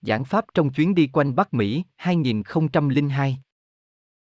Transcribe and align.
Giảng 0.00 0.24
Pháp 0.24 0.44
trong 0.54 0.72
chuyến 0.72 0.94
đi 0.94 1.06
quanh 1.06 1.34
Bắc 1.34 1.54
Mỹ 1.54 1.84
2002 1.96 3.38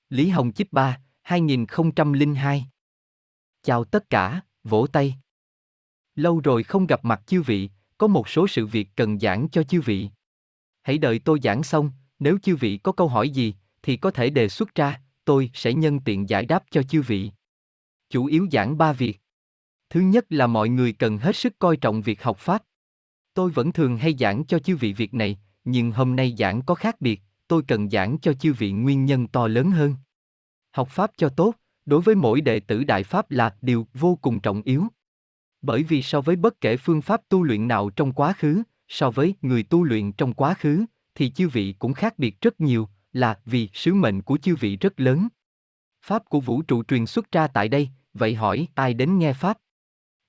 Lý 0.09 0.29
Hồng 0.29 0.53
Chip 0.53 0.73
3 0.73 1.01
2002 1.23 2.67
Chào 3.63 3.85
tất 3.85 4.11
cả, 4.11 4.41
vỗ 4.65 4.87
tay. 4.87 5.15
Lâu 6.15 6.41
rồi 6.41 6.63
không 6.63 6.87
gặp 6.87 7.05
mặt 7.05 7.23
chư 7.27 7.43
vị, 7.43 7.71
có 7.99 8.07
một 8.07 8.29
số 8.29 8.49
sự 8.49 8.67
việc 8.67 8.89
cần 8.97 9.19
giảng 9.19 9.49
cho 9.53 9.63
chư 9.63 9.81
vị. 9.81 10.09
Hãy 10.83 10.99
đợi 10.99 11.19
tôi 11.19 11.39
giảng 11.43 11.63
xong, 11.63 11.91
nếu 12.19 12.39
chư 12.43 12.57
vị 12.57 12.77
có 12.77 12.93
câu 12.93 13.09
hỏi 13.09 13.31
gì, 13.31 13.55
thì 13.83 13.97
có 13.97 14.11
thể 14.11 14.31
đề 14.31 14.49
xuất 14.49 14.75
ra, 14.75 15.01
tôi 15.25 15.51
sẽ 15.55 15.75
nhân 15.75 16.01
tiện 16.01 16.29
giải 16.29 16.47
đáp 16.47 16.65
cho 16.71 16.83
chư 16.83 17.03
vị. 17.03 17.31
Chủ 18.11 18.27
yếu 18.27 18.47
giảng 18.53 18.79
ba 18.79 18.93
việc. 18.93 19.21
Thứ 19.91 20.01
nhất 20.01 20.25
là 20.29 20.47
mọi 20.47 20.69
người 20.69 20.93
cần 20.93 21.19
hết 21.19 21.37
sức 21.37 21.59
coi 21.59 21.77
trọng 21.77 22.03
việc 22.03 22.23
học 22.23 22.39
Pháp. 22.39 22.63
Tôi 23.35 23.51
vẫn 23.51 23.73
thường 23.73 23.97
hay 23.97 24.15
giảng 24.19 24.45
cho 24.47 24.59
chư 24.59 24.77
vị 24.77 24.93
việc 24.93 25.15
này, 25.15 25.39
nhưng 25.65 25.93
hôm 25.93 26.17
nay 26.17 26.35
giảng 26.39 26.63
có 26.63 26.75
khác 26.75 27.01
biệt, 27.01 27.23
tôi 27.49 27.63
cần 27.69 27.91
giảng 27.91 28.19
cho 28.19 28.33
chư 28.33 28.53
vị 28.53 28.73
nguyên 28.73 29.05
nhân 29.05 29.29
to 29.29 29.49
lớn 29.49 29.71
hơn. 29.71 29.95
Học 30.73 30.89
Pháp 30.91 31.11
cho 31.17 31.29
tốt, 31.29 31.55
đối 31.87 32.01
với 32.01 32.15
mỗi 32.15 32.41
đệ 32.41 32.61
tử 32.61 32.85
Đại 32.85 33.03
Pháp 33.03 33.31
là 33.31 33.57
điều 33.63 33.87
vô 33.95 34.19
cùng 34.23 34.41
trọng 34.41 34.63
yếu. 34.63 34.87
Bởi 35.63 35.83
vì 35.83 36.03
so 36.03 36.21
với 36.21 36.37
bất 36.37 36.61
kể 36.61 36.77
phương 36.77 37.03
pháp 37.03 37.21
tu 37.29 37.43
luyện 37.43 37.69
nào 37.69 37.91
trong 37.91 38.13
quá 38.13 38.33
khứ, 38.33 38.63
so 38.89 39.11
với 39.11 39.35
người 39.43 39.63
tu 39.63 39.85
luyện 39.85 40.13
trong 40.13 40.35
quá 40.35 40.55
khứ, 40.55 40.85
thì 41.15 41.31
chư 41.31 41.49
vị 41.49 41.75
cũng 41.79 41.95
khác 41.95 42.19
biệt 42.19 42.41
rất 42.41 42.61
nhiều, 42.61 42.89
là 43.13 43.39
vì 43.45 43.69
sứ 43.73 43.95
mệnh 43.95 44.23
của 44.23 44.39
chư 44.39 44.57
vị 44.57 44.77
rất 44.77 45.01
lớn. 45.01 45.29
Pháp 46.03 46.25
của 46.29 46.41
vũ 46.41 46.63
trụ 46.63 46.83
truyền 46.83 47.07
xuất 47.07 47.33
ra 47.33 47.47
tại 47.47 47.69
đây, 47.69 47.89
vậy 48.15 48.35
hỏi 48.35 48.69
ai 48.75 48.95
đến 48.95 49.19
nghe 49.19 49.33
Pháp? 49.33 49.59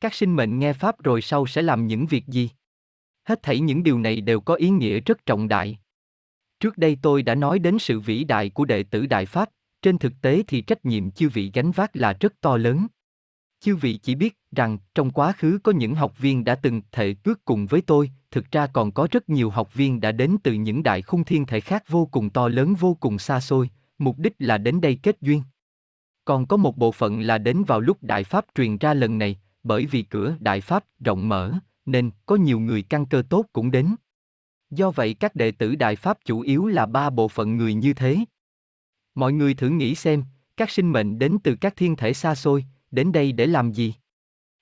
Các 0.01 0.13
sinh 0.13 0.35
mệnh 0.35 0.59
nghe 0.59 0.73
Pháp 0.73 1.03
rồi 1.03 1.21
sau 1.21 1.45
sẽ 1.45 1.61
làm 1.61 1.87
những 1.87 2.05
việc 2.05 2.27
gì? 2.27 2.49
Hết 3.23 3.43
thảy 3.43 3.59
những 3.59 3.83
điều 3.83 3.99
này 3.99 4.21
đều 4.21 4.39
có 4.39 4.53
ý 4.53 4.69
nghĩa 4.69 4.99
rất 4.99 5.25
trọng 5.25 5.47
đại. 5.47 5.79
Trước 6.59 6.77
đây 6.77 6.97
tôi 7.01 7.23
đã 7.23 7.35
nói 7.35 7.59
đến 7.59 7.79
sự 7.79 7.99
vĩ 7.99 8.23
đại 8.23 8.49
của 8.49 8.65
đệ 8.65 8.83
tử 8.83 9.05
Đại 9.05 9.25
Pháp, 9.25 9.49
trên 9.81 9.97
thực 9.97 10.13
tế 10.21 10.43
thì 10.47 10.61
trách 10.61 10.85
nhiệm 10.85 11.11
chư 11.11 11.29
vị 11.29 11.51
gánh 11.53 11.71
vác 11.71 11.95
là 11.95 12.13
rất 12.19 12.41
to 12.41 12.57
lớn. 12.57 12.87
Chư 13.59 13.75
vị 13.75 13.97
chỉ 13.97 14.15
biết 14.15 14.37
rằng 14.55 14.77
trong 14.95 15.11
quá 15.11 15.33
khứ 15.37 15.59
có 15.63 15.71
những 15.71 15.95
học 15.95 16.19
viên 16.19 16.43
đã 16.43 16.55
từng 16.55 16.81
thể 16.91 17.13
cước 17.13 17.45
cùng 17.45 17.65
với 17.65 17.81
tôi, 17.81 18.11
thực 18.31 18.51
ra 18.51 18.67
còn 18.67 18.91
có 18.91 19.07
rất 19.11 19.29
nhiều 19.29 19.49
học 19.49 19.73
viên 19.73 20.01
đã 20.01 20.11
đến 20.11 20.37
từ 20.43 20.53
những 20.53 20.83
đại 20.83 21.01
khung 21.01 21.23
thiên 21.23 21.45
thể 21.45 21.59
khác 21.59 21.83
vô 21.87 22.05
cùng 22.05 22.29
to 22.29 22.47
lớn 22.47 22.73
vô 22.73 22.97
cùng 22.99 23.19
xa 23.19 23.39
xôi, 23.39 23.69
mục 23.97 24.17
đích 24.19 24.33
là 24.39 24.57
đến 24.57 24.81
đây 24.81 24.99
kết 25.03 25.17
duyên. 25.21 25.43
Còn 26.25 26.45
có 26.45 26.57
một 26.57 26.77
bộ 26.77 26.91
phận 26.91 27.21
là 27.21 27.37
đến 27.37 27.63
vào 27.63 27.79
lúc 27.79 27.97
Đại 28.01 28.23
Pháp 28.23 28.45
truyền 28.55 28.77
ra 28.77 28.93
lần 28.93 29.17
này, 29.17 29.39
bởi 29.63 29.85
vì 29.85 30.01
cửa 30.01 30.35
Đại 30.39 30.61
Pháp 30.61 30.83
rộng 30.99 31.29
mở, 31.29 31.53
nên 31.85 32.11
có 32.25 32.35
nhiều 32.35 32.59
người 32.59 32.81
căn 32.81 33.05
cơ 33.05 33.23
tốt 33.29 33.45
cũng 33.53 33.71
đến. 33.71 33.95
Do 34.69 34.91
vậy 34.91 35.13
các 35.13 35.35
đệ 35.35 35.51
tử 35.51 35.75
Đại 35.75 35.95
Pháp 35.95 36.17
chủ 36.25 36.39
yếu 36.39 36.67
là 36.67 36.85
ba 36.85 37.09
bộ 37.09 37.27
phận 37.27 37.57
người 37.57 37.73
như 37.73 37.93
thế. 37.93 38.17
Mọi 39.15 39.33
người 39.33 39.53
thử 39.53 39.69
nghĩ 39.69 39.95
xem, 39.95 40.23
các 40.57 40.69
sinh 40.69 40.91
mệnh 40.91 41.19
đến 41.19 41.37
từ 41.43 41.55
các 41.55 41.75
thiên 41.75 41.95
thể 41.95 42.13
xa 42.13 42.35
xôi, 42.35 42.65
đến 42.91 43.11
đây 43.11 43.31
để 43.31 43.47
làm 43.47 43.71
gì? 43.71 43.93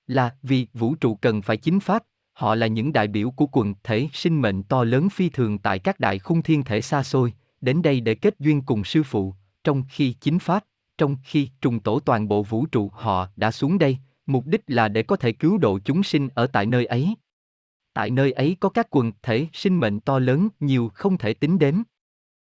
Là 0.07 0.35
vì 0.41 0.67
vũ 0.73 0.95
trụ 0.95 1.15
cần 1.15 1.41
phải 1.41 1.57
chính 1.57 1.79
pháp, 1.79 2.03
họ 2.33 2.55
là 2.55 2.67
những 2.67 2.93
đại 2.93 3.07
biểu 3.07 3.31
của 3.31 3.45
quần 3.51 3.73
thể 3.83 4.09
sinh 4.13 4.41
mệnh 4.41 4.63
to 4.63 4.83
lớn 4.83 5.09
phi 5.09 5.29
thường 5.29 5.57
tại 5.57 5.79
các 5.79 5.99
đại 5.99 6.19
khung 6.19 6.41
thiên 6.41 6.63
thể 6.63 6.81
xa 6.81 7.03
xôi, 7.03 7.33
đến 7.61 7.81
đây 7.81 8.01
để 8.01 8.15
kết 8.15 8.35
duyên 8.39 8.61
cùng 8.61 8.83
sư 8.83 9.03
phụ, 9.03 9.35
trong 9.63 9.83
khi 9.89 10.13
chính 10.13 10.39
pháp, 10.39 10.65
trong 10.97 11.17
khi 11.23 11.49
trùng 11.61 11.79
tổ 11.79 11.99
toàn 11.99 12.27
bộ 12.27 12.43
vũ 12.43 12.65
trụ 12.65 12.89
họ 12.93 13.27
đã 13.35 13.51
xuống 13.51 13.77
đây, 13.77 13.97
mục 14.25 14.47
đích 14.47 14.61
là 14.67 14.87
để 14.87 15.03
có 15.03 15.15
thể 15.15 15.31
cứu 15.31 15.57
độ 15.57 15.79
chúng 15.85 16.03
sinh 16.03 16.29
ở 16.35 16.47
tại 16.47 16.65
nơi 16.65 16.85
ấy. 16.85 17.15
Tại 17.93 18.09
nơi 18.09 18.31
ấy 18.31 18.57
có 18.59 18.69
các 18.69 18.87
quần 18.89 19.11
thể 19.21 19.47
sinh 19.53 19.79
mệnh 19.79 19.99
to 19.99 20.19
lớn 20.19 20.47
nhiều 20.59 20.91
không 20.93 21.17
thể 21.17 21.33
tính 21.33 21.59
đếm. 21.59 21.75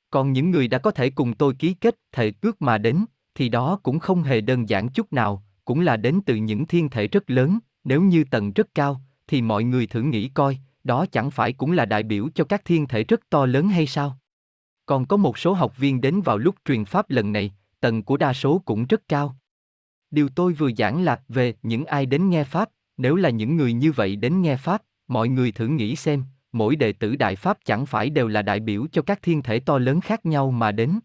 Còn 0.10 0.34
những 0.34 0.52
người 0.52 0.68
đã 0.68 0.78
có 0.78 0.92
thể 0.92 1.10
cùng 1.10 1.34
tôi 1.34 1.54
ký 1.54 1.74
kết 1.74 1.96
thể 2.12 2.32
cước 2.32 2.62
mà 2.62 2.78
đến, 2.78 3.06
thì 3.36 3.50
đó 3.50 3.80
cũng 3.84 4.00
không 4.00 4.24
hề 4.24 4.42
đơn 4.42 4.70
giản 4.70 4.90
chút 4.90 5.14
nào, 5.14 5.44
cũng 5.66 5.80
là 5.80 5.98
đến 5.98 6.20
từ 6.26 6.36
những 6.36 6.66
thiên 6.66 6.90
thể 6.90 7.08
rất 7.08 7.30
lớn, 7.30 7.60
nếu 7.84 8.02
như 8.02 8.24
tầng 8.24 8.54
rất 8.54 8.68
cao, 8.76 9.02
thì 9.28 9.42
mọi 9.42 9.64
người 9.64 9.88
thử 9.88 10.02
nghĩ 10.02 10.30
coi, 10.30 10.58
đó 10.84 11.06
chẳng 11.12 11.32
phải 11.32 11.54
cũng 11.54 11.72
là 11.72 11.86
đại 11.86 12.04
biểu 12.04 12.30
cho 12.36 12.44
các 12.44 12.66
thiên 12.66 12.88
thể 12.88 13.04
rất 13.04 13.30
to 13.30 13.46
lớn 13.46 13.70
hay 13.70 13.88
sao? 13.88 14.18
Còn 14.86 15.06
có 15.06 15.18
một 15.18 15.38
số 15.38 15.54
học 15.54 15.78
viên 15.78 16.02
đến 16.02 16.22
vào 16.22 16.38
lúc 16.38 16.56
truyền 16.66 16.86
pháp 16.86 17.10
lần 17.10 17.32
này, 17.32 17.54
tầng 17.80 18.04
của 18.04 18.18
đa 18.18 18.34
số 18.34 18.62
cũng 18.66 18.86
rất 18.86 19.08
cao. 19.08 19.38
Điều 20.14 20.30
tôi 20.30 20.54
vừa 20.54 20.72
giảng 20.78 21.04
là 21.04 21.22
về 21.30 21.54
những 21.64 21.86
ai 21.86 22.06
đến 22.06 22.30
nghe 22.30 22.44
pháp, 22.44 22.70
nếu 22.98 23.16
là 23.16 23.30
những 23.30 23.58
người 23.58 23.74
như 23.74 23.92
vậy 23.92 24.16
đến 24.16 24.42
nghe 24.42 24.58
pháp, 24.58 24.82
mọi 25.08 25.30
người 25.30 25.52
thử 25.52 25.68
nghĩ 25.68 25.96
xem, 25.96 26.24
mỗi 26.52 26.76
đệ 26.76 26.94
tử 26.94 27.16
đại 27.16 27.36
pháp 27.36 27.58
chẳng 27.66 27.86
phải 27.86 28.10
đều 28.10 28.28
là 28.28 28.42
đại 28.42 28.60
biểu 28.60 28.88
cho 28.92 29.02
các 29.02 29.22
thiên 29.22 29.42
thể 29.42 29.60
to 29.60 29.78
lớn 29.78 30.02
khác 30.02 30.26
nhau 30.26 30.52
mà 30.52 30.72
đến. 30.72 31.00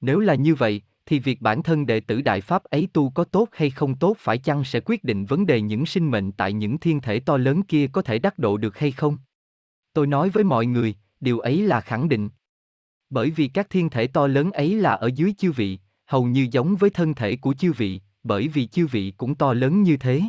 Nếu 0.00 0.20
là 0.20 0.34
như 0.34 0.54
vậy, 0.54 0.82
thì 1.06 1.18
việc 1.18 1.40
bản 1.40 1.62
thân 1.62 1.86
đệ 1.86 2.00
tử 2.00 2.20
đại 2.20 2.40
pháp 2.40 2.64
ấy 2.64 2.88
tu 2.92 3.10
có 3.10 3.24
tốt 3.24 3.48
hay 3.52 3.70
không 3.70 3.94
tốt 3.94 4.16
phải 4.20 4.38
chăng 4.38 4.64
sẽ 4.64 4.80
quyết 4.80 5.04
định 5.04 5.24
vấn 5.24 5.46
đề 5.46 5.60
những 5.60 5.86
sinh 5.86 6.10
mệnh 6.10 6.32
tại 6.32 6.52
những 6.52 6.78
thiên 6.78 7.00
thể 7.00 7.20
to 7.20 7.36
lớn 7.36 7.62
kia 7.62 7.86
có 7.92 8.02
thể 8.02 8.18
đắc 8.18 8.38
độ 8.38 8.56
được 8.56 8.78
hay 8.78 8.92
không? 8.92 9.18
Tôi 9.92 10.06
nói 10.06 10.30
với 10.30 10.44
mọi 10.44 10.66
người, 10.66 10.94
điều 11.20 11.38
ấy 11.38 11.62
là 11.62 11.80
khẳng 11.80 12.08
định. 12.08 12.28
Bởi 13.10 13.30
vì 13.30 13.48
các 13.48 13.70
thiên 13.70 13.90
thể 13.90 14.06
to 14.06 14.26
lớn 14.26 14.50
ấy 14.50 14.74
là 14.74 14.92
ở 14.92 15.10
dưới 15.14 15.34
chư 15.38 15.52
vị, 15.52 15.78
hầu 16.06 16.24
như 16.24 16.48
giống 16.50 16.76
với 16.76 16.90
thân 16.90 17.14
thể 17.14 17.36
của 17.36 17.54
chư 17.54 17.72
vị, 17.72 18.00
bởi 18.22 18.48
vì 18.48 18.66
chư 18.66 18.86
vị 18.86 19.12
cũng 19.16 19.34
to 19.34 19.52
lớn 19.52 19.82
như 19.82 19.96
thế. 19.96 20.22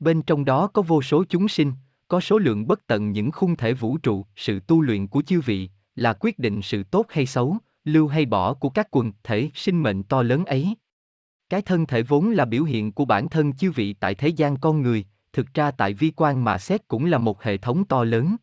Bên 0.00 0.22
trong 0.22 0.44
đó 0.44 0.66
có 0.66 0.82
vô 0.82 1.02
số 1.02 1.24
chúng 1.28 1.48
sinh, 1.48 1.72
có 2.08 2.20
số 2.20 2.38
lượng 2.38 2.66
bất 2.66 2.86
tận 2.86 3.12
những 3.12 3.30
khung 3.30 3.56
thể 3.56 3.72
vũ 3.72 3.98
trụ, 3.98 4.26
sự 4.36 4.60
tu 4.60 4.80
luyện 4.80 5.06
của 5.06 5.22
chư 5.22 5.40
vị 5.40 5.70
là 5.94 6.12
quyết 6.20 6.38
định 6.38 6.62
sự 6.62 6.82
tốt 6.82 7.06
hay 7.08 7.26
xấu, 7.26 7.56
lưu 7.84 8.08
hay 8.08 8.26
bỏ 8.26 8.54
của 8.54 8.70
các 8.70 8.88
quần 8.90 9.12
thể 9.22 9.50
sinh 9.54 9.82
mệnh 9.82 10.02
to 10.02 10.22
lớn 10.22 10.44
ấy. 10.44 10.74
Cái 11.48 11.62
thân 11.62 11.86
thể 11.86 12.02
vốn 12.02 12.30
là 12.30 12.44
biểu 12.44 12.64
hiện 12.64 12.92
của 12.92 13.04
bản 13.04 13.28
thân 13.28 13.52
chư 13.52 13.70
vị 13.70 13.92
tại 13.92 14.14
thế 14.14 14.28
gian 14.28 14.56
con 14.56 14.82
người, 14.82 15.04
thực 15.32 15.54
ra 15.54 15.70
tại 15.70 15.94
vi 15.94 16.12
quan 16.16 16.44
mà 16.44 16.58
xét 16.58 16.88
cũng 16.88 17.04
là 17.04 17.18
một 17.18 17.42
hệ 17.42 17.56
thống 17.56 17.84
to 17.84 18.04
lớn. 18.04 18.36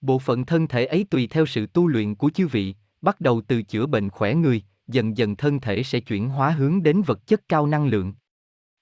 Bộ 0.00 0.18
phận 0.18 0.44
thân 0.44 0.66
thể 0.66 0.86
ấy 0.86 1.04
tùy 1.10 1.26
theo 1.26 1.46
sự 1.46 1.66
tu 1.66 1.86
luyện 1.86 2.14
của 2.14 2.30
chư 2.30 2.46
vị, 2.46 2.74
bắt 3.02 3.20
đầu 3.20 3.40
từ 3.40 3.62
chữa 3.62 3.86
bệnh 3.86 4.10
khỏe 4.10 4.34
người, 4.34 4.62
dần 4.88 5.16
dần 5.16 5.36
thân 5.36 5.60
thể 5.60 5.82
sẽ 5.82 6.00
chuyển 6.00 6.28
hóa 6.28 6.50
hướng 6.50 6.82
đến 6.82 7.02
vật 7.02 7.26
chất 7.26 7.48
cao 7.48 7.66
năng 7.66 7.86
lượng. 7.86 8.14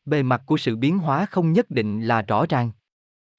Bề 0.05 0.23
mặt 0.23 0.43
của 0.47 0.57
sự 0.57 0.77
biến 0.77 0.99
hóa 0.99 1.27
không 1.27 1.53
nhất 1.53 1.71
định 1.71 2.03
là 2.03 2.23
rõ 2.23 2.47
ràng. 2.49 2.71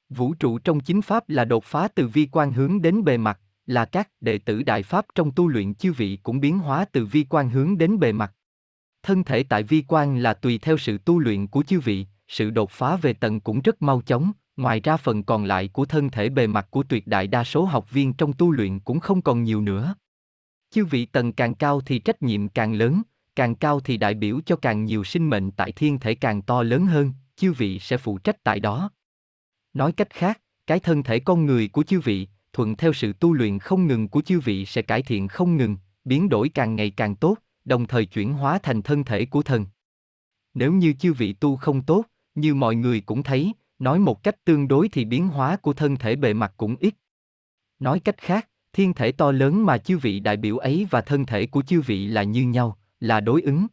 Vũ 0.09 0.33
trụ 0.33 0.59
trong 0.59 0.79
chính 0.79 1.01
pháp 1.01 1.29
là 1.29 1.45
đột 1.45 1.63
phá 1.63 1.87
từ 1.87 2.07
vi 2.07 2.27
quan 2.31 2.51
hướng 2.51 2.81
đến 2.81 3.03
bề 3.03 3.17
mặt, 3.17 3.39
là 3.65 3.85
các 3.85 4.09
đệ 4.21 4.37
tử 4.37 4.63
đại 4.63 4.83
pháp 4.83 5.05
trong 5.15 5.31
tu 5.31 5.47
luyện 5.47 5.75
chư 5.75 5.93
vị 5.93 6.19
cũng 6.23 6.39
biến 6.39 6.59
hóa 6.59 6.85
từ 6.91 7.05
vi 7.05 7.25
quan 7.29 7.49
hướng 7.49 7.77
đến 7.77 7.99
bề 7.99 8.11
mặt. 8.11 8.33
Thân 9.03 9.23
thể 9.23 9.43
tại 9.43 9.63
vi 9.63 9.83
quan 9.87 10.17
là 10.17 10.33
tùy 10.33 10.57
theo 10.57 10.77
sự 10.77 10.97
tu 10.97 11.19
luyện 11.19 11.47
của 11.47 11.63
chư 11.63 11.79
vị, 11.79 12.05
sự 12.27 12.49
đột 12.49 12.71
phá 12.71 12.95
về 12.95 13.13
tầng 13.13 13.39
cũng 13.39 13.61
rất 13.61 13.81
mau 13.81 14.01
chóng, 14.01 14.31
ngoài 14.57 14.79
ra 14.79 14.97
phần 14.97 15.23
còn 15.23 15.45
lại 15.45 15.67
của 15.67 15.85
thân 15.85 16.09
thể 16.09 16.29
bề 16.29 16.47
mặt 16.47 16.67
của 16.71 16.83
tuyệt 16.83 17.07
đại 17.07 17.27
đa 17.27 17.43
số 17.43 17.65
học 17.65 17.91
viên 17.91 18.13
trong 18.13 18.33
tu 18.33 18.51
luyện 18.51 18.79
cũng 18.79 18.99
không 18.99 19.21
còn 19.21 19.43
nhiều 19.43 19.61
nữa. 19.61 19.95
Chư 20.75 20.85
vị 20.85 21.05
tầng 21.05 21.33
càng 21.33 21.55
cao 21.55 21.81
thì 21.81 21.99
trách 21.99 22.21
nhiệm 22.21 22.49
càng 22.49 22.73
lớn, 22.73 23.01
càng 23.35 23.55
cao 23.55 23.79
thì 23.79 23.97
đại 23.97 24.13
biểu 24.13 24.39
cho 24.45 24.55
càng 24.55 24.85
nhiều 24.85 25.03
sinh 25.03 25.29
mệnh 25.29 25.51
tại 25.51 25.71
thiên 25.71 25.99
thể 25.99 26.15
càng 26.15 26.41
to 26.41 26.63
lớn 26.63 26.85
hơn, 26.85 27.13
chư 27.35 27.53
vị 27.53 27.79
sẽ 27.79 27.97
phụ 27.97 28.17
trách 28.17 28.43
tại 28.43 28.59
đó. 28.59 28.91
Nói 29.73 29.91
cách 29.91 30.09
khác, 30.09 30.41
cái 30.67 30.79
thân 30.79 31.03
thể 31.03 31.19
con 31.19 31.45
người 31.45 31.67
của 31.67 31.83
chư 31.83 31.99
vị, 31.99 32.27
thuận 32.53 32.75
theo 32.75 32.93
sự 32.93 33.13
tu 33.13 33.33
luyện 33.33 33.59
không 33.59 33.87
ngừng 33.87 34.07
của 34.07 34.21
chư 34.21 34.39
vị 34.39 34.65
sẽ 34.65 34.81
cải 34.81 35.01
thiện 35.01 35.27
không 35.27 35.57
ngừng, 35.57 35.77
biến 36.05 36.29
đổi 36.29 36.49
càng 36.49 36.75
ngày 36.75 36.89
càng 36.89 37.15
tốt, 37.15 37.37
đồng 37.65 37.87
thời 37.87 38.05
chuyển 38.05 38.33
hóa 38.33 38.59
thành 38.63 38.81
thân 38.81 39.03
thể 39.03 39.25
của 39.25 39.41
thần. 39.41 39.65
Nếu 40.53 40.73
như 40.73 40.93
chư 40.99 41.13
vị 41.13 41.33
tu 41.33 41.55
không 41.55 41.81
tốt, 41.81 42.05
như 42.35 42.55
mọi 42.55 42.75
người 42.75 43.01
cũng 43.01 43.23
thấy, 43.23 43.53
nói 43.79 43.99
một 43.99 44.23
cách 44.23 44.45
tương 44.45 44.67
đối 44.67 44.89
thì 44.89 45.05
biến 45.05 45.27
hóa 45.27 45.57
của 45.57 45.73
thân 45.73 45.95
thể 45.95 46.15
bề 46.15 46.33
mặt 46.33 46.53
cũng 46.57 46.75
ít. 46.79 46.95
Nói 47.79 47.99
cách 47.99 48.17
khác, 48.17 48.49
thiên 48.75 48.93
thể 48.93 49.11
to 49.11 49.31
lớn 49.31 49.65
mà 49.65 49.77
chư 49.77 49.97
vị 49.97 50.19
đại 50.19 50.37
biểu 50.37 50.57
ấy 50.57 50.87
và 50.89 51.01
thân 51.01 51.25
thể 51.25 51.45
của 51.45 51.61
chư 51.61 51.81
vị 51.81 52.07
là 52.07 52.23
như 52.23 52.43
nhau, 52.43 52.77
là 52.99 53.19
đối 53.19 53.41
ứng. 53.41 53.67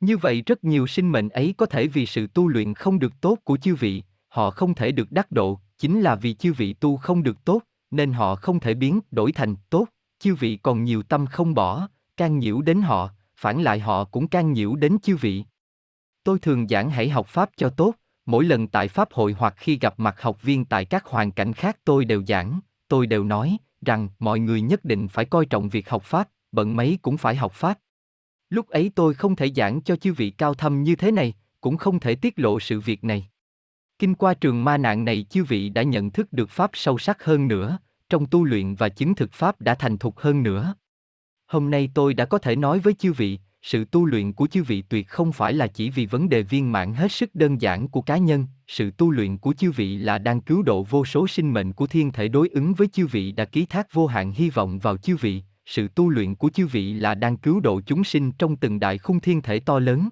Như 0.00 0.16
vậy 0.16 0.42
rất 0.46 0.64
nhiều 0.64 0.86
sinh 0.86 1.12
mệnh 1.12 1.28
ấy 1.28 1.54
có 1.56 1.66
thể 1.66 1.86
vì 1.86 2.06
sự 2.06 2.26
tu 2.26 2.48
luyện 2.48 2.74
không 2.74 2.98
được 2.98 3.20
tốt 3.20 3.38
của 3.44 3.56
chư 3.56 3.74
vị, 3.74 4.02
họ 4.28 4.50
không 4.50 4.74
thể 4.74 4.92
được 4.92 5.12
đắc 5.12 5.32
độ, 5.32 5.60
chính 5.78 6.00
là 6.00 6.14
vì 6.14 6.34
chư 6.34 6.52
vị 6.52 6.72
tu 6.72 6.96
không 6.96 7.22
được 7.22 7.44
tốt, 7.44 7.62
nên 7.90 8.12
họ 8.12 8.34
không 8.34 8.60
thể 8.60 8.74
biến 8.74 9.00
đổi 9.10 9.32
thành 9.32 9.54
tốt, 9.70 9.86
chư 10.18 10.34
vị 10.34 10.58
còn 10.62 10.84
nhiều 10.84 11.02
tâm 11.02 11.26
không 11.26 11.54
bỏ, 11.54 11.88
can 12.16 12.38
nhiễu 12.38 12.60
đến 12.60 12.82
họ, 12.82 13.10
phản 13.36 13.62
lại 13.62 13.78
họ 13.78 14.04
cũng 14.04 14.28
can 14.28 14.52
nhiễu 14.52 14.76
đến 14.76 14.98
chư 15.02 15.16
vị. 15.16 15.44
Tôi 16.24 16.38
thường 16.38 16.68
giảng 16.68 16.90
hãy 16.90 17.08
học 17.08 17.26
Pháp 17.26 17.50
cho 17.56 17.68
tốt, 17.68 17.94
mỗi 18.26 18.44
lần 18.44 18.68
tại 18.68 18.88
Pháp 18.88 19.12
hội 19.12 19.36
hoặc 19.38 19.54
khi 19.56 19.78
gặp 19.78 19.94
mặt 20.00 20.20
học 20.20 20.42
viên 20.42 20.64
tại 20.64 20.84
các 20.84 21.06
hoàn 21.06 21.30
cảnh 21.30 21.52
khác 21.52 21.78
tôi 21.84 22.04
đều 22.04 22.24
giảng, 22.26 22.60
tôi 22.88 23.06
đều 23.06 23.24
nói 23.24 23.58
rằng 23.84 24.08
mọi 24.18 24.40
người 24.40 24.60
nhất 24.60 24.84
định 24.84 25.08
phải 25.08 25.24
coi 25.24 25.46
trọng 25.46 25.68
việc 25.68 25.88
học 25.88 26.02
Pháp, 26.02 26.28
bận 26.52 26.76
mấy 26.76 26.98
cũng 27.02 27.16
phải 27.16 27.36
học 27.36 27.52
Pháp. 27.52 27.78
Lúc 28.50 28.68
ấy 28.68 28.90
tôi 28.94 29.14
không 29.14 29.36
thể 29.36 29.50
giảng 29.56 29.80
cho 29.80 29.96
chư 29.96 30.12
vị 30.12 30.30
cao 30.30 30.54
thâm 30.54 30.82
như 30.82 30.96
thế 30.96 31.10
này, 31.10 31.34
cũng 31.60 31.76
không 31.76 32.00
thể 32.00 32.14
tiết 32.14 32.38
lộ 32.38 32.60
sự 32.60 32.80
việc 32.80 33.04
này. 33.04 33.28
Kinh 33.98 34.14
qua 34.14 34.34
trường 34.34 34.64
ma 34.64 34.76
nạn 34.76 35.04
này 35.04 35.26
chư 35.30 35.44
vị 35.44 35.68
đã 35.68 35.82
nhận 35.82 36.10
thức 36.10 36.32
được 36.32 36.50
Pháp 36.50 36.70
sâu 36.74 36.98
sắc 36.98 37.24
hơn 37.24 37.48
nữa, 37.48 37.78
trong 38.08 38.26
tu 38.26 38.44
luyện 38.44 38.74
và 38.74 38.88
chứng 38.88 39.14
thực 39.14 39.32
pháp 39.32 39.60
đã 39.60 39.74
thành 39.74 39.98
thục 39.98 40.18
hơn 40.18 40.42
nữa. 40.42 40.74
Hôm 41.46 41.70
nay 41.70 41.90
tôi 41.94 42.14
đã 42.14 42.24
có 42.24 42.38
thể 42.38 42.56
nói 42.56 42.78
với 42.78 42.94
chư 42.94 43.12
vị, 43.12 43.38
sự 43.66 43.84
tu 43.84 44.04
luyện 44.04 44.32
của 44.32 44.46
chư 44.46 44.62
vị 44.62 44.82
tuyệt 44.82 45.08
không 45.08 45.32
phải 45.32 45.52
là 45.52 45.66
chỉ 45.66 45.90
vì 45.90 46.06
vấn 46.06 46.28
đề 46.28 46.42
viên 46.42 46.72
mãn 46.72 46.94
hết 46.94 47.12
sức 47.12 47.34
đơn 47.34 47.60
giản 47.60 47.88
của 47.88 48.02
cá 48.02 48.16
nhân, 48.16 48.46
sự 48.66 48.90
tu 48.90 49.10
luyện 49.10 49.38
của 49.38 49.52
chư 49.52 49.70
vị 49.70 49.96
là 49.96 50.18
đang 50.18 50.40
cứu 50.40 50.62
độ 50.62 50.82
vô 50.82 51.04
số 51.04 51.26
sinh 51.26 51.52
mệnh 51.52 51.72
của 51.72 51.86
thiên 51.86 52.12
thể 52.12 52.28
đối 52.28 52.48
ứng 52.48 52.74
với 52.74 52.86
chư 52.86 53.06
vị 53.06 53.32
đã 53.32 53.44
ký 53.44 53.66
thác 53.66 53.92
vô 53.92 54.06
hạn 54.06 54.32
hy 54.32 54.50
vọng 54.50 54.78
vào 54.78 54.96
chư 54.96 55.16
vị, 55.16 55.42
sự 55.66 55.88
tu 55.88 56.08
luyện 56.08 56.34
của 56.34 56.50
chư 56.50 56.66
vị 56.66 56.92
là 56.92 57.14
đang 57.14 57.36
cứu 57.36 57.60
độ 57.60 57.80
chúng 57.86 58.04
sinh 58.04 58.32
trong 58.32 58.56
từng 58.56 58.80
đại 58.80 58.98
khung 58.98 59.20
thiên 59.20 59.42
thể 59.42 59.60
to 59.60 59.78
lớn. 59.78 60.08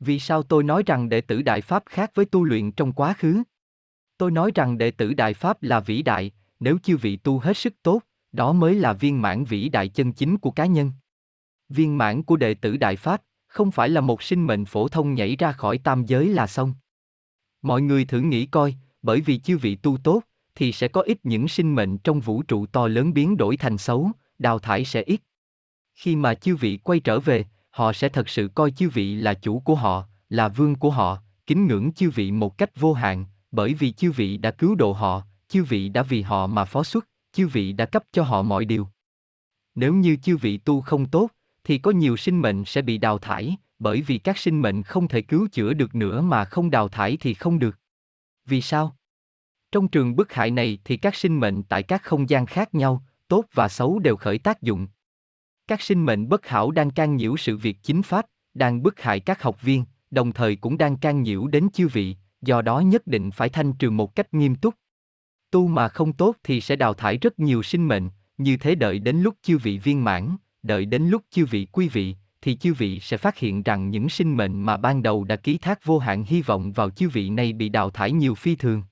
Vì 0.00 0.18
sao 0.18 0.42
tôi 0.42 0.64
nói 0.64 0.82
rằng 0.86 1.08
đệ 1.08 1.20
tử 1.20 1.42
Đại 1.42 1.60
Pháp 1.60 1.82
khác 1.86 2.10
với 2.14 2.24
tu 2.24 2.44
luyện 2.44 2.72
trong 2.72 2.92
quá 2.92 3.14
khứ? 3.18 3.42
Tôi 4.18 4.30
nói 4.30 4.50
rằng 4.54 4.78
đệ 4.78 4.90
tử 4.90 5.14
Đại 5.14 5.34
Pháp 5.34 5.62
là 5.62 5.80
vĩ 5.80 6.02
đại, 6.02 6.32
nếu 6.60 6.78
chư 6.82 6.96
vị 6.96 7.16
tu 7.16 7.38
hết 7.38 7.56
sức 7.56 7.74
tốt, 7.82 8.02
đó 8.32 8.52
mới 8.52 8.74
là 8.74 8.92
viên 8.92 9.22
mãn 9.22 9.44
vĩ 9.44 9.68
đại 9.68 9.88
chân 9.88 10.12
chính 10.12 10.36
của 10.36 10.50
cá 10.50 10.66
nhân. 10.66 10.92
Viên 11.68 11.98
mãn 11.98 12.22
của 12.22 12.36
đệ 12.36 12.54
tử 12.54 12.76
Đại 12.76 12.96
Pháp, 12.96 13.22
không 13.46 13.70
phải 13.70 13.88
là 13.88 14.00
một 14.00 14.22
sinh 14.22 14.46
mệnh 14.46 14.64
phổ 14.64 14.88
thông 14.88 15.14
nhảy 15.14 15.36
ra 15.36 15.52
khỏi 15.52 15.78
tam 15.78 16.04
giới 16.06 16.28
là 16.28 16.46
xong. 16.46 16.74
Mọi 17.62 17.82
người 17.82 18.04
thử 18.04 18.20
nghĩ 18.20 18.46
coi, 18.46 18.74
bởi 19.02 19.20
vì 19.20 19.38
chư 19.38 19.58
vị 19.58 19.74
tu 19.76 19.96
tốt, 19.96 20.22
thì 20.54 20.72
sẽ 20.72 20.88
có 20.88 21.00
ít 21.00 21.18
những 21.22 21.48
sinh 21.48 21.74
mệnh 21.74 21.98
trong 21.98 22.20
vũ 22.20 22.42
trụ 22.42 22.66
to 22.66 22.88
lớn 22.88 23.14
biến 23.14 23.36
đổi 23.36 23.56
thành 23.56 23.78
xấu, 23.78 24.10
đào 24.38 24.58
thải 24.58 24.84
sẽ 24.84 25.02
ít. 25.02 25.20
Khi 25.94 26.16
mà 26.16 26.34
chư 26.34 26.56
vị 26.56 26.76
quay 26.76 27.00
trở 27.00 27.20
về, 27.20 27.44
họ 27.70 27.92
sẽ 27.92 28.08
thật 28.08 28.28
sự 28.28 28.48
coi 28.54 28.70
chư 28.70 28.88
vị 28.88 29.14
là 29.14 29.34
chủ 29.34 29.60
của 29.60 29.74
họ, 29.74 30.04
là 30.28 30.48
vương 30.48 30.74
của 30.74 30.90
họ, 30.90 31.18
kính 31.46 31.66
ngưỡng 31.66 31.92
chư 31.92 32.10
vị 32.10 32.32
một 32.32 32.58
cách 32.58 32.80
vô 32.80 32.92
hạn, 32.92 33.24
bởi 33.50 33.74
vì 33.74 33.92
chư 33.92 34.12
vị 34.12 34.36
đã 34.36 34.50
cứu 34.50 34.74
độ 34.74 34.92
họ, 34.92 35.22
chư 35.48 35.64
vị 35.64 35.88
đã 35.88 36.02
vì 36.02 36.22
họ 36.22 36.46
mà 36.46 36.64
phó 36.64 36.84
xuất, 36.84 37.08
chư 37.32 37.46
vị 37.46 37.72
đã 37.72 37.86
cấp 37.86 38.04
cho 38.12 38.22
họ 38.22 38.42
mọi 38.42 38.64
điều. 38.64 38.88
Nếu 39.74 39.94
như 39.94 40.16
chư 40.16 40.36
vị 40.36 40.56
tu 40.56 40.80
không 40.80 41.06
tốt, 41.06 41.30
thì 41.66 41.78
có 41.78 41.90
nhiều 41.90 42.16
sinh 42.16 42.42
mệnh 42.42 42.64
sẽ 42.64 42.82
bị 42.82 42.98
đào 42.98 43.18
thải, 43.18 43.56
bởi 43.78 44.02
vì 44.02 44.18
các 44.18 44.38
sinh 44.38 44.62
mệnh 44.62 44.82
không 44.82 45.08
thể 45.08 45.22
cứu 45.22 45.48
chữa 45.52 45.72
được 45.72 45.94
nữa 45.94 46.20
mà 46.20 46.44
không 46.44 46.70
đào 46.70 46.88
thải 46.88 47.16
thì 47.20 47.34
không 47.34 47.58
được. 47.58 47.78
Vì 48.44 48.60
sao? 48.60 48.96
Trong 49.72 49.88
trường 49.88 50.16
bức 50.16 50.32
hại 50.32 50.50
này 50.50 50.78
thì 50.84 50.96
các 50.96 51.14
sinh 51.14 51.40
mệnh 51.40 51.62
tại 51.62 51.82
các 51.82 52.02
không 52.02 52.28
gian 52.28 52.46
khác 52.46 52.74
nhau, 52.74 53.02
tốt 53.28 53.44
và 53.54 53.68
xấu 53.68 53.98
đều 53.98 54.16
khởi 54.16 54.38
tác 54.38 54.62
dụng. 54.62 54.86
Các 55.66 55.82
sinh 55.82 56.04
mệnh 56.04 56.28
bất 56.28 56.46
hảo 56.46 56.70
đang 56.70 56.90
can 56.90 57.16
nhiễu 57.16 57.36
sự 57.36 57.56
việc 57.56 57.78
chính 57.82 58.02
pháp, 58.02 58.26
đang 58.54 58.82
bức 58.82 59.00
hại 59.00 59.20
các 59.20 59.42
học 59.42 59.62
viên, 59.62 59.84
đồng 60.10 60.32
thời 60.32 60.56
cũng 60.56 60.78
đang 60.78 60.96
can 60.96 61.22
nhiễu 61.22 61.46
đến 61.46 61.68
chư 61.72 61.88
vị, 61.88 62.16
do 62.42 62.62
đó 62.62 62.80
nhất 62.80 63.06
định 63.06 63.30
phải 63.30 63.48
thanh 63.48 63.72
trừ 63.72 63.90
một 63.90 64.14
cách 64.14 64.34
nghiêm 64.34 64.54
túc. 64.54 64.74
Tu 65.50 65.68
mà 65.68 65.88
không 65.88 66.12
tốt 66.12 66.36
thì 66.42 66.60
sẽ 66.60 66.76
đào 66.76 66.94
thải 66.94 67.16
rất 67.16 67.38
nhiều 67.38 67.62
sinh 67.62 67.88
mệnh, 67.88 68.08
như 68.38 68.56
thế 68.56 68.74
đợi 68.74 68.98
đến 68.98 69.16
lúc 69.16 69.34
chư 69.42 69.58
vị 69.58 69.78
viên 69.78 70.04
mãn, 70.04 70.36
đợi 70.66 70.86
đến 70.86 71.08
lúc 71.08 71.22
chư 71.30 71.44
vị 71.44 71.66
quy 71.72 71.88
vị, 71.88 72.16
thì 72.42 72.56
chư 72.56 72.74
vị 72.74 73.00
sẽ 73.00 73.16
phát 73.16 73.38
hiện 73.38 73.62
rằng 73.62 73.90
những 73.90 74.08
sinh 74.08 74.36
mệnh 74.36 74.62
mà 74.62 74.76
ban 74.76 75.02
đầu 75.02 75.24
đã 75.24 75.36
ký 75.36 75.58
thác 75.58 75.84
vô 75.84 75.98
hạn 75.98 76.24
hy 76.26 76.42
vọng 76.42 76.72
vào 76.72 76.90
chư 76.90 77.08
vị 77.08 77.30
này 77.30 77.52
bị 77.52 77.68
đào 77.68 77.90
thải 77.90 78.12
nhiều 78.12 78.34
phi 78.34 78.56
thường. 78.56 78.82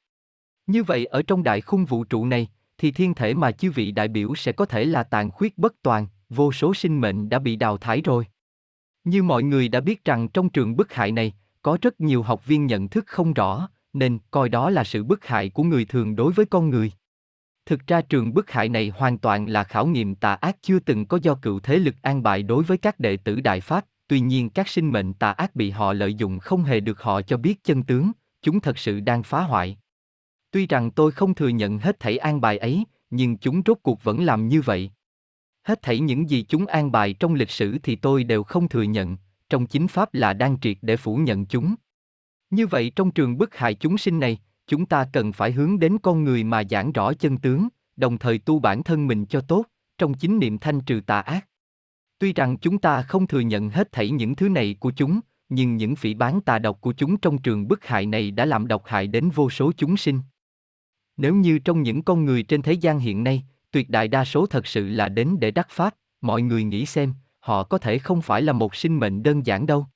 Như 0.67 0.83
vậy 0.83 1.07
ở 1.07 1.23
trong 1.23 1.43
đại 1.43 1.61
khung 1.61 1.85
vũ 1.85 2.05
trụ 2.05 2.27
này, 2.27 2.49
thì 2.79 2.91
thiên 2.91 3.15
thể 3.15 3.35
mà 3.35 3.53
chư 3.53 3.71
vị 3.71 3.93
đại 3.93 4.09
biểu 4.09 4.35
sẽ 4.35 4.53
có 4.53 4.67
thể 4.67 4.85
là 4.85 5.03
tàn 5.03 5.31
khuyết 5.31 5.59
bất 5.59 5.75
toàn, 5.83 6.07
vô 6.29 6.53
số 6.53 6.75
sinh 6.75 7.01
mệnh 7.01 7.29
đã 7.29 7.39
bị 7.39 7.57
đào 7.57 7.79
thải 7.79 8.01
rồi. 8.01 8.27
Như 9.05 9.23
mọi 9.23 9.43
người 9.43 9.69
đã 9.69 9.81
biết 9.81 10.05
rằng 10.05 10.29
trong 10.29 10.49
trường 10.49 10.77
bức 10.77 10.93
hại 10.93 11.13
này, 11.13 11.33
có 11.63 11.79
rất 11.83 12.01
nhiều 12.01 12.23
học 12.23 12.47
viên 12.47 12.67
nhận 12.67 12.89
thức 12.89 13.05
không 13.07 13.35
rõ, 13.35 13.69
nên 13.93 14.19
coi 14.31 14.49
đó 14.49 14.71
là 14.71 14.85
sự 14.85 15.05
bức 15.05 15.25
hại 15.25 15.51
của 15.51 15.63
người 15.63 15.85
thường 15.85 16.17
đối 16.17 16.33
với 16.33 16.47
con 16.47 16.71
người. 16.71 16.93
Thực 17.67 17.87
ra 17.87 18.01
trường 18.01 18.35
bức 18.35 18.51
hại 18.51 18.69
này 18.69 18.89
hoàn 18.89 19.19
toàn 19.19 19.47
là 19.47 19.65
khảo 19.65 19.87
nghiệm 19.87 20.15
tà 20.15 20.35
ác 20.35 20.57
chưa 20.63 20.79
từng 20.79 21.07
có 21.07 21.19
do 21.23 21.35
cựu 21.35 21.61
thế 21.61 21.79
lực 21.79 21.95
an 22.03 22.23
bài 22.23 22.43
đối 22.43 22.65
với 22.65 22.79
các 22.79 23.01
đệ 23.01 23.17
tử 23.17 23.41
Đại 23.41 23.61
Pháp, 23.61 23.85
tuy 24.09 24.21
nhiên 24.21 24.51
các 24.51 24.69
sinh 24.69 24.93
mệnh 24.93 25.13
tà 25.13 25.31
ác 25.31 25.57
bị 25.57 25.71
họ 25.71 25.93
lợi 25.93 26.15
dụng 26.15 26.39
không 26.39 26.65
hề 26.65 26.81
được 26.81 27.03
họ 27.03 27.23
cho 27.23 27.37
biết 27.37 27.65
chân 27.65 27.83
tướng, 27.83 28.13
chúng 28.43 28.61
thật 28.61 28.79
sự 28.79 29.01
đang 29.01 29.23
phá 29.23 29.41
hoại. 29.41 29.79
Tuy 30.51 30.67
rằng 30.67 30.91
tôi 30.91 31.13
không 31.13 31.35
thừa 31.35 31.49
nhận 31.49 31.79
hết 31.79 32.01
thảy 32.01 32.19
an 32.19 32.41
bài 32.41 32.59
ấy, 32.59 32.85
nhưng 33.11 33.39
chúng 33.39 33.63
rốt 33.67 33.79
cuộc 33.83 34.05
vẫn 34.05 34.25
làm 34.25 34.49
như 34.49 34.61
vậy. 34.61 34.91
Hết 35.63 35.83
thảy 35.83 36.01
những 36.01 36.31
gì 36.31 36.45
chúng 36.49 36.67
an 36.67 36.93
bài 36.93 37.13
trong 37.13 37.35
lịch 37.35 37.51
sử 37.51 37.79
thì 37.83 37.97
tôi 37.97 38.25
đều 38.25 38.43
không 38.43 38.69
thừa 38.69 38.83
nhận, 38.83 39.17
trong 39.49 39.67
chính 39.67 39.89
pháp 39.89 40.15
là 40.15 40.33
đang 40.33 40.61
triệt 40.61 40.79
để 40.83 40.97
phủ 40.97 41.17
nhận 41.17 41.47
chúng. 41.47 41.75
Như 42.51 42.67
vậy 42.67 42.93
trong 42.97 43.11
trường 43.11 43.39
bức 43.39 43.55
hại 43.55 43.75
chúng 43.75 43.99
sinh 43.99 44.21
này, 44.21 44.39
chúng 44.67 44.87
ta 44.87 45.09
cần 45.13 45.33
phải 45.33 45.53
hướng 45.53 45.79
đến 45.79 45.99
con 46.03 46.25
người 46.25 46.45
mà 46.45 46.63
giảng 46.71 46.93
rõ 46.93 47.13
chân 47.13 47.39
tướng, 47.39 47.69
đồng 47.97 48.19
thời 48.19 48.39
tu 48.39 48.59
bản 48.59 48.83
thân 48.83 49.07
mình 49.07 49.27
cho 49.27 49.41
tốt, 49.41 49.65
trong 49.99 50.15
chính 50.15 50.39
niệm 50.39 50.59
thanh 50.59 50.81
trừ 50.81 51.01
tà 51.07 51.21
ác. 51.21 51.47
Tuy 52.19 52.33
rằng 52.33 52.57
chúng 52.59 52.79
ta 52.79 53.03
không 53.03 53.27
thừa 53.27 53.41
nhận 53.41 53.71
hết 53.71 53.93
thảy 53.93 54.11
những 54.11 54.35
thứ 54.35 54.49
này 54.49 54.77
của 54.81 54.93
chúng, 54.97 55.21
nhưng 55.49 55.77
những 55.77 55.97
phỉ 55.97 56.15
bán 56.15 56.41
tà 56.41 56.59
độc 56.59 56.81
của 56.81 56.93
chúng 56.93 57.17
trong 57.17 57.39
trường 57.39 57.69
bức 57.69 57.85
hại 57.85 58.07
này 58.07 58.31
đã 58.31 58.45
làm 58.45 58.67
độc 58.67 58.83
hại 58.87 59.07
đến 59.07 59.31
vô 59.31 59.51
số 59.51 59.73
chúng 59.77 59.97
sinh. 59.97 60.21
Nếu 61.17 61.35
như 61.35 61.59
trong 61.59 61.83
những 61.83 62.03
con 62.03 62.25
người 62.25 62.43
trên 62.43 62.63
thế 62.63 62.73
gian 62.73 62.99
hiện 62.99 63.25
nay, 63.25 63.45
tuyệt 63.71 63.91
đại 63.91 64.09
đa 64.09 64.25
số 64.25 64.47
thật 64.47 64.67
sự 64.67 64.89
là 64.89 65.09
đến 65.09 65.37
để 65.41 65.51
đắc 65.51 65.67
pháp, 65.71 65.95
mọi 66.21 66.43
người 66.43 66.65
nghĩ 66.65 66.87
xem, 66.87 67.15
họ 67.41 67.65
có 67.65 67.79
thể 67.79 67.99
không 67.99 68.23
phải 68.23 68.43
là 68.43 68.53
một 68.53 68.75
sinh 68.75 69.01
mệnh 69.01 69.23
đơn 69.23 69.47
giản 69.47 69.67
đâu. 69.67 69.87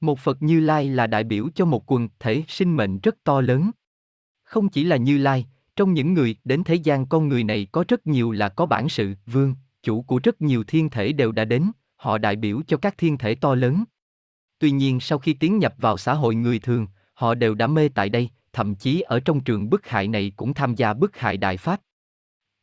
Một 0.00 0.18
Phật 0.18 0.42
Như 0.42 0.60
Lai 0.60 0.88
là 0.88 1.06
đại 1.06 1.24
biểu 1.24 1.48
cho 1.54 1.64
một 1.64 1.92
quần 1.92 2.08
thể 2.18 2.42
sinh 2.48 2.76
mệnh 2.76 2.98
rất 2.98 3.24
to 3.24 3.40
lớn. 3.40 3.70
Không 4.52 4.68
chỉ 4.68 4.84
là 4.84 4.96
Như 4.96 5.18
Lai, 5.18 5.46
trong 5.76 5.94
những 5.94 6.14
người 6.14 6.36
đến 6.44 6.64
thế 6.64 6.74
gian 6.74 7.06
con 7.06 7.28
người 7.28 7.44
này 7.44 7.66
có 7.72 7.84
rất 7.88 8.06
nhiều 8.06 8.32
là 8.32 8.48
có 8.48 8.66
bản 8.66 8.88
sự, 8.88 9.14
vương, 9.26 9.54
chủ 9.82 10.02
của 10.02 10.20
rất 10.22 10.42
nhiều 10.42 10.64
thiên 10.64 10.90
thể 10.90 11.12
đều 11.12 11.32
đã 11.32 11.44
đến, 11.44 11.70
họ 11.96 12.18
đại 12.18 12.36
biểu 12.36 12.62
cho 12.66 12.76
các 12.76 12.98
thiên 12.98 13.18
thể 13.18 13.34
to 13.34 13.54
lớn. 13.54 13.84
Tuy 14.58 14.70
nhiên 14.70 15.00
sau 15.00 15.18
khi 15.18 15.32
tiến 15.32 15.58
nhập 15.58 15.74
vào 15.78 15.96
xã 15.96 16.14
hội 16.14 16.34
người 16.34 16.58
thường, 16.58 16.86
họ 17.14 17.34
đều 17.34 17.54
đã 17.54 17.66
mê 17.66 17.88
tại 17.88 18.08
đây, 18.08 18.28
thậm 18.52 18.74
chí 18.74 19.00
ở 19.00 19.20
trong 19.20 19.40
trường 19.40 19.70
bức 19.70 19.86
hại 19.86 20.08
này 20.08 20.32
cũng 20.36 20.54
tham 20.54 20.74
gia 20.74 20.94
bức 20.94 21.16
hại 21.16 21.36
đại 21.36 21.56
pháp. 21.56 21.80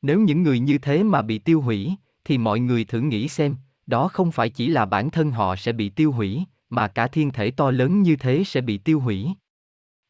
Nếu 0.01 0.19
những 0.19 0.43
người 0.43 0.59
như 0.59 0.77
thế 0.77 1.03
mà 1.03 1.21
bị 1.21 1.39
tiêu 1.39 1.61
hủy, 1.61 1.95
thì 2.25 2.37
mọi 2.37 2.59
người 2.59 2.85
thử 2.85 2.99
nghĩ 2.99 3.27
xem, 3.27 3.55
đó 3.87 4.07
không 4.07 4.31
phải 4.31 4.49
chỉ 4.49 4.67
là 4.67 4.85
bản 4.85 5.09
thân 5.09 5.31
họ 5.31 5.55
sẽ 5.55 5.71
bị 5.71 5.89
tiêu 5.89 6.11
hủy, 6.11 6.43
mà 6.69 6.87
cả 6.87 7.07
thiên 7.07 7.31
thể 7.31 7.51
to 7.51 7.71
lớn 7.71 8.01
như 8.01 8.15
thế 8.15 8.43
sẽ 8.45 8.61
bị 8.61 8.77
tiêu 8.77 8.99
hủy. 8.99 9.27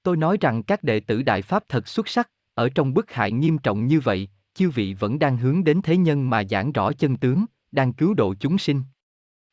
Tôi 0.04 0.18
nói 0.18 0.38
rằng 0.42 0.64
các 0.64 0.84
đệ 0.84 1.00
tử 1.00 1.22
Đại 1.22 1.42
Pháp 1.42 1.64
thật 1.70 1.88
xuất 1.88 2.08
sắc, 2.08 2.30
ở 2.54 2.70
trong 2.70 2.94
bức 2.94 3.12
hại 3.12 3.32
nghiêm 3.32 3.58
trọng 3.58 3.88
như 3.88 4.00
vậy, 4.00 4.28
chư 4.54 4.70
vị 4.70 4.94
vẫn 4.94 5.20
đang 5.20 5.38
hướng 5.38 5.64
đến 5.64 5.82
thế 5.82 5.98
nhân 5.98 6.30
mà 6.30 6.44
giảng 6.44 6.72
rõ 6.72 6.92
chân 6.94 7.18
tướng, 7.18 7.46
đang 7.72 7.94
cứu 7.94 8.14
độ 8.14 8.34
chúng 8.40 8.58
sinh. 8.58 8.82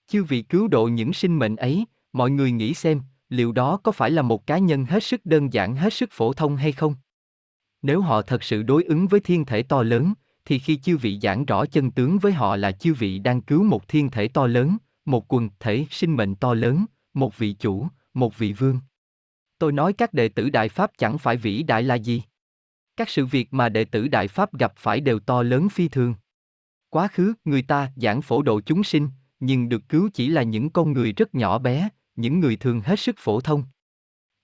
Chư 0.08 0.24
vị 0.24 0.42
cứu 0.42 0.68
độ 0.68 0.88
những 0.88 1.12
sinh 1.12 1.38
mệnh 1.38 1.56
ấy, 1.56 1.84
mọi 2.12 2.30
người 2.30 2.52
nghĩ 2.52 2.74
xem, 2.74 3.00
liệu 3.28 3.52
đó 3.52 3.76
có 3.76 3.92
phải 3.92 4.10
là 4.10 4.22
một 4.22 4.46
cá 4.46 4.58
nhân 4.58 4.84
hết 4.84 5.02
sức 5.02 5.26
đơn 5.26 5.52
giản 5.52 5.76
hết 5.76 5.92
sức 5.92 6.08
phổ 6.12 6.32
thông 6.32 6.56
hay 6.56 6.72
không? 6.72 6.94
Nếu 7.82 8.00
họ 8.00 8.22
thật 8.22 8.42
sự 8.42 8.62
đối 8.62 8.84
ứng 8.84 9.06
với 9.06 9.20
thiên 9.20 9.44
thể 9.44 9.62
to 9.62 9.82
lớn, 9.82 10.12
thì 10.44 10.58
khi 10.58 10.76
chư 10.76 10.96
vị 10.96 11.18
giảng 11.22 11.44
rõ 11.44 11.66
chân 11.66 11.90
tướng 11.90 12.18
với 12.18 12.32
họ 12.32 12.56
là 12.56 12.72
chư 12.72 12.94
vị 12.94 13.18
đang 13.18 13.42
cứu 13.42 13.62
một 13.62 13.88
thiên 13.88 14.10
thể 14.10 14.28
to 14.28 14.46
lớn, 14.46 14.76
một 15.04 15.32
quần 15.32 15.48
thể 15.60 15.86
sinh 15.90 16.16
mệnh 16.16 16.34
to 16.34 16.54
lớn, 16.54 16.84
một 17.14 17.38
vị 17.38 17.52
chủ, 17.52 17.88
một 18.14 18.38
vị 18.38 18.52
vương. 18.52 18.80
Tôi 19.58 19.72
nói 19.72 19.92
các 19.92 20.14
đệ 20.14 20.28
tử 20.28 20.50
Đại 20.50 20.68
Pháp 20.68 20.90
chẳng 20.98 21.18
phải 21.18 21.36
vĩ 21.36 21.62
đại 21.62 21.82
là 21.82 21.94
gì. 21.94 22.22
Các 22.96 23.10
sự 23.10 23.26
việc 23.26 23.54
mà 23.54 23.68
đệ 23.68 23.84
tử 23.84 24.08
Đại 24.08 24.28
Pháp 24.28 24.58
gặp 24.58 24.72
phải 24.76 25.00
đều 25.00 25.18
to 25.18 25.42
lớn 25.42 25.68
phi 25.68 25.88
thường. 25.88 26.14
Quá 26.90 27.08
khứ, 27.08 27.34
người 27.44 27.62
ta 27.62 27.92
giảng 27.96 28.22
phổ 28.22 28.42
độ 28.42 28.60
chúng 28.60 28.84
sinh, 28.84 29.08
nhưng 29.40 29.68
được 29.68 29.88
cứu 29.88 30.08
chỉ 30.14 30.28
là 30.28 30.42
những 30.42 30.70
con 30.70 30.92
người 30.92 31.12
rất 31.12 31.34
nhỏ 31.34 31.58
bé, 31.58 31.88
những 32.16 32.40
người 32.40 32.56
thường 32.56 32.80
hết 32.80 33.00
sức 33.00 33.16
phổ 33.18 33.40
thông. 33.40 33.64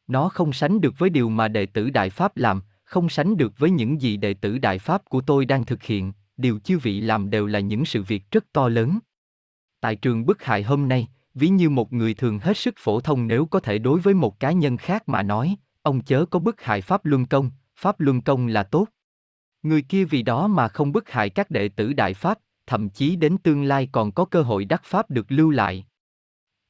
Nó 0.06 0.28
không 0.28 0.52
sánh 0.52 0.80
được 0.80 0.98
với 0.98 1.10
điều 1.10 1.28
mà 1.28 1.48
đệ 1.48 1.66
tử 1.66 1.90
Đại 1.90 2.10
Pháp 2.10 2.36
làm, 2.36 2.62
không 2.84 3.08
sánh 3.08 3.36
được 3.36 3.58
với 3.58 3.70
những 3.70 4.00
gì 4.00 4.16
đệ 4.16 4.34
tử 4.34 4.58
Đại 4.58 4.78
Pháp 4.78 5.04
của 5.04 5.20
tôi 5.20 5.46
đang 5.46 5.64
thực 5.64 5.82
hiện, 5.82 6.12
điều 6.36 6.58
chư 6.58 6.78
vị 6.78 7.00
làm 7.00 7.30
đều 7.30 7.46
là 7.46 7.60
những 7.60 7.84
sự 7.84 8.02
việc 8.02 8.30
rất 8.30 8.52
to 8.52 8.68
lớn. 8.68 8.98
Tại 9.80 9.96
trường 9.96 10.26
bức 10.26 10.42
hại 10.42 10.62
hôm 10.62 10.88
nay, 10.88 11.08
ví 11.34 11.48
như 11.48 11.70
một 11.70 11.92
người 11.92 12.14
thường 12.14 12.38
hết 12.38 12.56
sức 12.56 12.74
phổ 12.78 13.00
thông 13.00 13.26
nếu 13.26 13.46
có 13.46 13.60
thể 13.60 13.78
đối 13.78 14.00
với 14.00 14.14
một 14.14 14.40
cá 14.40 14.52
nhân 14.52 14.76
khác 14.76 15.08
mà 15.08 15.22
nói, 15.22 15.56
ông 15.82 16.02
chớ 16.02 16.24
có 16.24 16.38
bức 16.38 16.60
hại 16.60 16.80
Pháp 16.80 17.04
Luân 17.04 17.26
Công, 17.26 17.50
Pháp 17.76 18.00
Luân 18.00 18.20
Công 18.20 18.46
là 18.46 18.62
tốt. 18.62 18.88
Người 19.62 19.82
kia 19.82 20.04
vì 20.04 20.22
đó 20.22 20.46
mà 20.46 20.68
không 20.68 20.92
bức 20.92 21.10
hại 21.10 21.30
các 21.30 21.50
đệ 21.50 21.68
tử 21.68 21.92
Đại 21.92 22.14
Pháp, 22.14 22.38
thậm 22.66 22.88
chí 22.88 23.16
đến 23.16 23.38
tương 23.38 23.64
lai 23.64 23.88
còn 23.92 24.12
có 24.12 24.24
cơ 24.24 24.42
hội 24.42 24.64
đắc 24.64 24.82
Pháp 24.84 25.10
được 25.10 25.26
lưu 25.28 25.50
lại. 25.50 25.86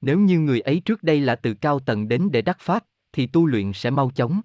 Nếu 0.00 0.18
như 0.18 0.38
người 0.38 0.60
ấy 0.60 0.80
trước 0.80 1.02
đây 1.02 1.20
là 1.20 1.36
từ 1.36 1.54
cao 1.54 1.78
tầng 1.78 2.08
đến 2.08 2.28
để 2.32 2.42
đắc 2.42 2.56
Pháp, 2.60 2.84
thì 3.12 3.26
tu 3.26 3.46
luyện 3.46 3.72
sẽ 3.72 3.90
mau 3.90 4.10
chóng. 4.10 4.40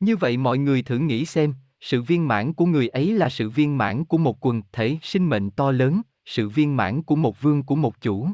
Như 0.00 0.16
vậy 0.16 0.36
mọi 0.36 0.58
người 0.58 0.82
thử 0.82 0.98
nghĩ 0.98 1.24
xem, 1.24 1.54
sự 1.80 2.02
viên 2.02 2.28
mãn 2.28 2.52
của 2.52 2.66
người 2.66 2.88
ấy 2.88 3.12
là 3.12 3.28
sự 3.28 3.50
viên 3.50 3.78
mãn 3.78 4.04
của 4.04 4.18
một 4.18 4.46
quần 4.46 4.62
thể 4.72 4.98
sinh 5.02 5.28
mệnh 5.28 5.50
to 5.50 5.70
lớn, 5.70 6.02
sự 6.24 6.48
viên 6.48 6.76
mãn 6.76 7.02
của 7.02 7.16
một 7.16 7.42
vương 7.42 7.62
của 7.62 7.76
một 7.76 8.00
chủ. 8.00 8.28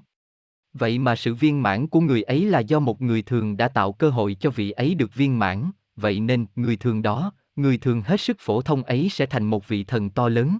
Vậy 0.75 0.99
mà 0.99 1.17
sự 1.17 1.35
viên 1.35 1.63
mãn 1.63 1.87
của 1.87 2.01
người 2.01 2.23
ấy 2.23 2.45
là 2.45 2.61
do 2.61 2.81
một 2.81 3.03
người 3.03 3.23
thường 3.23 3.57
đã 3.57 3.69
tạo 3.69 3.93
cơ 3.93 4.11
hội 4.11 4.37
cho 4.41 4.51
vị 4.51 4.71
ấy 4.71 4.95
được 4.95 5.15
viên 5.15 5.39
mãn, 5.39 5.71
vậy 5.97 6.21
nên 6.21 6.47
người 6.57 6.77
thường 6.77 7.03
đó, 7.03 7.33
người 7.57 7.79
thường 7.79 8.03
hết 8.03 8.21
sức 8.21 8.37
phổ 8.41 8.63
thông 8.63 8.83
ấy 8.83 9.09
sẽ 9.09 9.27
thành 9.27 9.45
một 9.45 9.69
vị 9.69 9.85
thần 9.85 10.11
to 10.11 10.29
lớn. 10.29 10.59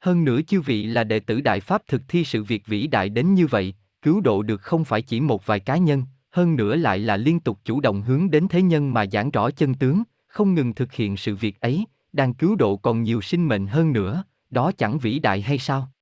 Hơn 0.00 0.24
nữa 0.24 0.40
chư 0.46 0.60
vị 0.60 0.84
là 0.84 1.04
đệ 1.04 1.20
tử 1.20 1.40
Đại 1.40 1.60
Pháp 1.60 1.82
thực 1.86 2.02
thi 2.08 2.24
sự 2.24 2.44
việc 2.44 2.66
vĩ 2.66 2.86
đại 2.86 3.08
đến 3.08 3.34
như 3.34 3.46
vậy, 3.46 3.74
cứu 4.02 4.20
độ 4.20 4.42
được 4.42 4.62
không 4.62 4.84
phải 4.84 5.02
chỉ 5.02 5.20
một 5.20 5.46
vài 5.46 5.60
cá 5.60 5.76
nhân, 5.76 6.04
hơn 6.30 6.56
nữa 6.56 6.76
lại 6.76 6.98
là 6.98 7.16
liên 7.16 7.40
tục 7.40 7.58
chủ 7.64 7.80
động 7.80 8.02
hướng 8.02 8.30
đến 8.30 8.48
thế 8.48 8.62
nhân 8.62 8.94
mà 8.94 9.06
giảng 9.06 9.30
rõ 9.30 9.50
chân 9.50 9.74
tướng, 9.74 10.02
không 10.26 10.54
ngừng 10.54 10.74
thực 10.74 10.92
hiện 10.92 11.16
sự 11.16 11.36
việc 11.36 11.60
ấy, 11.60 11.84
đang 12.12 12.34
cứu 12.34 12.56
độ 12.56 12.76
còn 12.76 13.02
nhiều 13.02 13.20
sinh 13.20 13.48
mệnh 13.48 13.66
hơn 13.66 13.92
nữa, 13.92 14.24
đó 14.50 14.72
chẳng 14.78 14.98
vĩ 14.98 15.18
đại 15.18 15.40
hay 15.40 15.58
sao? 15.58 15.92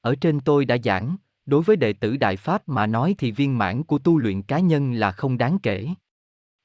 Ở 0.00 0.14
trên 0.20 0.40
tôi 0.40 0.64
đã 0.64 0.76
giảng, 0.84 1.16
đối 1.46 1.62
với 1.62 1.76
đệ 1.76 1.92
tử 1.92 2.16
Đại 2.16 2.36
Pháp 2.36 2.68
mà 2.68 2.86
nói 2.86 3.14
thì 3.18 3.30
viên 3.30 3.58
mãn 3.58 3.82
của 3.82 3.98
tu 3.98 4.18
luyện 4.18 4.42
cá 4.42 4.58
nhân 4.58 4.92
là 4.92 5.12
không 5.12 5.38
đáng 5.38 5.58
kể. 5.62 5.88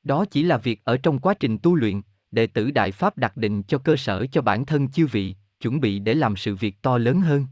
Đó 0.04 0.26
chỉ 0.26 0.44
là 0.44 0.58
việc 0.58 0.82
ở 0.84 0.98
trong 0.98 1.20
quá 1.20 1.34
trình 1.34 1.58
tu 1.58 1.76
luyện, 1.76 2.02
đệ 2.32 2.48
tử 2.48 2.72
Đại 2.72 2.92
Pháp 2.92 3.18
đặt 3.18 3.38
định 3.38 3.64
cho 3.64 3.78
cơ 3.78 3.96
sở 3.96 4.26
cho 4.32 4.42
bản 4.42 4.66
thân 4.66 4.90
chư 4.90 5.08
vị, 5.08 5.36
chuẩn 5.62 5.80
bị 5.80 6.00
để 6.00 6.14
làm 6.14 6.36
sự 6.36 6.56
việc 6.56 6.82
to 6.82 6.98
lớn 6.98 7.22
hơn. 7.22 7.48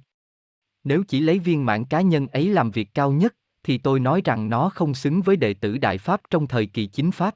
Nếu 0.83 1.03
chỉ 1.07 1.19
lấy 1.19 1.39
viên 1.39 1.65
mãn 1.65 1.85
cá 1.85 2.01
nhân 2.01 2.27
ấy 2.27 2.49
làm 2.49 2.71
việc 2.71 2.93
cao 2.93 3.11
nhất, 3.11 3.35
thì 3.63 3.77
tôi 3.77 3.99
nói 3.99 4.21
rằng 4.25 4.49
nó 4.49 4.69
không 4.69 4.93
xứng 4.93 5.21
với 5.21 5.35
đệ 5.35 5.53
tử 5.53 5.77
Đại 5.77 5.97
Pháp 5.97 6.21
trong 6.29 6.47
thời 6.47 6.65
kỳ 6.65 6.87
chính 6.87 7.11
Pháp. 7.11 7.35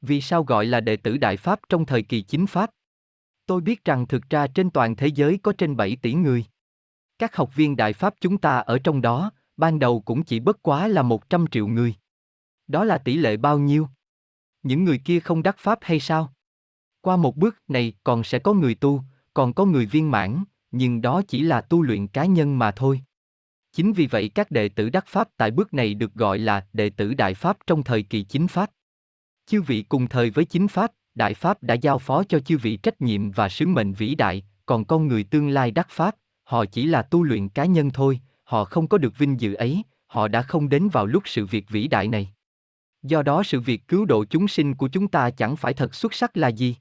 Vì 0.00 0.20
sao 0.20 0.44
gọi 0.44 0.66
là 0.66 0.80
đệ 0.80 0.96
tử 0.96 1.16
Đại 1.16 1.36
Pháp 1.36 1.60
trong 1.68 1.86
thời 1.86 2.02
kỳ 2.02 2.22
chính 2.22 2.46
Pháp? 2.46 2.70
Tôi 3.46 3.60
biết 3.60 3.84
rằng 3.84 4.06
thực 4.06 4.30
ra 4.30 4.46
trên 4.46 4.70
toàn 4.70 4.96
thế 4.96 5.06
giới 5.06 5.38
có 5.42 5.52
trên 5.58 5.76
7 5.76 5.96
tỷ 5.96 6.14
người. 6.14 6.44
Các 7.24 7.36
học 7.36 7.54
viên 7.54 7.76
Đại 7.76 7.92
Pháp 7.92 8.14
chúng 8.20 8.38
ta 8.38 8.58
ở 8.58 8.78
trong 8.78 9.02
đó, 9.02 9.32
ban 9.56 9.78
đầu 9.78 10.00
cũng 10.00 10.22
chỉ 10.22 10.40
bất 10.40 10.62
quá 10.62 10.88
là 10.88 11.02
100 11.02 11.46
triệu 11.46 11.66
người. 11.66 11.94
Đó 12.66 12.84
là 12.84 12.98
tỷ 12.98 13.16
lệ 13.16 13.36
bao 13.36 13.58
nhiêu? 13.58 13.88
Những 14.62 14.84
người 14.84 14.98
kia 14.98 15.20
không 15.20 15.42
đắc 15.42 15.56
Pháp 15.58 15.78
hay 15.82 16.00
sao? 16.00 16.32
Qua 17.00 17.16
một 17.16 17.36
bước 17.36 17.56
này 17.68 17.92
còn 18.04 18.24
sẽ 18.24 18.38
có 18.38 18.52
người 18.52 18.74
tu, 18.74 19.02
còn 19.34 19.52
có 19.52 19.64
người 19.64 19.86
viên 19.86 20.10
mãn, 20.10 20.44
nhưng 20.70 21.00
đó 21.02 21.22
chỉ 21.28 21.40
là 21.40 21.60
tu 21.60 21.82
luyện 21.82 22.06
cá 22.06 22.24
nhân 22.24 22.58
mà 22.58 22.70
thôi. 22.70 23.00
Chính 23.72 23.92
vì 23.92 24.06
vậy 24.06 24.28
các 24.28 24.50
đệ 24.50 24.68
tử 24.68 24.90
đắc 24.90 25.04
Pháp 25.06 25.28
tại 25.36 25.50
bước 25.50 25.74
này 25.74 25.94
được 25.94 26.14
gọi 26.14 26.38
là 26.38 26.66
đệ 26.72 26.90
tử 26.90 27.14
Đại 27.14 27.34
Pháp 27.34 27.58
trong 27.66 27.82
thời 27.82 28.02
kỳ 28.02 28.22
chính 28.22 28.48
Pháp. 28.48 28.70
Chư 29.46 29.62
vị 29.62 29.82
cùng 29.82 30.08
thời 30.08 30.30
với 30.30 30.44
chính 30.44 30.68
Pháp, 30.68 30.92
Đại 31.14 31.34
Pháp 31.34 31.62
đã 31.62 31.74
giao 31.74 31.98
phó 31.98 32.24
cho 32.24 32.38
chư 32.40 32.58
vị 32.58 32.76
trách 32.76 33.00
nhiệm 33.00 33.30
và 33.30 33.48
sứ 33.48 33.66
mệnh 33.66 33.92
vĩ 33.92 34.14
đại, 34.14 34.42
còn 34.66 34.84
con 34.84 35.08
người 35.08 35.24
tương 35.24 35.48
lai 35.48 35.70
đắc 35.70 35.86
Pháp, 35.90 36.16
họ 36.44 36.64
chỉ 36.64 36.86
là 36.86 37.02
tu 37.02 37.22
luyện 37.22 37.48
cá 37.48 37.64
nhân 37.64 37.90
thôi, 37.90 38.20
họ 38.44 38.64
không 38.64 38.88
có 38.88 38.98
được 38.98 39.18
vinh 39.18 39.40
dự 39.40 39.54
ấy, 39.54 39.82
họ 40.06 40.28
đã 40.28 40.42
không 40.42 40.68
đến 40.68 40.88
vào 40.88 41.06
lúc 41.06 41.22
sự 41.26 41.46
việc 41.46 41.68
vĩ 41.68 41.88
đại 41.88 42.08
này. 42.08 42.32
Do 43.02 43.22
đó 43.22 43.42
sự 43.42 43.60
việc 43.60 43.88
cứu 43.88 44.04
độ 44.04 44.24
chúng 44.24 44.48
sinh 44.48 44.74
của 44.74 44.88
chúng 44.88 45.08
ta 45.08 45.30
chẳng 45.30 45.56
phải 45.56 45.74
thật 45.74 45.94
xuất 45.94 46.14
sắc 46.14 46.36
là 46.36 46.48
gì? 46.48 46.76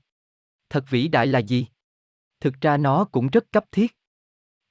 Thật 0.70 0.90
vĩ 0.90 1.08
đại 1.08 1.28
là 1.28 1.40
gì? 1.40 1.68
Thực 2.40 2.62
ra 2.62 2.78
nó 2.78 3.06
cũng 3.06 3.28
rất 3.28 3.52
cấp 3.52 3.66
thiết. 3.72 3.98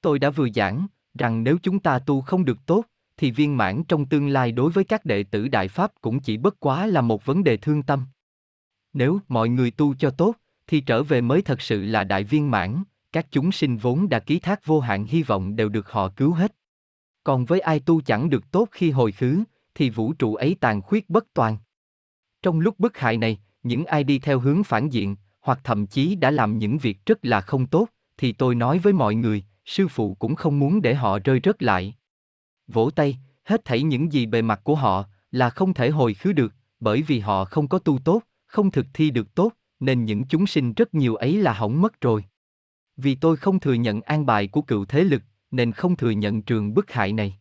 Tôi 0.01 0.19
đã 0.19 0.29
vừa 0.29 0.47
giảng, 0.55 0.87
rằng 1.13 1.43
nếu 1.43 1.57
chúng 1.63 1.79
ta 1.79 1.99
tu 1.99 2.21
không 2.21 2.45
được 2.45 2.57
tốt, 2.65 2.85
thì 3.17 3.31
viên 3.31 3.57
mãn 3.57 3.83
trong 3.83 4.05
tương 4.05 4.27
lai 4.27 4.51
đối 4.51 4.71
với 4.71 4.83
các 4.83 5.05
đệ 5.05 5.23
tử 5.23 5.47
Đại 5.47 5.67
Pháp 5.67 5.91
cũng 6.01 6.19
chỉ 6.19 6.37
bất 6.37 6.59
quá 6.59 6.87
là 6.87 7.01
một 7.01 7.25
vấn 7.25 7.43
đề 7.43 7.57
thương 7.57 7.83
tâm. 7.83 8.05
Nếu 8.93 9.19
mọi 9.27 9.49
người 9.49 9.71
tu 9.71 9.95
cho 9.95 10.09
tốt, 10.09 10.35
thì 10.67 10.81
trở 10.81 11.03
về 11.03 11.21
mới 11.21 11.41
thật 11.41 11.61
sự 11.61 11.83
là 11.83 12.03
đại 12.03 12.23
viên 12.23 12.51
mãn, 12.51 12.83
các 13.13 13.27
chúng 13.31 13.51
sinh 13.51 13.77
vốn 13.77 14.09
đã 14.09 14.19
ký 14.19 14.39
thác 14.39 14.65
vô 14.65 14.79
hạn 14.79 15.05
hy 15.05 15.23
vọng 15.23 15.55
đều 15.55 15.69
được 15.69 15.91
họ 15.91 16.09
cứu 16.09 16.33
hết. 16.33 16.55
Còn 17.23 17.45
với 17.45 17.59
ai 17.59 17.79
tu 17.79 18.01
chẳng 18.01 18.29
được 18.29 18.51
tốt 18.51 18.67
khi 18.71 18.91
hồi 18.91 19.11
khứ, 19.11 19.43
thì 19.75 19.89
vũ 19.89 20.13
trụ 20.13 20.35
ấy 20.35 20.55
tàn 20.59 20.81
khuyết 20.81 21.09
bất 21.09 21.33
toàn. 21.33 21.57
Trong 22.41 22.59
lúc 22.59 22.79
bức 22.79 22.97
hại 22.97 23.17
này, 23.17 23.39
những 23.63 23.85
ai 23.85 24.03
đi 24.03 24.19
theo 24.19 24.39
hướng 24.39 24.63
phản 24.63 24.89
diện, 24.89 25.15
hoặc 25.41 25.59
thậm 25.63 25.87
chí 25.87 26.15
đã 26.15 26.31
làm 26.31 26.57
những 26.57 26.77
việc 26.77 27.05
rất 27.05 27.25
là 27.25 27.41
không 27.41 27.65
tốt, 27.65 27.87
thì 28.17 28.31
tôi 28.31 28.55
nói 28.55 28.79
với 28.79 28.93
mọi 28.93 29.15
người, 29.15 29.43
sư 29.65 29.87
phụ 29.87 30.15
cũng 30.19 30.35
không 30.35 30.59
muốn 30.59 30.81
để 30.81 30.93
họ 30.93 31.19
rơi 31.19 31.39
rớt 31.43 31.63
lại. 31.63 31.95
Vỗ 32.67 32.89
tay, 32.95 33.17
hết 33.43 33.65
thảy 33.65 33.83
những 33.83 34.11
gì 34.13 34.25
bề 34.25 34.41
mặt 34.41 34.61
của 34.63 34.75
họ 34.75 35.05
là 35.31 35.49
không 35.49 35.73
thể 35.73 35.89
hồi 35.89 36.13
khứ 36.13 36.33
được, 36.33 36.53
bởi 36.79 37.01
vì 37.01 37.19
họ 37.19 37.45
không 37.45 37.67
có 37.67 37.79
tu 37.79 37.99
tốt, 37.99 38.21
không 38.45 38.71
thực 38.71 38.85
thi 38.93 39.09
được 39.09 39.35
tốt, 39.35 39.53
nên 39.79 40.05
những 40.05 40.23
chúng 40.23 40.47
sinh 40.47 40.73
rất 40.73 40.93
nhiều 40.93 41.15
ấy 41.15 41.37
là 41.37 41.53
hỏng 41.53 41.81
mất 41.81 42.01
rồi. 42.01 42.25
Vì 43.03 43.15
tôi 43.15 43.37
không 43.37 43.59
thừa 43.59 43.73
nhận 43.73 44.01
an 44.01 44.25
bài 44.25 44.47
của 44.47 44.61
cựu 44.61 44.85
thế 44.85 45.03
lực, 45.03 45.21
nên 45.51 45.71
không 45.71 45.95
thừa 45.95 46.09
nhận 46.09 46.41
trường 46.41 46.73
bức 46.73 46.91
hại 46.91 47.13
này. 47.13 47.39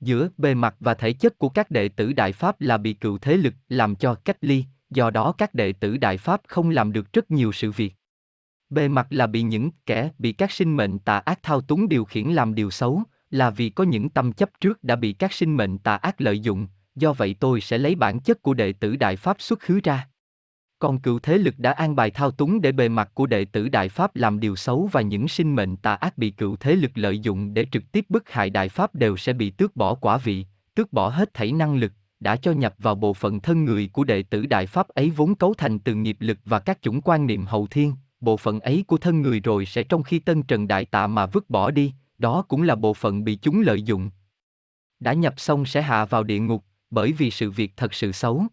Giữa 0.00 0.28
bề 0.36 0.54
mặt 0.54 0.76
và 0.80 0.94
thể 0.94 1.12
chất 1.12 1.38
của 1.38 1.48
các 1.48 1.70
đệ 1.70 1.88
tử 1.88 2.12
Đại 2.12 2.32
Pháp 2.32 2.60
là 2.60 2.76
bị 2.76 2.92
cựu 2.92 3.18
thế 3.18 3.36
lực 3.36 3.54
làm 3.68 3.96
cho 3.96 4.14
cách 4.14 4.36
ly, 4.40 4.64
do 4.90 5.10
đó 5.10 5.32
các 5.38 5.54
đệ 5.54 5.72
tử 5.72 5.96
Đại 5.96 6.16
Pháp 6.16 6.40
không 6.48 6.70
làm 6.70 6.92
được 6.92 7.12
rất 7.12 7.30
nhiều 7.30 7.52
sự 7.52 7.70
việc. 7.70 7.94
Bề 8.70 8.88
mặt 8.88 9.06
là 9.10 9.26
bị 9.26 9.42
những 9.42 9.70
kẻ 9.86 10.10
bị 10.18 10.32
các 10.32 10.52
sinh 10.52 10.76
mệnh 10.76 10.98
tà 10.98 11.18
ác 11.18 11.38
thao 11.42 11.60
túng 11.60 11.88
điều 11.88 12.04
khiển 12.04 12.28
làm 12.28 12.54
điều 12.54 12.70
xấu, 12.70 13.02
là 13.30 13.50
vì 13.50 13.70
có 13.70 13.84
những 13.84 14.10
tâm 14.10 14.32
chấp 14.32 14.50
trước 14.60 14.84
đã 14.84 14.96
bị 14.96 15.12
các 15.12 15.32
sinh 15.32 15.56
mệnh 15.56 15.78
tà 15.78 15.96
ác 15.96 16.20
lợi 16.20 16.40
dụng, 16.40 16.66
do 16.94 17.12
vậy 17.12 17.36
tôi 17.40 17.60
sẽ 17.60 17.78
lấy 17.78 17.94
bản 17.94 18.20
chất 18.20 18.42
của 18.42 18.54
đệ 18.54 18.72
tử 18.72 18.96
Đại 18.96 19.16
Pháp 19.16 19.36
xuất 19.40 19.60
khứ 19.60 19.80
ra. 19.84 20.08
Còn 20.78 20.98
cựu 20.98 21.18
thế 21.18 21.38
lực 21.38 21.58
đã 21.58 21.72
an 21.72 21.96
bài 21.96 22.10
thao 22.10 22.30
túng 22.30 22.60
để 22.60 22.72
bề 22.72 22.88
mặt 22.88 23.10
của 23.14 23.26
đệ 23.26 23.44
tử 23.44 23.68
Đại 23.68 23.88
Pháp 23.88 24.16
làm 24.16 24.40
điều 24.40 24.56
xấu 24.56 24.88
và 24.92 25.00
những 25.00 25.28
sinh 25.28 25.54
mệnh 25.54 25.76
tà 25.76 25.94
ác 25.94 26.18
bị 26.18 26.30
cựu 26.30 26.56
thế 26.56 26.76
lực 26.76 26.90
lợi 26.94 27.18
dụng 27.18 27.54
để 27.54 27.66
trực 27.72 27.92
tiếp 27.92 28.04
bức 28.08 28.30
hại 28.30 28.50
Đại 28.50 28.68
Pháp 28.68 28.94
đều 28.94 29.16
sẽ 29.16 29.32
bị 29.32 29.50
tước 29.50 29.76
bỏ 29.76 29.94
quả 29.94 30.18
vị, 30.18 30.46
tước 30.74 30.92
bỏ 30.92 31.08
hết 31.08 31.34
thảy 31.34 31.52
năng 31.52 31.76
lực, 31.76 31.92
đã 32.20 32.36
cho 32.36 32.52
nhập 32.52 32.74
vào 32.78 32.94
bộ 32.94 33.14
phận 33.14 33.40
thân 33.40 33.64
người 33.64 33.90
của 33.92 34.04
đệ 34.04 34.22
tử 34.22 34.46
Đại 34.46 34.66
Pháp 34.66 34.88
ấy 34.88 35.10
vốn 35.10 35.34
cấu 35.34 35.54
thành 35.54 35.78
từ 35.78 35.94
nghiệp 35.94 36.16
lực 36.20 36.38
và 36.44 36.58
các 36.58 36.82
chủng 36.82 37.00
quan 37.00 37.26
niệm 37.26 37.44
hậu 37.44 37.66
thiên, 37.66 37.94
bộ 38.20 38.36
phận 38.36 38.60
ấy 38.60 38.84
của 38.86 38.98
thân 38.98 39.22
người 39.22 39.40
rồi 39.40 39.66
sẽ 39.66 39.82
trong 39.82 40.02
khi 40.02 40.18
tân 40.18 40.42
trần 40.42 40.68
đại 40.68 40.84
tạ 40.84 41.06
mà 41.06 41.26
vứt 41.26 41.50
bỏ 41.50 41.70
đi, 41.70 41.92
đó 42.18 42.42
cũng 42.48 42.62
là 42.62 42.74
bộ 42.74 42.94
phận 42.94 43.24
bị 43.24 43.36
chúng 43.42 43.60
lợi 43.60 43.82
dụng. 43.82 44.10
Đã 45.00 45.12
nhập 45.12 45.34
xong 45.36 45.66
sẽ 45.66 45.82
hạ 45.82 46.04
vào 46.04 46.24
địa 46.24 46.38
ngục, 46.38 46.64
bởi 46.90 47.12
vì 47.12 47.30
sự 47.30 47.50
việc 47.50 47.72
thật 47.76 47.94
sự 47.94 48.12
xấu. 48.12 48.46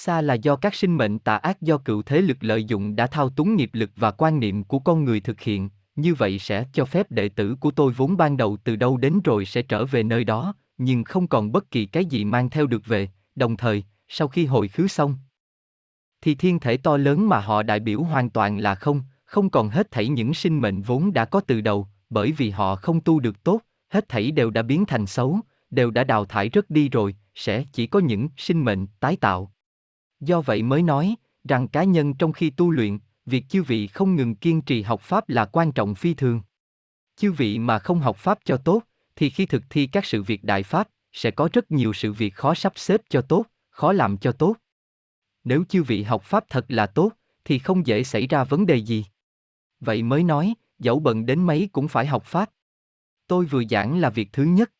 Xa 0.00 0.20
là 0.20 0.34
do 0.34 0.56
các 0.56 0.74
sinh 0.74 0.96
mệnh 0.96 1.18
tà 1.18 1.36
ác 1.36 1.62
do 1.62 1.78
cựu 1.78 2.02
thế 2.02 2.20
lực 2.20 2.36
lợi 2.40 2.64
dụng 2.64 2.96
đã 2.96 3.06
thao 3.06 3.30
túng 3.30 3.56
nghiệp 3.56 3.70
lực 3.72 3.90
và 3.96 4.10
quan 4.10 4.40
niệm 4.40 4.64
của 4.64 4.78
con 4.78 5.04
người 5.04 5.20
thực 5.20 5.40
hiện, 5.40 5.70
như 5.96 6.14
vậy 6.14 6.38
sẽ 6.38 6.64
cho 6.72 6.84
phép 6.84 7.10
đệ 7.10 7.28
tử 7.28 7.56
của 7.60 7.70
tôi 7.70 7.92
vốn 7.92 8.16
ban 8.16 8.36
đầu 8.36 8.56
từ 8.64 8.76
đâu 8.76 8.96
đến 8.96 9.20
rồi 9.24 9.44
sẽ 9.44 9.62
trở 9.62 9.84
về 9.84 10.02
nơi 10.02 10.24
đó, 10.24 10.54
nhưng 10.78 11.04
không 11.04 11.26
còn 11.26 11.52
bất 11.52 11.70
kỳ 11.70 11.86
cái 11.86 12.04
gì 12.04 12.24
mang 12.24 12.50
theo 12.50 12.66
được 12.66 12.86
về, 12.86 13.08
đồng 13.34 13.56
thời, 13.56 13.84
sau 14.08 14.28
khi 14.28 14.46
hồi 14.46 14.68
khứ 14.68 14.88
xong, 14.88 15.16
thì 16.20 16.34
thiên 16.34 16.58
thể 16.58 16.76
to 16.76 16.96
lớn 16.96 17.28
mà 17.28 17.40
họ 17.40 17.62
đại 17.62 17.80
biểu 17.80 18.02
hoàn 18.02 18.30
toàn 18.30 18.58
là 18.58 18.74
không, 18.74 19.02
không 19.24 19.50
còn 19.50 19.68
hết 19.68 19.90
thảy 19.90 20.08
những 20.08 20.34
sinh 20.34 20.60
mệnh 20.60 20.82
vốn 20.82 21.12
đã 21.12 21.24
có 21.24 21.40
từ 21.40 21.60
đầu, 21.60 21.88
bởi 22.10 22.32
vì 22.32 22.50
họ 22.50 22.76
không 22.76 23.00
tu 23.00 23.20
được 23.20 23.44
tốt, 23.44 23.60
hết 23.88 24.08
thảy 24.08 24.30
đều 24.30 24.50
đã 24.50 24.62
biến 24.62 24.84
thành 24.84 25.06
xấu, 25.06 25.40
đều 25.70 25.90
đã 25.90 26.04
đào 26.04 26.24
thải 26.24 26.48
rất 26.48 26.70
đi 26.70 26.88
rồi, 26.88 27.14
sẽ 27.34 27.64
chỉ 27.72 27.86
có 27.86 27.98
những 27.98 28.28
sinh 28.36 28.64
mệnh 28.64 28.86
tái 29.00 29.16
tạo. 29.16 29.52
Do 30.20 30.40
vậy 30.40 30.62
mới 30.62 30.82
nói 30.82 31.16
rằng 31.48 31.68
cá 31.68 31.84
nhân 31.84 32.14
trong 32.14 32.32
khi 32.32 32.50
tu 32.50 32.70
luyện, 32.70 32.98
việc 33.26 33.44
chư 33.48 33.62
vị 33.62 33.86
không 33.86 34.16
ngừng 34.16 34.34
kiên 34.34 34.62
trì 34.62 34.82
học 34.82 35.00
pháp 35.00 35.28
là 35.28 35.44
quan 35.44 35.72
trọng 35.72 35.94
phi 35.94 36.14
thường. 36.14 36.40
Chư 37.16 37.32
vị 37.32 37.58
mà 37.58 37.78
không 37.78 38.00
học 38.00 38.16
pháp 38.16 38.38
cho 38.44 38.56
tốt, 38.56 38.82
thì 39.16 39.30
khi 39.30 39.46
thực 39.46 39.62
thi 39.70 39.86
các 39.86 40.04
sự 40.04 40.22
việc 40.22 40.44
đại 40.44 40.62
pháp, 40.62 40.88
sẽ 41.12 41.30
có 41.30 41.48
rất 41.52 41.70
nhiều 41.70 41.92
sự 41.92 42.12
việc 42.12 42.34
khó 42.34 42.54
sắp 42.54 42.72
xếp 42.76 43.00
cho 43.08 43.22
tốt, 43.22 43.44
khó 43.70 43.92
làm 43.92 44.18
cho 44.18 44.32
tốt. 44.32 44.56
Nếu 45.44 45.64
chư 45.68 45.82
vị 45.82 46.02
học 46.02 46.22
pháp 46.22 46.44
thật 46.48 46.64
là 46.68 46.86
tốt, 46.86 47.12
thì 47.44 47.58
không 47.58 47.86
dễ 47.86 48.04
xảy 48.04 48.26
ra 48.26 48.44
vấn 48.44 48.66
đề 48.66 48.76
gì. 48.76 49.04
Vậy 49.80 50.02
mới 50.02 50.22
nói, 50.22 50.54
dẫu 50.78 51.00
bận 51.00 51.26
đến 51.26 51.46
mấy 51.46 51.68
cũng 51.72 51.88
phải 51.88 52.06
học 52.06 52.24
pháp. 52.24 52.50
Tôi 53.26 53.44
vừa 53.44 53.62
giảng 53.70 53.98
là 53.98 54.10
việc 54.10 54.28
thứ 54.32 54.44
nhất. 54.44 54.72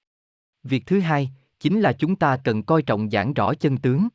Việc 0.63 0.87
thứ 0.87 1.01
hai, 1.01 1.31
chính 1.61 1.81
là 1.81 1.93
chúng 1.93 2.17
ta 2.17 2.37
cần 2.45 2.63
coi 2.63 2.83
trọng 2.83 3.11
giảng 3.11 3.35
rõ 3.35 3.55
chân 3.55 3.77
tướng. 3.77 4.09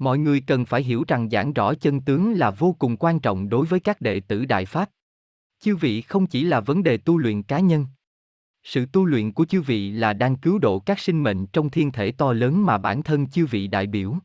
Mọi 0.00 0.18
người 0.18 0.40
cần 0.40 0.64
phải 0.64 0.82
hiểu 0.82 1.04
rằng 1.08 1.30
giảng 1.30 1.52
rõ 1.52 1.74
chân 1.74 2.00
tướng 2.00 2.32
là 2.32 2.50
vô 2.50 2.76
cùng 2.78 2.96
quan 2.96 3.20
trọng 3.20 3.48
đối 3.48 3.66
với 3.66 3.80
các 3.80 4.00
đệ 4.00 4.20
tử 4.20 4.44
Đại 4.44 4.64
Pháp. 4.64 4.90
Chư 5.60 5.76
vị 5.76 6.02
không 6.02 6.26
chỉ 6.26 6.44
là 6.44 6.60
vấn 6.60 6.82
đề 6.82 6.96
tu 6.96 7.18
luyện 7.18 7.42
cá 7.42 7.60
nhân. 7.60 7.86
Sự 8.62 8.86
tu 8.92 9.04
luyện 9.04 9.32
của 9.32 9.44
chư 9.44 9.60
vị 9.60 9.90
là 9.90 10.12
đang 10.12 10.36
cứu 10.36 10.58
độ 10.58 10.78
các 10.78 10.98
sinh 10.98 11.22
mệnh 11.22 11.46
trong 11.46 11.70
thiên 11.70 11.92
thể 11.92 12.12
to 12.12 12.32
lớn 12.32 12.66
mà 12.66 12.78
bản 12.78 13.02
thân 13.02 13.26
chư 13.26 13.46
vị 13.46 13.66
đại 13.66 13.86
biểu. 13.86 14.16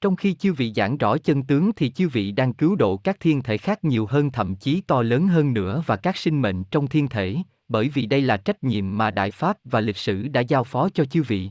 Trong 0.00 0.16
khi 0.16 0.34
chư 0.34 0.52
vị 0.52 0.72
giảng 0.76 0.98
rõ 0.98 1.18
chân 1.18 1.42
tướng 1.42 1.70
thì 1.76 1.90
chư 1.90 2.08
vị 2.08 2.32
đang 2.32 2.52
cứu 2.52 2.76
độ 2.76 2.96
các 2.96 3.20
thiên 3.20 3.42
thể 3.42 3.58
khác 3.58 3.84
nhiều 3.84 4.06
hơn 4.06 4.30
thậm 4.30 4.56
chí 4.56 4.80
to 4.80 5.02
lớn 5.02 5.28
hơn 5.28 5.54
nữa 5.54 5.82
và 5.86 5.96
các 5.96 6.16
sinh 6.16 6.42
mệnh 6.42 6.64
trong 6.64 6.86
thiên 6.86 7.08
thể, 7.08 7.36
bởi 7.68 7.88
vì 7.88 8.06
đây 8.06 8.20
là 8.20 8.36
trách 8.36 8.64
nhiệm 8.64 8.98
mà 8.98 9.10
Đại 9.10 9.30
Pháp 9.30 9.58
và 9.64 9.80
lịch 9.80 9.96
sử 9.96 10.28
đã 10.28 10.40
giao 10.40 10.64
phó 10.64 10.88
cho 10.88 11.04
chư 11.04 11.22
vị. 11.22 11.50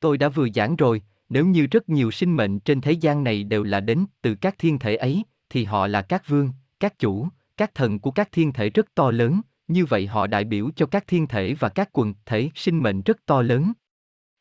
Tôi 0.00 0.18
đã 0.18 0.28
vừa 0.28 0.48
giảng 0.54 0.76
rồi, 0.76 1.02
nếu 1.28 1.46
như 1.46 1.66
rất 1.66 1.88
nhiều 1.88 2.10
sinh 2.10 2.36
mệnh 2.36 2.60
trên 2.60 2.80
thế 2.80 2.92
gian 2.92 3.24
này 3.24 3.44
đều 3.44 3.62
là 3.62 3.80
đến 3.80 4.06
từ 4.22 4.34
các 4.34 4.54
thiên 4.58 4.78
thể 4.78 4.96
ấy, 4.96 5.22
thì 5.50 5.64
họ 5.64 5.86
là 5.86 6.02
các 6.02 6.28
vương, 6.28 6.52
các 6.80 6.98
chủ, 6.98 7.28
các 7.56 7.74
thần 7.74 7.98
của 7.98 8.10
các 8.10 8.28
thiên 8.32 8.52
thể 8.52 8.70
rất 8.70 8.94
to 8.94 9.10
lớn, 9.10 9.40
như 9.68 9.84
vậy 9.84 10.06
họ 10.06 10.26
đại 10.26 10.44
biểu 10.44 10.70
cho 10.76 10.86
các 10.86 11.06
thiên 11.06 11.26
thể 11.26 11.54
và 11.54 11.68
các 11.68 11.88
quần 11.92 12.14
thể 12.26 12.50
sinh 12.54 12.82
mệnh 12.82 13.02
rất 13.02 13.26
to 13.26 13.42
lớn. 13.42 13.72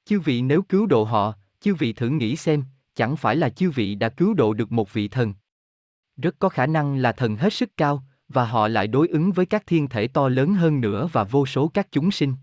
Chư 0.06 0.20
vị 0.20 0.42
nếu 0.42 0.62
cứu 0.62 0.86
độ 0.86 1.04
họ, 1.04 1.34
chư 1.60 1.76
vị 1.76 1.94
thử 1.94 2.10
nghĩ 2.10 2.36
xem, 2.36 2.64
chẳng 2.96 3.18
phải 3.18 3.36
là 3.36 3.50
chư 3.50 3.72
vị 3.72 3.96
đã 3.96 4.10
cứu 4.10 4.34
độ 4.34 4.54
được 4.54 4.72
một 4.72 4.94
vị 4.94 5.08
thần. 5.08 5.34
Rất 6.18 6.36
có 6.40 6.50
khả 6.50 6.66
năng 6.66 6.96
là 6.96 7.12
thần 7.12 7.36
hết 7.36 7.54
sức 7.54 7.78
cao, 7.78 8.04
và 8.30 8.46
họ 8.46 8.68
lại 8.68 8.88
đối 8.88 9.08
ứng 9.08 9.32
với 9.32 9.46
các 9.46 9.64
thiên 9.68 9.88
thể 9.88 10.08
to 10.08 10.30
lớn 10.30 10.54
hơn 10.54 10.82
nữa 10.82 11.10
và 11.12 11.24
vô 11.24 11.46
số 11.46 11.68
các 11.68 11.88
chúng 11.92 12.12
sinh. 12.12 12.34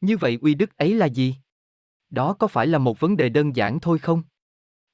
Như 0.00 0.16
vậy 0.16 0.38
uy 0.40 0.54
đức 0.54 0.76
ấy 0.76 0.94
là 0.94 1.06
gì? 1.06 1.36
Đó 2.10 2.32
có 2.32 2.46
phải 2.46 2.66
là 2.66 2.78
một 2.78 3.00
vấn 3.00 3.16
đề 3.16 3.28
đơn 3.28 3.56
giản 3.56 3.80
thôi 3.80 3.98
không? 3.98 4.22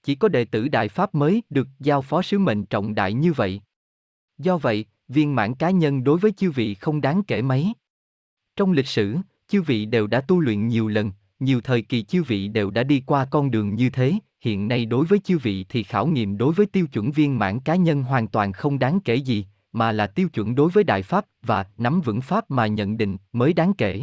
Chỉ 0.02 0.14
có 0.14 0.28
đệ 0.28 0.45
tử 0.45 0.69
Đại 0.69 0.88
Pháp 0.88 1.14
mới 1.14 1.42
được 1.50 1.69
giao 1.81 2.02
phó 2.02 2.23
sứ 2.23 2.38
mệnh 2.38 2.64
trọng 2.64 2.95
đại 2.95 3.12
như 3.12 3.33
vậy. 3.33 3.61
Do 4.38 4.59
vậy, 4.59 4.85
viên 5.09 5.35
mãn 5.35 5.54
cá 5.54 5.71
nhân 5.71 6.04
đối 6.04 6.19
với 6.19 6.33
chư 6.33 6.50
vị 6.50 6.75
không 6.75 7.00
đáng 7.00 7.23
kể 7.23 7.42
mấy. 7.42 7.73
Trong 8.57 8.73
lịch 8.73 8.87
sử, 8.87 9.16
chư 9.49 9.62
vị 9.62 9.87
đều 9.87 10.07
đã 10.07 10.21
tu 10.21 10.40
luyện 10.40 10.69
nhiều 10.69 10.88
lần, 10.88 11.12
nhiều 11.40 11.61
thời 11.61 11.83
kỳ 11.83 12.02
chư 12.02 12.23
vị 12.23 12.49
đều 12.49 12.71
đã 12.71 12.83
đi 12.83 13.02
qua 13.07 13.25
con 13.31 13.50
đường 13.50 13.75
như 13.75 13.90
thế, 13.90 14.14
hiện 14.40 14.69
nay 14.69 14.87
đối 14.87 15.07
với 15.07 15.19
chư 15.19 15.38
vị 15.38 15.66
thì 15.69 15.83
khảo 15.83 16.07
nghiệm 16.07 16.38
đối 16.38 16.52
với 16.52 16.66
tiêu 16.66 16.87
chuẩn 16.87 17.11
viên 17.11 17.38
mãn 17.38 17.61
cá 17.61 17.76
nhân 17.76 18.02
hoàn 18.02 18.28
toàn 18.28 18.52
không 18.52 18.78
đáng 18.78 19.00
kể 19.00 19.14
gì, 19.14 19.47
mà 19.73 19.92
là 19.92 20.07
tiêu 20.07 20.28
chuẩn 20.28 20.54
đối 20.54 20.71
với 20.71 20.85
đại 20.85 21.02
pháp 21.02 21.25
và 21.42 21.66
nắm 21.78 22.00
vững 22.00 22.21
pháp 22.21 22.50
mà 22.50 22.66
nhận 22.66 22.97
định 22.97 23.16
mới 23.33 23.52
đáng 23.52 23.73
kể. 23.75 24.02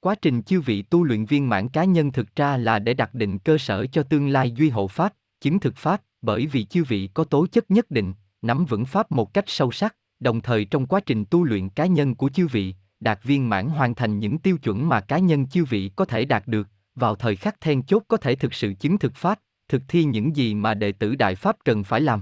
Quá 0.00 0.14
trình 0.14 0.42
chư 0.42 0.60
vị 0.60 0.82
tu 0.82 1.04
luyện 1.04 1.24
viên 1.24 1.48
mãn 1.48 1.68
cá 1.68 1.84
nhân 1.84 2.12
thực 2.12 2.36
ra 2.36 2.56
là 2.56 2.78
để 2.78 2.94
đặt 2.94 3.14
định 3.14 3.38
cơ 3.38 3.58
sở 3.58 3.86
cho 3.86 4.02
tương 4.02 4.28
lai 4.28 4.50
duy 4.50 4.68
hộ 4.70 4.88
pháp, 4.88 5.14
chứng 5.40 5.60
thực 5.60 5.76
pháp, 5.76 6.02
bởi 6.22 6.46
vì 6.46 6.64
chư 6.64 6.84
vị 6.84 7.10
có 7.14 7.24
tố 7.24 7.46
chất 7.46 7.70
nhất 7.70 7.90
định, 7.90 8.14
nắm 8.42 8.64
vững 8.64 8.84
pháp 8.84 9.12
một 9.12 9.34
cách 9.34 9.44
sâu 9.46 9.72
sắc, 9.72 9.96
đồng 10.20 10.40
thời 10.40 10.64
trong 10.64 10.86
quá 10.86 11.00
trình 11.00 11.24
tu 11.24 11.44
luyện 11.44 11.68
cá 11.68 11.86
nhân 11.86 12.14
của 12.14 12.28
chư 12.28 12.46
vị, 12.46 12.74
đạt 13.00 13.20
viên 13.22 13.48
mãn 13.48 13.68
hoàn 13.68 13.94
thành 13.94 14.18
những 14.18 14.38
tiêu 14.38 14.58
chuẩn 14.58 14.88
mà 14.88 15.00
cá 15.00 15.18
nhân 15.18 15.46
chư 15.46 15.64
vị 15.64 15.90
có 15.96 16.04
thể 16.04 16.24
đạt 16.24 16.46
được, 16.46 16.68
vào 16.94 17.14
thời 17.14 17.36
khắc 17.36 17.60
then 17.60 17.82
chốt 17.82 18.02
có 18.08 18.16
thể 18.16 18.34
thực 18.34 18.54
sự 18.54 18.74
chứng 18.80 18.98
thực 18.98 19.14
pháp, 19.14 19.40
thực 19.68 19.82
thi 19.88 20.04
những 20.04 20.36
gì 20.36 20.54
mà 20.54 20.74
đệ 20.74 20.92
tử 20.92 21.14
Đại 21.14 21.34
Pháp 21.34 21.56
cần 21.64 21.84
phải 21.84 22.00
làm. 22.00 22.20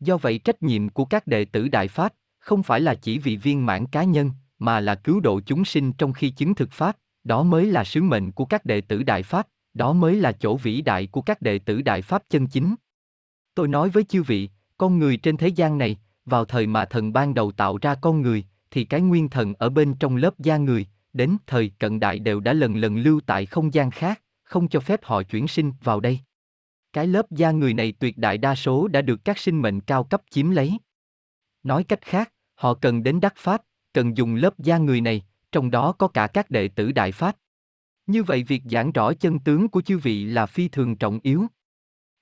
Do 0.00 0.16
vậy 0.16 0.38
trách 0.38 0.62
nhiệm 0.62 0.88
của 0.88 1.04
các 1.04 1.26
đệ 1.26 1.44
tử 1.44 1.68
Đại 1.68 1.88
Pháp 1.88 2.14
không 2.38 2.62
phải 2.62 2.80
là 2.80 2.94
chỉ 2.94 3.18
vì 3.18 3.36
viên 3.36 3.66
mãn 3.66 3.86
cá 3.86 4.04
nhân, 4.04 4.30
mà 4.64 4.80
là 4.80 4.94
cứu 4.94 5.20
độ 5.20 5.40
chúng 5.46 5.64
sinh 5.64 5.92
trong 5.92 6.12
khi 6.12 6.30
chứng 6.30 6.54
thực 6.54 6.72
Pháp, 6.72 6.96
đó 7.24 7.42
mới 7.42 7.66
là 7.66 7.84
sứ 7.84 8.02
mệnh 8.02 8.32
của 8.32 8.44
các 8.44 8.64
đệ 8.64 8.80
tử 8.80 9.02
Đại 9.02 9.22
Pháp, 9.22 9.48
đó 9.74 9.92
mới 9.92 10.14
là 10.14 10.32
chỗ 10.32 10.56
vĩ 10.56 10.82
đại 10.82 11.06
của 11.06 11.22
các 11.22 11.42
đệ 11.42 11.58
tử 11.58 11.82
Đại 11.82 12.02
Pháp 12.02 12.22
chân 12.30 12.46
chính. 12.46 12.74
Tôi 13.54 13.68
nói 13.68 13.88
với 13.88 14.04
chư 14.04 14.22
vị, 14.22 14.48
con 14.78 14.98
người 14.98 15.16
trên 15.16 15.36
thế 15.36 15.48
gian 15.48 15.78
này, 15.78 15.98
vào 16.24 16.44
thời 16.44 16.66
mà 16.66 16.84
thần 16.84 17.12
ban 17.12 17.34
đầu 17.34 17.52
tạo 17.52 17.78
ra 17.82 17.94
con 17.94 18.22
người, 18.22 18.44
thì 18.70 18.84
cái 18.84 19.00
nguyên 19.00 19.28
thần 19.28 19.54
ở 19.54 19.68
bên 19.68 19.94
trong 19.94 20.16
lớp 20.16 20.38
da 20.38 20.56
người, 20.56 20.86
đến 21.12 21.36
thời 21.46 21.72
cận 21.78 22.00
đại 22.00 22.18
đều 22.18 22.40
đã 22.40 22.52
lần 22.52 22.76
lần 22.76 22.96
lưu 22.96 23.20
tại 23.26 23.46
không 23.46 23.74
gian 23.74 23.90
khác, 23.90 24.20
không 24.42 24.68
cho 24.68 24.80
phép 24.80 25.00
họ 25.04 25.22
chuyển 25.22 25.48
sinh 25.48 25.72
vào 25.82 26.00
đây. 26.00 26.20
Cái 26.92 27.06
lớp 27.06 27.30
da 27.30 27.50
người 27.50 27.74
này 27.74 27.92
tuyệt 27.92 28.18
đại 28.18 28.38
đa 28.38 28.54
số 28.54 28.88
đã 28.88 29.02
được 29.02 29.24
các 29.24 29.38
sinh 29.38 29.62
mệnh 29.62 29.80
cao 29.80 30.04
cấp 30.04 30.22
chiếm 30.30 30.50
lấy. 30.50 30.78
Nói 31.62 31.84
cách 31.84 32.00
khác, 32.02 32.32
họ 32.54 32.74
cần 32.74 33.02
đến 33.02 33.20
đắc 33.20 33.34
pháp, 33.36 33.62
cần 33.94 34.16
dùng 34.16 34.34
lớp 34.34 34.58
da 34.58 34.78
người 34.78 35.00
này, 35.00 35.22
trong 35.52 35.70
đó 35.70 35.92
có 35.92 36.08
cả 36.08 36.26
các 36.26 36.50
đệ 36.50 36.68
tử 36.68 36.92
đại 36.92 37.12
pháp. 37.12 37.36
Như 38.06 38.22
vậy 38.22 38.42
việc 38.42 38.62
giảng 38.70 38.92
rõ 38.92 39.12
chân 39.12 39.38
tướng 39.38 39.68
của 39.68 39.82
chư 39.82 39.98
vị 39.98 40.24
là 40.24 40.46
phi 40.46 40.68
thường 40.68 40.96
trọng 40.96 41.20
yếu. 41.22 41.46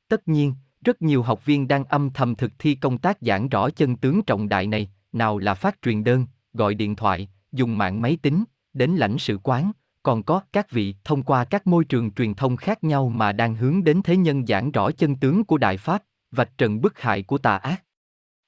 Tất 0.09 0.29
nhiên, 0.29 0.55
rất 0.85 1.03
nhiều 1.03 1.23
học 1.23 1.45
viên 1.45 1.69
đang 1.69 1.85
âm 1.85 2.11
thầm 2.11 2.35
thực 2.35 2.53
thi 2.59 2.75
công 2.75 2.99
tác 2.99 3.19
giảng 3.21 3.49
rõ 3.49 3.71
chân 3.71 3.97
tướng 3.97 4.23
trọng 4.23 4.49
đại 4.49 4.67
này, 4.67 4.91
nào 5.13 5.39
là 5.39 5.55
phát 5.55 5.83
truyền 5.83 6.05
đơn, 6.05 6.27
gọi 6.53 6.75
điện 6.75 6.97
thoại, 6.97 7.29
dùng 7.53 7.79
mạng 7.79 8.01
máy 8.01 8.19
tính, 8.23 8.45
đến 8.73 8.91
lãnh 8.91 9.19
sự 9.19 9.39
quán, 9.43 9.73
còn 10.03 10.23
có 10.23 10.41
các 10.53 10.71
vị 10.71 10.95
thông 11.05 11.23
qua 11.23 11.45
các 11.45 11.67
môi 11.67 11.85
trường 11.85 12.11
truyền 12.13 12.35
thông 12.35 12.57
khác 12.57 12.85
nhau 12.85 13.09
mà 13.09 13.33
đang 13.33 13.55
hướng 13.55 13.85
đến 13.85 14.01
thế 14.05 14.17
nhân 14.17 14.47
giảng 14.47 14.73
rõ 14.73 14.91
chân 14.91 15.17
tướng 15.17 15.45
của 15.45 15.59
Đại 15.59 15.77
Pháp, 15.77 16.03
vạch 16.31 16.59
trần 16.59 16.81
bức 16.81 17.01
hại 17.01 17.23
của 17.23 17.39
tà 17.39 17.57
ác. 17.57 17.83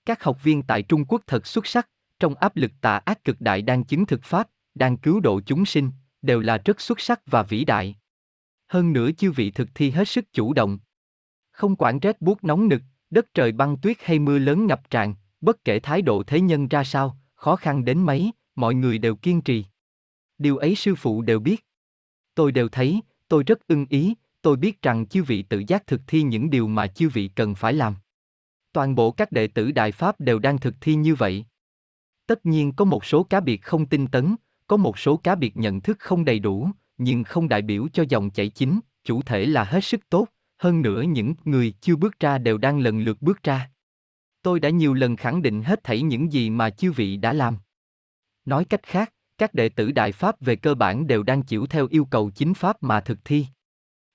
Các 0.07 0.23
học 0.23 0.43
viên 0.43 0.63
tại 0.63 0.83
Trung 0.83 1.05
Quốc 1.05 1.23
thật 1.27 1.47
xuất 1.47 1.67
sắc, 1.67 1.89
trong 2.25 2.35
áp 2.35 2.57
lực 2.57 2.73
tà 2.81 2.97
ác 2.97 3.25
cực 3.25 3.41
đại 3.41 3.63
đang 3.63 3.85
chứng 3.85 4.07
thực 4.07 4.25
Pháp, 4.25 4.49
đang 4.75 4.97
cứu 4.97 5.21
độ 5.21 5.41
chúng 5.47 5.67
sinh, 5.67 5.91
đều 6.23 6.41
là 6.41 6.59
rất 6.65 6.81
xuất 6.81 7.01
sắc 7.01 7.21
và 7.27 7.43
vĩ 7.43 7.65
đại. 7.65 7.97
Hơn 8.69 8.93
nữa 8.93 9.11
chư 9.19 9.31
vị 9.31 9.51
thực 9.51 9.69
thi 9.75 9.91
hết 9.91 10.09
sức 10.09 10.33
chủ 10.33 10.53
động. 10.53 10.79
Không 11.51 11.77
quản 11.77 11.99
rét 11.99 12.21
buốt 12.21 12.45
nóng 12.45 12.69
nực, 12.69 12.83
đất 13.11 13.35
trời 13.35 13.53
băng 13.53 13.77
tuyết 13.77 13.97
hay 14.01 14.19
mưa 14.19 14.39
lớn 14.39 14.67
ngập 14.67 14.91
tràn, 14.91 15.15
bất 15.41 15.65
kể 15.65 15.81
thái 15.81 16.03
độ 16.03 16.23
thế 16.27 16.41
nhân 16.41 16.69
ra 16.69 16.85
sao, 16.85 17.19
khó 17.35 17.57
khăn 17.57 17.85
đến 17.85 18.03
mấy, 18.03 18.33
mọi 18.55 18.75
người 18.75 18.99
đều 18.99 19.17
kiên 19.17 19.43
trì. 19.43 19.65
Điều 20.39 20.57
ấy 20.57 20.75
sư 20.75 20.95
phụ 20.95 21.23
đều 21.23 21.41
biết. 21.41 21.67
Tôi 22.35 22.53
đều 22.53 22.69
thấy, 22.69 23.01
tôi 23.29 23.43
rất 23.43 23.67
ưng 23.69 23.87
ý, 23.91 24.15
tôi 24.43 24.57
biết 24.57 24.83
rằng 24.83 25.07
chư 25.07 25.23
vị 25.23 25.43
tự 25.43 25.63
giác 25.67 25.87
thực 25.87 26.01
thi 26.07 26.23
những 26.23 26.51
điều 26.51 26.67
mà 26.67 26.87
chư 26.87 27.09
vị 27.09 27.29
cần 27.29 27.55
phải 27.55 27.73
làm. 27.73 27.95
Toàn 28.73 28.95
bộ 28.95 29.11
các 29.11 29.33
đệ 29.33 29.47
tử 29.47 29.73
Đại 29.73 29.93
Pháp 29.93 30.21
đều 30.21 30.39
đang 30.39 30.59
thực 30.59 30.75
thi 30.81 30.95
như 30.95 31.15
vậy. 31.15 31.45
Tất 32.27 32.47
nhiên 32.47 32.73
có 32.73 32.85
một 32.85 33.05
số 33.05 33.23
cá 33.23 33.41
biệt 33.41 33.63
không 33.63 33.87
tinh 33.87 34.07
tấn, 34.07 34.37
có 34.67 34.77
một 34.77 34.99
số 34.99 35.17
cá 35.17 35.35
biệt 35.35 35.57
nhận 35.57 35.81
thức 35.81 35.99
không 36.01 36.25
đầy 36.25 36.39
đủ, 36.39 36.71
nhưng 36.99 37.25
không 37.25 37.49
đại 37.49 37.63
biểu 37.63 37.89
cho 37.93 38.05
dòng 38.09 38.31
chảy 38.31 38.49
chính, 38.49 38.81
chủ 39.05 39.23
thể 39.23 39.47
là 39.47 39.65
hết 39.65 39.85
sức 39.85 40.01
tốt, 40.09 40.29
hơn 40.59 40.83
nữa 40.83 41.03
những 41.03 41.35
người 41.45 41.75
chưa 41.81 41.97
bước 41.97 42.21
ra 42.21 42.39
đều 42.39 42.59
đang 42.59 42.79
lần 42.79 43.01
lượt 43.01 43.23
bước 43.23 43.43
ra. 43.43 43.71
Tôi 44.43 44.61
đã 44.61 44.71
nhiều 44.71 44.95
lần 44.95 45.17
khẳng 45.17 45.43
định 45.43 45.63
hết 45.63 45.85
thảy 45.85 46.03
những 46.03 46.33
gì 46.33 46.51
mà 46.51 46.71
chư 46.71 46.93
vị 46.93 47.17
đã 47.17 47.33
làm. 47.33 47.57
Nói 48.45 48.65
cách 48.65 48.83
khác, 48.83 49.13
các 49.39 49.55
đệ 49.55 49.69
tử 49.69 49.93
Đại 49.93 50.13
Pháp 50.13 50.41
về 50.41 50.57
cơ 50.57 50.75
bản 50.75 51.07
đều 51.07 51.23
đang 51.23 51.43
chịu 51.43 51.67
theo 51.67 51.87
yêu 51.91 52.05
cầu 52.05 52.31
chính 52.31 52.55
Pháp 52.55 52.83
mà 52.83 53.01
thực 53.01 53.19
thi. 53.25 53.47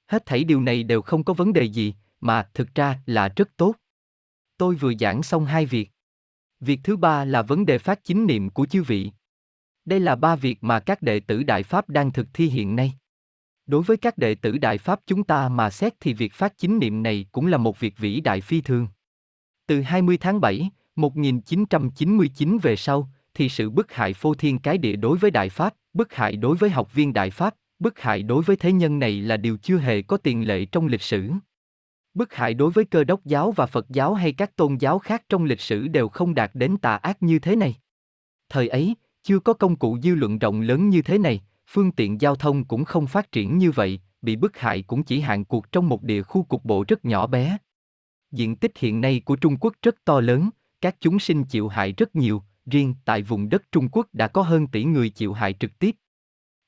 Hết 0.07 0.25
thảy 0.25 0.43
điều 0.43 0.61
này 0.61 0.83
đều 0.83 1.01
không 1.01 1.23
có 1.23 1.33
vấn 1.33 1.53
đề 1.53 1.63
gì, 1.63 1.93
mà 2.21 2.49
thực 2.53 2.75
ra 2.75 2.99
là 3.05 3.29
rất 3.35 3.49
tốt. 3.57 3.75
Tôi 4.57 4.75
vừa 4.75 4.93
giảng 4.99 5.23
xong 5.23 5.45
hai 5.45 5.65
việc. 5.65 5.91
Việc 6.59 6.79
thứ 6.83 6.97
ba 6.97 7.25
là 7.25 7.41
vấn 7.41 7.65
đề 7.65 7.77
phát 7.77 8.03
chính 8.03 8.27
niệm 8.27 8.49
của 8.49 8.65
chư 8.65 8.83
vị. 8.83 9.11
Đây 9.85 9.99
là 9.99 10.15
ba 10.15 10.35
việc 10.35 10.57
mà 10.61 10.79
các 10.79 11.01
đệ 11.01 11.19
tử 11.19 11.43
Đại 11.43 11.63
Pháp 11.63 11.89
đang 11.89 12.11
thực 12.11 12.27
thi 12.33 12.47
hiện 12.47 12.75
nay. 12.75 12.93
Đối 13.65 13.83
với 13.83 13.97
các 13.97 14.17
đệ 14.17 14.35
tử 14.35 14.57
Đại 14.57 14.77
Pháp 14.77 14.99
chúng 15.07 15.23
ta 15.23 15.49
mà 15.49 15.69
xét 15.69 15.93
thì 15.99 16.13
việc 16.13 16.33
phát 16.33 16.57
chính 16.57 16.79
niệm 16.79 17.03
này 17.03 17.25
cũng 17.31 17.47
là 17.47 17.57
một 17.57 17.79
việc 17.79 17.97
vĩ 17.97 18.21
đại 18.21 18.41
phi 18.41 18.61
thường. 18.61 18.87
Từ 19.67 19.81
20 19.81 20.17
tháng 20.17 20.41
7, 20.41 20.69
1999 20.95 22.57
về 22.57 22.75
sau, 22.75 23.09
thì 23.33 23.49
sự 23.49 23.69
bức 23.69 23.91
hại 23.93 24.13
phô 24.13 24.33
thiên 24.33 24.59
cái 24.59 24.77
địa 24.77 24.95
đối 24.95 25.17
với 25.17 25.31
Đại 25.31 25.49
Pháp, 25.49 25.73
bức 25.93 26.13
hại 26.13 26.35
đối 26.35 26.55
với 26.55 26.69
học 26.69 26.93
viên 26.93 27.13
Đại 27.13 27.29
Pháp, 27.29 27.55
bức 27.79 27.99
hại 27.99 28.23
đối 28.23 28.43
với 28.43 28.55
thế 28.55 28.71
nhân 28.71 28.99
này 28.99 29.21
là 29.21 29.37
điều 29.37 29.57
chưa 29.57 29.77
hề 29.77 30.01
có 30.01 30.17
tiền 30.17 30.47
lệ 30.47 30.65
trong 30.65 30.87
lịch 30.87 31.01
sử. 31.01 31.31
Bức 32.19 32.33
hại 32.33 32.53
đối 32.53 32.71
với 32.71 32.85
cơ 32.85 33.03
đốc 33.03 33.25
giáo 33.25 33.51
và 33.51 33.65
Phật 33.65 33.89
giáo 33.89 34.13
hay 34.13 34.33
các 34.33 34.55
tôn 34.55 34.75
giáo 34.79 34.99
khác 34.99 35.23
trong 35.29 35.43
lịch 35.43 35.61
sử 35.61 35.87
đều 35.87 36.09
không 36.09 36.35
đạt 36.35 36.51
đến 36.53 36.77
tà 36.77 36.95
ác 36.95 37.23
như 37.23 37.39
thế 37.39 37.55
này. 37.55 37.75
Thời 38.49 38.67
ấy, 38.67 38.95
chưa 39.23 39.39
có 39.39 39.53
công 39.53 39.75
cụ 39.75 39.97
dư 40.03 40.15
luận 40.15 40.39
rộng 40.39 40.61
lớn 40.61 40.89
như 40.89 41.01
thế 41.01 41.17
này, 41.17 41.41
phương 41.67 41.91
tiện 41.91 42.21
giao 42.21 42.35
thông 42.35 42.65
cũng 42.65 42.85
không 42.85 43.07
phát 43.07 43.31
triển 43.31 43.57
như 43.57 43.71
vậy, 43.71 43.99
bị 44.21 44.35
bức 44.35 44.57
hại 44.57 44.81
cũng 44.81 45.03
chỉ 45.03 45.19
hạn 45.19 45.45
cuộc 45.45 45.71
trong 45.71 45.89
một 45.89 46.03
địa 46.03 46.21
khu 46.21 46.43
cục 46.43 46.65
bộ 46.65 46.85
rất 46.87 47.05
nhỏ 47.05 47.27
bé. 47.27 47.57
Diện 48.31 48.55
tích 48.55 48.77
hiện 48.77 49.01
nay 49.01 49.21
của 49.25 49.35
Trung 49.35 49.57
Quốc 49.57 49.73
rất 49.81 49.95
to 50.05 50.19
lớn, 50.19 50.49
các 50.81 50.95
chúng 50.99 51.19
sinh 51.19 51.43
chịu 51.43 51.67
hại 51.67 51.91
rất 51.91 52.15
nhiều, 52.15 52.43
riêng 52.65 52.95
tại 53.05 53.21
vùng 53.21 53.49
đất 53.49 53.71
Trung 53.71 53.89
Quốc 53.91 54.07
đã 54.13 54.27
có 54.27 54.41
hơn 54.41 54.67
tỷ 54.67 54.83
người 54.83 55.09
chịu 55.09 55.33
hại 55.33 55.53
trực 55.53 55.79
tiếp. 55.79 55.95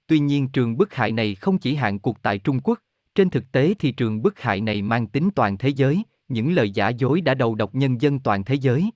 Tuy 0.07 0.19
nhiên 0.19 0.49
trường 0.49 0.77
bức 0.77 0.93
hại 0.93 1.11
này 1.11 1.35
không 1.35 1.57
chỉ 1.57 1.75
hạn 1.75 1.99
cuộc 1.99 2.21
tại 2.21 2.37
Trung 2.37 2.59
Quốc, 2.63 2.79
trên 3.15 3.29
thực 3.29 3.51
tế 3.51 3.73
thì 3.79 3.91
trường 3.91 4.21
bức 4.21 4.39
hại 4.39 4.61
này 4.61 4.81
mang 4.81 5.07
tính 5.07 5.29
toàn 5.35 5.57
thế 5.57 5.69
giới, 5.69 6.03
những 6.27 6.53
lời 6.53 6.71
giả 6.71 6.89
dối 6.89 7.21
đã 7.21 7.33
đầu 7.33 7.55
độc 7.55 7.75
nhân 7.75 8.01
dân 8.01 8.19
toàn 8.19 8.43
thế 8.43 8.55
giới. 8.55 8.91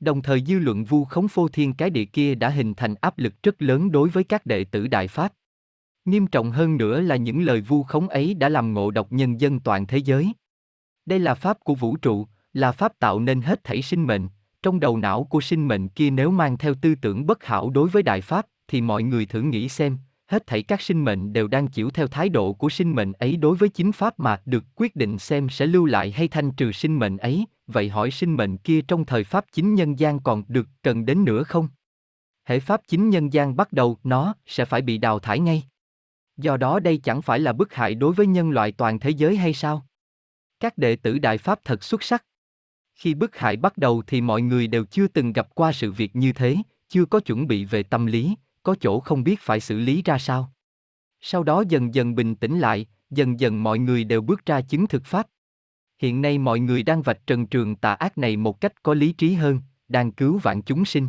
Đồng 0.00 0.22
thời 0.22 0.42
dư 0.46 0.58
luận 0.58 0.84
vu 0.84 1.04
khống 1.04 1.28
phô 1.28 1.48
thiên 1.48 1.74
cái 1.74 1.90
địa 1.90 2.04
kia 2.04 2.34
đã 2.34 2.48
hình 2.48 2.74
thành 2.74 2.94
áp 3.00 3.18
lực 3.18 3.34
rất 3.42 3.62
lớn 3.62 3.92
đối 3.92 4.08
với 4.08 4.24
các 4.24 4.46
đệ 4.46 4.64
tử 4.64 4.86
Đại 4.86 5.08
Pháp. 5.08 5.32
Nghiêm 6.04 6.26
trọng 6.26 6.50
hơn 6.50 6.76
nữa 6.76 7.00
là 7.00 7.16
những 7.16 7.42
lời 7.42 7.60
vu 7.60 7.82
khống 7.82 8.08
ấy 8.08 8.34
đã 8.34 8.48
làm 8.48 8.74
ngộ 8.74 8.90
độc 8.90 9.12
nhân 9.12 9.40
dân 9.40 9.60
toàn 9.60 9.86
thế 9.86 9.98
giới. 9.98 10.32
Đây 11.06 11.18
là 11.18 11.34
pháp 11.34 11.60
của 11.64 11.74
vũ 11.74 11.96
trụ, 11.96 12.26
là 12.52 12.72
pháp 12.72 12.98
tạo 12.98 13.20
nên 13.20 13.42
hết 13.42 13.64
thảy 13.64 13.82
sinh 13.82 14.06
mệnh, 14.06 14.28
trong 14.62 14.80
đầu 14.80 14.96
não 14.96 15.24
của 15.24 15.40
sinh 15.40 15.68
mệnh 15.68 15.88
kia 15.88 16.10
nếu 16.10 16.30
mang 16.30 16.58
theo 16.58 16.74
tư 16.74 16.94
tưởng 16.94 17.26
bất 17.26 17.44
hảo 17.44 17.70
đối 17.70 17.88
với 17.88 18.02
đại 18.02 18.20
pháp, 18.20 18.46
thì 18.68 18.80
mọi 18.80 19.02
người 19.02 19.26
thử 19.26 19.42
nghĩ 19.42 19.68
xem, 19.68 19.98
hết 20.26 20.46
thảy 20.46 20.62
các 20.62 20.80
sinh 20.80 21.04
mệnh 21.04 21.32
đều 21.32 21.48
đang 21.48 21.68
chịu 21.68 21.90
theo 21.90 22.06
thái 22.06 22.28
độ 22.28 22.52
của 22.52 22.68
sinh 22.68 22.94
mệnh 22.94 23.12
ấy 23.12 23.36
đối 23.36 23.56
với 23.56 23.68
chính 23.68 23.92
pháp 23.92 24.20
mà 24.20 24.42
được 24.44 24.64
quyết 24.74 24.96
định 24.96 25.18
xem 25.18 25.48
sẽ 25.48 25.66
lưu 25.66 25.86
lại 25.86 26.10
hay 26.10 26.28
thanh 26.28 26.50
trừ 26.52 26.72
sinh 26.72 26.98
mệnh 26.98 27.16
ấy, 27.16 27.46
vậy 27.66 27.88
hỏi 27.88 28.10
sinh 28.10 28.36
mệnh 28.36 28.56
kia 28.56 28.80
trong 28.88 29.04
thời 29.04 29.24
pháp 29.24 29.44
chính 29.52 29.74
nhân 29.74 29.98
gian 29.98 30.20
còn 30.20 30.42
được 30.48 30.68
cần 30.82 31.06
đến 31.06 31.24
nữa 31.24 31.42
không? 31.42 31.68
Hệ 32.44 32.60
pháp 32.60 32.80
chính 32.88 33.10
nhân 33.10 33.32
gian 33.32 33.56
bắt 33.56 33.72
đầu, 33.72 33.98
nó 34.04 34.34
sẽ 34.46 34.64
phải 34.64 34.82
bị 34.82 34.98
đào 34.98 35.18
thải 35.18 35.40
ngay. 35.40 35.62
Do 36.36 36.56
đó 36.56 36.80
đây 36.80 36.98
chẳng 36.98 37.22
phải 37.22 37.40
là 37.40 37.52
bức 37.52 37.74
hại 37.74 37.94
đối 37.94 38.12
với 38.12 38.26
nhân 38.26 38.50
loại 38.50 38.72
toàn 38.72 38.98
thế 38.98 39.10
giới 39.10 39.36
hay 39.36 39.52
sao? 39.52 39.86
Các 40.60 40.78
đệ 40.78 40.96
tử 40.96 41.18
Đại 41.18 41.38
Pháp 41.38 41.60
thật 41.64 41.84
xuất 41.84 42.02
sắc. 42.02 42.24
Khi 42.94 43.14
bức 43.14 43.36
hại 43.36 43.56
bắt 43.56 43.78
đầu 43.78 44.02
thì 44.06 44.20
mọi 44.20 44.42
người 44.42 44.66
đều 44.66 44.84
chưa 44.84 45.06
từng 45.08 45.32
gặp 45.32 45.54
qua 45.54 45.72
sự 45.72 45.92
việc 45.92 46.16
như 46.16 46.32
thế, 46.32 46.56
chưa 46.88 47.04
có 47.04 47.20
chuẩn 47.20 47.46
bị 47.46 47.64
về 47.64 47.82
tâm 47.82 48.06
lý, 48.06 48.34
có 48.66 48.76
chỗ 48.80 49.00
không 49.00 49.24
biết 49.24 49.40
phải 49.40 49.60
xử 49.60 49.78
lý 49.78 50.02
ra 50.02 50.18
sao. 50.18 50.52
Sau 51.20 51.42
đó 51.42 51.64
dần 51.68 51.94
dần 51.94 52.14
bình 52.14 52.34
tĩnh 52.34 52.58
lại, 52.58 52.86
dần 53.10 53.40
dần 53.40 53.62
mọi 53.62 53.78
người 53.78 54.04
đều 54.04 54.22
bước 54.22 54.46
ra 54.46 54.60
chứng 54.60 54.86
thực 54.86 55.04
pháp. 55.04 55.26
Hiện 55.98 56.22
nay 56.22 56.38
mọi 56.38 56.60
người 56.60 56.82
đang 56.82 57.02
vạch 57.02 57.26
trần 57.26 57.46
trường 57.46 57.76
tà 57.76 57.94
ác 57.94 58.18
này 58.18 58.36
một 58.36 58.60
cách 58.60 58.82
có 58.82 58.94
lý 58.94 59.12
trí 59.12 59.34
hơn, 59.34 59.60
đang 59.88 60.12
cứu 60.12 60.38
vạn 60.38 60.62
chúng 60.62 60.84
sinh. 60.84 61.08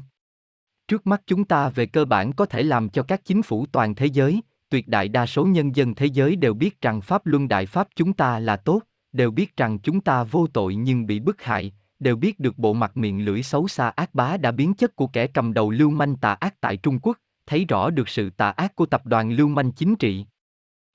Trước 0.87 1.07
mắt 1.07 1.21
chúng 1.27 1.45
ta 1.45 1.69
về 1.69 1.85
cơ 1.85 2.05
bản 2.05 2.33
có 2.33 2.45
thể 2.45 2.63
làm 2.63 2.89
cho 2.89 3.03
các 3.03 3.25
chính 3.25 3.41
phủ 3.41 3.65
toàn 3.71 3.95
thế 3.95 4.05
giới, 4.05 4.41
tuyệt 4.69 4.87
đại 4.87 5.07
đa 5.07 5.25
số 5.25 5.45
nhân 5.45 5.75
dân 5.75 5.95
thế 5.95 6.05
giới 6.05 6.35
đều 6.35 6.53
biết 6.53 6.81
rằng 6.81 7.01
Pháp 7.01 7.25
Luân 7.25 7.47
Đại 7.47 7.65
Pháp 7.65 7.87
chúng 7.95 8.13
ta 8.13 8.39
là 8.39 8.57
tốt, 8.57 8.81
đều 9.11 9.31
biết 9.31 9.57
rằng 9.57 9.79
chúng 9.79 10.01
ta 10.01 10.23
vô 10.23 10.47
tội 10.47 10.75
nhưng 10.75 11.07
bị 11.07 11.19
bức 11.19 11.41
hại, 11.41 11.73
đều 11.99 12.15
biết 12.15 12.39
được 12.39 12.57
bộ 12.57 12.73
mặt 12.73 12.97
miệng 12.97 13.25
lưỡi 13.25 13.43
xấu 13.43 13.67
xa 13.67 13.89
ác 13.89 14.09
bá 14.13 14.37
đã 14.37 14.51
biến 14.51 14.73
chất 14.73 14.95
của 14.95 15.07
kẻ 15.07 15.27
cầm 15.27 15.53
đầu 15.53 15.71
lưu 15.71 15.89
manh 15.89 16.15
tà 16.15 16.33
ác 16.33 16.61
tại 16.61 16.77
Trung 16.77 16.99
Quốc, 16.99 17.17
thấy 17.47 17.65
rõ 17.65 17.89
được 17.89 18.09
sự 18.09 18.29
tà 18.29 18.49
ác 18.49 18.75
của 18.75 18.85
tập 18.85 19.05
đoàn 19.05 19.31
lưu 19.31 19.47
manh 19.47 19.71
chính 19.71 19.95
trị. 19.95 20.25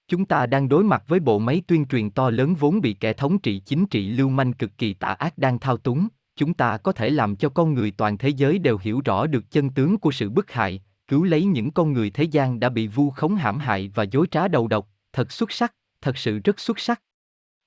Chúng 0.08 0.24
ta 0.24 0.46
đang 0.46 0.68
đối 0.68 0.84
mặt 0.84 1.04
với 1.08 1.20
bộ 1.20 1.38
máy 1.38 1.62
tuyên 1.66 1.86
truyền 1.86 2.10
to 2.10 2.30
lớn 2.30 2.54
vốn 2.54 2.80
bị 2.80 2.92
kẻ 2.92 3.12
thống 3.12 3.38
trị 3.38 3.58
chính 3.58 3.86
trị 3.86 4.08
lưu 4.08 4.28
manh 4.28 4.52
cực 4.52 4.78
kỳ 4.78 4.94
tà 4.94 5.08
ác 5.08 5.38
đang 5.38 5.58
thao 5.58 5.76
túng, 5.76 6.08
chúng 6.36 6.54
ta 6.54 6.76
có 6.76 6.92
thể 6.92 7.10
làm 7.10 7.36
cho 7.36 7.48
con 7.48 7.74
người 7.74 7.90
toàn 7.90 8.18
thế 8.18 8.28
giới 8.28 8.58
đều 8.58 8.78
hiểu 8.78 9.00
rõ 9.04 9.26
được 9.26 9.50
chân 9.50 9.70
tướng 9.70 9.98
của 9.98 10.10
sự 10.10 10.30
bức 10.30 10.50
hại, 10.50 10.82
cứu 11.08 11.24
lấy 11.24 11.44
những 11.44 11.70
con 11.70 11.92
người 11.92 12.10
thế 12.10 12.24
gian 12.24 12.60
đã 12.60 12.68
bị 12.68 12.86
vu 12.86 13.10
khống 13.10 13.34
hãm 13.34 13.58
hại 13.58 13.90
và 13.94 14.02
dối 14.02 14.26
trá 14.30 14.48
đầu 14.48 14.68
độc, 14.68 14.88
thật 15.12 15.32
xuất 15.32 15.52
sắc, 15.52 15.74
thật 16.00 16.18
sự 16.18 16.38
rất 16.38 16.60
xuất 16.60 16.78
sắc. 16.78 17.02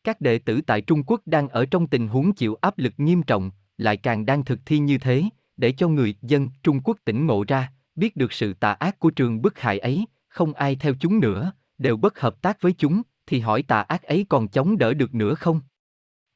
Các 0.03 0.21
đệ 0.21 0.39
tử 0.39 0.61
tại 0.61 0.81
Trung 0.81 1.03
Quốc 1.03 1.21
đang 1.25 1.49
ở 1.49 1.65
trong 1.65 1.87
tình 1.87 2.07
huống 2.07 2.33
chịu 2.33 2.57
áp 2.61 2.77
lực 2.77 2.93
nghiêm 2.97 3.23
trọng, 3.23 3.51
lại 3.77 3.97
càng 3.97 4.25
đang 4.25 4.45
thực 4.45 4.59
thi 4.65 4.79
như 4.79 4.97
thế, 4.97 5.23
để 5.57 5.71
cho 5.71 5.87
người 5.87 6.15
dân 6.21 6.49
Trung 6.63 6.81
Quốc 6.83 6.97
tỉnh 7.05 7.25
ngộ 7.25 7.45
ra, 7.47 7.71
biết 7.95 8.15
được 8.15 8.33
sự 8.33 8.53
tà 8.53 8.71
ác 8.71 8.99
của 8.99 9.09
trường 9.09 9.41
bức 9.41 9.59
hại 9.59 9.79
ấy, 9.79 10.05
không 10.27 10.53
ai 10.53 10.75
theo 10.75 10.93
chúng 10.99 11.19
nữa, 11.19 11.51
đều 11.77 11.97
bất 11.97 12.19
hợp 12.19 12.41
tác 12.41 12.61
với 12.61 12.73
chúng, 12.77 13.01
thì 13.27 13.39
hỏi 13.39 13.63
tà 13.63 13.81
ác 13.81 14.03
ấy 14.03 14.25
còn 14.29 14.47
chống 14.47 14.77
đỡ 14.77 14.93
được 14.93 15.15
nữa 15.15 15.35
không? 15.35 15.61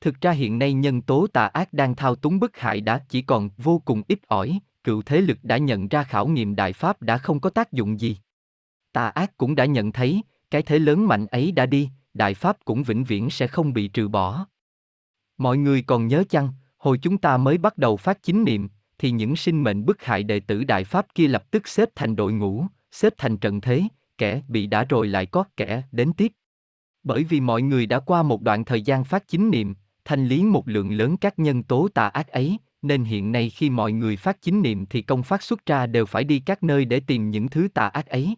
Thực 0.02 0.22
ra 0.22 0.32
hiện 0.32 0.60
nay 0.60 0.74
nhân 0.74 1.02
tố 1.02 1.28
tà 1.28 1.46
ác 1.48 1.74
đang 1.74 1.96
thao 1.96 2.16
túng 2.16 2.40
bức 2.40 2.58
hại 2.58 2.82
đã 2.82 3.06
chỉ 3.10 3.22
còn 3.22 3.50
vô 3.58 3.82
cùng 3.86 4.04
ít 4.08 4.20
ỏi, 4.28 4.60
cựu 4.84 5.02
thế 5.02 5.22
lực 5.22 5.38
đã 5.44 5.58
nhận 5.58 5.88
ra 5.88 6.04
khảo 6.04 6.28
nghiệm 6.28 6.56
đại 6.56 6.74
pháp 6.74 7.02
đã 7.02 7.18
không 7.18 7.40
có 7.40 7.50
tác 7.50 7.72
dụng 7.72 8.00
gì. 8.00 8.18
Tà 8.94 9.10
ác 9.10 9.38
cũng 9.38 9.56
đã 9.56 9.66
nhận 9.66 9.92
thấy, 9.92 10.22
cái 10.52 10.62
thế 10.62 10.80
lớn 10.80 11.08
mạnh 11.08 11.28
ấy 11.28 11.52
đã 11.52 11.66
đi, 11.66 11.90
đại 12.14 12.34
pháp 12.34 12.58
cũng 12.66 12.84
vĩnh 12.84 13.04
viễn 13.04 13.30
sẽ 13.30 13.48
không 13.48 13.74
bị 13.74 13.88
trừ 13.88 14.08
bỏ. 14.08 14.46
Mọi 15.38 15.58
người 15.58 15.82
còn 15.82 16.08
nhớ 16.08 16.24
chăng, 16.30 16.54
hồi 16.78 17.00
chúng 17.02 17.18
ta 17.18 17.38
mới 17.38 17.58
bắt 17.58 17.78
đầu 17.78 17.98
phát 17.98 18.24
chính 18.24 18.44
niệm, 18.44 18.70
thì 19.00 19.12
những 19.12 19.36
sinh 19.36 19.64
mệnh 19.64 19.86
bức 19.86 20.04
hại 20.04 20.24
đệ 20.24 20.40
tử 20.40 20.64
đại 20.64 20.84
pháp 20.84 21.08
kia 21.16 21.28
lập 21.28 21.52
tức 21.52 21.68
xếp 21.68 21.90
thành 21.96 22.16
đội 22.16 22.34
ngũ, 22.34 22.66
xếp 22.92 23.14
thành 23.18 23.38
trận 23.38 23.62
thế, 23.62 23.84
kẻ 24.18 24.42
bị 24.48 24.68
đã 24.68 24.84
rồi 24.84 25.08
lại 25.08 25.26
có 25.26 25.44
kẻ 25.58 25.84
đến 25.92 26.14
tiếp. 26.14 26.32
Bởi 27.04 27.24
vì 27.24 27.42
mọi 27.42 27.62
người 27.62 27.86
đã 27.86 28.00
qua 28.00 28.24
một 28.24 28.42
đoạn 28.42 28.66
thời 28.66 28.82
gian 28.82 29.04
phát 29.04 29.28
chính 29.28 29.50
niệm, 29.50 29.76
thanh 30.06 30.28
lý 30.28 30.44
một 30.44 30.68
lượng 30.68 30.92
lớn 30.92 31.18
các 31.18 31.40
nhân 31.40 31.64
tố 31.64 31.88
tà 31.94 32.08
ác 32.08 32.28
ấy, 32.28 32.58
nên 32.82 33.04
hiện 33.04 33.32
nay 33.32 33.50
khi 33.50 33.70
mọi 33.70 33.92
người 33.92 34.16
phát 34.16 34.42
chính 34.42 34.62
niệm 34.62 34.86
thì 34.86 35.02
công 35.02 35.24
phát 35.24 35.44
xuất 35.44 35.66
ra 35.66 35.88
đều 35.88 36.06
phải 36.06 36.24
đi 36.24 36.40
các 36.40 36.64
nơi 36.64 36.86
để 36.86 37.00
tìm 37.00 37.32
những 37.32 37.50
thứ 37.50 37.68
tà 37.74 37.88
ác 37.88 38.08
ấy. 38.08 38.36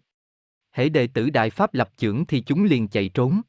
Hễ 0.72 0.90
đệ 0.90 1.08
tử 1.08 1.30
Đại 1.30 1.50
Pháp 1.50 1.74
lập 1.74 1.90
trưởng 1.98 2.26
thì 2.26 2.42
chúng 2.42 2.64
liền 2.64 2.88
chạy 2.88 3.10
trốn. 3.10 3.42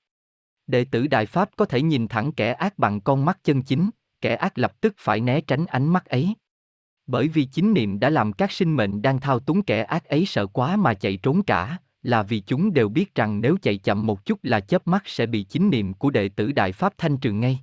Đệ 0.66 0.84
tử 0.84 1.06
Đại 1.06 1.26
Pháp 1.26 1.50
có 1.56 1.64
thể 1.64 1.82
nhìn 1.82 2.08
thẳng 2.08 2.32
kẻ 2.32 2.52
ác 2.52 2.78
bằng 2.78 3.00
con 3.00 3.24
mắt 3.24 3.38
chân 3.44 3.62
chính, 3.62 3.90
kẻ 4.20 4.34
ác 4.34 4.58
lập 4.58 4.80
tức 4.80 4.94
phải 4.98 5.20
né 5.20 5.40
tránh 5.40 5.66
ánh 5.66 5.92
mắt 5.92 6.06
ấy. 6.06 6.34
Bởi 7.12 7.28
vì 7.28 7.44
chính 7.44 7.74
niệm 7.74 8.00
đã 8.00 8.10
làm 8.10 8.32
các 8.32 8.52
sinh 8.52 8.76
mệnh 8.76 9.02
đang 9.02 9.20
thao 9.20 9.40
túng 9.40 9.62
kẻ 9.62 9.82
ác 9.82 10.04
ấy 10.04 10.26
sợ 10.26 10.46
quá 10.46 10.76
mà 10.76 10.94
chạy 10.94 11.16
trốn 11.16 11.42
cả, 11.42 11.78
là 12.02 12.22
vì 12.22 12.40
chúng 12.40 12.72
đều 12.72 12.88
biết 12.88 13.14
rằng 13.14 13.40
nếu 13.40 13.56
chạy 13.62 13.78
chậm 13.78 14.06
một 14.06 14.24
chút 14.24 14.38
là 14.42 14.60
chớp 14.60 14.86
mắt 14.86 15.02
sẽ 15.06 15.26
bị 15.26 15.42
chính 15.42 15.70
niệm 15.70 15.94
của 15.94 16.10
đệ 16.10 16.28
tử 16.28 16.52
Đại 16.52 16.72
Pháp 16.72 16.94
thanh 16.98 17.16
trừ 17.16 17.32
ngay. 17.32 17.60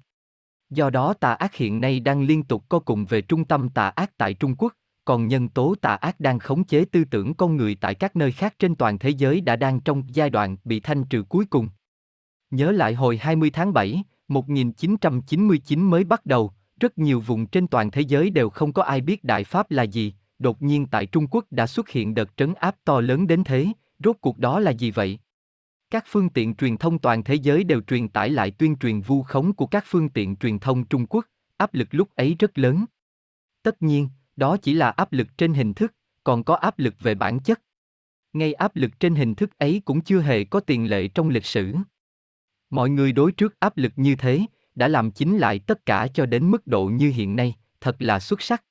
Do 0.70 0.90
đó 0.90 1.14
tà 1.14 1.34
ác 1.34 1.56
hiện 1.56 1.82
nay 1.82 2.00
đang 2.00 2.22
liên 2.22 2.44
tục 2.44 2.70
co 2.70 2.80
cùng 2.80 3.06
về 3.06 3.22
trung 3.22 3.46
tâm 3.46 3.70
tà 3.70 3.90
ác 3.90 4.18
tại 4.18 4.34
Trung 4.34 4.56
Quốc, 4.56 4.74
còn 5.06 5.28
nhân 5.28 5.50
tố 5.50 5.76
tà 5.82 5.96
ác 5.96 6.20
đang 6.20 6.40
khống 6.40 6.64
chế 6.64 6.86
tư 6.86 7.04
tưởng 7.06 7.34
con 7.34 7.58
người 7.58 7.76
tại 7.76 7.96
các 7.96 8.16
nơi 8.16 8.32
khác 8.32 8.54
trên 8.60 8.76
toàn 8.76 9.00
thế 9.00 9.10
giới 9.10 9.42
đã 9.42 9.56
đang 9.56 9.80
trong 9.80 10.04
giai 10.08 10.30
đoạn 10.30 10.58
bị 10.64 10.80
thanh 10.80 11.04
trừ 11.04 11.24
cuối 11.24 11.46
cùng. 11.46 11.70
Nhớ 12.52 12.72
lại 12.72 12.94
hồi 12.94 13.18
20 13.18 13.50
tháng 13.50 13.74
7, 13.74 14.04
1999 14.28 15.82
mới 15.90 16.04
bắt 16.04 16.26
đầu, 16.26 16.52
rất 16.80 16.98
nhiều 16.98 17.20
vùng 17.20 17.46
trên 17.46 17.68
toàn 17.68 17.92
thế 17.92 18.02
giới 18.02 18.30
đều 18.30 18.50
không 18.50 18.74
có 18.74 18.84
ai 18.84 19.02
biết 19.02 19.24
Đại 19.24 19.44
Pháp 19.44 19.72
là 19.72 19.84
gì, 19.84 20.14
đột 20.40 20.62
nhiên 20.62 20.86
tại 20.86 21.06
Trung 21.06 21.28
Quốc 21.28 21.46
đã 21.52 21.68
xuất 21.68 21.90
hiện 21.90 22.14
đợt 22.14 22.38
trấn 22.38 22.54
áp 22.54 22.76
to 22.84 23.02
lớn 23.02 23.28
đến 23.28 23.44
thế, 23.44 23.68
rốt 24.04 24.16
cuộc 24.22 24.38
đó 24.38 24.60
là 24.60 24.72
gì 24.72 24.92
vậy? 24.92 25.20
Các 25.92 26.04
phương 26.08 26.30
tiện 26.30 26.56
truyền 26.56 26.78
thông 26.78 27.00
toàn 27.00 27.24
thế 27.24 27.36
giới 27.36 27.64
đều 27.64 27.82
truyền 27.82 28.10
tải 28.10 28.30
lại 28.30 28.52
tuyên 28.52 28.76
truyền 28.78 29.02
vu 29.02 29.24
khống 29.24 29.54
của 29.54 29.66
các 29.68 29.84
phương 29.88 30.10
tiện 30.10 30.36
truyền 30.36 30.60
thông 30.60 30.86
Trung 30.86 31.06
Quốc, 31.08 31.26
áp 31.58 31.74
lực 31.74 31.88
lúc 31.92 32.10
ấy 32.16 32.36
rất 32.40 32.58
lớn. 32.58 32.86
Tất 33.64 33.82
nhiên, 33.82 34.10
đó 34.36 34.58
chỉ 34.58 34.74
là 34.74 34.90
áp 34.90 35.14
lực 35.14 35.38
trên 35.38 35.54
hình 35.54 35.74
thức, 35.74 35.94
còn 36.24 36.44
có 36.44 36.56
áp 36.56 36.80
lực 36.80 36.96
về 37.00 37.16
bản 37.16 37.40
chất. 37.40 37.62
Ngay 38.34 38.54
áp 38.54 38.76
lực 38.76 39.00
trên 39.00 39.16
hình 39.16 39.36
thức 39.36 39.58
ấy 39.58 39.82
cũng 39.86 40.02
chưa 40.02 40.20
hề 40.20 40.44
có 40.44 40.60
tiền 40.60 40.90
lệ 40.90 41.08
trong 41.08 41.30
lịch 41.30 41.46
sử. 41.46 41.76
Mọi 42.70 42.90
người 42.90 43.12
đối 43.12 43.32
trước 43.32 43.60
áp 43.60 43.78
lực 43.78 43.94
như 43.96 44.16
thế, 44.16 44.46
đã 44.80 44.88
làm 44.88 45.12
chính 45.12 45.38
lại 45.38 45.60
tất 45.60 45.86
cả 45.86 46.08
cho 46.14 46.26
đến 46.26 46.52
mức 46.52 46.68
độ 46.68 46.86
như 46.86 47.12
hiện 47.12 47.36
nay, 47.36 47.56
thật 47.82 47.96
là 48.00 48.20
xuất 48.20 48.42
sắc. 48.42 48.64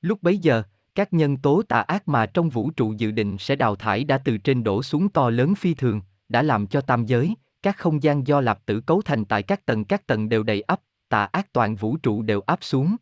Lúc 0.00 0.22
bấy 0.22 0.38
giờ, 0.38 0.62
các 0.94 1.12
nhân 1.12 1.36
tố 1.36 1.62
tà 1.62 1.80
ác 1.80 2.08
mà 2.08 2.26
trong 2.26 2.48
vũ 2.48 2.70
trụ 2.70 2.94
dự 2.98 3.10
định 3.10 3.36
sẽ 3.38 3.56
đào 3.56 3.76
thải 3.76 4.04
đã 4.04 4.18
từ 4.18 4.38
trên 4.38 4.64
đổ 4.64 4.82
xuống 4.82 5.08
to 5.08 5.30
lớn 5.30 5.54
phi 5.54 5.74
thường, 5.74 6.00
đã 6.28 6.42
làm 6.42 6.66
cho 6.66 6.80
tam 6.80 7.06
giới, 7.06 7.34
các 7.62 7.76
không 7.76 8.02
gian 8.02 8.26
do 8.26 8.40
lạp 8.40 8.66
tử 8.66 8.80
cấu 8.80 9.02
thành 9.02 9.24
tại 9.24 9.42
các 9.42 9.66
tầng 9.66 9.84
các 9.84 10.06
tầng 10.06 10.28
đều 10.28 10.42
đầy 10.42 10.60
ấp, 10.60 10.80
tà 11.08 11.24
ác 11.24 11.52
toàn 11.52 11.76
vũ 11.76 11.96
trụ 11.96 12.22
đều 12.22 12.40
áp 12.40 12.58
xuống. 12.62 12.96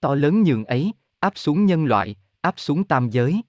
To 0.00 0.14
lớn 0.14 0.42
nhường 0.42 0.64
ấy, 0.64 0.92
áp 1.20 1.32
xuống 1.36 1.66
nhân 1.66 1.84
loại, 1.84 2.16
áp 2.40 2.54
xuống 2.56 2.84
tam 2.84 3.10
giới. 3.10 3.42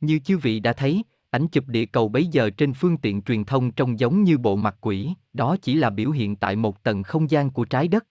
Như 0.00 0.18
chư 0.18 0.38
vị 0.38 0.60
đã 0.60 0.72
thấy, 0.72 1.04
ảnh 1.32 1.48
chụp 1.48 1.68
địa 1.68 1.86
cầu 1.86 2.08
bấy 2.08 2.26
giờ 2.26 2.50
trên 2.50 2.74
phương 2.74 2.96
tiện 2.96 3.22
truyền 3.22 3.44
thông 3.44 3.72
trông 3.72 4.00
giống 4.00 4.24
như 4.24 4.38
bộ 4.38 4.56
mặt 4.56 4.76
quỷ, 4.80 5.14
đó 5.32 5.56
chỉ 5.62 5.74
là 5.74 5.90
biểu 5.90 6.10
hiện 6.10 6.36
tại 6.36 6.56
một 6.56 6.82
tầng 6.82 7.02
không 7.02 7.30
gian 7.30 7.50
của 7.50 7.64
trái 7.64 7.88
đất. 7.88 8.06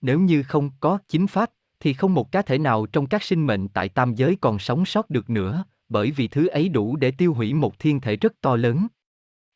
Nếu 0.00 0.20
như 0.20 0.42
không 0.42 0.70
có 0.80 0.98
chính 1.08 1.26
pháp, 1.26 1.50
thì 1.80 1.92
không 1.92 2.14
một 2.14 2.32
cá 2.32 2.42
thể 2.42 2.58
nào 2.58 2.86
trong 2.86 3.06
các 3.06 3.22
sinh 3.22 3.46
mệnh 3.46 3.68
tại 3.68 3.88
tam 3.88 4.14
giới 4.14 4.36
còn 4.40 4.58
sống 4.58 4.84
sót 4.84 5.10
được 5.10 5.30
nữa, 5.30 5.64
bởi 5.88 6.10
vì 6.10 6.28
thứ 6.28 6.46
ấy 6.46 6.68
đủ 6.68 6.96
để 6.96 7.10
tiêu 7.10 7.34
hủy 7.34 7.54
một 7.54 7.78
thiên 7.78 8.00
thể 8.00 8.16
rất 8.16 8.40
to 8.40 8.56
lớn. 8.56 8.86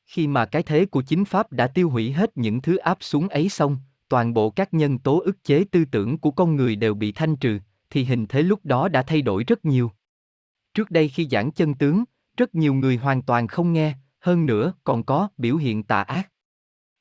Khi 0.07 0.27
mà 0.27 0.45
cái 0.45 0.63
thế 0.63 0.87
của 0.87 1.03
chính 1.03 1.25
pháp 1.25 1.53
đã 1.53 1.67
tiêu 1.67 1.91
hủy 1.91 2.13
hết 2.13 2.37
những 2.37 2.63
thứ 2.63 2.77
áp 2.77 2.99
xuống 3.01 3.29
ấy 3.29 3.49
xong, 3.49 3.79
toàn 4.09 4.35
bộ 4.35 4.51
các 4.51 4.75
nhân 4.75 4.99
tố 4.99 5.21
ức 5.21 5.45
chế 5.45 5.65
tư 5.71 5.85
tưởng 5.85 6.19
của 6.19 6.31
con 6.31 6.57
người 6.57 6.77
đều 6.77 6.95
bị 6.95 7.13
thanh 7.13 7.37
trừ, 7.37 7.59
thì 7.91 8.05
hình 8.05 8.27
thế 8.27 8.43
lúc 8.43 8.61
đó 8.65 8.89
đã 8.89 9.03
thay 9.03 9.23
đổi 9.23 9.45
rất 9.45 9.65
nhiều. 9.65 9.91
Trước 10.75 10.91
đây 10.91 11.09
khi 11.09 11.29
giảng 11.31 11.51
chân 11.51 11.75
tướng, 11.75 12.05
rất 12.37 12.55
nhiều 12.55 12.75
người 12.75 12.97
hoàn 12.97 13.23
toàn 13.23 13.47
không 13.47 13.73
nghe, 13.73 13.95
hơn 14.21 14.47
nữa 14.47 14.73
còn 14.85 15.05
có 15.05 15.29
biểu 15.39 15.57
hiện 15.57 15.83
tà 15.83 16.03
ác. 16.03 16.31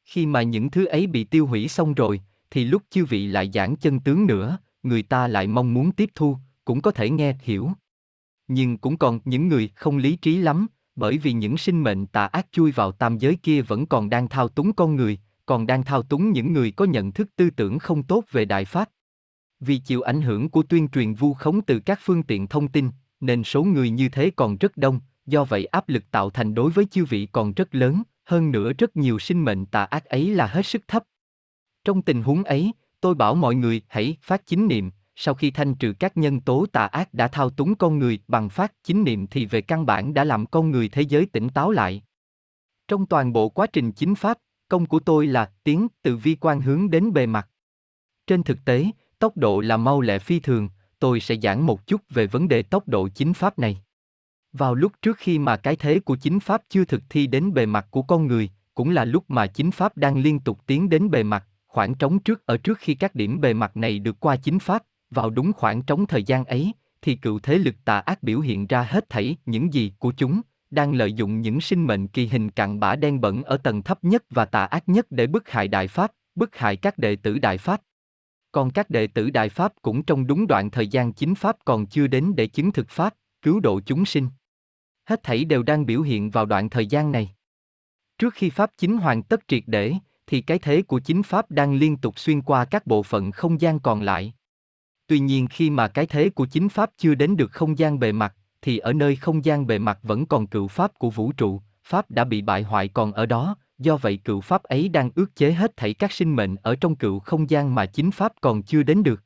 Khi 0.04 0.26
mà 0.26 0.42
những 0.42 0.72
thứ 0.72 0.86
ấy 0.86 1.08
bị 1.08 1.24
tiêu 1.24 1.48
hủy 1.48 1.68
xong 1.68 1.94
rồi, 1.94 2.22
thì 2.52 2.64
lúc 2.64 2.84
chư 2.90 3.06
vị 3.06 3.28
lại 3.28 3.52
giảng 3.54 3.76
chân 3.76 4.00
tướng 4.00 4.26
nữa, 4.26 4.58
người 4.84 5.04
ta 5.04 5.28
lại 5.28 5.48
mong 5.48 5.74
muốn 5.74 5.92
tiếp 5.92 6.10
thu, 6.16 6.38
cũng 6.66 6.82
có 6.82 6.92
thể 6.92 7.10
nghe 7.10 7.38
hiểu. 7.42 7.72
Nhưng 8.48 8.78
cũng 8.78 8.98
còn 8.98 9.20
những 9.26 9.48
người 9.48 9.70
không 9.76 9.98
lý 9.98 10.16
trí 10.16 10.38
lắm, 10.38 10.68
bởi 10.96 11.18
vì 11.18 11.34
những 11.34 11.58
sinh 11.58 11.84
mệnh 11.84 12.06
tà 12.06 12.26
ác 12.26 12.48
chui 12.52 12.72
vào 12.72 12.92
tam 12.92 13.18
giới 13.18 13.36
kia 13.36 13.62
vẫn 13.62 13.86
còn 13.86 14.10
đang 14.10 14.28
thao 14.28 14.48
túng 14.48 14.74
con 14.74 14.96
người, 14.96 15.20
còn 15.46 15.68
đang 15.68 15.84
thao 15.84 16.04
túng 16.04 16.32
những 16.32 16.54
người 16.54 16.72
có 16.72 16.86
nhận 16.86 17.12
thức 17.12 17.30
tư 17.36 17.50
tưởng 17.50 17.80
không 17.80 18.04
tốt 18.04 18.24
về 18.32 18.46
đại 18.46 18.66
pháp. 18.66 18.90
Vì 19.60 19.78
chịu 19.78 20.02
ảnh 20.02 20.22
hưởng 20.22 20.50
của 20.50 20.64
tuyên 20.64 20.88
truyền 20.88 21.14
vu 21.14 21.34
khống 21.34 21.62
từ 21.62 21.80
các 21.80 22.00
phương 22.02 22.24
tiện 22.24 22.48
thông 22.48 22.68
tin, 22.68 22.90
nên 23.20 23.44
số 23.44 23.64
người 23.64 23.90
như 23.90 24.10
thế 24.10 24.32
còn 24.36 24.58
rất 24.58 24.78
đông, 24.78 25.00
do 25.26 25.44
vậy 25.44 25.66
áp 25.66 25.90
lực 25.90 26.12
tạo 26.12 26.30
thành 26.30 26.54
đối 26.54 26.72
với 26.72 26.86
chư 26.86 27.06
vị 27.06 27.28
còn 27.32 27.54
rất 27.54 27.76
lớn, 27.76 28.04
hơn 28.26 28.52
nữa 28.52 28.74
rất 28.78 28.96
nhiều 28.98 29.20
sinh 29.20 29.46
mệnh 29.46 29.66
tà 29.66 29.84
ác 29.84 30.06
ấy 30.06 30.36
là 30.36 30.48
hết 30.48 30.66
sức 30.66 30.88
thấp. 30.88 31.04
Trong 31.84 32.02
tình 32.02 32.24
huống 32.24 32.44
ấy, 32.44 32.72
tôi 33.02 33.16
bảo 33.16 33.36
mọi 33.36 33.56
người 33.56 33.82
hãy 33.88 34.18
phát 34.22 34.48
chính 34.48 34.68
niệm, 34.68 34.92
sau 35.16 35.34
khi 35.34 35.52
thanh 35.52 35.76
trừ 35.76 35.94
các 36.00 36.18
nhân 36.18 36.42
tố 36.42 36.66
tà 36.72 36.86
ác 36.86 37.14
đã 37.14 37.28
thao 37.28 37.50
túng 37.50 37.76
con 37.76 38.00
người 38.00 38.20
bằng 38.28 38.50
phát 38.50 38.74
chính 38.84 39.04
niệm 39.04 39.28
thì 39.28 39.46
về 39.46 39.62
căn 39.62 39.86
bản 39.86 40.14
đã 40.14 40.24
làm 40.24 40.46
con 40.46 40.72
người 40.72 40.90
thế 40.90 41.02
giới 41.02 41.26
tỉnh 41.26 41.50
táo 41.50 41.72
lại. 41.72 42.04
Trong 42.88 43.06
toàn 43.06 43.34
bộ 43.34 43.50
quá 43.50 43.68
trình 43.68 43.92
chính 43.92 44.16
pháp, 44.16 44.38
công 44.70 44.86
của 44.86 45.00
tôi 45.00 45.28
là 45.28 45.52
tiến 45.64 45.88
từ 46.02 46.18
vi 46.18 46.36
quan 46.36 46.62
hướng 46.62 46.90
đến 46.90 47.14
bề 47.14 47.26
mặt. 47.26 47.50
Trên 48.28 48.44
thực 48.44 48.66
tế, 48.66 48.86
tốc 49.20 49.38
độ 49.38 49.60
là 49.60 49.78
mau 49.78 50.02
lẹ 50.02 50.20
phi 50.20 50.40
thường, 50.40 50.70
tôi 51.00 51.20
sẽ 51.20 51.36
giảng 51.36 51.66
một 51.66 51.88
chút 51.88 52.02
về 52.10 52.28
vấn 52.28 52.48
đề 52.48 52.64
tốc 52.64 52.88
độ 52.88 53.08
chính 53.08 53.34
pháp 53.34 53.60
này. 53.60 53.82
Vào 54.58 54.76
lúc 54.76 54.92
trước 55.02 55.18
khi 55.18 55.40
mà 55.40 55.58
cái 55.58 55.76
thế 55.76 56.00
của 56.00 56.16
chính 56.16 56.40
pháp 56.40 56.62
chưa 56.70 56.86
thực 56.86 57.04
thi 57.10 57.28
đến 57.28 57.54
bề 57.54 57.66
mặt 57.66 57.88
của 57.92 58.02
con 58.02 58.28
người, 58.28 58.50
cũng 58.74 58.90
là 58.90 59.06
lúc 59.06 59.24
mà 59.28 59.48
chính 59.48 59.72
pháp 59.72 59.98
đang 59.98 60.18
liên 60.18 60.40
tục 60.40 60.60
tiến 60.66 60.90
đến 60.90 61.12
bề 61.12 61.24
mặt, 61.24 61.48
khoảng 61.68 61.96
trống 61.96 62.20
trước 62.20 62.46
ở 62.46 62.58
trước 62.58 62.78
khi 62.78 62.96
các 62.96 63.16
điểm 63.16 63.42
bề 63.42 63.54
mặt 63.54 63.78
này 63.78 64.00
được 64.00 64.20
qua 64.20 64.36
chính 64.36 64.60
pháp, 64.60 64.84
vào 65.10 65.30
đúng 65.30 65.54
khoảng 65.54 65.82
trống 65.82 66.06
thời 66.08 66.24
gian 66.24 66.46
ấy, 66.46 66.72
thì 67.02 67.16
cựu 67.16 67.40
thế 67.40 67.58
lực 67.58 67.76
tà 67.86 68.00
ác 68.00 68.24
biểu 68.24 68.40
hiện 68.40 68.68
ra 68.68 68.82
hết 68.82 69.10
thảy 69.10 69.36
những 69.46 69.74
gì 69.74 69.92
của 70.00 70.14
chúng, 70.18 70.42
đang 70.72 70.94
lợi 70.94 71.14
dụng 71.14 71.42
những 71.42 71.62
sinh 71.62 71.88
mệnh 71.88 72.08
kỳ 72.08 72.28
hình 72.28 72.52
cặn 72.52 72.80
bã 72.80 72.96
đen 72.96 73.22
bẩn 73.22 73.44
ở 73.44 73.58
tầng 73.58 73.84
thấp 73.84 74.04
nhất 74.04 74.24
và 74.30 74.46
tà 74.46 74.66
ác 74.66 74.90
nhất 74.90 75.06
để 75.10 75.28
bức 75.28 75.50
hại 75.50 75.68
đại 75.68 75.88
pháp, 75.88 76.12
bức 76.36 76.56
hại 76.56 76.76
các 76.76 76.98
đệ 76.98 77.16
tử 77.16 77.40
Đại 77.40 77.58
Pháp. 77.58 77.82
Còn 78.52 78.72
các 78.72 78.90
đệ 78.90 79.08
tử 79.08 79.30
Đại 79.30 79.50
Pháp 79.50 79.74
cũng 79.82 80.04
trong 80.04 80.28
đúng 80.28 80.48
đoạn 80.48 80.72
thời 80.72 80.88
gian 80.88 81.14
chính 81.14 81.36
Pháp 81.36 81.58
còn 81.66 81.86
chưa 81.86 82.08
đến 82.08 82.34
để 82.36 82.48
chứng 82.48 82.72
thực 82.72 82.90
Pháp, 82.90 83.14
cứu 83.42 83.60
độ 83.60 83.80
chúng 83.86 84.06
sinh. 84.06 84.28
Hết 85.06 85.24
thảy 85.24 85.46
đều 85.46 85.64
đang 85.64 85.86
biểu 85.86 86.02
hiện 86.02 86.32
vào 86.32 86.46
đoạn 86.46 86.70
thời 86.70 86.88
gian 86.88 87.12
này. 87.12 87.36
Trước 88.18 88.34
khi 88.34 88.50
Pháp 88.50 88.72
chính 88.78 88.98
hoàn 88.98 89.24
tất 89.24 89.48
triệt 89.48 89.64
để, 89.68 89.94
thì 90.28 90.42
cái 90.42 90.60
thế 90.60 90.82
của 90.82 91.00
chính 91.00 91.24
Pháp 91.24 91.52
đang 91.52 91.76
liên 91.76 91.98
tục 91.98 92.20
xuyên 92.20 92.42
qua 92.42 92.66
các 92.66 92.88
bộ 92.88 93.04
phận 93.04 93.32
không 93.32 93.62
gian 93.62 93.80
còn 93.80 94.02
lại. 94.02 94.34
Tuy 95.08 95.20
nhiên 95.20 95.48
khi 95.48 95.70
mà 95.70 95.88
cái 95.88 96.06
thế 96.06 96.30
của 96.30 96.46
chính 96.46 96.70
Pháp 96.70 96.92
chưa 96.98 97.16
đến 97.16 97.38
được 97.38 97.52
không 97.52 97.78
gian 97.78 98.00
bề 98.00 98.12
mặt, 98.12 98.36
thì 98.62 98.78
ở 98.78 98.94
nơi 98.94 99.16
không 99.16 99.46
gian 99.46 99.68
bề 99.68 99.80
mặt 99.80 100.00
vẫn 100.04 100.26
còn 100.26 100.48
cựu 100.48 100.68
Pháp 100.68 101.00
của 101.00 101.10
vũ 101.10 101.32
trụ, 101.32 101.62
Pháp 101.84 102.12
đã 102.12 102.24
bị 102.24 102.42
bại 102.42 102.64
hoại 102.64 102.88
còn 102.88 103.14
ở 103.14 103.26
đó, 103.26 103.56
do 103.78 103.98
vậy 103.98 104.18
cựu 104.18 104.42
Pháp 104.42 104.64
ấy 104.64 104.90
đang 104.90 105.10
ước 105.16 105.36
chế 105.36 105.52
hết 105.52 105.78
thảy 105.78 105.94
các 105.94 106.12
sinh 106.12 106.36
mệnh 106.36 106.56
ở 106.56 106.76
trong 106.76 106.96
cựu 106.96 107.20
không 107.20 107.50
gian 107.50 107.76
mà 107.76 107.86
chính 107.86 108.12
Pháp 108.12 108.34
còn 108.42 108.64
chưa 108.64 108.84
đến 108.84 109.04
được. 109.04 109.24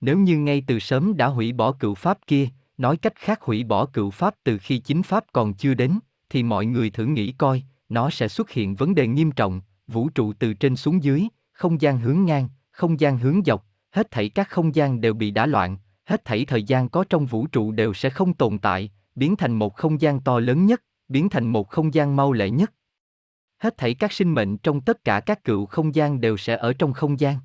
Nếu 0.00 0.18
như 0.18 0.38
ngay 0.38 0.62
từ 0.66 0.78
sớm 0.78 1.16
đã 1.16 1.26
hủy 1.26 1.52
bỏ 1.52 1.72
cựu 1.72 1.94
Pháp 1.94 2.18
kia, 2.26 2.48
nói 2.78 2.96
cách 2.96 3.14
khác 3.16 3.42
hủy 3.42 3.64
bỏ 3.64 3.86
cựu 3.86 4.10
Pháp 4.10 4.34
từ 4.44 4.58
khi 4.58 4.78
chính 4.78 5.02
Pháp 5.02 5.24
còn 5.32 5.54
chưa 5.54 5.74
đến, 5.74 5.98
thì 6.30 6.42
mọi 6.42 6.66
người 6.66 6.90
thử 6.90 7.04
nghĩ 7.04 7.32
coi, 7.32 7.62
nó 7.88 8.10
sẽ 8.10 8.28
xuất 8.28 8.50
hiện 8.50 8.74
vấn 8.74 8.94
đề 8.94 9.06
nghiêm 9.06 9.32
trọng, 9.32 9.60
vũ 9.86 10.08
trụ 10.08 10.32
từ 10.32 10.54
trên 10.54 10.76
xuống 10.76 11.02
dưới, 11.02 11.28
không 11.52 11.80
gian 11.80 11.98
hướng 11.98 12.24
ngang, 12.24 12.48
không 12.70 13.00
gian 13.00 13.18
hướng 13.18 13.44
dọc, 13.44 13.66
hết 13.90 14.10
thảy 14.10 14.28
các 14.28 14.48
không 14.48 14.74
gian 14.74 15.00
đều 15.00 15.14
bị 15.14 15.30
đả 15.30 15.46
loạn, 15.46 15.76
hết 16.04 16.24
thảy 16.24 16.44
thời 16.44 16.62
gian 16.62 16.88
có 16.88 17.04
trong 17.08 17.26
vũ 17.26 17.46
trụ 17.46 17.72
đều 17.72 17.94
sẽ 17.94 18.10
không 18.10 18.34
tồn 18.34 18.58
tại, 18.58 18.90
biến 19.14 19.36
thành 19.36 19.52
một 19.52 19.76
không 19.76 20.00
gian 20.00 20.20
to 20.20 20.38
lớn 20.38 20.66
nhất, 20.66 20.82
biến 21.08 21.28
thành 21.28 21.46
một 21.46 21.68
không 21.68 21.94
gian 21.94 22.16
mau 22.16 22.32
lẹ 22.32 22.50
nhất. 22.50 22.72
Hết 23.58 23.76
thảy 23.76 23.94
các 23.94 24.12
sinh 24.12 24.34
mệnh 24.34 24.58
trong 24.58 24.80
tất 24.80 25.04
cả 25.04 25.20
các 25.20 25.44
cựu 25.44 25.66
không 25.66 25.94
gian 25.94 26.20
đều 26.20 26.36
sẽ 26.36 26.56
ở 26.56 26.72
trong 26.72 26.92
không 26.92 27.20
gian. 27.20 27.36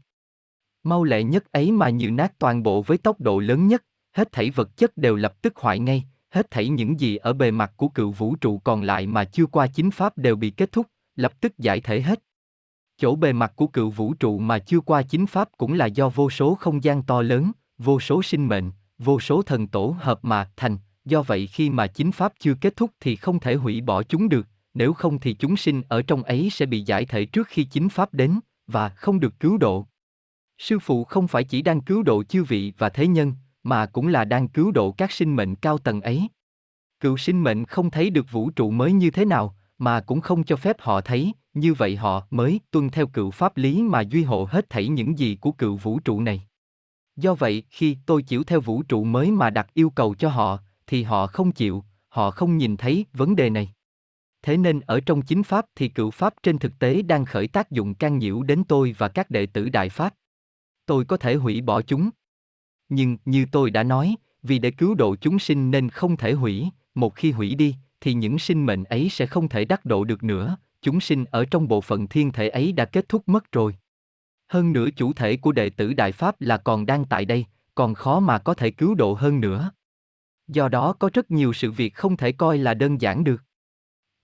Mau 0.84 1.04
lẹ 1.04 1.24
nhất 1.24 1.52
ấy 1.52 1.72
mà 1.72 1.90
như 1.90 2.12
nát 2.12 2.40
toàn 2.40 2.64
bộ 2.64 2.82
với 2.82 2.98
tốc 2.98 3.22
độ 3.22 3.40
lớn 3.40 3.68
nhất, 3.68 3.84
hết 4.14 4.32
thảy 4.32 4.50
vật 4.50 4.78
chất 4.78 4.98
đều 4.98 5.16
lập 5.16 5.42
tức 5.42 5.58
hoại 5.58 5.80
ngay, 5.80 6.04
hết 6.30 6.52
thảy 6.52 6.70
những 6.70 7.00
gì 7.00 7.16
ở 7.16 7.34
bề 7.34 7.52
mặt 7.52 7.74
của 7.78 7.88
cựu 7.88 8.12
vũ 8.12 8.36
trụ 8.36 8.58
còn 8.58 8.82
lại 8.82 9.08
mà 9.08 9.24
chưa 9.24 9.46
qua 9.46 9.68
chính 9.68 9.92
pháp 9.92 10.18
đều 10.18 10.36
bị 10.36 10.50
kết 10.50 10.72
thúc, 10.72 10.88
lập 11.16 11.42
tức 11.42 11.58
giải 11.58 11.82
thể 11.82 12.02
hết. 12.02 12.20
Chỗ 12.98 13.16
bề 13.16 13.34
mặt 13.34 13.54
của 13.56 13.68
cựu 13.68 13.90
vũ 13.90 14.14
trụ 14.14 14.40
mà 14.40 14.60
chưa 14.60 14.80
qua 14.80 15.02
chính 15.02 15.26
pháp 15.26 15.50
cũng 15.58 15.74
là 15.74 15.86
do 15.86 16.10
vô 16.10 16.30
số 16.30 16.56
không 16.56 16.84
gian 16.84 17.04
to 17.04 17.22
lớn, 17.22 17.52
vô 17.78 18.00
số 18.00 18.24
sinh 18.24 18.48
mệnh, 18.48 18.72
vô 18.98 19.20
số 19.20 19.42
thần 19.42 19.68
tổ 19.68 19.96
hợp 20.00 20.20
mà 20.22 20.50
thành, 20.56 20.78
do 21.06 21.22
vậy 21.22 21.48
khi 21.48 21.70
mà 21.70 21.88
chính 21.88 22.12
pháp 22.12 22.34
chưa 22.40 22.54
kết 22.62 22.76
thúc 22.76 22.92
thì 23.00 23.16
không 23.16 23.40
thể 23.40 23.56
hủy 23.56 23.82
bỏ 23.82 24.04
chúng 24.04 24.30
được, 24.30 24.48
nếu 24.74 24.94
không 24.94 25.20
thì 25.20 25.34
chúng 25.34 25.58
sinh 25.58 25.82
ở 25.88 26.02
trong 26.02 26.24
ấy 26.24 26.50
sẽ 26.50 26.66
bị 26.66 26.82
giải 26.82 27.06
thể 27.06 27.26
trước 27.26 27.48
khi 27.48 27.64
chính 27.64 27.90
pháp 27.90 28.14
đến, 28.14 28.40
và 28.68 28.90
không 28.90 29.20
được 29.20 29.40
cứu 29.40 29.58
độ. 29.58 29.88
Sư 30.58 30.80
phụ 30.80 31.04
không 31.04 31.28
phải 31.28 31.44
chỉ 31.44 31.62
đang 31.62 31.82
cứu 31.82 32.04
độ 32.04 32.24
chư 32.24 32.44
vị 32.44 32.74
và 32.78 32.90
thế 32.90 33.08
nhân, 33.08 33.34
mà 33.64 33.86
cũng 33.86 34.08
là 34.08 34.26
đang 34.26 34.48
cứu 34.48 34.72
độ 34.72 34.92
các 34.92 35.12
sinh 35.12 35.36
mệnh 35.36 35.56
cao 35.56 35.78
tầng 35.78 36.02
ấy. 36.02 36.28
Cựu 37.00 37.18
sinh 37.18 37.44
mệnh 37.44 37.66
không 37.66 37.92
thấy 37.92 38.10
được 38.10 38.32
vũ 38.32 38.50
trụ 38.50 38.72
mới 38.72 38.92
như 38.92 39.12
thế 39.12 39.26
nào, 39.26 39.56
mà 39.78 40.02
cũng 40.02 40.22
không 40.22 40.44
cho 40.44 40.56
phép 40.56 40.76
họ 40.80 41.02
thấy, 41.02 41.34
như 41.54 41.74
vậy 41.74 41.96
họ 41.96 42.28
mới 42.30 42.60
tuân 42.72 42.90
theo 42.90 43.08
cựu 43.08 43.32
pháp 43.32 43.58
lý 43.58 43.82
mà 43.82 44.02
duy 44.02 44.24
hộ 44.24 44.48
hết 44.52 44.70
thảy 44.70 44.88
những 44.88 45.20
gì 45.20 45.36
của 45.36 45.52
cựu 45.52 45.76
vũ 45.76 46.00
trụ 46.00 46.22
này. 46.22 46.48
Do 47.16 47.34
vậy, 47.34 47.64
khi 47.70 47.98
tôi 48.06 48.24
chịu 48.24 48.44
theo 48.44 48.62
vũ 48.62 48.84
trụ 48.84 49.04
mới 49.04 49.32
mà 49.32 49.50
đặt 49.50 49.74
yêu 49.74 49.90
cầu 49.90 50.16
cho 50.16 50.30
họ, 50.30 50.60
thì 50.88 51.04
họ 51.04 51.28
không 51.28 51.52
chịu, 51.52 51.84
họ 52.08 52.32
không 52.32 52.58
nhìn 52.58 52.78
thấy 52.78 53.06
vấn 53.14 53.36
đề 53.36 53.50
này. 53.50 53.74
Thế 54.42 54.58
nên 54.58 54.80
ở 54.80 55.00
trong 55.00 55.22
chính 55.22 55.44
pháp 55.44 55.66
thì 55.76 55.90
cựu 55.90 56.12
pháp 56.12 56.34
trên 56.44 56.58
thực 56.58 56.80
tế 56.80 57.02
đang 57.02 57.26
khởi 57.26 57.48
tác 57.48 57.72
dụng 57.72 57.96
can 57.96 58.18
nhiễu 58.18 58.44
đến 58.44 58.64
tôi 58.68 58.96
và 58.98 59.08
các 59.08 59.30
đệ 59.30 59.46
tử 59.46 59.70
đại 59.70 59.90
pháp. 59.90 60.14
Tôi 60.86 61.06
có 61.06 61.18
thể 61.18 61.36
hủy 61.36 61.62
bỏ 61.62 61.82
chúng. 61.82 62.10
Nhưng 62.90 63.18
như 63.26 63.46
tôi 63.52 63.72
đã 63.72 63.84
nói, 63.84 64.16
vì 64.44 64.60
để 64.60 64.72
cứu 64.72 64.96
độ 64.96 65.16
chúng 65.16 65.40
sinh 65.40 65.72
nên 65.72 65.90
không 65.90 66.18
thể 66.18 66.34
hủy, 66.34 66.70
một 66.96 67.16
khi 67.16 67.32
hủy 67.32 67.56
đi, 67.56 67.76
thì 68.02 68.14
những 68.14 68.40
sinh 68.40 68.66
mệnh 68.66 68.84
ấy 68.84 69.10
sẽ 69.10 69.26
không 69.26 69.50
thể 69.50 69.66
đắc 69.66 69.86
độ 69.86 70.04
được 70.04 70.24
nữa, 70.24 70.58
chúng 70.82 71.00
sinh 71.00 71.26
ở 71.26 71.46
trong 71.46 71.68
bộ 71.68 71.82
phận 71.82 72.08
thiên 72.08 72.32
thể 72.32 72.50
ấy 72.50 72.72
đã 72.72 72.86
kết 72.86 73.10
thúc 73.10 73.24
mất 73.28 73.52
rồi. 73.52 73.76
Hơn 74.48 74.74
nữa 74.74 74.88
chủ 74.96 75.14
thể 75.14 75.38
của 75.38 75.52
đệ 75.52 75.70
tử 75.70 75.94
Đại 75.94 76.12
Pháp 76.12 76.42
là 76.42 76.58
còn 76.58 76.86
đang 76.86 77.06
tại 77.06 77.26
đây, 77.26 77.46
còn 77.76 77.94
khó 77.94 78.20
mà 78.20 78.38
có 78.38 78.54
thể 78.54 78.72
cứu 78.72 78.96
độ 78.96 79.14
hơn 79.14 79.42
nữa. 79.42 79.72
Do 80.48 80.70
đó 80.70 80.94
có 80.94 81.10
rất 81.14 81.32
nhiều 81.32 81.54
sự 81.54 81.72
việc 81.72 81.96
không 81.96 82.18
thể 82.18 82.32
coi 82.32 82.58
là 82.58 82.74
đơn 82.74 83.02
giản 83.02 83.24
được. 83.24 83.44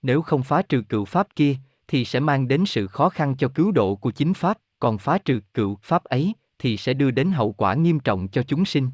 Nếu 0.02 0.22
không 0.22 0.42
phá 0.42 0.62
trừ 0.62 0.82
cựu 0.88 1.04
Pháp 1.04 1.28
kia, 1.36 1.56
thì 1.88 2.04
sẽ 2.04 2.20
mang 2.20 2.48
đến 2.48 2.66
sự 2.66 2.86
khó 2.86 3.08
khăn 3.08 3.36
cho 3.38 3.48
cứu 3.48 3.72
độ 3.72 3.96
của 3.96 4.10
chính 4.10 4.34
Pháp, 4.34 4.58
còn 4.78 4.98
phá 4.98 5.18
trừ 5.18 5.40
cựu 5.54 5.78
Pháp 5.82 6.04
ấy, 6.04 6.34
thì 6.58 6.76
sẽ 6.76 6.94
đưa 6.94 7.10
đến 7.10 7.30
hậu 7.30 7.52
quả 7.52 7.74
nghiêm 7.74 8.00
trọng 8.00 8.28
cho 8.28 8.42
chúng 8.42 8.64
sinh. 8.64 8.90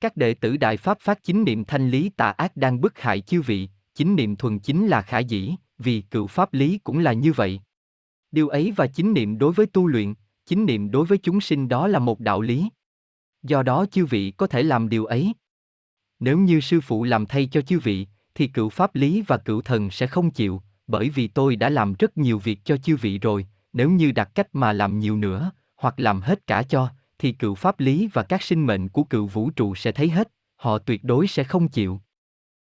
Các 0.00 0.16
đệ 0.16 0.34
tử 0.34 0.56
Đại 0.56 0.76
Pháp 0.76 0.98
phát 1.00 1.22
chính 1.22 1.44
niệm 1.44 1.64
thanh 1.64 1.90
lý 1.90 2.08
tà 2.08 2.30
ác 2.30 2.56
đang 2.56 2.80
bức 2.80 2.98
hại 2.98 3.20
chư 3.20 3.42
vị, 3.42 3.68
chính 3.94 4.16
niệm 4.16 4.36
thuần 4.36 4.58
chính 4.58 4.86
là 4.86 5.02
khả 5.02 5.18
dĩ, 5.18 5.54
vì 5.78 6.00
cựu 6.00 6.26
Pháp 6.26 6.54
lý 6.54 6.78
cũng 6.78 6.98
là 6.98 7.12
như 7.12 7.32
vậy. 7.32 7.60
Điều 8.30 8.48
ấy 8.48 8.72
và 8.76 8.86
chính 8.86 9.12
niệm 9.12 9.38
đối 9.38 9.52
với 9.52 9.66
tu 9.66 9.86
luyện, 9.86 10.14
chính 10.46 10.66
niệm 10.66 10.90
đối 10.90 11.06
với 11.06 11.18
chúng 11.18 11.40
sinh 11.40 11.68
đó 11.68 11.86
là 11.86 11.98
một 11.98 12.20
đạo 12.20 12.40
lý. 12.40 12.68
Do 13.42 13.62
đó 13.62 13.86
chư 13.90 14.06
vị 14.06 14.30
có 14.36 14.46
thể 14.46 14.62
làm 14.62 14.88
điều 14.88 15.04
ấy. 15.04 15.32
Nếu 16.20 16.38
như 16.38 16.60
sư 16.60 16.80
phụ 16.80 17.04
làm 17.04 17.26
thay 17.26 17.46
cho 17.46 17.60
chư 17.60 17.78
vị, 17.78 18.06
thì 18.34 18.46
cựu 18.46 18.68
pháp 18.68 18.94
lý 18.94 19.22
và 19.26 19.36
cựu 19.36 19.62
thần 19.62 19.90
sẽ 19.90 20.06
không 20.06 20.30
chịu, 20.30 20.62
bởi 20.86 21.10
vì 21.10 21.28
tôi 21.28 21.56
đã 21.56 21.68
làm 21.68 21.94
rất 21.98 22.18
nhiều 22.18 22.38
việc 22.38 22.60
cho 22.64 22.76
chư 22.76 22.96
vị 22.96 23.18
rồi, 23.18 23.46
nếu 23.72 23.90
như 23.90 24.12
đặt 24.12 24.30
cách 24.34 24.48
mà 24.52 24.72
làm 24.72 24.98
nhiều 24.98 25.16
nữa, 25.16 25.50
hoặc 25.78 25.94
làm 25.96 26.20
hết 26.20 26.46
cả 26.46 26.62
cho, 26.62 26.88
thì 27.18 27.32
cựu 27.32 27.54
pháp 27.54 27.80
lý 27.80 28.08
và 28.12 28.22
các 28.22 28.42
sinh 28.42 28.66
mệnh 28.66 28.88
của 28.88 29.04
cựu 29.04 29.26
vũ 29.26 29.50
trụ 29.50 29.74
sẽ 29.74 29.92
thấy 29.92 30.08
hết, 30.08 30.28
họ 30.56 30.78
tuyệt 30.78 31.04
đối 31.04 31.26
sẽ 31.26 31.44
không 31.44 31.68
chịu. 31.68 32.00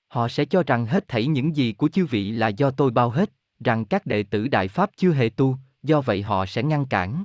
Họ 0.08 0.28
sẽ 0.28 0.44
cho 0.44 0.62
rằng 0.62 0.86
hết 0.86 1.08
thảy 1.08 1.26
những 1.26 1.56
gì 1.56 1.72
của 1.72 1.88
chư 1.88 2.06
vị 2.06 2.30
là 2.30 2.48
do 2.48 2.70
tôi 2.70 2.90
bao 2.90 3.10
hết, 3.10 3.30
rằng 3.64 3.84
các 3.84 4.06
đệ 4.06 4.22
tử 4.22 4.48
Đại 4.48 4.68
Pháp 4.68 4.90
chưa 4.96 5.12
hề 5.12 5.28
tu, 5.28 5.56
do 5.82 6.00
vậy 6.00 6.22
họ 6.22 6.46
sẽ 6.46 6.62
ngăn 6.62 6.86
cản. 6.86 7.24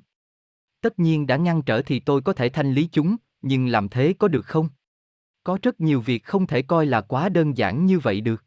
Tất 0.81 0.99
nhiên 0.99 1.27
đã 1.27 1.37
ngăn 1.37 1.61
trở 1.61 1.81
thì 1.81 1.99
tôi 1.99 2.21
có 2.21 2.33
thể 2.33 2.49
thanh 2.49 2.73
lý 2.73 2.89
chúng, 2.91 3.15
nhưng 3.41 3.67
làm 3.67 3.89
thế 3.89 4.13
có 4.19 4.27
được 4.27 4.45
không? 4.45 4.69
Có 5.43 5.57
rất 5.61 5.81
nhiều 5.81 6.01
việc 6.01 6.23
không 6.23 6.47
thể 6.47 6.61
coi 6.61 6.85
là 6.85 7.01
quá 7.01 7.29
đơn 7.29 7.57
giản 7.57 7.85
như 7.85 7.99
vậy 7.99 8.21
được. 8.21 8.43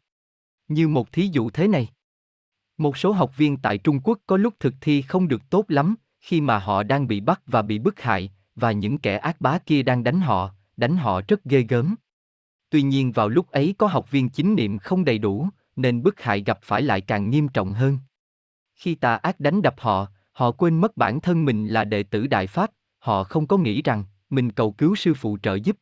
Như 0.67 0.87
một 0.87 1.11
thí 1.11 1.29
dụ 1.31 1.49
thế 1.49 1.67
này. 1.67 1.87
Một 2.77 2.97
số 2.97 3.11
học 3.11 3.37
viên 3.37 3.57
tại 3.57 3.77
Trung 3.77 3.99
Quốc 4.03 4.19
có 4.27 4.37
lúc 4.37 4.53
thực 4.59 4.73
thi 4.81 5.01
không 5.01 5.27
được 5.27 5.49
tốt 5.49 5.65
lắm, 5.67 5.95
khi 6.23 6.41
mà 6.41 6.59
họ 6.59 6.83
đang 6.83 7.07
bị 7.07 7.19
bắt 7.19 7.41
và 7.47 7.61
bị 7.61 7.79
bức 7.79 8.01
hại, 8.01 8.31
và 8.55 8.71
những 8.71 8.97
kẻ 8.97 9.17
ác 9.17 9.41
bá 9.41 9.57
kia 9.57 9.83
đang 9.83 10.03
đánh 10.03 10.19
họ, 10.19 10.51
đánh 10.77 10.97
họ 10.97 11.21
rất 11.27 11.43
ghê 11.43 11.61
gớm. 11.69 11.95
Tuy 12.69 12.81
nhiên 12.81 13.11
vào 13.11 13.29
lúc 13.29 13.51
ấy 13.51 13.75
có 13.77 13.87
học 13.87 14.11
viên 14.11 14.29
chính 14.29 14.55
niệm 14.55 14.77
không 14.77 15.05
đầy 15.05 15.17
đủ, 15.17 15.49
nên 15.75 16.03
bức 16.03 16.21
hại 16.21 16.43
gặp 16.43 16.59
phải 16.61 16.81
lại 16.81 17.01
càng 17.01 17.29
nghiêm 17.29 17.47
trọng 17.47 17.73
hơn. 17.73 17.99
Khi 18.75 18.95
tà 18.95 19.15
ác 19.15 19.39
đánh 19.39 19.61
đập 19.61 19.75
họ, 19.77 20.07
họ 20.31 20.51
quên 20.51 20.81
mất 20.81 20.97
bản 20.97 21.21
thân 21.21 21.45
mình 21.45 21.67
là 21.67 21.83
đệ 21.83 22.03
tử 22.03 22.27
Đại 22.27 22.47
Pháp, 22.47 22.71
họ 22.99 23.23
không 23.23 23.47
có 23.47 23.57
nghĩ 23.57 23.81
rằng 23.81 24.03
mình 24.29 24.51
cầu 24.51 24.71
cứu 24.71 24.95
sư 24.95 25.13
phụ 25.13 25.37
trợ 25.43 25.55
giúp. 25.55 25.77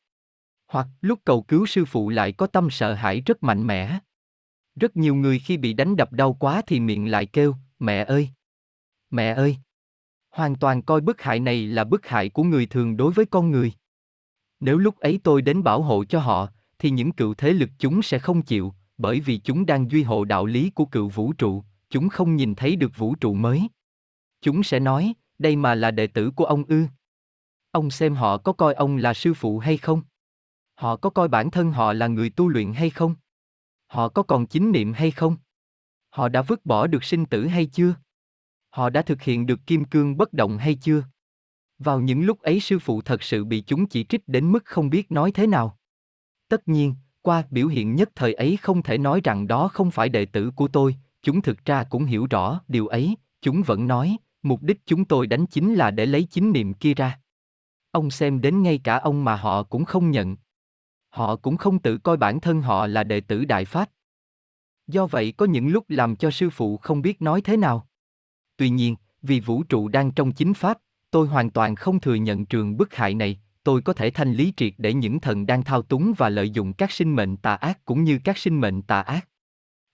Hoặc 0.68 0.88
lúc 1.02 1.20
cầu 1.26 1.42
cứu 1.42 1.66
sư 1.66 1.86
phụ 1.86 2.10
lại 2.10 2.32
có 2.32 2.48
tâm 2.48 2.70
sợ 2.70 2.94
hãi 2.94 3.22
rất 3.22 3.44
mạnh 3.44 3.68
mẽ. 3.68 4.00
Rất 4.76 4.98
nhiều 4.98 5.16
người 5.16 5.40
khi 5.40 5.58
bị 5.58 5.74
đánh 5.74 5.96
đập 5.96 6.14
đau 6.14 6.34
quá 6.34 6.62
thì 6.68 6.80
miệng 6.80 7.12
lại 7.12 7.26
kêu, 7.26 7.56
mẹ 7.80 8.04
ơi! 8.04 8.30
Mẹ 9.10 9.34
ơi! 9.34 9.58
Hoàn 10.32 10.56
toàn 10.56 10.82
coi 10.82 11.02
bức 11.02 11.22
hại 11.22 11.40
này 11.40 11.68
là 11.68 11.84
bức 11.84 12.08
hại 12.08 12.30
của 12.30 12.44
người 12.44 12.66
thường 12.66 12.98
đối 12.98 13.12
với 13.12 13.26
con 13.26 13.52
người. 13.52 13.74
Nếu 14.60 14.78
lúc 14.78 15.00
ấy 15.00 15.20
tôi 15.24 15.42
đến 15.42 15.64
bảo 15.64 15.82
hộ 15.82 16.06
cho 16.06 16.20
họ, 16.20 16.48
thì 16.80 16.90
những 16.90 17.12
cựu 17.12 17.34
thế 17.34 17.54
lực 17.54 17.70
chúng 17.80 18.02
sẽ 18.02 18.20
không 18.20 18.42
chịu, 18.42 18.74
bởi 18.98 19.20
vì 19.20 19.38
chúng 19.38 19.66
đang 19.66 19.92
duy 19.92 20.04
hộ 20.04 20.26
đạo 20.26 20.46
lý 20.46 20.70
của 20.70 20.86
cựu 20.86 21.10
vũ 21.10 21.34
trụ, 21.34 21.64
chúng 21.90 22.10
không 22.10 22.36
nhìn 22.36 22.56
thấy 22.56 22.76
được 22.76 22.98
vũ 22.98 23.16
trụ 23.16 23.34
mới. 23.34 23.68
Chúng 24.42 24.64
sẽ 24.64 24.80
nói, 24.80 25.14
đây 25.40 25.56
mà 25.56 25.76
là 25.76 25.92
đệ 25.92 26.08
tử 26.08 26.32
của 26.32 26.46
ông 26.46 26.64
ư. 26.68 26.86
Ông 27.72 27.90
xem 27.90 28.16
họ 28.16 28.38
có 28.38 28.54
coi 28.54 28.74
ông 28.74 28.98
là 28.98 29.14
sư 29.14 29.34
phụ 29.34 29.60
hay 29.60 29.78
không? 29.78 30.02
Họ 30.76 30.96
có 30.96 31.10
coi 31.10 31.28
bản 31.28 31.52
thân 31.52 31.72
họ 31.72 31.94
là 31.94 32.08
người 32.08 32.30
tu 32.30 32.48
luyện 32.48 32.74
hay 32.74 32.90
không? 32.90 33.16
Họ 33.88 34.10
có 34.10 34.24
còn 34.24 34.48
chính 34.48 34.72
niệm 34.72 34.94
hay 34.94 35.12
không? 35.12 35.36
Họ 36.10 36.30
đã 36.30 36.42
vứt 36.42 36.66
bỏ 36.66 36.88
được 36.88 37.04
sinh 37.04 37.26
tử 37.26 37.48
hay 37.48 37.66
chưa? 37.66 37.94
Họ 38.72 38.90
đã 38.90 39.02
thực 39.02 39.22
hiện 39.22 39.46
được 39.46 39.60
kim 39.68 39.86
cương 39.86 40.18
bất 40.18 40.34
động 40.34 40.58
hay 40.58 40.76
chưa? 40.76 41.04
Vào 41.80 42.00
những 42.00 42.22
lúc 42.22 42.40
ấy 42.40 42.60
sư 42.60 42.80
phụ 42.80 43.02
thật 43.02 43.24
sự 43.24 43.46
bị 43.46 43.62
chúng 43.62 43.88
chỉ 43.88 44.04
trích 44.04 44.28
đến 44.28 44.52
mức 44.52 44.66
không 44.66 44.90
biết 44.90 45.12
nói 45.12 45.32
thế 45.32 45.48
nào. 45.48 45.78
Tất 46.50 46.68
nhiên, 46.68 46.96
qua 47.22 47.44
biểu 47.50 47.68
hiện 47.68 47.96
nhất 47.96 48.10
thời 48.16 48.34
ấy 48.34 48.58
không 48.62 48.84
thể 48.84 48.98
nói 48.98 49.22
rằng 49.24 49.48
đó 49.48 49.68
không 49.68 49.92
phải 49.92 50.10
đệ 50.10 50.26
tử 50.26 50.52
của 50.56 50.68
tôi, 50.68 50.96
chúng 51.22 51.42
thực 51.42 51.66
ra 51.66 51.84
cũng 51.84 52.06
hiểu 52.06 52.28
rõ 52.30 52.62
điều 52.68 52.88
ấy, 52.88 53.16
chúng 53.42 53.62
vẫn 53.62 53.88
nói, 53.88 54.18
mục 54.44 54.64
đích 54.64 54.78
chúng 54.86 55.06
tôi 55.06 55.28
đánh 55.28 55.46
chính 55.46 55.74
là 55.74 55.92
để 55.92 56.06
lấy 56.06 56.24
chính 56.24 56.52
niệm 56.52 56.74
kia 56.74 56.94
ra. 56.94 57.20
Ông 57.92 58.12
xem 58.12 58.42
đến 58.42 58.64
ngay 58.64 58.78
cả 58.84 58.98
ông 58.98 59.26
mà 59.26 59.36
họ 59.36 59.64
cũng 59.64 59.86
không 59.86 60.12
nhận. 60.12 60.36
Họ 61.10 61.36
cũng 61.36 61.58
không 61.58 61.80
tự 61.80 61.98
coi 61.98 62.18
bản 62.18 62.40
thân 62.40 62.62
họ 62.62 62.88
là 62.88 63.04
đệ 63.04 63.22
tử 63.22 63.46
Đại 63.46 63.66
Pháp. 63.66 63.90
Do 64.88 65.08
vậy 65.08 65.34
có 65.38 65.46
những 65.46 65.68
lúc 65.68 65.86
làm 65.90 66.16
cho 66.16 66.32
sư 66.32 66.50
phụ 66.50 66.78
không 66.78 67.02
biết 67.02 67.22
nói 67.22 67.42
thế 67.42 67.58
nào. 67.58 67.88
Tuy 68.62 68.70
nhiên, 68.70 68.96
vì 69.22 69.40
vũ 69.40 69.64
trụ 69.64 69.88
đang 69.88 70.12
trong 70.12 70.32
chính 70.32 70.54
pháp, 70.54 70.78
tôi 71.12 71.28
hoàn 71.28 71.50
toàn 71.50 71.76
không 71.76 72.00
thừa 72.00 72.14
nhận 72.14 72.46
trường 72.46 72.78
bức 72.78 72.96
hại 72.96 73.14
này, 73.14 73.40
tôi 73.64 73.82
có 73.82 73.94
thể 73.94 74.10
thanh 74.10 74.34
lý 74.34 74.54
triệt 74.58 74.74
để 74.78 74.94
những 74.94 75.20
thần 75.20 75.46
đang 75.46 75.64
thao 75.64 75.82
túng 75.82 76.14
và 76.18 76.30
lợi 76.30 76.50
dụng 76.50 76.74
các 76.74 76.92
sinh 76.92 77.16
mệnh 77.16 77.38
tà 77.38 77.56
ác 77.56 77.86
cũng 77.86 78.04
như 78.04 78.20
các 78.24 78.38
sinh 78.38 78.62
mệnh 78.62 78.82
tà 78.82 79.02
ác. 79.02 79.28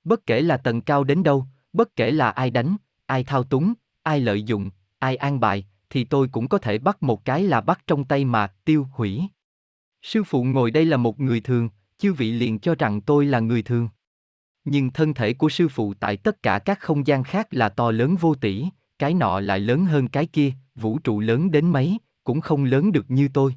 Bất 0.03 0.25
kể 0.25 0.41
là 0.41 0.57
tầng 0.57 0.81
cao 0.81 1.03
đến 1.03 1.23
đâu, 1.23 1.45
bất 1.73 1.95
kể 1.95 2.11
là 2.11 2.29
ai 2.29 2.51
đánh, 2.51 2.75
ai 3.05 3.23
thao 3.23 3.43
túng, 3.43 3.73
ai 4.03 4.19
lợi 4.19 4.43
dụng, 4.43 4.69
ai 4.99 5.15
an 5.15 5.39
bài, 5.39 5.65
thì 5.89 6.03
tôi 6.03 6.27
cũng 6.27 6.47
có 6.47 6.57
thể 6.57 6.77
bắt 6.77 7.03
một 7.03 7.25
cái 7.25 7.43
là 7.43 7.61
bắt 7.61 7.79
trong 7.87 8.05
tay 8.05 8.25
mà 8.25 8.47
tiêu 8.47 8.87
hủy. 8.91 9.23
Sư 10.01 10.23
phụ 10.23 10.43
ngồi 10.43 10.71
đây 10.71 10.85
là 10.85 10.97
một 10.97 11.19
người 11.19 11.41
thường, 11.41 11.69
chư 11.97 12.13
vị 12.13 12.31
liền 12.31 12.59
cho 12.59 12.75
rằng 12.75 13.01
tôi 13.01 13.25
là 13.25 13.39
người 13.39 13.61
thường. 13.61 13.89
Nhưng 14.69 14.91
thân 14.91 15.13
thể 15.13 15.33
của 15.33 15.49
sư 15.49 15.67
phụ 15.67 15.93
tại 15.93 16.17
tất 16.17 16.43
cả 16.43 16.59
các 16.59 16.79
không 16.79 17.07
gian 17.07 17.23
khác 17.23 17.47
là 17.51 17.69
to 17.69 17.91
lớn 17.91 18.15
vô 18.15 18.35
tỷ, 18.35 18.65
cái 18.99 19.13
nọ 19.13 19.39
lại 19.39 19.59
lớn 19.59 19.85
hơn 19.85 20.07
cái 20.07 20.25
kia, 20.25 20.51
vũ 20.75 20.99
trụ 20.99 21.19
lớn 21.19 21.51
đến 21.51 21.69
mấy, 21.69 21.97
cũng 22.23 22.41
không 22.41 22.63
lớn 22.63 22.91
được 22.91 23.11
như 23.11 23.27
tôi. 23.33 23.55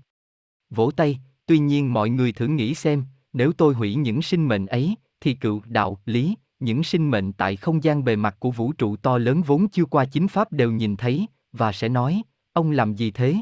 Vỗ 0.70 0.90
tay, 0.90 1.18
tuy 1.46 1.59
nhiên 1.59 1.92
mọi 1.92 2.11
người 2.11 2.33
thử 2.33 2.46
nghĩ 2.46 2.75
xem, 2.75 3.05
nếu 3.33 3.53
tôi 3.53 3.75
hủy 3.75 3.94
những 3.94 4.23
sinh 4.23 4.49
mệnh 4.49 4.66
ấy, 4.66 4.94
thì 5.20 5.35
cựu 5.35 5.62
đạo, 5.66 5.99
lý, 6.07 6.35
những 6.61 6.83
sinh 6.83 7.11
mệnh 7.11 7.33
tại 7.33 7.57
không 7.57 7.85
gian 7.85 8.05
bề 8.05 8.16
mặt 8.16 8.37
của 8.38 8.51
vũ 8.51 8.73
trụ 8.73 8.96
to 8.96 9.18
lớn 9.18 9.42
vốn 9.42 9.68
chưa 9.68 9.85
qua 9.85 10.05
chính 10.05 10.29
pháp 10.29 10.53
đều 10.53 10.73
nhìn 10.73 10.96
thấy, 10.96 11.27
và 11.53 11.73
sẽ 11.73 11.88
nói, 11.88 12.23
ông 12.53 12.70
làm 12.70 12.94
gì 12.94 13.11
thế? 13.11 13.37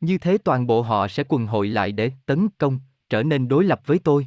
Như 0.00 0.18
thế 0.18 0.38
toàn 0.38 0.66
bộ 0.66 0.82
họ 0.82 1.08
sẽ 1.08 1.24
quần 1.28 1.46
hội 1.46 1.68
lại 1.68 1.92
để 1.92 2.10
tấn 2.26 2.48
công, 2.58 2.80
trở 3.08 3.22
nên 3.22 3.48
đối 3.48 3.64
lập 3.64 3.80
với 3.86 3.98
tôi. 3.98 4.26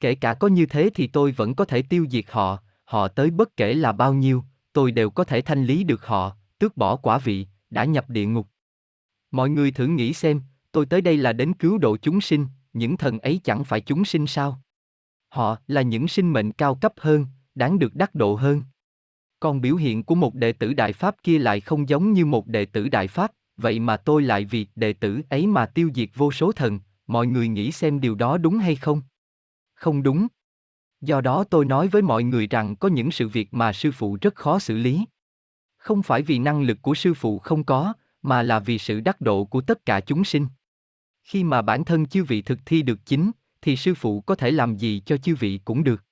Kể 0.00 0.14
cả 0.14 0.34
có 0.34 0.48
như 0.48 0.66
thế 0.66 0.90
thì 0.94 1.06
tôi 1.06 1.32
vẫn 1.32 1.54
có 1.54 1.64
thể 1.64 1.82
tiêu 1.82 2.06
diệt 2.10 2.24
họ, 2.28 2.58
họ 2.84 3.08
tới 3.08 3.30
bất 3.30 3.56
kể 3.56 3.74
là 3.74 3.92
bao 3.92 4.14
nhiêu, 4.14 4.44
tôi 4.72 4.92
đều 4.92 5.10
có 5.10 5.24
thể 5.24 5.40
thanh 5.40 5.64
lý 5.64 5.84
được 5.84 6.06
họ, 6.06 6.36
tước 6.58 6.76
bỏ 6.76 6.96
quả 6.96 7.18
vị, 7.18 7.46
đã 7.70 7.84
nhập 7.84 8.10
địa 8.10 8.26
ngục. 8.26 8.46
Mọi 9.30 9.50
người 9.50 9.70
thử 9.70 9.86
nghĩ 9.86 10.12
xem, 10.12 10.40
tôi 10.72 10.86
tới 10.86 11.00
đây 11.00 11.16
là 11.16 11.32
đến 11.32 11.52
cứu 11.52 11.78
độ 11.78 11.96
chúng 11.96 12.20
sinh, 12.20 12.46
những 12.72 12.96
thần 12.96 13.18
ấy 13.18 13.40
chẳng 13.44 13.64
phải 13.64 13.80
chúng 13.80 14.04
sinh 14.04 14.26
sao? 14.26 14.62
Họ 15.28 15.56
là 15.66 15.82
những 15.82 16.08
sinh 16.08 16.32
mệnh 16.32 16.52
cao 16.52 16.74
cấp 16.74 16.92
hơn, 16.96 17.26
đáng 17.54 17.78
được 17.78 17.94
đắc 17.94 18.14
độ 18.14 18.34
hơn. 18.34 18.62
Còn 19.40 19.60
biểu 19.60 19.76
hiện 19.76 20.02
của 20.02 20.14
một 20.14 20.34
đệ 20.34 20.52
tử 20.52 20.72
Đại 20.72 20.92
Pháp 20.92 21.16
kia 21.22 21.38
lại 21.38 21.60
không 21.60 21.88
giống 21.88 22.12
như 22.12 22.26
một 22.26 22.46
đệ 22.46 22.64
tử 22.64 22.88
Đại 22.88 23.08
Pháp, 23.08 23.32
vậy 23.56 23.78
mà 23.78 23.96
tôi 23.96 24.22
lại 24.22 24.44
vì 24.44 24.66
đệ 24.76 24.92
tử 24.92 25.20
ấy 25.30 25.46
mà 25.46 25.66
tiêu 25.66 25.90
diệt 25.94 26.08
vô 26.14 26.32
số 26.32 26.52
thần, 26.52 26.80
mọi 27.06 27.26
người 27.26 27.48
nghĩ 27.48 27.72
xem 27.72 28.00
điều 28.00 28.14
đó 28.14 28.38
đúng 28.38 28.58
hay 28.58 28.76
không? 28.76 29.02
Không 29.80 30.02
đúng. 30.02 30.26
Do 31.00 31.20
đó 31.20 31.44
tôi 31.50 31.64
nói 31.64 31.88
với 31.88 32.02
mọi 32.02 32.22
người 32.22 32.46
rằng 32.46 32.76
có 32.76 32.88
những 32.88 33.10
sự 33.10 33.28
việc 33.28 33.54
mà 33.54 33.72
sư 33.72 33.92
phụ 33.92 34.18
rất 34.20 34.34
khó 34.34 34.58
xử 34.58 34.76
lý. 34.76 35.04
Không 35.76 36.02
phải 36.02 36.22
vì 36.22 36.38
năng 36.38 36.62
lực 36.62 36.78
của 36.82 36.94
sư 36.94 37.14
phụ 37.14 37.38
không 37.38 37.64
có, 37.64 37.92
mà 38.22 38.42
là 38.42 38.58
vì 38.58 38.78
sự 38.78 39.00
đắc 39.00 39.20
độ 39.20 39.44
của 39.44 39.60
tất 39.60 39.86
cả 39.86 40.00
chúng 40.00 40.24
sinh. 40.24 40.46
Khi 41.22 41.44
mà 41.44 41.62
bản 41.62 41.84
thân 41.84 42.06
chư 42.06 42.24
vị 42.24 42.42
thực 42.42 42.58
thi 42.66 42.82
được 42.82 42.98
chính, 43.06 43.30
thì 43.62 43.76
sư 43.76 43.94
phụ 43.94 44.20
có 44.20 44.34
thể 44.34 44.50
làm 44.50 44.76
gì 44.76 45.02
cho 45.06 45.16
chư 45.16 45.34
vị 45.34 45.60
cũng 45.64 45.84
được. 45.84 46.04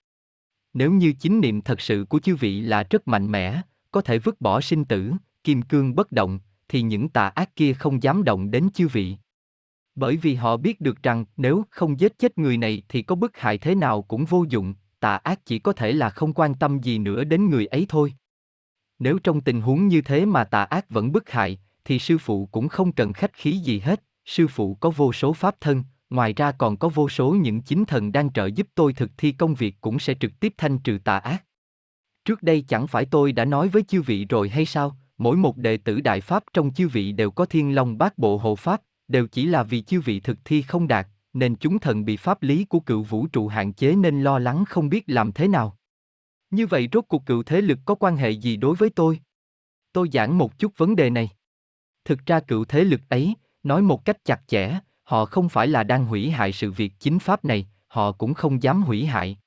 Nếu 0.75 0.93
như 0.93 1.13
chính 1.13 1.41
niệm 1.41 1.61
thật 1.61 1.81
sự 1.81 2.07
của 2.09 2.19
chư 2.19 2.37
vị 2.37 2.61
là 2.61 2.83
rất 2.91 3.09
mạnh 3.09 3.33
mẽ, 3.33 3.63
có 3.91 4.01
thể 4.01 4.19
vứt 4.19 4.41
bỏ 4.41 4.61
sinh 4.61 4.85
tử, 4.85 5.13
kim 5.45 5.63
cương 5.63 5.95
bất 5.95 6.13
động, 6.13 6.39
thì 6.69 6.83
những 6.83 7.09
tà 7.09 7.29
ác 7.29 7.57
kia 7.57 7.73
không 7.73 8.03
dám 8.03 8.25
động 8.25 8.51
đến 8.51 8.69
chư 8.75 8.89
vị. 8.89 9.17
Bởi 9.99 10.17
vì 10.17 10.35
họ 10.35 10.57
biết 10.57 10.81
được 10.81 11.03
rằng 11.03 11.25
nếu 11.37 11.65
không 11.71 12.01
giết 12.01 12.19
chết 12.19 12.39
người 12.39 12.57
này 12.57 12.83
thì 12.89 13.03
có 13.03 13.15
bức 13.15 13.37
hại 13.37 13.59
thế 13.59 13.75
nào 13.75 14.03
cũng 14.03 14.25
vô 14.25 14.45
dụng, 14.49 14.75
tà 15.01 15.17
ác 15.17 15.41
chỉ 15.45 15.59
có 15.59 15.73
thể 15.73 15.93
là 15.93 16.11
không 16.11 16.33
quan 16.33 16.55
tâm 16.55 16.81
gì 16.81 16.99
nữa 16.99 17.25
đến 17.25 17.51
người 17.51 17.67
ấy 17.67 17.87
thôi. 17.89 18.13
Nếu 18.99 19.19
trong 19.19 19.41
tình 19.41 19.61
huống 19.61 19.89
như 19.89 20.01
thế 20.01 20.27
mà 20.27 20.45
tà 20.45 20.65
ác 20.65 20.91
vẫn 20.91 21.13
bức 21.13 21.31
hại, 21.31 21.59
thì 21.85 21.99
sư 21.99 22.19
phụ 22.19 22.47
cũng 22.47 22.69
không 22.69 22.93
cần 22.93 23.13
khách 23.13 23.33
khí 23.33 23.53
gì 23.53 23.79
hết, 23.81 24.03
sư 24.25 24.47
phụ 24.49 24.75
có 24.75 24.91
vô 24.91 25.13
số 25.13 25.33
pháp 25.33 25.61
thân, 25.61 25.85
ngoài 26.11 26.33
ra 26.33 26.53
còn 26.53 26.77
có 26.77 26.89
vô 26.89 27.09
số 27.09 27.31
những 27.31 27.63
chính 27.63 27.85
thần 27.85 28.13
đang 28.13 28.33
trợ 28.33 28.47
giúp 28.47 28.67
tôi 28.75 28.93
thực 28.93 29.11
thi 29.17 29.33
công 29.33 29.55
việc 29.55 29.77
cũng 29.81 29.99
sẽ 29.99 30.15
trực 30.15 30.41
tiếp 30.41 30.55
thanh 30.59 30.79
trừ 30.79 30.99
tà 31.05 31.19
ác. 31.19 31.45
Trước 32.25 32.43
đây 32.43 32.65
chẳng 32.69 32.87
phải 32.87 33.05
tôi 33.05 33.33
đã 33.33 33.45
nói 33.45 33.69
với 33.69 33.83
chư 33.83 34.03
vị 34.03 34.25
rồi 34.25 34.49
hay 34.49 34.65
sao, 34.65 34.97
mỗi 35.19 35.37
một 35.37 35.57
đệ 35.57 35.77
tử 35.77 36.01
đại 36.01 36.21
pháp 36.21 36.45
trong 36.53 36.73
chư 36.73 36.89
vị 36.89 37.13
đều 37.13 37.31
có 37.31 37.45
thiên 37.45 37.75
long 37.75 37.99
bát 37.99 38.19
bộ 38.19 38.37
hộ 38.37 38.57
pháp, 38.57 38.83
đều 39.09 39.27
chỉ 39.27 39.47
là 39.47 39.63
vì 39.63 39.83
chư 39.83 40.01
vị 40.01 40.21
thực 40.21 40.39
thi 40.45 40.63
không 40.63 40.89
đạt, 40.89 41.09
nên 41.33 41.57
chúng 41.57 41.79
thần 41.79 42.05
bị 42.05 42.17
pháp 42.17 42.43
lý 42.43 42.65
của 42.65 42.81
cựu 42.81 43.03
vũ 43.03 43.27
trụ 43.27 43.49
hạn 43.49 43.73
chế 43.73 43.95
nên 43.95 44.23
lo 44.23 44.39
lắng 44.39 44.65
không 44.65 44.89
biết 44.89 45.05
làm 45.07 45.33
thế 45.33 45.49
nào. 45.49 45.79
Như 46.51 46.67
vậy 46.67 46.89
rốt 46.93 47.05
cuộc 47.09 47.27
cựu 47.27 47.43
thế 47.43 47.61
lực 47.61 47.79
có 47.85 47.95
quan 47.95 48.17
hệ 48.17 48.31
gì 48.31 48.57
đối 48.57 48.77
với 48.77 48.91
tôi? 48.91 49.21
Tôi 49.93 50.09
giảng 50.13 50.39
một 50.39 50.59
chút 50.59 50.73
vấn 50.77 50.97
đề 50.97 51.11
này. 51.11 51.31
Thực 52.05 52.27
ra 52.27 52.41
cựu 52.41 52.65
thế 52.65 52.85
lực 52.85 53.01
ấy, 53.09 53.35
nói 53.63 53.83
một 53.83 54.05
cách 54.05 54.25
chặt 54.25 54.41
chẽ, 54.47 54.79
họ 55.03 55.25
không 55.25 55.49
phải 55.49 55.69
là 55.69 55.85
đang 55.85 56.05
hủy 56.05 56.31
hại 56.31 56.53
sự 56.53 56.73
việc 56.73 56.93
chính 56.99 57.19
pháp 57.19 57.45
này, 57.45 57.69
họ 57.87 58.13
cũng 58.13 58.35
không 58.35 58.63
dám 58.63 58.83
hủy 58.83 59.07
hại. 59.07 59.39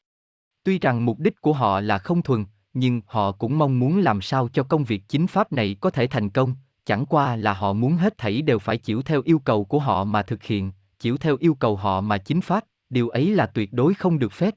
Tuy 0.63 0.79
rằng 0.79 1.05
mục 1.05 1.19
đích 1.19 1.41
của 1.41 1.53
họ 1.53 1.79
là 1.79 1.97
không 1.97 2.21
thuần, 2.21 2.45
nhưng 2.73 3.01
họ 3.05 3.31
cũng 3.31 3.57
mong 3.57 3.79
muốn 3.79 3.99
làm 3.99 4.21
sao 4.21 4.49
cho 4.53 4.63
công 4.63 4.83
việc 4.83 5.03
chính 5.07 5.27
pháp 5.27 5.51
này 5.51 5.75
có 5.81 5.89
thể 5.89 6.07
thành 6.07 6.29
công, 6.29 6.55
chẳng 6.85 7.05
qua 7.05 7.35
là 7.35 7.53
họ 7.53 7.73
muốn 7.73 7.95
hết 7.95 8.17
thảy 8.17 8.41
đều 8.41 8.59
phải 8.59 8.77
chịu 8.77 9.01
theo 9.01 9.21
yêu 9.25 9.39
cầu 9.39 9.65
của 9.65 9.79
họ 9.79 10.03
mà 10.03 10.23
thực 10.23 10.43
hiện, 10.43 10.71
chịu 10.99 11.17
theo 11.17 11.37
yêu 11.39 11.53
cầu 11.53 11.75
họ 11.75 12.01
mà 12.01 12.17
chính 12.17 12.41
pháp, 12.41 12.63
điều 12.89 13.09
ấy 13.09 13.35
là 13.35 13.45
tuyệt 13.45 13.73
đối 13.73 13.93
không 13.93 14.19
được 14.19 14.31
phép. 14.31 14.55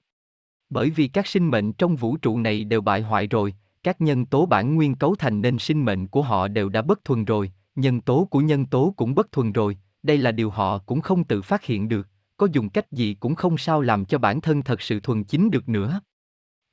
Bởi 0.71 0.91
vì 0.91 1.09
các 1.09 1.27
sinh 1.27 1.51
mệnh 1.51 1.73
trong 1.73 1.97
vũ 1.97 2.17
trụ 2.17 2.39
này 2.39 2.65
đều 2.65 2.81
bại 2.81 3.01
hoại 3.03 3.27
rồi, 3.27 3.55
các 3.83 4.01
nhân 4.01 4.27
tố 4.27 4.47
bản 4.47 4.75
nguyên 4.75 4.95
cấu 4.95 5.15
thành 5.15 5.41
nên 5.41 5.59
sinh 5.59 5.85
mệnh 5.85 6.07
của 6.07 6.23
họ 6.23 6.49
đều 6.49 6.69
đã 6.69 6.83
bất 6.83 7.05
thuần 7.05 7.25
rồi, 7.25 7.53
nhân 7.77 8.01
tố 8.01 8.29
của 8.31 8.41
nhân 8.41 8.67
tố 8.67 8.95
cũng 8.97 9.15
bất 9.15 9.33
thuần 9.33 9.53
rồi, 9.53 9.79
đây 10.03 10.19
là 10.19 10.33
điều 10.33 10.51
họ 10.51 10.79
cũng 10.79 11.01
không 11.01 11.25
tự 11.25 11.43
phát 11.43 11.65
hiện 11.65 11.89
được, 11.89 12.09
có 12.37 12.49
dùng 12.53 12.69
cách 12.69 12.93
gì 12.93 13.15
cũng 13.15 13.35
không 13.35 13.59
sao 13.59 13.81
làm 13.81 14.05
cho 14.05 14.19
bản 14.19 14.41
thân 14.41 14.63
thật 14.63 14.83
sự 14.83 15.01
thuần 15.01 15.25
chính 15.25 15.51
được 15.51 15.69
nữa. 15.69 16.01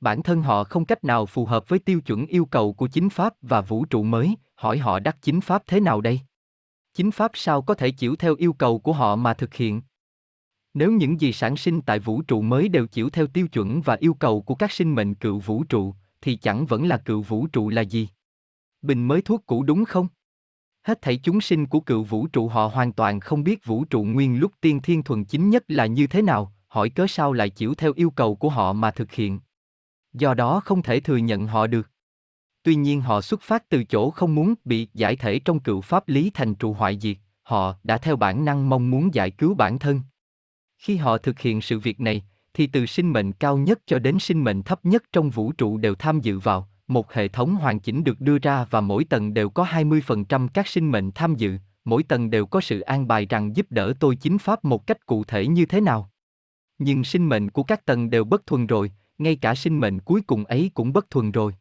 Bản 0.00 0.22
thân 0.22 0.42
họ 0.42 0.64
không 0.64 0.84
cách 0.84 1.04
nào 1.04 1.26
phù 1.26 1.46
hợp 1.46 1.68
với 1.68 1.78
tiêu 1.78 2.00
chuẩn 2.00 2.26
yêu 2.26 2.44
cầu 2.44 2.72
của 2.72 2.86
chính 2.86 3.08
pháp 3.08 3.34
và 3.42 3.60
vũ 3.60 3.84
trụ 3.84 4.02
mới, 4.02 4.36
hỏi 4.62 4.78
họ 4.78 4.98
đắc 4.98 5.16
chính 5.22 5.40
pháp 5.40 5.62
thế 5.66 5.80
nào 5.80 6.00
đây? 6.00 6.20
Chính 6.94 7.10
pháp 7.10 7.30
sao 7.34 7.62
có 7.62 7.74
thể 7.74 7.90
chịu 7.90 8.16
theo 8.16 8.34
yêu 8.34 8.52
cầu 8.52 8.78
của 8.78 8.92
họ 8.92 9.16
mà 9.16 9.34
thực 9.34 9.54
hiện? 9.54 9.82
Nếu 10.74 10.92
những 10.92 11.20
gì 11.20 11.32
sản 11.32 11.56
sinh 11.56 11.80
tại 11.80 11.98
vũ 11.98 12.22
trụ 12.22 12.42
mới 12.42 12.68
đều 12.68 12.86
chịu 12.86 13.10
theo 13.10 13.26
tiêu 13.26 13.48
chuẩn 13.48 13.80
và 13.80 13.96
yêu 14.00 14.14
cầu 14.14 14.42
của 14.42 14.54
các 14.54 14.72
sinh 14.72 14.94
mệnh 14.94 15.14
cựu 15.14 15.38
vũ 15.38 15.64
trụ, 15.64 15.94
thì 16.20 16.36
chẳng 16.36 16.66
vẫn 16.66 16.88
là 16.88 16.98
cựu 16.98 17.22
vũ 17.22 17.46
trụ 17.46 17.68
là 17.68 17.82
gì? 17.82 18.08
Bình 18.82 19.08
mới 19.08 19.22
thuốc 19.22 19.46
cũ 19.46 19.62
đúng 19.62 19.84
không? 19.84 20.08
Hết 20.82 21.02
thảy 21.02 21.16
chúng 21.16 21.40
sinh 21.40 21.66
của 21.66 21.80
cựu 21.80 22.02
vũ 22.02 22.26
trụ 22.26 22.48
họ 22.48 22.66
hoàn 22.66 22.92
toàn 22.92 23.20
không 23.20 23.44
biết 23.44 23.64
vũ 23.64 23.84
trụ 23.84 24.04
nguyên 24.04 24.40
lúc 24.40 24.52
tiên 24.60 24.80
thiên 24.82 25.02
thuần 25.02 25.24
chính 25.24 25.50
nhất 25.50 25.64
là 25.68 25.86
như 25.86 26.06
thế 26.06 26.22
nào, 26.22 26.52
hỏi 26.68 26.90
cớ 26.90 27.06
sao 27.06 27.32
lại 27.32 27.50
chịu 27.50 27.74
theo 27.74 27.92
yêu 27.96 28.10
cầu 28.10 28.36
của 28.36 28.48
họ 28.48 28.72
mà 28.72 28.90
thực 28.90 29.12
hiện. 29.12 29.40
Do 30.12 30.34
đó 30.34 30.60
không 30.64 30.82
thể 30.82 31.00
thừa 31.00 31.16
nhận 31.16 31.46
họ 31.46 31.66
được. 31.66 31.91
Tuy 32.62 32.74
nhiên 32.74 33.00
họ 33.00 33.20
xuất 33.20 33.40
phát 33.40 33.68
từ 33.68 33.84
chỗ 33.84 34.10
không 34.10 34.34
muốn 34.34 34.54
bị 34.64 34.88
giải 34.94 35.16
thể 35.16 35.38
trong 35.38 35.60
cựu 35.60 35.80
pháp 35.80 36.08
lý 36.08 36.30
thành 36.34 36.54
trụ 36.54 36.72
hoại 36.72 36.98
diệt, 37.00 37.16
họ 37.42 37.74
đã 37.84 37.98
theo 37.98 38.16
bản 38.16 38.44
năng 38.44 38.68
mong 38.68 38.90
muốn 38.90 39.14
giải 39.14 39.30
cứu 39.30 39.54
bản 39.54 39.78
thân. 39.78 40.00
Khi 40.78 40.96
họ 40.96 41.18
thực 41.18 41.40
hiện 41.40 41.60
sự 41.60 41.78
việc 41.78 42.00
này, 42.00 42.22
thì 42.54 42.66
từ 42.66 42.86
sinh 42.86 43.12
mệnh 43.12 43.32
cao 43.32 43.56
nhất 43.56 43.78
cho 43.86 43.98
đến 43.98 44.18
sinh 44.18 44.44
mệnh 44.44 44.62
thấp 44.62 44.84
nhất 44.84 45.02
trong 45.12 45.30
vũ 45.30 45.52
trụ 45.52 45.78
đều 45.78 45.94
tham 45.94 46.20
dự 46.20 46.38
vào, 46.38 46.68
một 46.88 47.12
hệ 47.12 47.28
thống 47.28 47.54
hoàn 47.54 47.80
chỉnh 47.80 48.04
được 48.04 48.20
đưa 48.20 48.38
ra 48.38 48.66
và 48.70 48.80
mỗi 48.80 49.04
tầng 49.04 49.34
đều 49.34 49.50
có 49.50 49.64
20% 49.64 50.48
các 50.48 50.68
sinh 50.68 50.90
mệnh 50.90 51.10
tham 51.10 51.34
dự, 51.34 51.58
mỗi 51.84 52.02
tầng 52.02 52.30
đều 52.30 52.46
có 52.46 52.60
sự 52.60 52.80
an 52.80 53.08
bài 53.08 53.26
rằng 53.26 53.56
giúp 53.56 53.66
đỡ 53.70 53.92
tôi 54.00 54.16
chính 54.16 54.38
pháp 54.38 54.64
một 54.64 54.86
cách 54.86 55.06
cụ 55.06 55.24
thể 55.24 55.46
như 55.46 55.66
thế 55.66 55.80
nào. 55.80 56.10
Nhưng 56.78 57.04
sinh 57.04 57.28
mệnh 57.28 57.50
của 57.50 57.62
các 57.62 57.84
tầng 57.84 58.10
đều 58.10 58.24
bất 58.24 58.46
thuần 58.46 58.66
rồi, 58.66 58.92
ngay 59.18 59.36
cả 59.36 59.54
sinh 59.54 59.80
mệnh 59.80 60.00
cuối 60.00 60.22
cùng 60.26 60.44
ấy 60.44 60.70
cũng 60.74 60.92
bất 60.92 61.10
thuần 61.10 61.32
rồi. 61.32 61.54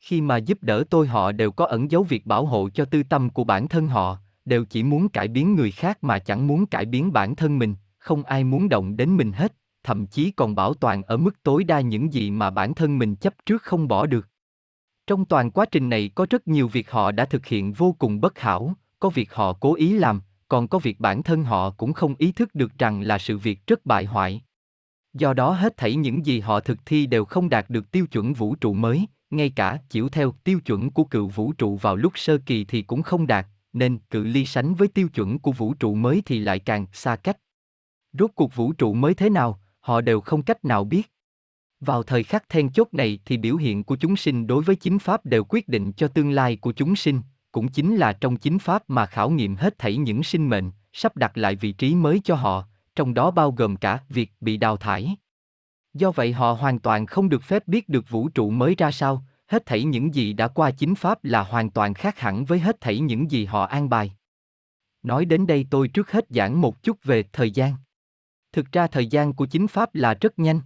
Khi 0.00 0.20
mà 0.20 0.36
giúp 0.36 0.58
đỡ 0.62 0.84
tôi 0.90 1.06
họ 1.06 1.32
đều 1.32 1.50
có 1.52 1.66
ẩn 1.66 1.90
dấu 1.90 2.02
việc 2.02 2.26
bảo 2.26 2.46
hộ 2.46 2.68
cho 2.70 2.84
tư 2.84 3.02
tâm 3.02 3.30
của 3.30 3.44
bản 3.44 3.68
thân 3.68 3.88
họ, 3.88 4.18
đều 4.44 4.64
chỉ 4.64 4.82
muốn 4.82 5.08
cải 5.08 5.28
biến 5.28 5.54
người 5.54 5.70
khác 5.70 6.04
mà 6.04 6.18
chẳng 6.18 6.46
muốn 6.46 6.66
cải 6.66 6.84
biến 6.84 7.12
bản 7.12 7.36
thân 7.36 7.58
mình, 7.58 7.74
không 7.98 8.22
ai 8.22 8.44
muốn 8.44 8.68
động 8.68 8.96
đến 8.96 9.16
mình 9.16 9.32
hết, 9.32 9.52
thậm 9.82 10.06
chí 10.06 10.30
còn 10.30 10.54
bảo 10.54 10.74
toàn 10.74 11.02
ở 11.02 11.16
mức 11.16 11.42
tối 11.42 11.64
đa 11.64 11.80
những 11.80 12.12
gì 12.12 12.30
mà 12.30 12.50
bản 12.50 12.74
thân 12.74 12.98
mình 12.98 13.16
chấp 13.16 13.34
trước 13.46 13.62
không 13.62 13.88
bỏ 13.88 14.06
được. 14.06 14.28
Trong 15.06 15.24
toàn 15.24 15.50
quá 15.50 15.66
trình 15.66 15.88
này 15.88 16.10
có 16.14 16.26
rất 16.30 16.48
nhiều 16.48 16.68
việc 16.68 16.90
họ 16.90 17.12
đã 17.12 17.24
thực 17.24 17.46
hiện 17.46 17.72
vô 17.72 17.96
cùng 17.98 18.20
bất 18.20 18.38
hảo, 18.38 18.74
có 18.98 19.08
việc 19.08 19.34
họ 19.34 19.52
cố 19.52 19.74
ý 19.74 19.92
làm, 19.92 20.20
còn 20.48 20.68
có 20.68 20.78
việc 20.78 21.00
bản 21.00 21.22
thân 21.22 21.44
họ 21.44 21.70
cũng 21.70 21.92
không 21.92 22.14
ý 22.18 22.32
thức 22.32 22.54
được 22.54 22.78
rằng 22.78 23.00
là 23.00 23.18
sự 23.18 23.38
việc 23.38 23.66
rất 23.66 23.86
bại 23.86 24.04
hoại. 24.04 24.42
Do 25.12 25.32
đó 25.34 25.52
hết 25.52 25.76
thảy 25.76 25.94
những 25.94 26.26
gì 26.26 26.40
họ 26.40 26.60
thực 26.60 26.78
thi 26.86 27.06
đều 27.06 27.24
không 27.24 27.48
đạt 27.48 27.70
được 27.70 27.90
tiêu 27.90 28.06
chuẩn 28.06 28.32
vũ 28.32 28.54
trụ 28.54 28.74
mới, 28.74 29.06
ngay 29.30 29.50
cả 29.50 29.78
chịu 29.90 30.08
theo 30.08 30.34
tiêu 30.44 30.60
chuẩn 30.60 30.90
của 30.90 31.04
cựu 31.04 31.28
vũ 31.28 31.52
trụ 31.52 31.76
vào 31.76 31.96
lúc 31.96 32.12
sơ 32.16 32.38
kỳ 32.38 32.64
thì 32.64 32.82
cũng 32.82 33.02
không 33.02 33.26
đạt, 33.26 33.46
nên 33.72 33.98
cự 33.98 34.24
ly 34.24 34.44
sánh 34.44 34.74
với 34.74 34.88
tiêu 34.88 35.08
chuẩn 35.08 35.38
của 35.38 35.52
vũ 35.52 35.74
trụ 35.74 35.94
mới 35.94 36.22
thì 36.26 36.38
lại 36.38 36.58
càng 36.58 36.86
xa 36.92 37.16
cách. 37.16 37.36
Rốt 38.12 38.30
cuộc 38.34 38.54
vũ 38.54 38.72
trụ 38.72 38.94
mới 38.94 39.14
thế 39.14 39.30
nào, 39.30 39.60
họ 39.80 40.00
đều 40.00 40.20
không 40.20 40.42
cách 40.42 40.64
nào 40.64 40.84
biết. 40.84 41.12
Vào 41.80 42.02
thời 42.02 42.24
khắc 42.24 42.48
then 42.48 42.72
chốt 42.72 42.88
này 42.92 43.18
thì 43.24 43.36
biểu 43.36 43.56
hiện 43.56 43.84
của 43.84 43.96
chúng 43.96 44.16
sinh 44.16 44.46
đối 44.46 44.62
với 44.62 44.76
chính 44.76 44.98
pháp 44.98 45.26
đều 45.26 45.44
quyết 45.48 45.68
định 45.68 45.92
cho 45.92 46.08
tương 46.08 46.30
lai 46.30 46.56
của 46.56 46.72
chúng 46.72 46.96
sinh, 46.96 47.20
cũng 47.52 47.68
chính 47.68 47.96
là 47.96 48.12
trong 48.12 48.36
chính 48.36 48.58
pháp 48.58 48.90
mà 48.90 49.06
khảo 49.06 49.30
nghiệm 49.30 49.56
hết 49.56 49.78
thảy 49.78 49.96
những 49.96 50.22
sinh 50.22 50.48
mệnh, 50.48 50.70
sắp 50.92 51.16
đặt 51.16 51.38
lại 51.38 51.56
vị 51.56 51.72
trí 51.72 51.94
mới 51.94 52.20
cho 52.24 52.34
họ, 52.34 52.64
trong 52.96 53.14
đó 53.14 53.30
bao 53.30 53.52
gồm 53.52 53.76
cả 53.76 53.98
việc 54.08 54.32
bị 54.40 54.56
đào 54.56 54.76
thải. 54.76 55.16
Do 55.94 56.10
vậy 56.10 56.32
họ 56.32 56.52
hoàn 56.52 56.78
toàn 56.78 57.06
không 57.06 57.28
được 57.28 57.42
phép 57.42 57.68
biết 57.68 57.88
được 57.88 58.08
vũ 58.08 58.28
trụ 58.28 58.50
mới 58.50 58.74
ra 58.74 58.90
sao, 58.90 59.24
hết 59.46 59.66
thảy 59.66 59.84
những 59.84 60.14
gì 60.14 60.32
đã 60.32 60.48
qua 60.48 60.70
chính 60.70 60.94
pháp 60.94 61.24
là 61.24 61.42
hoàn 61.42 61.70
toàn 61.70 61.94
khác 61.94 62.18
hẳn 62.18 62.44
với 62.44 62.58
hết 62.58 62.80
thảy 62.80 63.00
những 63.00 63.30
gì 63.30 63.44
họ 63.44 63.64
an 63.64 63.88
bài. 63.88 64.12
Nói 65.02 65.24
đến 65.24 65.46
đây 65.46 65.66
tôi 65.70 65.88
trước 65.88 66.10
hết 66.10 66.24
giảng 66.28 66.60
một 66.60 66.82
chút 66.82 67.04
về 67.04 67.24
thời 67.32 67.50
gian. 67.50 67.74
Thực 68.52 68.72
ra 68.72 68.86
thời 68.86 69.06
gian 69.06 69.32
của 69.32 69.46
chính 69.46 69.66
pháp 69.66 69.94
là 69.94 70.14
rất 70.14 70.38
nhanh. 70.38 70.60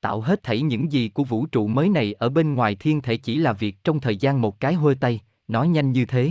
Tạo 0.00 0.20
hết 0.20 0.42
thảy 0.42 0.62
những 0.62 0.92
gì 0.92 1.08
của 1.08 1.24
vũ 1.24 1.46
trụ 1.46 1.66
mới 1.66 1.88
này 1.88 2.12
ở 2.12 2.28
bên 2.28 2.54
ngoài 2.54 2.74
thiên 2.74 3.00
thể 3.00 3.16
chỉ 3.16 3.36
là 3.36 3.52
việc 3.52 3.84
trong 3.84 4.00
thời 4.00 4.16
gian 4.16 4.40
một 4.40 4.60
cái 4.60 4.74
hơi 4.74 4.94
tay, 4.94 5.20
nói 5.48 5.68
nhanh 5.68 5.92
như 5.92 6.04
thế. 6.04 6.30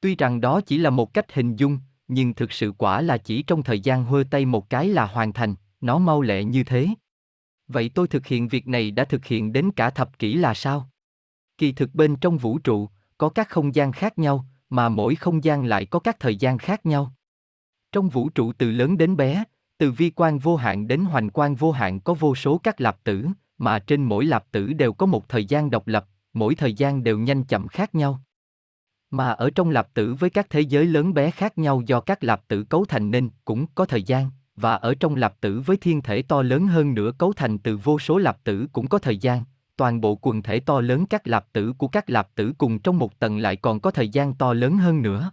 Tuy 0.00 0.16
rằng 0.16 0.40
đó 0.40 0.60
chỉ 0.60 0.78
là 0.78 0.90
một 0.90 1.14
cách 1.14 1.34
hình 1.34 1.56
dung, 1.56 1.78
nhưng 2.08 2.34
thực 2.34 2.52
sự 2.52 2.72
quả 2.78 3.02
là 3.02 3.18
chỉ 3.18 3.42
trong 3.42 3.62
thời 3.62 3.80
gian 3.80 4.04
hơi 4.04 4.24
tay 4.24 4.44
một 4.44 4.70
cái 4.70 4.88
là 4.88 5.06
hoàn 5.06 5.32
thành, 5.32 5.54
nó 5.80 5.98
mau 5.98 6.22
lẹ 6.22 6.44
như 6.44 6.64
thế. 6.64 6.88
Vậy 7.68 7.90
tôi 7.94 8.08
thực 8.08 8.26
hiện 8.26 8.48
việc 8.48 8.68
này 8.68 8.90
đã 8.90 9.04
thực 9.04 9.24
hiện 9.24 9.52
đến 9.52 9.70
cả 9.76 9.90
thập 9.90 10.18
kỷ 10.18 10.34
là 10.34 10.54
sao? 10.54 10.90
Kỳ 11.58 11.72
thực 11.72 11.94
bên 11.94 12.16
trong 12.16 12.38
vũ 12.38 12.58
trụ, 12.58 12.88
có 13.18 13.28
các 13.28 13.48
không 13.48 13.74
gian 13.74 13.92
khác 13.92 14.18
nhau, 14.18 14.46
mà 14.70 14.88
mỗi 14.88 15.14
không 15.14 15.44
gian 15.44 15.64
lại 15.64 15.86
có 15.86 15.98
các 15.98 16.20
thời 16.20 16.36
gian 16.36 16.58
khác 16.58 16.86
nhau. 16.86 17.12
Trong 17.92 18.08
vũ 18.08 18.28
trụ 18.28 18.52
từ 18.52 18.70
lớn 18.70 18.98
đến 18.98 19.16
bé, 19.16 19.44
từ 19.78 19.90
vi 19.90 20.10
quan 20.10 20.38
vô 20.38 20.56
hạn 20.56 20.88
đến 20.88 21.04
hoành 21.04 21.30
quan 21.30 21.54
vô 21.54 21.72
hạn 21.72 22.00
có 22.00 22.14
vô 22.14 22.34
số 22.34 22.58
các 22.58 22.80
lạp 22.80 23.04
tử, 23.04 23.26
mà 23.58 23.78
trên 23.78 24.02
mỗi 24.02 24.24
lạp 24.24 24.50
tử 24.50 24.72
đều 24.72 24.92
có 24.92 25.06
một 25.06 25.28
thời 25.28 25.44
gian 25.44 25.70
độc 25.70 25.86
lập, 25.86 26.06
mỗi 26.32 26.54
thời 26.54 26.74
gian 26.74 27.02
đều 27.02 27.18
nhanh 27.18 27.44
chậm 27.44 27.68
khác 27.68 27.94
nhau. 27.94 28.22
Mà 29.10 29.30
ở 29.30 29.50
trong 29.50 29.70
lạp 29.70 29.94
tử 29.94 30.14
với 30.14 30.30
các 30.30 30.46
thế 30.50 30.60
giới 30.60 30.84
lớn 30.84 31.14
bé 31.14 31.30
khác 31.30 31.58
nhau 31.58 31.82
do 31.86 32.00
các 32.00 32.24
lạp 32.24 32.48
tử 32.48 32.64
cấu 32.64 32.84
thành 32.84 33.10
nên 33.10 33.30
cũng 33.44 33.66
có 33.74 33.84
thời 33.84 34.02
gian, 34.02 34.30
và 34.60 34.74
ở 34.74 34.94
trong 34.94 35.14
lạp 35.14 35.40
tử 35.40 35.60
với 35.66 35.76
thiên 35.76 36.02
thể 36.02 36.22
to 36.22 36.42
lớn 36.42 36.66
hơn 36.66 36.94
nữa 36.94 37.12
cấu 37.18 37.32
thành 37.32 37.58
từ 37.58 37.76
vô 37.76 37.98
số 37.98 38.18
lạp 38.18 38.44
tử 38.44 38.66
cũng 38.72 38.88
có 38.88 38.98
thời 38.98 39.16
gian, 39.16 39.44
toàn 39.76 40.00
bộ 40.00 40.18
quần 40.22 40.42
thể 40.42 40.60
to 40.60 40.80
lớn 40.80 41.06
các 41.06 41.26
lạp 41.26 41.52
tử 41.52 41.72
của 41.78 41.88
các 41.88 42.10
lạp 42.10 42.34
tử 42.34 42.52
cùng 42.58 42.78
trong 42.78 42.98
một 42.98 43.18
tầng 43.18 43.38
lại 43.38 43.56
còn 43.56 43.80
có 43.80 43.90
thời 43.90 44.08
gian 44.08 44.34
to 44.34 44.52
lớn 44.52 44.76
hơn 44.76 45.02
nữa. 45.02 45.30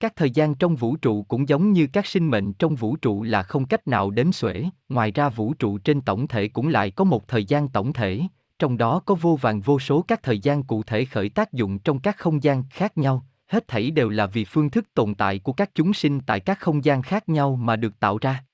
Các 0.00 0.16
thời 0.16 0.30
gian 0.30 0.54
trong 0.54 0.76
vũ 0.76 0.96
trụ 0.96 1.22
cũng 1.22 1.48
giống 1.48 1.72
như 1.72 1.86
các 1.86 2.06
sinh 2.06 2.30
mệnh 2.30 2.52
trong 2.52 2.74
vũ 2.74 2.96
trụ 2.96 3.22
là 3.22 3.42
không 3.42 3.66
cách 3.66 3.88
nào 3.88 4.10
đếm 4.10 4.32
xuể, 4.32 4.64
ngoài 4.88 5.10
ra 5.10 5.28
vũ 5.28 5.54
trụ 5.54 5.78
trên 5.78 6.00
tổng 6.00 6.28
thể 6.28 6.48
cũng 6.48 6.68
lại 6.68 6.90
có 6.90 7.04
một 7.04 7.28
thời 7.28 7.44
gian 7.44 7.68
tổng 7.68 7.92
thể, 7.92 8.22
trong 8.58 8.76
đó 8.76 9.00
có 9.06 9.14
vô 9.14 9.36
vàng 9.40 9.60
vô 9.60 9.78
số 9.78 10.04
các 10.08 10.22
thời 10.22 10.38
gian 10.38 10.62
cụ 10.62 10.82
thể 10.82 11.04
khởi 11.04 11.28
tác 11.28 11.52
dụng 11.52 11.78
trong 11.78 11.98
các 11.98 12.16
không 12.16 12.42
gian 12.42 12.64
khác 12.70 12.98
nhau, 12.98 13.26
hết 13.46 13.68
thảy 13.68 13.90
đều 13.90 14.08
là 14.08 14.26
vì 14.26 14.44
phương 14.44 14.70
thức 14.70 14.94
tồn 14.94 15.14
tại 15.14 15.38
của 15.38 15.52
các 15.52 15.70
chúng 15.74 15.94
sinh 15.94 16.20
tại 16.20 16.40
các 16.40 16.60
không 16.60 16.84
gian 16.84 17.02
khác 17.02 17.28
nhau 17.28 17.56
mà 17.56 17.76
được 17.76 18.00
tạo 18.00 18.18
ra. 18.20 18.44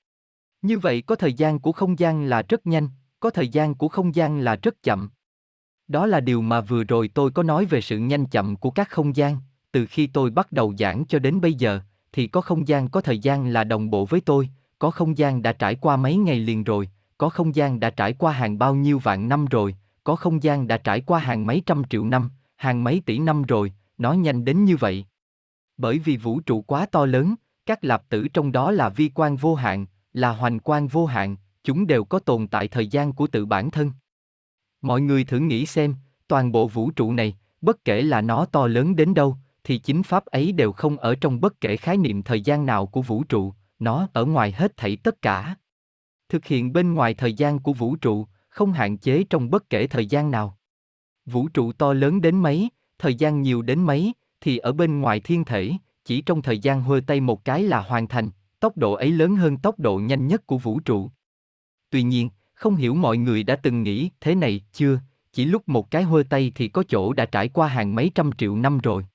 Như 0.61 0.79
vậy 0.79 1.01
có 1.01 1.15
thời 1.15 1.33
gian 1.33 1.59
của 1.59 1.71
không 1.71 1.99
gian 1.99 2.23
là 2.23 2.41
rất 2.49 2.67
nhanh, 2.67 2.89
có 3.19 3.29
thời 3.29 3.47
gian 3.47 3.75
của 3.75 3.87
không 3.87 4.15
gian 4.15 4.39
là 4.39 4.55
rất 4.55 4.83
chậm. 4.83 5.09
Đó 5.87 6.05
là 6.05 6.19
điều 6.19 6.41
mà 6.41 6.61
vừa 6.61 6.83
rồi 6.83 7.07
tôi 7.07 7.31
có 7.31 7.43
nói 7.43 7.65
về 7.65 7.81
sự 7.81 7.97
nhanh 7.99 8.25
chậm 8.25 8.55
của 8.55 8.71
các 8.71 8.89
không 8.89 9.15
gian, 9.15 9.37
từ 9.71 9.85
khi 9.85 10.07
tôi 10.07 10.29
bắt 10.29 10.51
đầu 10.51 10.73
giảng 10.79 11.05
cho 11.05 11.19
đến 11.19 11.41
bây 11.41 11.53
giờ, 11.53 11.79
thì 12.11 12.27
có 12.27 12.41
không 12.41 12.67
gian 12.67 12.89
có 12.89 13.01
thời 13.01 13.19
gian 13.19 13.47
là 13.47 13.63
đồng 13.63 13.89
bộ 13.89 14.05
với 14.05 14.21
tôi, 14.21 14.49
có 14.79 14.91
không 14.91 15.17
gian 15.17 15.41
đã 15.41 15.53
trải 15.53 15.75
qua 15.75 15.97
mấy 15.97 16.17
ngày 16.17 16.39
liền 16.39 16.63
rồi, 16.63 16.89
có 17.17 17.29
không 17.29 17.55
gian 17.55 17.79
đã 17.79 17.89
trải 17.89 18.13
qua 18.13 18.31
hàng 18.31 18.57
bao 18.57 18.75
nhiêu 18.75 18.99
vạn 18.99 19.29
năm 19.29 19.45
rồi, 19.45 19.75
có 20.03 20.15
không 20.15 20.43
gian 20.43 20.67
đã 20.67 20.77
trải 20.77 21.01
qua 21.01 21.19
hàng 21.19 21.45
mấy 21.45 21.61
trăm 21.65 21.83
triệu 21.89 22.05
năm, 22.05 22.29
hàng 22.55 22.83
mấy 22.83 23.01
tỷ 23.05 23.19
năm 23.19 23.43
rồi, 23.43 23.73
nó 23.97 24.13
nhanh 24.13 24.45
đến 24.45 24.63
như 24.65 24.77
vậy. 24.77 25.05
Bởi 25.77 25.99
vì 25.99 26.17
vũ 26.17 26.39
trụ 26.39 26.61
quá 26.61 26.85
to 26.85 27.05
lớn, 27.05 27.35
các 27.65 27.83
lạp 27.83 28.09
tử 28.09 28.27
trong 28.27 28.51
đó 28.51 28.71
là 28.71 28.89
vi 28.89 29.11
quan 29.15 29.35
vô 29.35 29.55
hạn, 29.55 29.85
là 30.13 30.29
hoành 30.29 30.59
quan 30.59 30.87
vô 30.87 31.05
hạn, 31.05 31.35
chúng 31.63 31.87
đều 31.87 32.03
có 32.03 32.19
tồn 32.19 32.47
tại 32.47 32.67
thời 32.67 32.87
gian 32.87 33.13
của 33.13 33.27
tự 33.27 33.45
bản 33.45 33.71
thân. 33.71 33.91
Mọi 34.81 35.01
người 35.01 35.23
thử 35.23 35.39
nghĩ 35.39 35.65
xem, 35.65 35.95
toàn 36.27 36.51
bộ 36.51 36.67
vũ 36.67 36.91
trụ 36.91 37.13
này, 37.13 37.37
bất 37.61 37.85
kể 37.85 38.01
là 38.01 38.21
nó 38.21 38.45
to 38.45 38.67
lớn 38.67 38.95
đến 38.95 39.13
đâu, 39.13 39.37
thì 39.63 39.77
chính 39.77 40.03
pháp 40.03 40.25
ấy 40.25 40.51
đều 40.51 40.71
không 40.71 40.97
ở 40.97 41.15
trong 41.15 41.41
bất 41.41 41.61
kể 41.61 41.77
khái 41.77 41.97
niệm 41.97 42.23
thời 42.23 42.41
gian 42.41 42.65
nào 42.65 42.85
của 42.85 43.01
vũ 43.01 43.23
trụ, 43.23 43.53
nó 43.79 44.07
ở 44.13 44.25
ngoài 44.25 44.51
hết 44.51 44.77
thảy 44.77 44.95
tất 44.95 45.21
cả. 45.21 45.55
Thực 46.29 46.45
hiện 46.45 46.73
bên 46.73 46.93
ngoài 46.93 47.13
thời 47.13 47.33
gian 47.33 47.59
của 47.59 47.73
vũ 47.73 47.95
trụ, 47.95 48.27
không 48.49 48.71
hạn 48.71 48.97
chế 48.97 49.23
trong 49.29 49.49
bất 49.49 49.69
kể 49.69 49.87
thời 49.87 50.05
gian 50.05 50.31
nào. 50.31 50.57
Vũ 51.25 51.47
trụ 51.47 51.71
to 51.71 51.93
lớn 51.93 52.21
đến 52.21 52.35
mấy, 52.39 52.69
thời 53.03 53.15
gian 53.15 53.41
nhiều 53.41 53.61
đến 53.61 53.83
mấy, 53.83 54.13
thì 54.41 54.57
ở 54.57 54.73
bên 54.73 55.01
ngoài 55.01 55.19
thiên 55.19 55.45
thể, 55.45 55.71
chỉ 56.05 56.21
trong 56.21 56.41
thời 56.41 56.59
gian 56.59 56.81
hơ 56.83 57.01
tay 57.07 57.21
một 57.21 57.45
cái 57.45 57.63
là 57.63 57.81
hoàn 57.81 58.07
thành, 58.07 58.29
tốc 58.59 58.77
độ 58.77 58.93
ấy 58.93 59.11
lớn 59.11 59.35
hơn 59.35 59.57
tốc 59.57 59.79
độ 59.79 59.97
nhanh 59.97 60.27
nhất 60.27 60.47
của 60.47 60.57
vũ 60.57 60.79
trụ. 60.79 61.09
Tuy 61.89 62.03
nhiên, 62.03 62.29
không 62.53 62.75
hiểu 62.75 62.95
mọi 62.95 63.17
người 63.17 63.43
đã 63.43 63.55
từng 63.55 63.83
nghĩ 63.83 64.09
thế 64.21 64.35
này 64.35 64.61
chưa, 64.73 64.99
chỉ 65.33 65.45
lúc 65.45 65.69
một 65.69 65.91
cái 65.91 66.03
hơ 66.03 66.23
tay 66.29 66.51
thì 66.55 66.67
có 66.67 66.83
chỗ 66.87 67.13
đã 67.13 67.25
trải 67.25 67.49
qua 67.49 67.67
hàng 67.67 67.95
mấy 67.95 68.11
trăm 68.15 68.31
triệu 68.31 68.55
năm 68.55 68.77
rồi. 68.77 69.05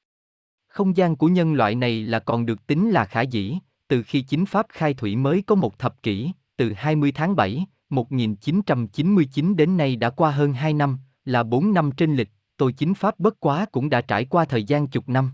Không 0.68 0.96
gian 0.96 1.16
của 1.16 1.26
nhân 1.26 1.54
loại 1.54 1.74
này 1.74 2.02
là 2.02 2.18
còn 2.18 2.46
được 2.46 2.66
tính 2.66 2.90
là 2.90 3.04
khả 3.04 3.20
dĩ, 3.20 3.58
từ 3.88 4.02
khi 4.02 4.22
chính 4.22 4.46
pháp 4.46 4.66
khai 4.68 4.94
thủy 4.94 5.16
mới 5.16 5.42
có 5.42 5.54
một 5.54 5.78
thập 5.78 6.02
kỷ, 6.02 6.30
từ 6.56 6.72
20 6.76 7.12
tháng 7.12 7.36
7, 7.36 7.66
1999 7.90 9.56
đến 9.56 9.76
nay 9.76 9.96
đã 9.96 10.10
qua 10.10 10.30
hơn 10.30 10.52
2 10.52 10.72
năm, 10.72 10.98
là 11.24 11.42
4 11.42 11.74
năm 11.74 11.90
trên 11.96 12.16
lịch, 12.16 12.28
tôi 12.58 12.72
chính 12.72 12.94
pháp 12.94 13.18
bất 13.18 13.40
quá 13.40 13.66
cũng 13.72 13.90
đã 13.90 14.00
trải 14.00 14.24
qua 14.24 14.44
thời 14.44 14.64
gian 14.64 14.86
chục 14.86 15.08
năm. 15.08 15.30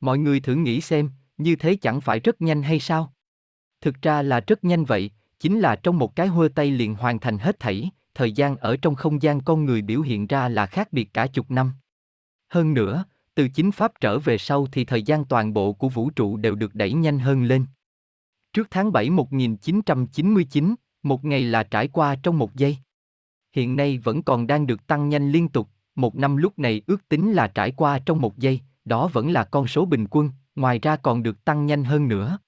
Mọi 0.00 0.18
người 0.18 0.40
thử 0.40 0.54
nghĩ 0.54 0.80
xem, 0.80 1.10
như 1.38 1.56
thế 1.56 1.76
chẳng 1.76 2.00
phải 2.00 2.20
rất 2.20 2.40
nhanh 2.40 2.62
hay 2.62 2.80
sao? 2.80 3.14
Thực 3.80 4.02
ra 4.02 4.22
là 4.22 4.40
rất 4.40 4.64
nhanh 4.64 4.84
vậy, 4.84 5.10
chính 5.38 5.60
là 5.60 5.76
trong 5.76 5.98
một 5.98 6.16
cái 6.16 6.26
hơ 6.26 6.48
tay 6.54 6.70
liền 6.70 6.94
hoàn 6.94 7.18
thành 7.18 7.38
hết 7.38 7.60
thảy, 7.60 7.90
thời 8.14 8.32
gian 8.32 8.56
ở 8.56 8.76
trong 8.76 8.94
không 8.94 9.22
gian 9.22 9.40
con 9.40 9.64
người 9.64 9.82
biểu 9.82 10.00
hiện 10.00 10.26
ra 10.26 10.48
là 10.48 10.66
khác 10.66 10.92
biệt 10.92 11.14
cả 11.14 11.26
chục 11.26 11.50
năm. 11.50 11.72
Hơn 12.48 12.74
nữa, 12.74 13.04
từ 13.34 13.48
chính 13.48 13.72
pháp 13.72 13.92
trở 14.00 14.18
về 14.18 14.38
sau 14.38 14.66
thì 14.72 14.84
thời 14.84 15.02
gian 15.02 15.24
toàn 15.24 15.52
bộ 15.52 15.72
của 15.72 15.88
vũ 15.88 16.10
trụ 16.10 16.36
đều 16.36 16.54
được 16.54 16.74
đẩy 16.74 16.92
nhanh 16.92 17.18
hơn 17.18 17.44
lên. 17.44 17.66
Trước 18.52 18.68
tháng 18.70 18.92
7 18.92 19.10
1999, 19.10 20.74
một 21.02 21.24
ngày 21.24 21.44
là 21.44 21.62
trải 21.62 21.88
qua 21.88 22.16
trong 22.22 22.38
một 22.38 22.54
giây. 22.54 22.76
Hiện 23.52 23.76
nay 23.76 23.98
vẫn 23.98 24.22
còn 24.22 24.46
đang 24.46 24.66
được 24.66 24.86
tăng 24.86 25.08
nhanh 25.08 25.32
liên 25.32 25.48
tục, 25.48 25.68
một 26.00 26.16
năm 26.16 26.36
lúc 26.36 26.58
này 26.58 26.82
ước 26.86 27.08
tính 27.08 27.32
là 27.32 27.46
trải 27.46 27.70
qua 27.70 27.98
trong 27.98 28.20
một 28.20 28.38
giây, 28.38 28.60
đó 28.84 29.08
vẫn 29.12 29.30
là 29.30 29.44
con 29.44 29.66
số 29.66 29.84
bình 29.84 30.06
quân, 30.10 30.30
ngoài 30.54 30.78
ra 30.78 30.96
còn 30.96 31.22
được 31.22 31.44
tăng 31.44 31.66
nhanh 31.66 31.84
hơn 31.84 32.08
nữa. 32.08 32.38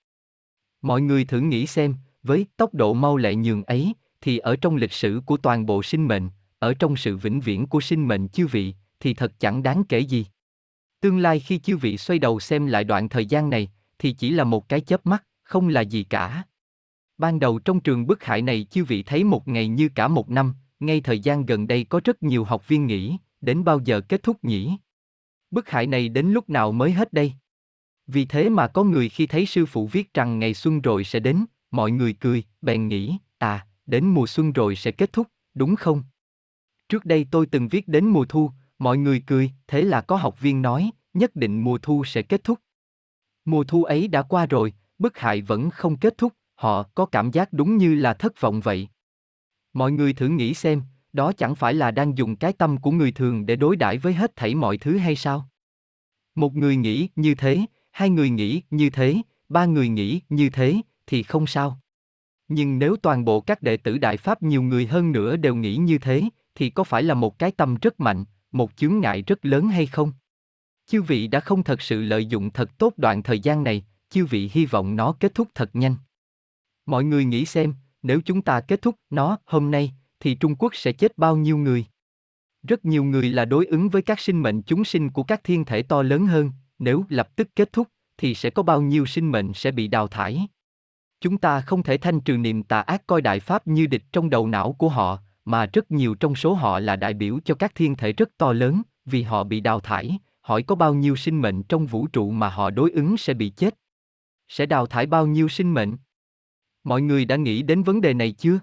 Mọi 0.83 1.01
người 1.01 1.25
thử 1.25 1.41
nghĩ 1.41 1.67
xem, 1.67 1.95
với 2.23 2.47
tốc 2.57 2.75
độ 2.75 2.95
mau 2.95 3.17
lẹ 3.17 3.35
nhường 3.35 3.65
ấy, 3.65 3.93
thì 4.21 4.39
ở 4.39 4.57
trong 4.57 4.77
lịch 4.77 4.93
sử 4.93 5.21
của 5.27 5.37
toàn 5.37 5.67
bộ 5.67 5.83
sinh 5.83 6.09
mệnh, 6.09 6.29
ở 6.59 6.75
trong 6.75 6.97
sự 6.97 7.17
vĩnh 7.17 7.41
viễn 7.41 7.67
của 7.67 7.81
sinh 7.81 8.09
mệnh 8.09 8.29
chư 8.29 8.47
vị, 8.47 8.75
thì 9.01 9.15
thật 9.15 9.33
chẳng 9.39 9.63
đáng 9.63 9.85
kể 9.85 9.99
gì. 9.99 10.27
Tương 11.01 11.19
lai 11.19 11.41
khi 11.41 11.59
chư 11.59 11.77
vị 11.77 11.97
xoay 11.97 12.19
đầu 12.19 12.41
xem 12.41 12.67
lại 12.67 12.85
đoạn 12.85 13.09
thời 13.09 13.27
gian 13.27 13.51
này, 13.51 13.71
thì 13.99 14.13
chỉ 14.13 14.31
là 14.31 14.45
một 14.45 14.69
cái 14.69 14.81
chớp 14.81 15.07
mắt, 15.07 15.25
không 15.43 15.69
là 15.69 15.81
gì 15.81 16.05
cả. 16.05 16.43
Ban 17.19 17.41
đầu 17.41 17.59
trong 17.59 17.81
trường 17.81 18.07
bức 18.07 18.25
hại 18.25 18.43
này 18.43 18.67
chư 18.71 18.85
vị 18.85 19.03
thấy 19.03 19.25
một 19.25 19.49
ngày 19.49 19.69
như 19.69 19.89
cả 19.95 20.09
một 20.09 20.31
năm, 20.31 20.55
ngay 20.81 21.01
thời 21.01 21.21
gian 21.21 21.47
gần 21.47 21.67
đây 21.67 21.85
có 21.85 22.01
rất 22.05 22.23
nhiều 22.23 22.45
học 22.45 22.69
viên 22.69 22.87
nghĩ, 22.87 23.17
đến 23.43 23.65
bao 23.65 23.81
giờ 23.85 24.01
kết 24.01 24.23
thúc 24.23 24.45
nhỉ? 24.45 24.77
Bức 25.51 25.69
hại 25.69 25.87
này 25.87 26.09
đến 26.09 26.27
lúc 26.27 26.51
nào 26.51 26.73
mới 26.73 26.93
hết 26.93 27.13
đây? 27.13 27.33
Vì 28.07 28.25
thế 28.25 28.49
mà 28.49 28.69
có 28.69 28.85
người 28.85 29.09
khi 29.09 29.27
thấy 29.27 29.47
sư 29.47 29.67
phụ 29.67 29.87
viết 29.87 30.15
rằng 30.15 30.39
ngày 30.39 30.55
xuân 30.55 30.81
rồi 30.81 31.05
sẽ 31.05 31.21
đến, 31.21 31.45
mọi 31.71 31.91
người 31.91 32.13
cười, 32.13 32.45
bèn 32.61 32.89
nghĩ, 32.89 33.17
à, 33.39 33.67
đến 33.87 34.07
mùa 34.07 34.27
xuân 34.27 34.53
rồi 34.53 34.77
sẽ 34.77 34.91
kết 34.91 35.13
thúc, 35.13 35.27
đúng 35.55 35.77
không? 35.77 36.03
Trước 36.89 37.05
đây 37.05 37.27
tôi 37.31 37.47
từng 37.47 37.69
viết 37.69 37.89
đến 37.89 38.07
mùa 38.07 38.25
thu, 38.25 38.51
mọi 38.79 38.99
người 38.99 39.23
cười, 39.27 39.51
thế 39.67 39.83
là 39.83 40.01
có 40.01 40.17
học 40.17 40.41
viên 40.41 40.63
nói, 40.63 40.91
nhất 41.15 41.37
định 41.37 41.65
mùa 41.65 41.79
thu 41.83 42.05
sẽ 42.05 42.23
kết 42.23 42.45
thúc. 42.45 42.59
Mùa 43.45 43.65
thu 43.65 43.85
ấy 43.85 44.09
đã 44.09 44.23
qua 44.23 44.47
rồi, 44.47 44.73
bức 44.99 45.19
hại 45.19 45.43
vẫn 45.43 45.71
không 45.71 45.97
kết 45.99 46.19
thúc, 46.19 46.33
họ 46.55 46.83
có 46.95 47.07
cảm 47.07 47.31
giác 47.31 47.53
đúng 47.53 47.77
như 47.77 47.95
là 47.95 48.15
thất 48.15 48.41
vọng 48.41 48.61
vậy. 48.61 48.89
Mọi 49.73 49.93
người 49.93 50.13
thử 50.13 50.29
nghĩ 50.29 50.55
xem, 50.55 50.83
đó 51.13 51.33
chẳng 51.33 51.55
phải 51.55 51.75
là 51.75 51.91
đang 51.91 52.19
dùng 52.19 52.37
cái 52.37 52.53
tâm 52.53 52.77
của 52.77 52.91
người 52.91 53.13
thường 53.13 53.47
để 53.47 53.57
đối 53.57 53.77
đãi 53.77 53.99
với 53.99 54.13
hết 54.13 54.37
thảy 54.37 54.55
mọi 54.55 54.79
thứ 54.79 54.99
hay 54.99 55.17
sao? 55.17 55.49
Một 56.35 56.55
người 56.55 56.77
nghĩ 56.77 57.09
như 57.17 57.35
thế, 57.35 57.61
hai 57.91 58.11
người 58.11 58.31
nghĩ 58.31 58.63
như 58.71 58.91
thế, 58.91 59.17
ba 59.49 59.65
người 59.65 59.89
nghĩ 59.89 60.21
như 60.29 60.51
thế, 60.51 60.77
thì 61.07 61.23
không 61.23 61.47
sao. 61.47 61.81
Nhưng 62.49 62.79
nếu 62.79 62.97
toàn 62.97 63.25
bộ 63.25 63.41
các 63.41 63.63
đệ 63.63 63.77
tử 63.77 63.99
Đại 63.99 64.17
Pháp 64.17 64.43
nhiều 64.43 64.63
người 64.63 64.87
hơn 64.87 65.13
nữa 65.13 65.37
đều 65.37 65.55
nghĩ 65.55 65.77
như 65.77 65.99
thế, 65.99 66.23
thì 66.55 66.71
có 66.71 66.85
phải 66.85 67.03
là 67.03 67.15
một 67.15 67.39
cái 67.39 67.51
tâm 67.51 67.77
rất 67.83 68.01
mạnh, 68.01 68.25
một 68.53 68.71
chướng 68.77 69.01
ngại 69.01 69.23
rất 69.23 69.45
lớn 69.45 69.69
hay 69.69 69.87
không? 69.87 70.13
Chư 70.87 71.03
vị 71.03 71.27
đã 71.27 71.41
không 71.41 71.63
thật 71.63 71.83
sự 71.83 72.03
lợi 72.03 72.27
dụng 72.27 72.51
thật 72.51 72.79
tốt 72.79 72.93
đoạn 72.97 73.23
thời 73.23 73.41
gian 73.41 73.65
này, 73.65 73.85
chư 74.11 74.25
vị 74.25 74.51
hy 74.53 74.67
vọng 74.67 74.97
nó 74.97 75.13
kết 75.21 75.35
thúc 75.35 75.49
thật 75.55 75.71
nhanh. 75.77 75.97
Mọi 76.87 77.05
người 77.05 77.25
nghĩ 77.25 77.45
xem, 77.45 77.75
nếu 78.03 78.21
chúng 78.25 78.43
ta 78.43 78.61
kết 78.61 78.83
thúc 78.83 78.95
nó 79.11 79.39
hôm 79.45 79.71
nay, 79.71 79.93
thì 80.23 80.35
Trung 80.35 80.55
Quốc 80.55 80.75
sẽ 80.75 80.93
chết 80.93 81.19
bao 81.19 81.37
nhiêu 81.37 81.59
người? 81.59 81.85
Rất 82.63 82.85
nhiều 82.85 83.05
người 83.05 83.31
là 83.31 83.45
đối 83.45 83.67
ứng 83.67 83.89
với 83.89 84.03
các 84.03 84.21
sinh 84.21 84.43
mệnh 84.43 84.63
chúng 84.63 84.85
sinh 84.85 85.11
của 85.11 85.23
các 85.23 85.45
thiên 85.45 85.65
thể 85.65 85.83
to 85.83 86.03
lớn 86.03 86.27
hơn, 86.27 86.51
nếu 86.79 87.05
lập 87.09 87.37
tức 87.37 87.49
kết 87.57 87.73
thúc, 87.73 87.89
thì 88.17 88.35
sẽ 88.35 88.51
có 88.51 88.63
bao 88.63 88.83
nhiêu 88.83 89.07
sinh 89.07 89.31
mệnh 89.31 89.53
sẽ 89.55 89.71
bị 89.71 89.89
đào 89.89 90.09
thải. 90.09 90.47
Chúng 91.21 91.39
ta 91.39 91.61
không 91.61 91.83
thể 91.83 91.97
thanh 91.97 92.21
trừ 92.21 92.37
niềm 92.37 92.63
tà 92.63 92.81
ác 92.81 93.07
coi 93.07 93.23
đại 93.23 93.41
pháp 93.41 93.67
như 93.67 93.87
địch 93.87 94.03
trong 94.13 94.31
đầu 94.31 94.47
não 94.47 94.73
của 94.73 94.89
họ, 94.89 95.19
mà 95.45 95.67
rất 95.67 95.91
nhiều 95.91 96.15
trong 96.15 96.35
số 96.35 96.55
họ 96.55 96.79
là 96.79 96.97
đại 96.97 97.15
biểu 97.15 97.39
cho 97.45 97.55
các 97.55 97.75
thiên 97.75 97.97
thể 97.97 98.13
rất 98.13 98.29
to 98.39 98.53
lớn, 98.53 98.83
vì 99.05 99.23
họ 99.23 99.45
bị 99.45 99.61
đào 99.61 99.81
thải, 99.81 100.19
hỏi 100.41 100.63
có 100.63 100.75
bao 100.75 100.95
nhiêu 100.95 101.17
sinh 101.17 101.41
mệnh 101.41 101.63
trong 101.63 101.87
vũ 101.87 102.07
trụ 102.07 102.31
mà 102.31 102.49
họ 102.49 102.71
đối 102.71 102.91
ứng 102.91 103.17
sẽ 103.17 103.35
bị 103.35 103.49
chết. 103.49 103.75
Sẽ 104.49 104.67
đào 104.67 104.87
thải 104.87 105.07
bao 105.07 105.27
nhiêu 105.27 105.49
sinh 105.49 105.75
mệnh? 105.75 105.97
Mọi 106.85 107.03
người 107.03 107.25
đã 107.25 107.37
nghĩ 107.37 107.63
đến 107.63 107.83
vấn 107.83 108.01
đề 108.01 108.15
này 108.15 108.33
chưa? 108.33 108.59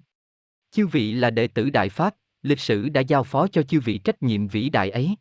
Chư 0.72 0.88
vị 0.88 1.12
là 1.12 1.30
đệ 1.30 1.48
tử 1.48 1.70
Đại 1.70 1.90
Pháp, 1.90 2.16
lịch 2.44 2.60
sử 2.60 2.90
đã 2.90 3.02
giao 3.02 3.24
phó 3.24 3.48
cho 3.48 3.64
chư 3.64 3.80
vị 3.80 3.98
trách 3.98 4.24
nhiệm 4.24 4.48
vĩ 4.48 4.70
đại 4.70 4.90
ấy. 4.90 5.16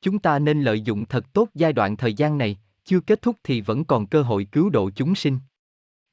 Chúng 0.00 0.18
ta 0.18 0.38
nên 0.38 0.62
lợi 0.62 0.80
dụng 0.80 1.06
thật 1.06 1.32
tốt 1.32 1.48
giai 1.54 1.72
đoạn 1.72 1.96
thời 1.96 2.14
gian 2.14 2.38
này, 2.38 2.58
chưa 2.84 3.00
kết 3.00 3.22
thúc 3.22 3.36
thì 3.44 3.60
vẫn 3.60 3.84
còn 3.84 4.06
cơ 4.06 4.22
hội 4.22 4.44
cứu 4.52 4.70
độ 4.70 4.90
chúng 4.90 5.14
sinh. 5.14 5.38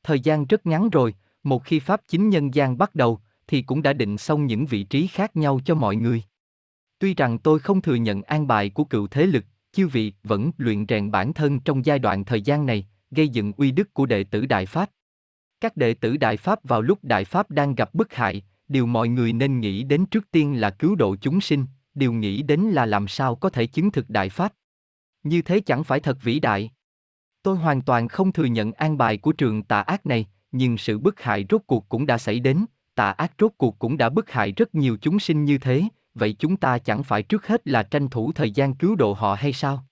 Thời 0.04 0.20
gian 0.20 0.46
rất 0.46 0.66
ngắn 0.66 0.90
rồi, 0.90 1.16
một 1.44 1.64
khi 1.64 1.80
Pháp 1.80 2.02
chính 2.08 2.30
nhân 2.30 2.54
gian 2.54 2.78
bắt 2.78 2.96
đầu, 2.96 3.20
thì 3.48 3.62
cũng 3.62 3.82
đã 3.82 3.94
định 3.94 4.18
xong 4.18 4.46
những 4.46 4.66
vị 4.66 4.84
trí 4.84 5.08
khác 5.08 5.36
nhau 5.36 5.60
cho 5.66 5.76
mọi 5.76 5.96
người. 5.96 6.24
Tuy 7.00 7.14
rằng 7.14 7.38
tôi 7.38 7.60
không 7.60 7.82
thừa 7.82 7.96
nhận 7.96 8.22
an 8.22 8.48
bài 8.48 8.70
của 8.70 8.84
cựu 8.84 9.08
thế 9.08 9.26
lực, 9.26 9.46
chư 9.72 9.88
vị 9.88 10.14
vẫn 10.24 10.52
luyện 10.58 10.86
rèn 10.90 11.12
bản 11.12 11.34
thân 11.34 11.60
trong 11.60 11.86
giai 11.86 12.00
đoạn 12.00 12.26
thời 12.26 12.42
gian 12.42 12.66
này, 12.66 12.88
gây 13.12 13.30
dựng 13.30 13.54
uy 13.58 13.72
đức 13.72 13.94
của 13.94 14.06
đệ 14.06 14.24
tử 14.24 14.46
Đại 14.46 14.66
Pháp. 14.66 14.90
Các 15.62 15.78
đệ 15.78 15.94
tử 15.94 16.18
Đại 16.18 16.38
Pháp 16.38 16.64
vào 16.64 16.82
lúc 16.82 17.00
Đại 17.04 17.26
Pháp 17.26 17.52
đang 17.52 17.76
gặp 17.76 17.94
bức 17.94 18.14
hại, 18.14 18.44
điều 18.68 18.86
mọi 18.86 19.08
người 19.08 19.34
nên 19.34 19.60
nghĩ 19.60 19.84
đến 19.84 20.06
trước 20.06 20.32
tiên 20.32 20.62
là 20.62 20.70
cứu 20.70 20.96
độ 20.96 21.16
chúng 21.16 21.42
sinh, 21.42 21.66
điều 21.96 22.14
nghĩ 22.14 22.44
đến 22.44 22.60
là 22.60 22.86
làm 22.86 23.08
sao 23.08 23.36
có 23.36 23.50
thể 23.50 23.66
chứng 23.66 23.92
thực 23.92 24.10
Đại 24.10 24.30
Pháp. 24.30 24.54
Như 25.24 25.42
thế 25.42 25.60
chẳng 25.60 25.84
phải 25.84 26.00
thật 26.00 26.18
vĩ 26.22 26.40
đại. 26.40 26.72
Tôi 27.44 27.58
hoàn 27.58 27.82
toàn 27.82 28.08
không 28.08 28.32
thừa 28.32 28.46
nhận 28.46 28.72
an 28.72 28.98
bài 28.98 29.18
của 29.18 29.32
trường 29.32 29.64
tà 29.64 29.82
ác 29.82 30.06
này, 30.06 30.28
nhưng 30.52 30.78
sự 30.78 31.00
bức 31.00 31.22
hại 31.22 31.46
rốt 31.50 31.62
cuộc 31.68 31.90
cũng 31.90 32.06
đã 32.06 32.18
xảy 32.18 32.40
đến, 32.40 32.66
tà 32.96 33.12
ác 33.12 33.32
rốt 33.40 33.52
cuộc 33.58 33.80
cũng 33.80 33.98
đã 33.98 34.10
bức 34.10 34.32
hại 34.32 34.52
rất 34.52 34.76
nhiều 34.76 34.98
chúng 35.02 35.20
sinh 35.20 35.46
như 35.46 35.58
thế, 35.58 35.84
vậy 36.14 36.36
chúng 36.40 36.58
ta 36.58 36.78
chẳng 36.78 37.04
phải 37.04 37.24
trước 37.24 37.48
hết 37.48 37.68
là 37.68 37.84
tranh 37.84 38.08
thủ 38.08 38.32
thời 38.32 38.52
gian 38.52 38.76
cứu 38.76 38.96
độ 38.96 39.14
họ 39.14 39.36
hay 39.36 39.54
sao? 39.54 39.86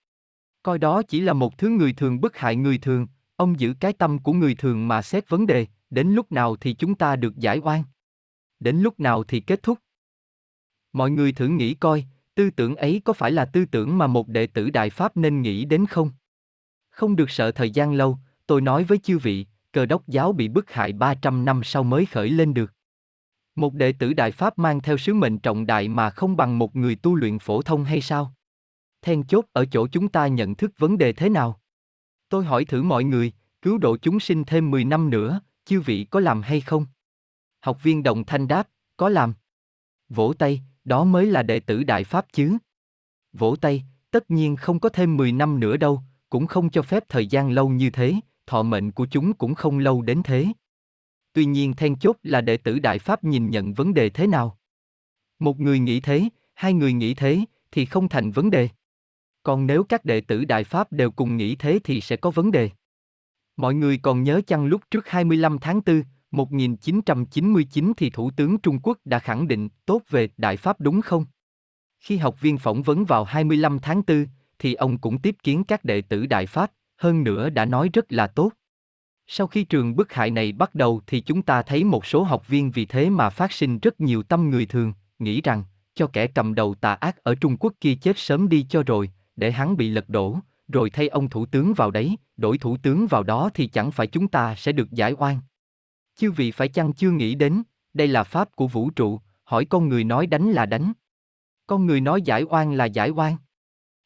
Coi 0.63 0.79
đó 0.79 1.01
chỉ 1.01 1.19
là 1.19 1.33
một 1.33 1.57
thứ 1.57 1.69
người 1.69 1.93
thường 1.93 2.21
bức 2.21 2.37
hại 2.37 2.55
người 2.55 2.77
thường, 2.77 3.07
ông 3.35 3.59
giữ 3.59 3.73
cái 3.79 3.93
tâm 3.93 4.19
của 4.19 4.33
người 4.33 4.55
thường 4.55 4.87
mà 4.87 5.01
xét 5.01 5.29
vấn 5.29 5.47
đề, 5.47 5.65
đến 5.89 6.07
lúc 6.07 6.31
nào 6.31 6.55
thì 6.55 6.73
chúng 6.73 6.95
ta 6.95 7.15
được 7.15 7.37
giải 7.37 7.59
oan? 7.63 7.83
Đến 8.61 8.77
lúc 8.77 8.99
nào 8.99 9.23
thì 9.23 9.39
kết 9.39 9.63
thúc? 9.63 9.79
Mọi 10.93 11.11
người 11.11 11.31
thử 11.31 11.47
nghĩ 11.47 11.73
coi, 11.73 12.05
tư 12.35 12.49
tưởng 12.49 12.75
ấy 12.75 13.01
có 13.05 13.13
phải 13.13 13.31
là 13.31 13.45
tư 13.45 13.65
tưởng 13.65 13.97
mà 13.97 14.07
một 14.07 14.27
đệ 14.27 14.47
tử 14.47 14.69
Đại 14.69 14.89
Pháp 14.89 15.17
nên 15.17 15.41
nghĩ 15.41 15.65
đến 15.65 15.85
không? 15.85 16.11
Không 16.89 17.15
được 17.15 17.29
sợ 17.29 17.51
thời 17.51 17.69
gian 17.69 17.93
lâu, 17.93 18.17
tôi 18.47 18.61
nói 18.61 18.83
với 18.83 18.97
chư 18.97 19.17
vị, 19.17 19.45
cờ 19.71 19.85
đốc 19.85 20.07
giáo 20.07 20.33
bị 20.33 20.47
bức 20.47 20.71
hại 20.71 20.93
300 20.93 21.45
năm 21.45 21.61
sau 21.63 21.83
mới 21.83 22.05
khởi 22.05 22.29
lên 22.29 22.53
được. 22.53 22.73
Một 23.55 23.73
đệ 23.73 23.93
tử 23.93 24.13
Đại 24.13 24.31
Pháp 24.31 24.59
mang 24.59 24.81
theo 24.81 24.97
sứ 24.97 25.13
mệnh 25.13 25.39
trọng 25.39 25.65
đại 25.65 25.87
mà 25.87 26.09
không 26.09 26.37
bằng 26.37 26.57
một 26.57 26.75
người 26.75 26.95
tu 26.95 27.15
luyện 27.15 27.39
phổ 27.39 27.61
thông 27.61 27.83
hay 27.83 28.01
sao? 28.01 28.33
Then 29.01 29.23
chốt 29.23 29.45
ở 29.53 29.65
chỗ 29.65 29.87
chúng 29.87 30.09
ta 30.09 30.27
nhận 30.27 30.55
thức 30.55 30.71
vấn 30.77 30.97
đề 30.97 31.13
thế 31.13 31.29
nào? 31.29 31.61
Tôi 32.29 32.45
hỏi 32.45 32.65
thử 32.65 32.83
mọi 32.83 33.03
người, 33.03 33.31
cứu 33.61 33.77
độ 33.77 33.97
chúng 33.97 34.19
sinh 34.19 34.43
thêm 34.43 34.71
10 34.71 34.85
năm 34.85 35.09
nữa, 35.09 35.41
chư 35.65 35.81
vị 35.81 36.03
có 36.03 36.19
làm 36.19 36.41
hay 36.41 36.61
không? 36.61 36.85
Học 37.61 37.83
viên 37.83 38.03
đồng 38.03 38.25
thanh 38.25 38.47
đáp, 38.47 38.69
có 38.97 39.09
làm. 39.09 39.33
Vỗ 40.09 40.33
tay, 40.33 40.61
đó 40.85 41.03
mới 41.03 41.25
là 41.25 41.43
đệ 41.43 41.59
tử 41.59 41.83
Đại 41.83 42.03
Pháp 42.03 42.25
chứ. 42.33 42.57
Vỗ 43.33 43.55
tay, 43.55 43.83
tất 44.11 44.31
nhiên 44.31 44.55
không 44.55 44.79
có 44.79 44.89
thêm 44.89 45.17
10 45.17 45.31
năm 45.31 45.59
nữa 45.59 45.77
đâu, 45.77 46.01
cũng 46.29 46.47
không 46.47 46.69
cho 46.69 46.81
phép 46.81 47.03
thời 47.09 47.27
gian 47.27 47.51
lâu 47.51 47.69
như 47.69 47.89
thế, 47.89 48.15
thọ 48.45 48.63
mệnh 48.63 48.91
của 48.91 49.07
chúng 49.11 49.33
cũng 49.33 49.55
không 49.55 49.79
lâu 49.79 50.01
đến 50.01 50.21
thế. 50.23 50.47
Tuy 51.33 51.45
nhiên 51.45 51.73
then 51.73 51.95
chốt 51.95 52.15
là 52.23 52.41
đệ 52.41 52.57
tử 52.57 52.79
Đại 52.79 52.99
Pháp 52.99 53.23
nhìn 53.23 53.49
nhận 53.49 53.73
vấn 53.73 53.93
đề 53.93 54.09
thế 54.09 54.27
nào. 54.27 54.57
Một 55.39 55.59
người 55.59 55.79
nghĩ 55.79 55.99
thế, 55.99 56.29
hai 56.53 56.73
người 56.73 56.93
nghĩ 56.93 57.13
thế, 57.13 57.39
thì 57.71 57.85
không 57.85 58.09
thành 58.09 58.31
vấn 58.31 58.49
đề. 58.49 58.69
Còn 59.43 59.67
nếu 59.67 59.83
các 59.83 60.05
đệ 60.05 60.21
tử 60.21 60.45
Đại 60.45 60.63
Pháp 60.63 60.91
đều 60.91 61.11
cùng 61.11 61.37
nghĩ 61.37 61.55
thế 61.55 61.79
thì 61.83 62.01
sẽ 62.01 62.15
có 62.15 62.31
vấn 62.31 62.51
đề. 62.51 62.69
Mọi 63.57 63.73
người 63.73 63.97
còn 63.97 64.23
nhớ 64.23 64.41
chăng 64.47 64.65
lúc 64.65 64.81
trước 64.91 65.07
25 65.09 65.59
tháng 65.59 65.81
4, 65.85 66.03
1999 66.31 67.93
thì 67.97 68.09
Thủ 68.09 68.31
tướng 68.31 68.57
Trung 68.57 68.79
Quốc 68.83 68.97
đã 69.05 69.19
khẳng 69.19 69.47
định 69.47 69.69
tốt 69.85 70.01
về 70.09 70.29
Đại 70.37 70.57
Pháp 70.57 70.81
đúng 70.81 71.01
không? 71.01 71.25
Khi 71.99 72.17
học 72.17 72.41
viên 72.41 72.57
phỏng 72.57 72.81
vấn 72.81 73.05
vào 73.05 73.23
25 73.23 73.79
tháng 73.79 74.01
4, 74.07 74.25
thì 74.59 74.73
ông 74.73 74.97
cũng 74.97 75.17
tiếp 75.17 75.35
kiến 75.43 75.63
các 75.63 75.83
đệ 75.85 76.01
tử 76.01 76.25
Đại 76.25 76.45
Pháp, 76.45 76.71
hơn 76.97 77.23
nữa 77.23 77.49
đã 77.49 77.65
nói 77.65 77.89
rất 77.93 78.11
là 78.11 78.27
tốt. 78.27 78.51
Sau 79.27 79.47
khi 79.47 79.63
trường 79.63 79.95
bức 79.95 80.13
hại 80.13 80.31
này 80.31 80.51
bắt 80.51 80.75
đầu 80.75 81.01
thì 81.07 81.21
chúng 81.21 81.41
ta 81.41 81.61
thấy 81.61 81.83
một 81.83 82.05
số 82.05 82.23
học 82.23 82.47
viên 82.47 82.71
vì 82.71 82.85
thế 82.85 83.09
mà 83.09 83.29
phát 83.29 83.51
sinh 83.51 83.79
rất 83.79 84.01
nhiều 84.01 84.23
tâm 84.23 84.49
người 84.49 84.65
thường, 84.65 84.93
nghĩ 85.19 85.41
rằng, 85.41 85.63
cho 85.95 86.07
kẻ 86.07 86.27
cầm 86.27 86.55
đầu 86.55 86.75
tà 86.75 86.93
ác 86.93 87.23
ở 87.23 87.35
Trung 87.35 87.57
Quốc 87.57 87.73
kia 87.81 87.95
chết 87.95 88.17
sớm 88.17 88.49
đi 88.49 88.65
cho 88.69 88.83
rồi, 88.83 89.11
để 89.35 89.51
hắn 89.51 89.77
bị 89.77 89.89
lật 89.89 90.09
đổ, 90.09 90.37
rồi 90.67 90.89
thay 90.89 91.07
ông 91.07 91.29
thủ 91.29 91.45
tướng 91.45 91.73
vào 91.73 91.91
đấy, 91.91 92.17
đổi 92.37 92.57
thủ 92.57 92.77
tướng 92.77 93.07
vào 93.07 93.23
đó 93.23 93.49
thì 93.53 93.67
chẳng 93.67 93.91
phải 93.91 94.07
chúng 94.07 94.27
ta 94.27 94.55
sẽ 94.55 94.71
được 94.71 94.91
giải 94.91 95.13
oan. 95.17 95.39
Chư 96.21 96.31
vị 96.31 96.51
phải 96.51 96.67
chăng 96.67 96.93
chưa 96.93 97.11
nghĩ 97.11 97.35
đến, 97.35 97.63
đây 97.93 98.07
là 98.07 98.23
pháp 98.23 98.55
của 98.55 98.67
vũ 98.67 98.89
trụ, 98.89 99.19
hỏi 99.43 99.65
con 99.65 99.89
người 99.89 100.03
nói 100.03 100.27
đánh 100.27 100.51
là 100.51 100.65
đánh. 100.65 100.93
Con 101.67 101.85
người 101.85 102.01
nói 102.01 102.21
giải 102.21 102.43
oan 102.43 102.73
là 102.73 102.85
giải 102.85 103.09
oan. 103.09 103.37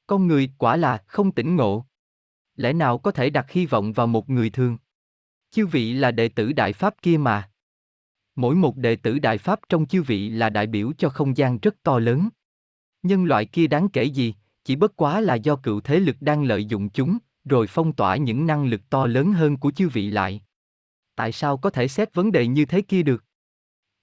Con 0.07 0.27
người 0.27 0.49
quả 0.57 0.75
là 0.75 1.03
không 1.07 1.31
tỉnh 1.31 1.55
ngộ. 1.55 1.85
Lẽ 2.55 2.73
nào 2.73 2.97
có 2.97 3.11
thể 3.11 3.29
đặt 3.29 3.51
hy 3.51 3.65
vọng 3.65 3.93
vào 3.93 4.07
một 4.07 4.29
người 4.29 4.49
thường? 4.49 4.77
Chư 5.51 5.65
vị 5.65 5.93
là 5.93 6.11
đệ 6.11 6.29
tử 6.29 6.53
Đại 6.53 6.73
Pháp 6.73 7.01
kia 7.01 7.17
mà. 7.17 7.51
Mỗi 8.35 8.55
một 8.55 8.77
đệ 8.77 8.95
tử 8.95 9.19
Đại 9.19 9.37
Pháp 9.37 9.59
trong 9.69 9.85
chư 9.85 10.03
vị 10.03 10.29
là 10.29 10.49
đại 10.49 10.67
biểu 10.67 10.91
cho 10.97 11.09
không 11.09 11.37
gian 11.37 11.59
rất 11.59 11.83
to 11.83 11.99
lớn. 11.99 12.29
Nhân 13.03 13.25
loại 13.25 13.45
kia 13.45 13.67
đáng 13.67 13.89
kể 13.89 14.03
gì, 14.03 14.35
chỉ 14.63 14.75
bất 14.75 14.95
quá 14.95 15.21
là 15.21 15.35
do 15.35 15.55
cựu 15.55 15.81
thế 15.81 15.99
lực 15.99 16.15
đang 16.19 16.43
lợi 16.43 16.65
dụng 16.65 16.89
chúng, 16.89 17.17
rồi 17.45 17.67
phong 17.67 17.93
tỏa 17.93 18.15
những 18.15 18.45
năng 18.45 18.65
lực 18.65 18.81
to 18.89 19.05
lớn 19.05 19.33
hơn 19.33 19.57
của 19.57 19.71
chư 19.71 19.89
vị 19.89 20.11
lại. 20.11 20.44
Tại 21.15 21.31
sao 21.31 21.57
có 21.57 21.69
thể 21.69 21.87
xét 21.87 22.13
vấn 22.13 22.31
đề 22.31 22.47
như 22.47 22.65
thế 22.65 22.81
kia 22.81 23.03
được? 23.03 23.23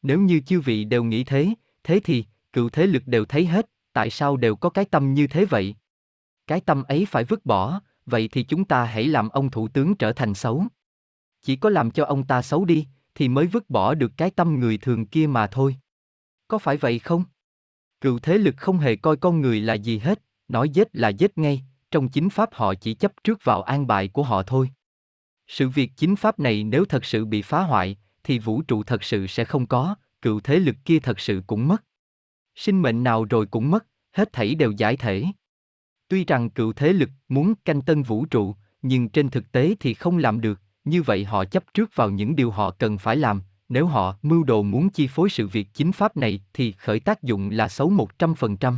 Nếu 0.03 0.21
như 0.21 0.41
chư 0.41 0.61
vị 0.61 0.85
đều 0.85 1.05
nghĩ 1.05 1.25
thế, 1.25 1.55
thế 1.85 2.01
thì, 2.05 2.25
cựu 2.53 2.69
thế 2.69 2.87
lực 2.87 3.03
đều 3.07 3.25
thấy 3.25 3.47
hết, 3.47 3.71
tại 3.93 4.11
sao 4.11 4.37
đều 4.37 4.57
có 4.57 4.71
cái 4.71 4.85
tâm 4.85 5.15
như 5.15 5.27
thế 5.27 5.45
vậy? 5.45 5.75
Cái 6.47 6.61
tâm 6.61 6.83
ấy 6.83 7.07
phải 7.11 7.25
vứt 7.25 7.47
bỏ, 7.47 7.81
vậy 8.07 8.29
thì 8.33 8.43
chúng 8.43 8.65
ta 8.65 8.85
hãy 8.85 9.09
làm 9.09 9.29
ông 9.29 9.51
thủ 9.51 9.69
tướng 9.69 9.95
trở 9.95 10.13
thành 10.13 10.35
xấu. 10.35 10.65
Chỉ 11.43 11.57
có 11.57 11.71
làm 11.71 11.91
cho 11.91 12.05
ông 12.05 12.27
ta 12.27 12.43
xấu 12.43 12.65
đi, 12.65 12.87
thì 13.15 13.29
mới 13.29 13.47
vứt 13.47 13.71
bỏ 13.71 13.95
được 13.95 14.13
cái 14.17 14.31
tâm 14.31 14.61
người 14.61 14.79
thường 14.79 15.07
kia 15.07 15.27
mà 15.27 15.47
thôi. 15.47 15.77
Có 16.49 16.59
phải 16.59 16.77
vậy 16.77 16.99
không? 16.99 17.25
Cựu 18.01 18.19
thế 18.19 18.39
lực 18.39 18.55
không 18.57 18.79
hề 18.79 18.97
coi 18.97 19.17
con 19.17 19.41
người 19.41 19.61
là 19.61 19.75
gì 19.75 19.99
hết, 19.99 20.23
nói 20.49 20.71
dết 20.75 20.97
là 20.97 21.13
dết 21.19 21.39
ngay, 21.39 21.63
trong 21.91 22.09
chính 22.09 22.31
pháp 22.31 22.55
họ 22.55 22.75
chỉ 22.75 22.95
chấp 22.95 23.13
trước 23.25 23.45
vào 23.45 23.63
an 23.63 23.87
bài 23.87 24.09
của 24.09 24.23
họ 24.23 24.43
thôi. 24.43 24.71
Sự 25.53 25.69
việc 25.69 25.93
chính 25.97 26.17
pháp 26.17 26.39
này 26.39 26.65
nếu 26.65 26.85
thật 26.85 27.05
sự 27.05 27.25
bị 27.25 27.43
phá 27.43 27.63
hoại, 27.63 27.97
thì 28.25 28.39
vũ 28.39 28.63
trụ 28.63 28.83
thật 28.83 29.05
sự 29.05 29.27
sẽ 29.27 29.45
không 29.45 29.67
có, 29.67 29.95
cựu 30.23 30.41
thế 30.41 30.59
lực 30.59 30.77
kia 30.85 30.99
thật 30.99 31.21
sự 31.21 31.43
cũng 31.47 31.69
mất. 31.69 31.85
Sinh 32.55 32.83
mệnh 32.83 33.05
nào 33.05 33.25
rồi 33.25 33.47
cũng 33.47 33.71
mất, 33.71 33.87
hết 34.13 34.33
thảy 34.33 34.55
đều 34.55 34.71
giải 34.71 34.97
thể. 34.97 35.25
Tuy 36.09 36.25
rằng 36.25 36.51
cựu 36.51 36.73
thế 36.73 36.93
lực 36.93 37.11
muốn 37.29 37.55
canh 37.65 37.83
tân 37.83 38.03
vũ 38.03 38.25
trụ, 38.25 38.55
nhưng 38.83 39.09
trên 39.09 39.31
thực 39.31 39.53
tế 39.53 39.75
thì 39.81 39.95
không 39.95 40.19
làm 40.19 40.41
được, 40.41 40.61
như 40.85 41.03
vậy 41.03 41.25
họ 41.25 41.45
chấp 41.45 41.65
trước 41.75 41.91
vào 41.95 42.11
những 42.11 42.37
điều 42.37 42.51
họ 42.51 42.71
cần 42.71 42.99
phải 42.99 43.17
làm, 43.17 43.43
nếu 43.69 43.87
họ 43.87 44.17
mưu 44.23 44.45
đồ 44.45 44.63
muốn 44.63 44.91
chi 44.91 45.07
phối 45.07 45.31
sự 45.31 45.49
việc 45.49 45.69
chính 45.75 45.93
pháp 45.93 46.17
này 46.17 46.41
thì 46.55 46.73
khởi 46.73 47.01
tác 47.01 47.23
dụng 47.23 47.51
là 47.51 47.69
xấu 47.69 47.91
100%. 48.19 48.75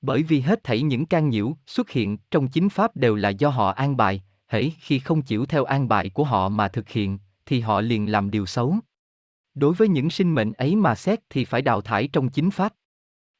Bởi 0.00 0.22
vì 0.22 0.40
hết 0.40 0.64
thảy 0.64 0.82
những 0.82 1.06
can 1.06 1.28
nhiễu 1.28 1.56
xuất 1.66 1.90
hiện 1.90 2.16
trong 2.30 2.48
chính 2.48 2.68
pháp 2.68 2.96
đều 2.96 3.14
là 3.14 3.28
do 3.28 3.48
họ 3.48 3.70
an 3.70 3.96
bài, 3.96 4.22
hễ 4.48 4.70
khi 4.70 4.98
không 4.98 5.22
chịu 5.22 5.46
theo 5.46 5.64
an 5.64 5.88
bài 5.88 6.10
của 6.10 6.24
họ 6.24 6.48
mà 6.48 6.68
thực 6.68 6.88
hiện, 6.88 7.18
thì 7.46 7.60
họ 7.60 7.80
liền 7.80 8.10
làm 8.10 8.30
điều 8.30 8.46
xấu. 8.46 8.76
Đối 9.54 9.74
với 9.74 9.88
những 9.88 10.10
sinh 10.10 10.34
mệnh 10.34 10.52
ấy 10.52 10.76
mà 10.76 10.94
xét 10.94 11.20
thì 11.30 11.44
phải 11.44 11.62
đào 11.62 11.80
thải 11.80 12.08
trong 12.08 12.28
chính 12.28 12.50
pháp. 12.50 12.74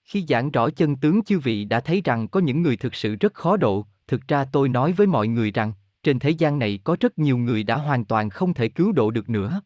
Khi 0.05 0.25
giảng 0.29 0.51
rõ 0.51 0.71
chân 0.71 0.97
tướng 0.97 1.23
chư 1.23 1.39
vị 1.39 1.65
đã 1.65 1.81
thấy 1.81 2.03
rằng 2.05 2.29
có 2.29 2.41
những 2.41 2.63
người 2.63 2.77
thực 2.77 2.95
sự 2.95 3.17
rất 3.17 3.35
khó 3.35 3.57
độ, 3.57 3.87
thực 4.07 4.29
ra 4.29 4.45
tôi 4.45 4.69
nói 4.69 4.93
với 4.93 5.07
mọi 5.07 5.29
người 5.29 5.51
rằng, 5.51 5.73
trên 6.03 6.19
thế 6.19 6.31
gian 6.31 6.59
này 6.59 6.81
có 6.85 6.97
rất 7.01 7.19
nhiều 7.19 7.39
người 7.39 7.63
đã 7.63 7.77
hoàn 7.77 8.05
toàn 8.05 8.31
không 8.31 8.55
thể 8.55 8.69
cứu 8.69 8.93
độ 8.93 9.11
được 9.11 9.29
nữa. 9.29 9.61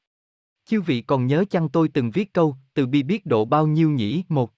Chư 0.66 0.80
vị 0.80 1.00
còn 1.00 1.26
nhớ 1.26 1.44
chăng 1.50 1.68
tôi 1.68 1.88
từng 1.88 2.10
viết 2.10 2.32
câu, 2.32 2.56
từ 2.74 2.86
bi 2.86 3.02
biết 3.02 3.26
độ 3.26 3.44
bao 3.44 3.66
nhiêu 3.66 3.90
nhỉ? 3.90 4.24
Một. 4.28 4.52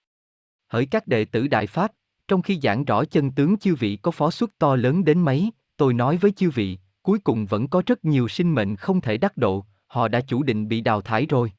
Hỡi 0.68 0.86
các 0.86 1.06
đệ 1.06 1.24
tử 1.24 1.48
Đại 1.48 1.66
Pháp, 1.66 1.92
trong 2.28 2.42
khi 2.42 2.60
giảng 2.62 2.84
rõ 2.84 3.04
chân 3.04 3.30
tướng 3.30 3.56
chư 3.56 3.74
vị 3.74 3.96
có 3.96 4.10
phó 4.10 4.30
suất 4.30 4.50
to 4.58 4.76
lớn 4.76 5.04
đến 5.04 5.20
mấy, 5.20 5.50
tôi 5.76 5.94
nói 5.94 6.16
với 6.16 6.30
chư 6.30 6.50
vị, 6.50 6.78
cuối 7.02 7.18
cùng 7.18 7.46
vẫn 7.46 7.68
có 7.68 7.82
rất 7.86 8.04
nhiều 8.04 8.28
sinh 8.28 8.54
mệnh 8.54 8.76
không 8.76 9.00
thể 9.00 9.18
đắc 9.18 9.36
độ, 9.36 9.64
họ 9.86 10.08
đã 10.08 10.20
chủ 10.20 10.42
định 10.42 10.68
bị 10.68 10.80
đào 10.80 11.00
thải 11.00 11.26
rồi. 11.26 11.52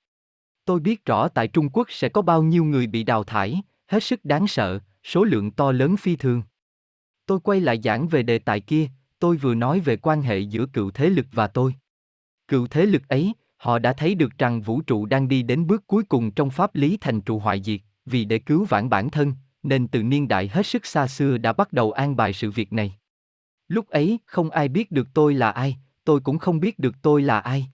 Tôi 0.66 0.80
biết 0.80 1.06
rõ 1.06 1.28
tại 1.28 1.48
Trung 1.48 1.70
Quốc 1.70 1.88
sẽ 1.92 2.10
có 2.10 2.22
bao 2.22 2.44
nhiêu 2.44 2.64
người 2.64 2.88
bị 2.88 3.04
đào 3.04 3.24
thải, 3.24 3.62
hết 3.88 4.04
sức 4.04 4.26
đáng 4.26 4.48
sợ, 4.48 4.80
số 5.04 5.24
lượng 5.24 5.52
to 5.52 5.72
lớn 5.72 5.98
phi 5.98 6.16
thường. 6.16 6.44
Tôi 7.26 7.40
quay 7.40 7.62
lại 7.62 7.80
giảng 7.84 8.08
về 8.08 8.24
đề 8.24 8.40
tài 8.40 8.60
kia, 8.62 8.88
tôi 9.20 9.38
vừa 9.38 9.56
nói 9.56 9.80
về 9.80 9.98
quan 9.98 10.22
hệ 10.22 10.40
giữa 10.40 10.66
cựu 10.66 10.92
thế 10.92 11.10
lực 11.10 11.26
và 11.32 11.48
tôi. 11.48 11.76
Cựu 12.48 12.68
thế 12.68 12.86
lực 12.86 13.08
ấy, 13.08 13.34
họ 13.58 13.80
đã 13.80 13.94
thấy 13.94 14.16
được 14.16 14.38
rằng 14.38 14.62
vũ 14.62 14.82
trụ 14.82 15.06
đang 15.06 15.28
đi 15.28 15.44
đến 15.44 15.68
bước 15.68 15.88
cuối 15.88 16.04
cùng 16.04 16.32
trong 16.32 16.50
pháp 16.50 16.76
lý 16.76 16.98
thành 17.02 17.22
trụ 17.22 17.40
hoại 17.40 17.62
diệt, 17.64 17.82
vì 18.06 18.26
để 18.26 18.40
cứu 18.40 18.66
vãn 18.66 18.90
bản 18.90 19.10
thân, 19.10 19.34
nên 19.64 19.88
từ 19.88 20.04
niên 20.04 20.28
đại 20.28 20.48
hết 20.48 20.66
sức 20.66 20.86
xa 20.86 21.08
xưa 21.08 21.38
đã 21.38 21.54
bắt 21.54 21.74
đầu 21.74 21.92
an 21.92 22.16
bài 22.16 22.34
sự 22.34 22.52
việc 22.52 22.74
này. 22.74 22.98
Lúc 23.68 23.90
ấy, 23.90 24.20
không 24.26 24.50
ai 24.50 24.68
biết 24.68 24.92
được 24.92 25.08
tôi 25.14 25.34
là 25.34 25.52
ai, 25.52 25.78
tôi 26.04 26.20
cũng 26.20 26.38
không 26.38 26.60
biết 26.60 26.80
được 26.80 26.96
tôi 27.02 27.22
là 27.22 27.40
ai. 27.40 27.68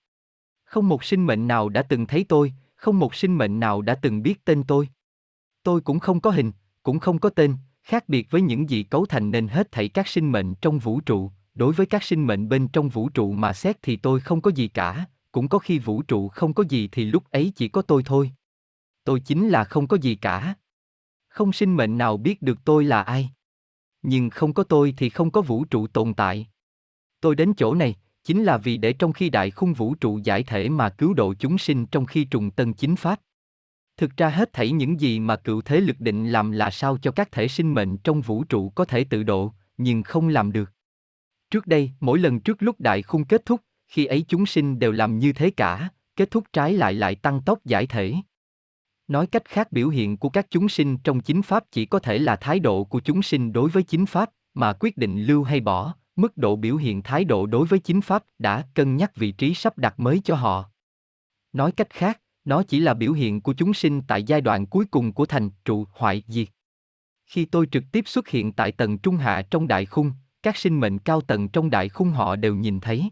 Không 0.64 0.90
một 0.90 1.04
sinh 1.04 1.26
mệnh 1.26 1.48
nào 1.48 1.70
đã 1.70 1.82
từng 1.82 2.08
thấy 2.08 2.26
tôi, 2.30 2.54
không 2.76 3.00
một 3.00 3.16
sinh 3.16 3.38
mệnh 3.38 3.60
nào 3.60 3.82
đã 3.82 3.96
từng 3.96 4.24
biết 4.24 4.46
tên 4.46 4.64
tôi. 4.64 4.90
Tôi 5.64 5.82
cũng 5.82 6.00
không 6.00 6.22
có 6.22 6.32
hình, 6.32 6.52
cũng 6.84 7.00
không 7.00 7.20
có 7.20 7.30
tên, 7.30 7.56
khác 7.84 8.10
biệt 8.10 8.32
với 8.32 8.42
những 8.42 8.70
gì 8.70 8.84
cấu 8.84 9.06
thành 9.06 9.32
nên 9.32 9.48
hết 9.48 9.72
thảy 9.72 9.90
các 9.90 10.08
sinh 10.08 10.32
mệnh 10.32 10.56
trong 10.56 10.80
vũ 10.80 11.00
trụ, 11.00 11.32
đối 11.54 11.74
với 11.74 11.86
các 11.86 12.04
sinh 12.04 12.28
mệnh 12.28 12.50
bên 12.50 12.68
trong 12.68 12.90
vũ 12.90 13.10
trụ 13.10 13.32
mà 13.32 13.54
xét 13.54 13.78
thì 13.82 13.96
tôi 13.96 14.20
không 14.20 14.42
có 14.42 14.52
gì 14.52 14.68
cả, 14.68 15.06
cũng 15.32 15.48
có 15.48 15.60
khi 15.60 15.80
vũ 15.80 16.02
trụ 16.02 16.28
không 16.28 16.54
có 16.54 16.64
gì 16.70 16.90
thì 16.92 17.06
lúc 17.06 17.32
ấy 17.32 17.52
chỉ 17.56 17.68
có 17.68 17.82
tôi 17.82 18.04
thôi. 18.06 18.32
Tôi 19.04 19.20
chính 19.20 19.50
là 19.50 19.64
không 19.64 19.88
có 19.88 19.98
gì 19.98 20.16
cả. 20.16 20.56
Không 21.28 21.54
sinh 21.54 21.78
mệnh 21.78 21.98
nào 21.98 22.18
biết 22.18 22.42
được 22.42 22.58
tôi 22.66 22.84
là 22.84 23.02
ai. 23.02 23.30
Nhưng 24.02 24.30
không 24.30 24.54
có 24.54 24.64
tôi 24.64 24.94
thì 24.98 25.10
không 25.10 25.32
có 25.32 25.42
vũ 25.42 25.66
trụ 25.66 25.88
tồn 25.88 26.14
tại. 26.14 26.48
Tôi 27.22 27.36
đến 27.36 27.54
chỗ 27.58 27.74
này, 27.74 27.96
chính 28.24 28.44
là 28.44 28.58
vì 28.58 28.78
để 28.78 28.94
trong 28.94 29.14
khi 29.14 29.30
đại 29.30 29.52
khung 29.52 29.74
vũ 29.74 29.96
trụ 29.96 30.20
giải 30.24 30.44
thể 30.44 30.70
mà 30.70 30.90
cứu 30.90 31.14
độ 31.14 31.34
chúng 31.34 31.58
sinh 31.58 31.86
trong 31.86 32.06
khi 32.06 32.24
trùng 32.24 32.52
tân 32.52 32.74
chính 32.74 32.96
pháp. 32.96 33.20
Thực 33.98 34.18
ra 34.18 34.30
hết 34.30 34.54
thảy 34.54 34.72
những 34.72 35.00
gì 35.00 35.20
mà 35.20 35.36
cựu 35.36 35.62
thế 35.62 35.80
lực 35.80 36.00
định 36.00 36.30
làm 36.30 36.52
là 36.52 36.70
sao 36.70 36.98
cho 36.98 37.12
các 37.12 37.32
thể 37.32 37.48
sinh 37.48 37.74
mệnh 37.74 37.98
trong 37.98 38.22
vũ 38.22 38.44
trụ 38.44 38.70
có 38.70 38.86
thể 38.86 39.04
tự 39.04 39.24
độ, 39.24 39.54
nhưng 39.78 40.04
không 40.04 40.28
làm 40.28 40.52
được. 40.52 40.72
Trước 41.52 41.68
đây, 41.68 41.92
mỗi 42.00 42.20
lần 42.20 42.40
trước 42.40 42.64
lúc 42.64 42.80
đại 42.80 43.02
khung 43.02 43.26
kết 43.26 43.46
thúc, 43.46 43.62
khi 43.88 44.06
ấy 44.06 44.26
chúng 44.28 44.46
sinh 44.46 44.80
đều 44.80 44.92
làm 44.92 45.20
như 45.20 45.34
thế 45.34 45.50
cả, 45.50 45.90
kết 46.16 46.32
thúc 46.32 46.44
trái 46.54 46.74
lại 46.74 46.94
lại 46.94 47.16
tăng 47.16 47.42
tốc 47.42 47.66
giải 47.66 47.88
thể. 47.88 48.16
Nói 49.12 49.28
cách 49.28 49.46
khác 49.46 49.72
biểu 49.72 49.90
hiện 49.90 50.18
của 50.18 50.30
các 50.30 50.48
chúng 50.50 50.70
sinh 50.70 50.98
trong 50.98 51.20
chính 51.20 51.42
pháp 51.42 51.64
chỉ 51.72 51.86
có 51.86 52.00
thể 52.00 52.18
là 52.18 52.36
thái 52.36 52.60
độ 52.60 52.84
của 52.84 53.00
chúng 53.00 53.22
sinh 53.22 53.54
đối 53.54 53.70
với 53.70 53.84
chính 53.84 54.06
pháp, 54.06 54.30
mà 54.54 54.74
quyết 54.80 54.98
định 54.98 55.24
lưu 55.24 55.44
hay 55.44 55.60
bỏ, 55.60 55.96
mức 56.16 56.38
độ 56.38 56.56
biểu 56.56 56.76
hiện 56.76 57.02
thái 57.02 57.24
độ 57.24 57.46
đối 57.46 57.68
với 57.68 57.80
chính 57.80 58.02
pháp 58.02 58.24
đã 58.40 58.66
cân 58.74 58.98
nhắc 58.98 59.16
vị 59.16 59.32
trí 59.32 59.54
sắp 59.54 59.78
đặt 59.78 60.00
mới 60.00 60.22
cho 60.24 60.36
họ. 60.36 60.70
Nói 61.54 61.72
cách 61.72 61.90
khác, 61.90 62.22
nó 62.46 62.64
chỉ 62.64 62.80
là 62.80 62.94
biểu 62.94 63.14
hiện 63.14 63.42
của 63.42 63.54
chúng 63.54 63.74
sinh 63.74 64.02
tại 64.08 64.24
giai 64.24 64.42
đoạn 64.42 64.66
cuối 64.66 64.86
cùng 64.92 65.14
của 65.14 65.26
thành 65.26 65.50
trụ 65.66 65.86
hoại 65.92 66.24
diệt. 66.28 66.48
Khi 67.26 67.46
tôi 67.46 67.68
trực 67.72 67.84
tiếp 67.92 68.08
xuất 68.08 68.28
hiện 68.28 68.52
tại 68.52 68.72
tầng 68.72 68.98
trung 68.98 69.16
hạ 69.18 69.42
trong 69.52 69.68
đại 69.68 69.86
khung, 69.86 70.12
các 70.44 70.58
sinh 70.58 70.80
mệnh 70.80 71.00
cao 71.00 71.22
tầng 71.22 71.50
trong 71.50 71.70
đại 71.70 71.90
khung 71.90 72.10
họ 72.10 72.36
đều 72.36 72.56
nhìn 72.56 72.80
thấy. 72.80 73.10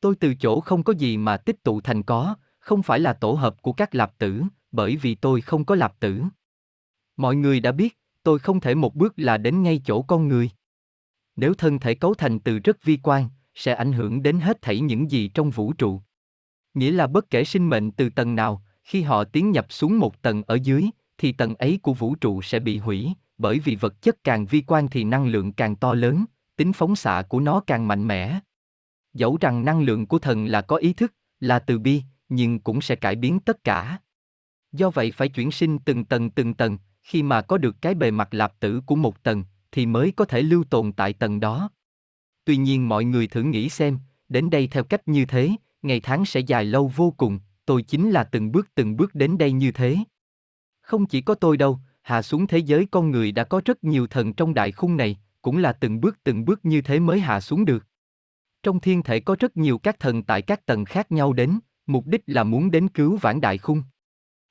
Tôi 0.00 0.14
từ 0.20 0.34
chỗ 0.34 0.60
không 0.60 0.82
có 0.82 0.92
gì 0.92 1.16
mà 1.16 1.36
tích 1.36 1.62
tụ 1.62 1.80
thành 1.80 2.02
có, 2.02 2.36
không 2.58 2.82
phải 2.82 3.00
là 3.00 3.12
tổ 3.12 3.32
hợp 3.32 3.62
của 3.62 3.72
các 3.72 3.94
lạp 3.94 4.18
tử, 4.18 4.42
bởi 4.72 4.96
vì 4.96 5.14
tôi 5.14 5.40
không 5.40 5.64
có 5.64 5.74
lạp 5.74 6.00
tử. 6.00 6.22
Mọi 7.16 7.36
người 7.36 7.60
đã 7.60 7.72
biết, 7.72 7.98
tôi 8.22 8.38
không 8.38 8.60
thể 8.60 8.74
một 8.74 8.94
bước 8.94 9.12
là 9.16 9.36
đến 9.36 9.62
ngay 9.62 9.80
chỗ 9.84 10.02
con 10.02 10.28
người. 10.28 10.50
Nếu 11.36 11.54
thân 11.54 11.78
thể 11.78 11.94
cấu 11.94 12.14
thành 12.14 12.40
từ 12.40 12.58
rất 12.58 12.84
vi 12.84 12.98
quan, 13.02 13.28
sẽ 13.54 13.74
ảnh 13.74 13.92
hưởng 13.92 14.22
đến 14.22 14.40
hết 14.40 14.62
thảy 14.62 14.80
những 14.80 15.10
gì 15.10 15.28
trong 15.28 15.50
vũ 15.50 15.72
trụ. 15.72 16.00
Nghĩa 16.74 16.90
là 16.90 17.06
bất 17.06 17.30
kể 17.30 17.44
sinh 17.44 17.68
mệnh 17.68 17.90
từ 17.90 18.10
tầng 18.10 18.34
nào, 18.34 18.62
khi 18.82 19.02
họ 19.02 19.24
tiến 19.24 19.50
nhập 19.50 19.66
xuống 19.72 19.98
một 19.98 20.22
tầng 20.22 20.42
ở 20.46 20.58
dưới, 20.62 20.84
thì 21.18 21.32
tầng 21.32 21.54
ấy 21.54 21.78
của 21.82 21.94
vũ 21.94 22.14
trụ 22.14 22.42
sẽ 22.42 22.58
bị 22.58 22.78
hủy, 22.78 23.12
bởi 23.38 23.58
vì 23.58 23.76
vật 23.76 24.02
chất 24.02 24.24
càng 24.24 24.46
vi 24.46 24.62
quan 24.66 24.88
thì 24.88 25.04
năng 25.04 25.26
lượng 25.26 25.52
càng 25.52 25.76
to 25.76 25.94
lớn, 25.94 26.24
tính 26.56 26.72
phóng 26.72 26.96
xạ 26.96 27.22
của 27.28 27.40
nó 27.40 27.60
càng 27.66 27.88
mạnh 27.88 28.06
mẽ. 28.06 28.40
Dẫu 29.14 29.38
rằng 29.40 29.64
năng 29.64 29.82
lượng 29.82 30.06
của 30.06 30.18
thần 30.18 30.46
là 30.46 30.60
có 30.60 30.76
ý 30.76 30.92
thức, 30.92 31.14
là 31.40 31.58
từ 31.58 31.78
bi, 31.78 32.02
nhưng 32.28 32.60
cũng 32.60 32.80
sẽ 32.80 32.96
cải 32.96 33.16
biến 33.16 33.40
tất 33.40 33.64
cả. 33.64 33.98
Do 34.72 34.90
vậy 34.90 35.10
phải 35.10 35.28
chuyển 35.28 35.50
sinh 35.50 35.78
từng 35.78 36.04
tầng 36.04 36.30
từng 36.30 36.54
tầng, 36.54 36.78
khi 37.02 37.22
mà 37.22 37.42
có 37.42 37.58
được 37.58 37.76
cái 37.82 37.94
bề 37.94 38.10
mặt 38.10 38.34
lạp 38.34 38.60
tử 38.60 38.80
của 38.86 38.96
một 38.96 39.22
tầng, 39.22 39.44
thì 39.72 39.86
mới 39.86 40.12
có 40.16 40.24
thể 40.24 40.42
lưu 40.42 40.64
tồn 40.64 40.92
tại 40.92 41.12
tầng 41.12 41.40
đó. 41.40 41.70
Tuy 42.44 42.56
nhiên 42.56 42.88
mọi 42.88 43.04
người 43.04 43.26
thử 43.26 43.42
nghĩ 43.42 43.68
xem, 43.68 43.98
đến 44.28 44.50
đây 44.50 44.66
theo 44.66 44.84
cách 44.84 45.08
như 45.08 45.24
thế, 45.24 45.50
ngày 45.82 46.00
tháng 46.00 46.24
sẽ 46.24 46.40
dài 46.40 46.64
lâu 46.64 46.92
vô 46.96 47.14
cùng, 47.16 47.38
tôi 47.66 47.82
chính 47.82 48.10
là 48.10 48.24
từng 48.24 48.52
bước 48.52 48.68
từng 48.74 48.96
bước 48.96 49.14
đến 49.14 49.38
đây 49.38 49.52
như 49.52 49.72
thế. 49.72 49.96
Không 50.80 51.06
chỉ 51.06 51.20
có 51.20 51.34
tôi 51.34 51.56
đâu, 51.56 51.78
hạ 52.02 52.22
xuống 52.22 52.46
thế 52.46 52.58
giới 52.58 52.86
con 52.90 53.10
người 53.10 53.32
đã 53.32 53.44
có 53.44 53.60
rất 53.64 53.84
nhiều 53.84 54.06
thần 54.06 54.32
trong 54.32 54.54
đại 54.54 54.72
khung 54.72 54.96
này, 54.96 55.16
cũng 55.42 55.58
là 55.58 55.72
từng 55.72 56.00
bước 56.00 56.18
từng 56.24 56.44
bước 56.44 56.64
như 56.64 56.82
thế 56.82 57.00
mới 57.00 57.20
hạ 57.20 57.40
xuống 57.40 57.64
được. 57.64 57.86
Trong 58.62 58.80
thiên 58.80 59.02
thể 59.02 59.20
có 59.20 59.36
rất 59.40 59.56
nhiều 59.56 59.78
các 59.78 59.98
thần 59.98 60.22
tại 60.22 60.42
các 60.42 60.66
tầng 60.66 60.84
khác 60.84 61.12
nhau 61.12 61.32
đến, 61.32 61.58
mục 61.86 62.06
đích 62.06 62.22
là 62.26 62.44
muốn 62.44 62.70
đến 62.70 62.88
cứu 62.88 63.16
vãn 63.16 63.40
đại 63.40 63.58
khung. 63.58 63.82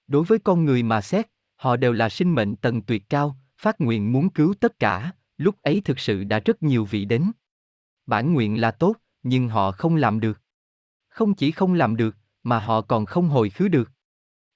Đối 0.09 0.23
với 0.23 0.39
con 0.39 0.65
người 0.65 0.83
mà 0.83 1.01
xét, 1.01 1.27
họ 1.55 1.77
đều 1.77 1.93
là 1.93 2.09
sinh 2.09 2.35
mệnh 2.35 2.55
tầng 2.55 2.81
tuyệt 2.81 3.09
cao, 3.09 3.35
phát 3.57 3.81
nguyện 3.81 4.11
muốn 4.11 4.29
cứu 4.29 4.53
tất 4.59 4.79
cả, 4.79 5.11
lúc 5.37 5.55
ấy 5.61 5.81
thực 5.85 5.99
sự 5.99 6.23
đã 6.23 6.39
rất 6.39 6.63
nhiều 6.63 6.85
vị 6.85 7.05
đến. 7.05 7.31
Bản 8.05 8.33
nguyện 8.33 8.61
là 8.61 8.71
tốt, 8.71 8.95
nhưng 9.23 9.49
họ 9.49 9.71
không 9.71 9.95
làm 9.95 10.19
được. 10.19 10.41
Không 11.09 11.33
chỉ 11.33 11.51
không 11.51 11.73
làm 11.73 11.95
được, 11.95 12.17
mà 12.43 12.59
họ 12.59 12.81
còn 12.81 13.05
không 13.05 13.29
hồi 13.29 13.49
khứ 13.49 13.67
được. 13.67 13.91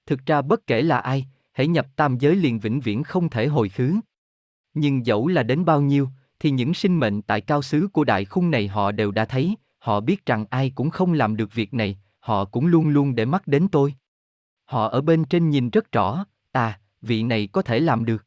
Thực 0.06 0.26
ra 0.26 0.42
bất 0.42 0.66
kể 0.66 0.82
là 0.82 0.98
ai, 0.98 1.26
hãy 1.52 1.66
nhập 1.66 1.86
tam 1.96 2.18
giới 2.18 2.36
liền 2.36 2.58
vĩnh 2.58 2.80
viễn 2.80 3.02
không 3.02 3.30
thể 3.30 3.46
hồi 3.46 3.68
khứ. 3.68 3.94
Nhưng 4.74 5.06
dẫu 5.06 5.28
là 5.28 5.42
đến 5.42 5.64
bao 5.64 5.80
nhiêu, 5.80 6.08
thì 6.38 6.50
những 6.50 6.74
sinh 6.74 7.00
mệnh 7.00 7.22
tại 7.22 7.40
cao 7.40 7.62
xứ 7.62 7.88
của 7.92 8.04
đại 8.04 8.24
khung 8.24 8.50
này 8.50 8.68
họ 8.68 8.92
đều 8.92 9.10
đã 9.10 9.24
thấy, 9.24 9.56
họ 9.78 10.00
biết 10.00 10.26
rằng 10.26 10.46
ai 10.50 10.72
cũng 10.74 10.90
không 10.90 11.12
làm 11.12 11.36
được 11.36 11.54
việc 11.54 11.74
này, 11.74 11.98
họ 12.18 12.44
cũng 12.44 12.66
luôn 12.66 12.88
luôn 12.88 13.14
để 13.14 13.24
mắt 13.24 13.46
đến 13.46 13.68
tôi. 13.68 13.94
Họ 14.74 14.88
ở 14.88 15.00
bên 15.00 15.24
trên 15.24 15.50
nhìn 15.50 15.70
rất 15.70 15.92
rõ, 15.92 16.26
à, 16.52 16.80
vị 17.02 17.22
này 17.22 17.48
có 17.52 17.62
thể 17.62 17.80
làm 17.80 18.04
được. 18.04 18.26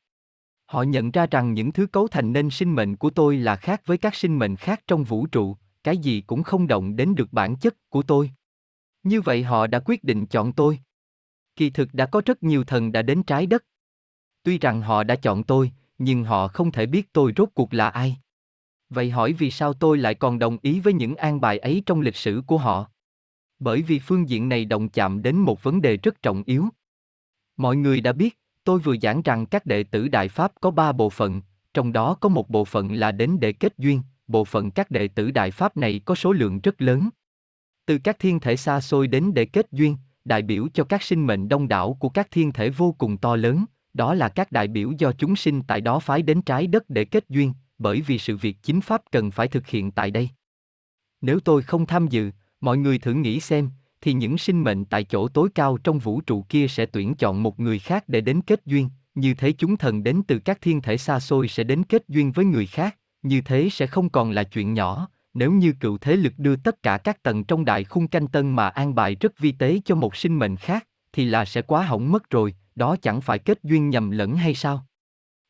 Họ 0.66 0.84
nhận 0.84 1.12
ra 1.12 1.26
rằng 1.32 1.54
những 1.54 1.72
thứ 1.72 1.88
cấu 1.88 2.08
thành 2.08 2.34
nên 2.34 2.50
sinh 2.50 2.76
mệnh 2.76 2.95
của 2.95 3.10
tôi 3.10 3.38
là 3.38 3.56
khác 3.56 3.82
với 3.86 3.98
các 3.98 4.16
sinh 4.16 4.39
mệnh 4.39 4.56
khác 4.56 4.84
trong 4.88 5.04
vũ 5.04 5.26
trụ, 5.28 5.58
cái 5.84 5.98
gì 5.98 6.22
cũng 6.22 6.43
không 6.43 6.68
động 6.68 6.95
đến 6.95 7.16
được 7.16 7.34
bản 7.34 7.56
chất 7.56 7.89
của 7.89 8.02
tôi. 8.02 8.32
Như 9.04 9.22
vậy 9.22 9.43
họ 9.43 9.68
đã 9.68 9.80
quyết 9.86 10.04
định 10.04 10.26
chọn 10.26 10.54
tôi. 10.54 10.80
Kỳ 11.56 11.70
thực 11.70 11.93
đã 11.93 12.06
có 12.06 12.22
rất 12.26 12.43
nhiều 12.43 12.64
thần 12.64 12.91
đã 12.91 13.02
đến 13.02 13.24
trái 13.24 13.45
đất. 13.45 13.66
Tuy 14.43 14.58
rằng 14.58 14.82
họ 14.82 15.04
đã 15.04 15.16
chọn 15.16 15.43
tôi, 15.43 15.72
nhưng 15.98 16.24
họ 16.24 16.48
không 16.48 16.72
thể 16.72 16.86
biết 16.86 17.14
tôi 17.14 17.34
rốt 17.38 17.50
cuộc 17.54 17.74
là 17.74 17.89
ai. 17.89 18.18
Vậy 18.89 19.12
hỏi 19.12 19.34
vì 19.34 19.52
sao 19.52 19.74
tôi 19.74 19.98
lại 19.98 20.16
còn 20.16 20.39
đồng 20.39 20.58
ý 20.62 20.80
với 20.80 20.93
những 20.93 21.16
an 21.16 21.41
bài 21.41 21.58
ấy 21.58 21.84
trong 21.86 22.02
lịch 22.02 22.16
sử 22.16 22.41
của 22.48 22.58
họ? 22.58 22.89
Bởi 23.60 23.82
vì 23.82 23.99
phương 23.99 24.30
diện 24.30 24.49
này 24.49 24.66
động 24.66 24.89
chạm 24.89 25.22
đến 25.22 25.36
một 25.36 25.64
vấn 25.64 25.82
đề 25.82 25.97
rất 25.97 26.22
trọng 26.22 26.43
yếu. 26.45 26.66
Mọi 27.58 27.76
người 27.76 28.01
đã 28.01 28.14
biết, 28.14 28.39
tôi 28.64 28.80
vừa 28.80 28.95
giảng 29.01 29.22
rằng 29.22 29.45
các 29.45 29.66
đệ 29.66 29.84
tử 29.84 30.08
Đại 30.08 30.28
Pháp 30.28 30.51
có 30.62 30.72
ba 30.72 30.91
bộ 30.91 31.10
phận, 31.10 31.41
trong 31.74 31.93
đó 31.93 32.14
có 32.14 32.30
một 32.30 32.49
bộ 32.49 32.66
phận 32.66 32.93
là 32.93 33.12
đến 33.12 33.38
để 33.39 33.53
kết 33.53 33.74
duyên, 33.78 34.01
bộ 34.28 34.45
phận 34.45 34.72
các 34.72 34.91
đệ 34.91 35.08
tử 35.08 35.32
Đại 35.32 35.51
Pháp 35.51 35.78
này 35.78 36.01
có 36.05 36.16
số 36.16 36.32
lượng 36.32 36.60
rất 36.60 36.82
lớn. 36.82 37.10
Từ 37.86 37.97
các 37.97 38.20
thiên 38.20 38.39
thể 38.39 38.55
xa 38.55 38.82
xôi 38.82 39.08
đến 39.08 39.34
để 39.34 39.45
kết 39.45 39.68
duyên, 39.72 39.97
đại 40.26 40.41
biểu 40.41 40.68
cho 40.74 40.84
các 40.84 41.03
sinh 41.03 41.28
mệnh 41.28 41.49
đông 41.49 41.68
đảo 41.68 41.97
của 41.99 42.10
các 42.10 42.28
thiên 42.32 42.51
thể 42.51 42.70
vô 42.70 42.95
cùng 42.97 43.18
to 43.18 43.36
lớn, 43.36 43.66
đó 43.93 44.14
là 44.14 44.30
các 44.30 44.51
đại 44.51 44.68
biểu 44.68 44.91
do 44.97 45.12
chúng 45.12 45.36
sinh 45.36 45.62
tại 45.68 45.82
đó 45.82 45.99
phái 45.99 46.22
đến 46.22 46.41
trái 46.41 46.68
đất 46.68 46.89
để 46.89 47.05
kết 47.05 47.30
duyên, 47.30 47.53
bởi 47.78 48.01
vì 48.01 48.18
sự 48.18 48.38
việc 48.38 48.58
chính 48.64 48.82
pháp 48.82 49.01
cần 49.12 49.32
phải 49.32 49.47
thực 49.47 49.68
hiện 49.68 49.91
tại 49.91 50.12
đây. 50.12 50.30
Nếu 51.22 51.39
tôi 51.39 51.62
không 51.62 51.86
tham 51.86 52.08
dự, 52.08 52.32
mọi 52.62 52.78
người 52.78 52.97
thử 52.97 53.14
nghĩ 53.14 53.39
xem, 53.39 53.70
thì 54.01 54.14
những 54.14 54.38
sinh 54.38 54.64
mệnh 54.64 54.86
tại 54.86 55.03
chỗ 55.03 55.28
tối 55.28 55.49
cao 55.55 55.78
trong 55.78 55.99
vũ 55.99 56.22
trụ 56.22 56.45
kia 56.49 56.68
sẽ 56.68 56.86
tuyển 56.86 57.16
chọn 57.16 57.43
một 57.43 57.60
người 57.60 57.80
khác 57.80 58.03
để 58.08 58.22
đến 58.22 58.41
kết 58.41 58.62
duyên, 58.66 58.89
như 59.16 59.34
thế 59.34 59.51
chúng 59.51 59.78
thần 59.78 60.03
đến 60.03 60.22
từ 60.28 60.39
các 60.39 60.62
thiên 60.62 60.82
thể 60.82 60.97
xa 60.97 61.20
xôi 61.20 61.47
sẽ 61.47 61.64
đến 61.64 61.84
kết 61.84 62.03
duyên 62.08 62.32
với 62.32 62.45
người 62.45 62.66
khác, 62.66 62.97
như 63.22 63.41
thế 63.41 63.70
sẽ 63.72 63.88
không 63.88 64.10
còn 64.10 64.32
là 64.32 64.43
chuyện 64.43 64.74
nhỏ, 64.74 65.08
nếu 65.34 65.51
như 65.51 65.74
cựu 65.80 65.97
thế 65.97 66.16
lực 66.16 66.34
đưa 66.38 66.55
tất 66.55 66.84
cả 66.84 66.97
các 66.97 67.24
tầng 67.24 67.43
trong 67.43 67.66
đại 67.66 67.84
khung 67.84 68.08
canh 68.08 68.28
tân 68.28 68.55
mà 68.55 68.68
an 68.68 68.95
bài 68.95 69.16
rất 69.20 69.39
vi 69.39 69.51
tế 69.51 69.80
cho 69.86 69.95
một 69.95 70.16
sinh 70.16 70.39
mệnh 70.39 70.55
khác, 70.55 70.88
thì 71.14 71.26
là 71.26 71.45
sẽ 71.45 71.62
quá 71.62 71.84
hỏng 71.84 72.12
mất 72.12 72.30
rồi, 72.30 72.55
đó 72.76 72.95
chẳng 73.01 73.22
phải 73.22 73.39
kết 73.39 73.64
duyên 73.64 73.89
nhầm 73.89 74.12
lẫn 74.12 74.36
hay 74.36 74.53
sao? 74.53 74.86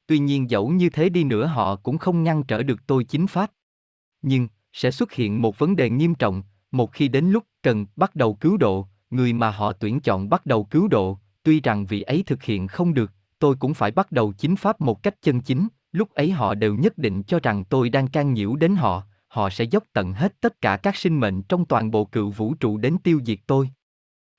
Tuy 0.08 0.20
nhiên 0.20 0.50
dẫu 0.50 0.70
như 0.70 0.90
thế 0.90 1.10
đi 1.10 1.24
nữa 1.24 1.46
họ 1.46 1.76
cũng 1.76 1.98
không 1.98 2.24
ngăn 2.24 2.44
trở 2.44 2.64
được 2.64 2.88
tôi 2.88 3.04
chính 3.04 3.28
pháp. 3.28 3.52
Nhưng, 4.22 4.48
sẽ 4.74 4.92
xuất 4.92 5.14
hiện 5.14 5.42
một 5.42 5.60
vấn 5.60 5.76
đề 5.76 5.90
nghiêm 5.90 6.16
trọng, 6.16 6.44
một 6.72 6.92
khi 6.92 7.08
đến 7.08 7.26
lúc 7.30 7.44
cần 7.64 7.86
bắt 7.96 8.16
đầu 8.16 8.34
cứu 8.34 8.58
độ, 8.58 8.88
người 9.10 9.34
mà 9.34 9.52
họ 9.52 9.74
tuyển 9.74 10.00
chọn 10.00 10.30
bắt 10.30 10.46
đầu 10.46 10.64
cứu 10.64 10.88
độ, 10.88 11.18
tuy 11.44 11.62
rằng 11.62 11.86
vị 11.86 12.02
ấy 12.02 12.24
thực 12.24 12.44
hiện 12.44 12.68
không 12.68 12.94
được, 12.94 13.12
tôi 13.40 13.56
cũng 13.60 13.74
phải 13.74 13.92
bắt 13.92 14.12
đầu 14.12 14.34
chính 14.38 14.56
pháp 14.56 14.82
một 14.82 15.04
cách 15.04 15.22
chân 15.22 15.42
chính, 15.42 15.68
lúc 15.92 16.14
ấy 16.14 16.32
họ 16.32 16.56
đều 16.56 16.76
nhất 16.76 16.98
định 16.98 17.24
cho 17.24 17.40
rằng 17.44 17.64
tôi 17.64 17.90
đang 17.90 18.08
can 18.08 18.34
nhiễu 18.34 18.56
đến 18.56 18.76
họ, 18.76 19.04
họ 19.28 19.50
sẽ 19.50 19.64
dốc 19.64 19.84
tận 19.94 20.14
hết 20.14 20.42
tất 20.42 20.62
cả 20.62 20.78
các 20.78 20.96
sinh 20.96 21.20
mệnh 21.20 21.42
trong 21.42 21.66
toàn 21.66 21.92
bộ 21.92 22.06
cựu 22.06 22.30
vũ 22.30 22.54
trụ 22.54 22.78
đến 22.78 22.98
tiêu 23.04 23.22
diệt 23.26 23.40
tôi. 23.48 23.70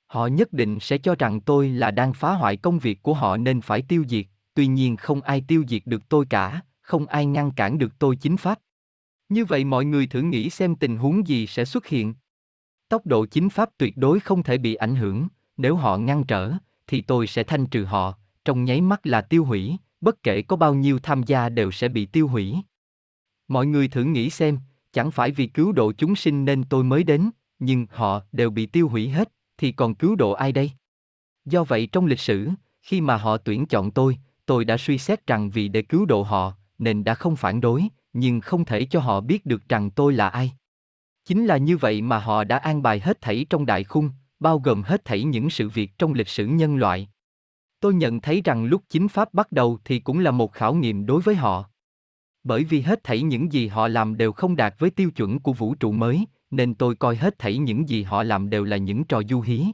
Họ 0.07 0.27
nhất 0.27 0.53
định 0.53 0.81
sẽ 0.81 0.99
cho 0.99 1.15
rằng 1.15 1.41
tôi 1.41 1.69
là 1.69 1.91
đang 1.91 2.13
phá 2.13 2.33
hoại 2.33 2.57
công 2.57 2.79
việc 2.79 3.03
của 3.03 3.15
họ 3.15 3.37
nên 3.37 3.61
phải 3.61 3.83
tiêu 3.83 4.05
diệt, 4.09 4.27
tuy 4.55 4.67
nhiên 4.67 4.97
không 4.97 5.21
ai 5.21 5.45
tiêu 5.49 5.65
diệt 5.69 5.83
được 5.85 6.09
tôi 6.09 6.27
cả, 6.31 6.61
không 6.81 7.07
ai 7.07 7.27
ngăn 7.27 7.51
cản 7.51 7.79
được 7.79 7.99
tôi 7.99 8.17
chính 8.17 8.37
pháp. 8.37 8.59
Như 9.29 9.45
vậy 9.45 9.65
mọi 9.65 9.85
người 9.85 10.07
thử 10.07 10.21
nghĩ 10.21 10.51
xem 10.51 10.77
tình 10.77 10.97
huống 10.97 11.27
gì 11.27 11.47
sẽ 11.47 11.65
xuất 11.65 11.87
hiện. 11.87 12.15
Tốc 12.89 13.07
độ 13.07 13.27
chính 13.27 13.49
pháp 13.49 13.71
tuyệt 13.79 13.97
đối 13.97 14.21
không 14.21 14.43
thể 14.43 14.59
bị 14.59 14.75
ảnh 14.75 14.97
hưởng, 14.97 15.29
nếu 15.57 15.77
họ 15.77 15.99
ngăn 15.99 16.25
trở, 16.25 16.53
thì 16.87 17.01
tôi 17.01 17.27
sẽ 17.27 17.43
thanh 17.43 17.67
trừ 17.67 17.85
họ, 17.85 18.15
trong 18.45 18.65
nháy 18.65 18.81
mắt 18.81 19.07
là 19.07 19.21
tiêu 19.21 19.45
hủy, 19.45 19.77
bất 20.01 20.23
kể 20.23 20.43
có 20.43 20.57
bao 20.57 20.75
nhiêu 20.75 20.99
tham 20.99 21.23
gia 21.23 21.49
đều 21.49 21.71
sẽ 21.71 21.89
bị 21.89 22.07
tiêu 22.07 22.29
hủy. 22.29 22.57
Mọi 23.49 23.67
người 23.67 23.89
thử 23.89 24.05
nghĩ 24.05 24.31
xem, 24.31 24.59
chẳng 24.93 25.11
phải 25.11 25.31
vì 25.31 25.47
cứu 25.47 25.73
độ 25.73 25.93
chúng 25.93 26.17
sinh 26.17 26.45
nên 26.45 26.65
tôi 26.65 26.85
mới 26.85 27.05
đến, 27.05 27.31
nhưng 27.59 27.87
họ 27.91 28.23
đều 28.33 28.51
bị 28.51 28.67
tiêu 28.67 28.89
hủy 28.89 29.09
hết, 29.09 29.33
thì 29.59 29.73
còn 29.73 29.95
cứu 29.95 30.17
độ 30.17 30.33
ai 30.33 30.53
đây? 30.53 30.71
Do 31.45 31.65
vậy 31.65 31.87
trong 31.87 32.07
lịch 32.07 32.21
sử, 32.21 32.49
khi 32.83 33.01
mà 33.01 33.17
họ 33.17 33.37
tuyển 33.37 33.67
chọn 33.67 33.91
tôi, 33.91 34.19
tôi 34.47 34.65
đã 34.65 34.77
suy 34.77 34.99
xét 34.99 35.27
rằng 35.27 35.51
vì 35.51 35.69
để 35.69 35.83
cứu 35.83 36.07
độ 36.07 36.23
họ, 36.23 36.53
nên 36.79 37.05
đã 37.05 37.15
không 37.15 37.37
phản 37.37 37.61
đối, 37.61 37.89
nhưng 38.19 38.41
không 38.41 38.65
thể 38.65 38.85
cho 38.85 39.01
họ 39.01 39.21
biết 39.21 39.47
được 39.47 39.69
rằng 39.69 39.91
tôi 39.91 40.13
là 40.13 40.29
ai. 40.29 40.53
Chính 41.25 41.47
là 41.47 41.57
như 41.57 41.77
vậy 41.77 42.03
mà 42.03 42.19
họ 42.19 42.45
đã 42.45 42.59
an 42.59 42.83
bài 42.83 43.01
hết 43.01 43.21
thảy 43.21 43.47
trong 43.51 43.67
đại 43.67 43.85
khung, 43.85 44.11
bao 44.41 44.59
gồm 44.59 44.83
hết 44.83 45.05
thảy 45.05 45.25
những 45.25 45.51
sự 45.51 45.69
việc 45.69 45.99
trong 45.99 46.13
lịch 46.13 46.29
sử 46.29 46.47
nhân 46.47 46.77
loại. 46.77 47.09
Tôi 47.81 47.95
nhận 47.95 48.21
thấy 48.21 48.43
rằng 48.45 48.65
lúc 48.65 48.83
chính 48.89 49.09
pháp 49.09 49.35
bắt 49.35 49.53
đầu 49.53 49.79
thì 49.85 49.99
cũng 49.99 50.19
là 50.19 50.31
một 50.31 50.53
khảo 50.53 50.75
nghiệm 50.75 51.07
đối 51.07 51.23
với 51.23 51.35
họ. 51.35 51.65
Bởi 52.45 52.65
vì 52.65 52.81
hết 52.81 53.05
thảy 53.05 53.23
những 53.23 53.53
gì 53.53 53.67
họ 53.67 53.89
làm 53.89 54.17
đều 54.17 54.33
không 54.33 54.57
đạt 54.57 54.75
với 54.79 54.91
tiêu 54.91 55.11
chuẩn 55.11 55.41
của 55.41 55.53
vũ 55.53 55.75
trụ 55.75 55.93
mới, 55.93 56.27
nên 56.51 56.75
tôi 56.75 56.95
coi 56.95 57.17
hết 57.17 57.39
thảy 57.39 57.59
những 57.59 57.89
gì 57.89 58.03
họ 58.03 58.23
làm 58.23 58.51
đều 58.51 58.65
là 58.65 58.77
những 58.77 59.05
trò 59.05 59.23
du 59.29 59.41
hí. 59.41 59.67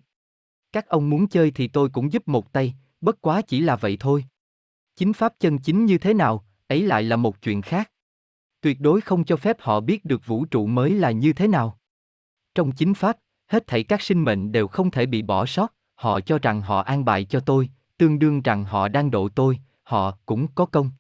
Các 0.72 0.88
ông 0.88 1.10
muốn 1.10 1.26
chơi 1.26 1.50
thì 1.50 1.68
tôi 1.68 1.88
cũng 1.88 2.12
giúp 2.12 2.28
một 2.28 2.52
tay, 2.52 2.74
bất 3.00 3.20
quá 3.20 3.42
chỉ 3.42 3.60
là 3.60 3.76
vậy 3.76 3.96
thôi. 4.00 4.24
Chính 4.96 5.12
pháp 5.12 5.32
chân 5.40 5.58
chính 5.58 5.84
như 5.84 5.98
thế 5.98 6.14
nào, 6.14 6.44
ấy 6.68 6.82
lại 6.82 7.02
là 7.02 7.16
một 7.16 7.42
chuyện 7.42 7.62
khác. 7.62 7.90
Tuyệt 8.64 8.80
đối 8.80 9.00
không 9.00 9.24
cho 9.24 9.36
phép 9.36 9.56
họ 9.60 9.80
biết 9.80 10.04
được 10.04 10.26
vũ 10.26 10.44
trụ 10.44 10.66
mới 10.66 10.90
là 10.90 11.10
như 11.10 11.32
thế 11.32 11.48
nào. 11.48 11.78
Trong 12.54 12.72
chính 12.72 12.94
pháp, 12.94 13.16
hết 13.46 13.66
thảy 13.66 13.84
các 13.84 14.02
sinh 14.02 14.24
mệnh 14.24 14.52
đều 14.52 14.68
không 14.68 14.90
thể 14.90 15.06
bị 15.06 15.22
bỏ 15.22 15.46
sót, 15.46 15.72
họ 15.94 16.20
cho 16.20 16.38
rằng 16.38 16.60
họ 16.60 16.80
an 16.80 17.04
bài 17.04 17.24
cho 17.24 17.40
tôi, 17.40 17.68
tương 17.98 18.18
đương 18.18 18.42
rằng 18.42 18.64
họ 18.64 18.88
đang 18.88 19.10
độ 19.10 19.28
tôi, 19.28 19.58
họ 19.82 20.18
cũng 20.26 20.46
có 20.54 20.66
công. 20.66 20.90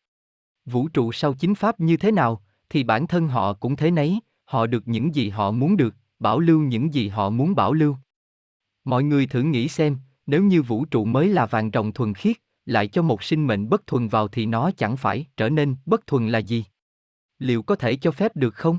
Vũ 0.64 0.88
trụ 0.88 1.12
sau 1.12 1.34
chính 1.34 1.54
pháp 1.54 1.80
như 1.80 1.96
thế 1.96 2.12
nào, 2.12 2.42
thì 2.70 2.84
bản 2.84 3.06
thân 3.06 3.28
họ 3.28 3.52
cũng 3.52 3.76
thế 3.76 3.90
nấy, 3.90 4.20
họ 4.44 4.66
được 4.66 4.88
những 4.88 5.14
gì 5.14 5.28
họ 5.28 5.50
muốn 5.50 5.76
được, 5.76 5.94
bảo 6.18 6.40
lưu 6.40 6.60
những 6.60 6.94
gì 6.94 7.08
họ 7.08 7.30
muốn 7.30 7.54
bảo 7.54 7.72
lưu. 7.72 7.96
Mọi 8.84 9.04
người 9.04 9.26
thử 9.26 9.42
nghĩ 9.42 9.68
xem, 9.68 9.98
nếu 10.26 10.42
như 10.42 10.62
vũ 10.62 10.84
trụ 10.84 11.04
mới 11.04 11.28
là 11.28 11.46
vàng 11.46 11.70
rồng 11.74 11.92
thuần 11.92 12.14
khiết, 12.14 12.36
lại 12.66 12.88
cho 12.88 13.02
một 13.02 13.22
sinh 13.22 13.46
mệnh 13.46 13.68
bất 13.68 13.86
thuần 13.86 14.08
vào 14.08 14.28
thì 14.28 14.46
nó 14.46 14.70
chẳng 14.76 14.96
phải 14.96 15.26
trở 15.36 15.48
nên 15.48 15.76
bất 15.86 16.06
thuần 16.06 16.28
là 16.28 16.38
gì? 16.38 16.64
Liệu 17.44 17.62
có 17.62 17.76
thể 17.76 17.96
cho 17.96 18.10
phép 18.10 18.36
được 18.36 18.54
không? 18.54 18.78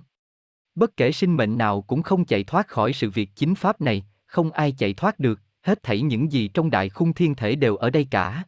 Bất 0.75 0.97
kể 0.97 1.11
sinh 1.11 1.37
mệnh 1.37 1.57
nào 1.57 1.81
cũng 1.81 2.03
không 2.03 2.25
chạy 2.25 2.43
thoát 2.43 2.67
khỏi 2.67 2.93
sự 2.93 3.09
việc 3.09 3.29
chính 3.35 3.55
pháp 3.55 3.81
này, 3.81 4.05
không 4.25 4.51
ai 4.51 4.71
chạy 4.71 4.93
thoát 4.93 5.19
được, 5.19 5.39
hết 5.61 5.83
thảy 5.83 6.01
những 6.01 6.31
gì 6.31 6.47
trong 6.47 6.69
đại 6.69 6.89
khung 6.89 7.13
thiên 7.13 7.35
thể 7.35 7.55
đều 7.55 7.75
ở 7.75 7.89
đây 7.89 8.07
cả. 8.11 8.43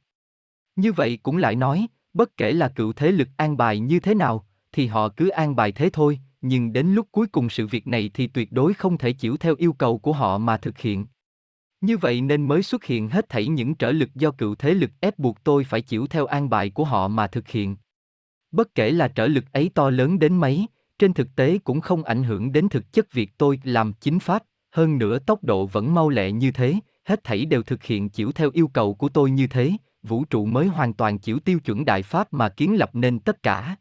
Như 0.76 0.92
vậy 0.92 1.20
cũng 1.24 1.38
lại 1.38 1.56
nói, 1.56 1.88
bất 2.14 2.38
kể 2.38 2.52
là 2.52 2.70
cựu 2.70 2.94
thế 2.94 3.12
lực 3.12 3.28
an 3.38 3.58
bài 3.58 3.80
như 3.80 4.00
thế 4.00 4.14
nào, 4.14 4.46
thì 4.72 4.88
họ 4.88 5.10
cứ 5.10 5.30
an 5.30 5.56
bài 5.56 5.72
thế 5.72 5.90
thôi, 5.94 6.20
nhưng 6.42 6.74
đến 6.74 6.88
lúc 6.94 7.08
cuối 7.12 7.28
cùng 7.28 7.50
sự 7.50 7.68
việc 7.68 7.88
này 7.88 8.12
thì 8.14 8.28
tuyệt 8.28 8.52
đối 8.52 8.74
không 8.74 8.98
thể 8.98 9.12
chịu 9.14 9.38
theo 9.38 9.56
yêu 9.58 9.74
cầu 9.74 9.98
của 9.98 10.14
họ 10.14 10.38
mà 10.38 10.58
thực 10.58 10.78
hiện. 10.78 11.06
Như 11.82 11.98
vậy 11.98 12.22
nên 12.22 12.48
mới 12.48 12.64
xuất 12.64 12.84
hiện 12.84 13.10
hết 13.10 13.30
thảy 13.30 13.48
những 13.48 13.76
trở 13.76 13.92
lực 13.92 14.16
do 14.16 14.32
cựu 14.32 14.56
thế 14.56 14.74
lực 14.74 14.92
ép 15.00 15.20
buộc 15.20 15.44
tôi 15.44 15.64
phải 15.64 15.82
chịu 15.82 16.08
theo 16.08 16.26
an 16.26 16.50
bài 16.50 16.70
của 16.70 16.86
họ 16.86 17.08
mà 17.08 17.28
thực 17.28 17.48
hiện. 17.48 17.76
Bất 18.52 18.76
kể 18.76 18.92
là 18.92 19.08
trở 19.08 19.28
lực 19.28 19.44
ấy 19.52 19.70
to 19.76 19.90
lớn 19.90 20.20
đến 20.20 20.38
mấy, 20.38 20.68
trên 21.00 21.14
thực 21.14 21.36
tế 21.36 21.58
cũng 21.58 21.82
không 21.82 22.04
ảnh 22.04 22.24
hưởng 22.24 22.52
đến 22.52 22.70
thực 22.70 22.94
chất 22.94 23.14
việc 23.14 23.38
tôi 23.38 23.60
làm 23.64 23.94
chính 23.94 24.20
pháp, 24.20 24.44
hơn 24.72 24.98
nữa 24.98 25.20
tốc 25.20 25.44
độ 25.44 25.66
vẫn 25.66 25.94
mau 25.94 26.10
lẹ 26.10 26.32
như 26.32 26.52
thế, 26.52 26.76
hết 27.06 27.24
thảy 27.24 27.46
đều 27.46 27.64
thực 27.64 27.84
hiện 27.84 28.10
chịu 28.10 28.32
theo 28.32 28.50
yêu 28.54 28.68
cầu 28.68 28.94
của 28.94 29.10
tôi 29.10 29.32
như 29.32 29.48
thế, 29.48 29.72
vũ 30.04 30.26
trụ 30.26 30.46
mới 30.46 30.68
hoàn 30.68 30.94
toàn 30.94 31.20
chịu 31.20 31.40
tiêu 31.40 31.60
chuẩn 31.60 31.86
đại 31.86 32.04
pháp 32.04 32.34
mà 32.34 32.50
kiến 32.50 32.78
lập 32.78 32.90
nên 32.94 33.20
tất 33.20 33.44
cả. 33.44 33.76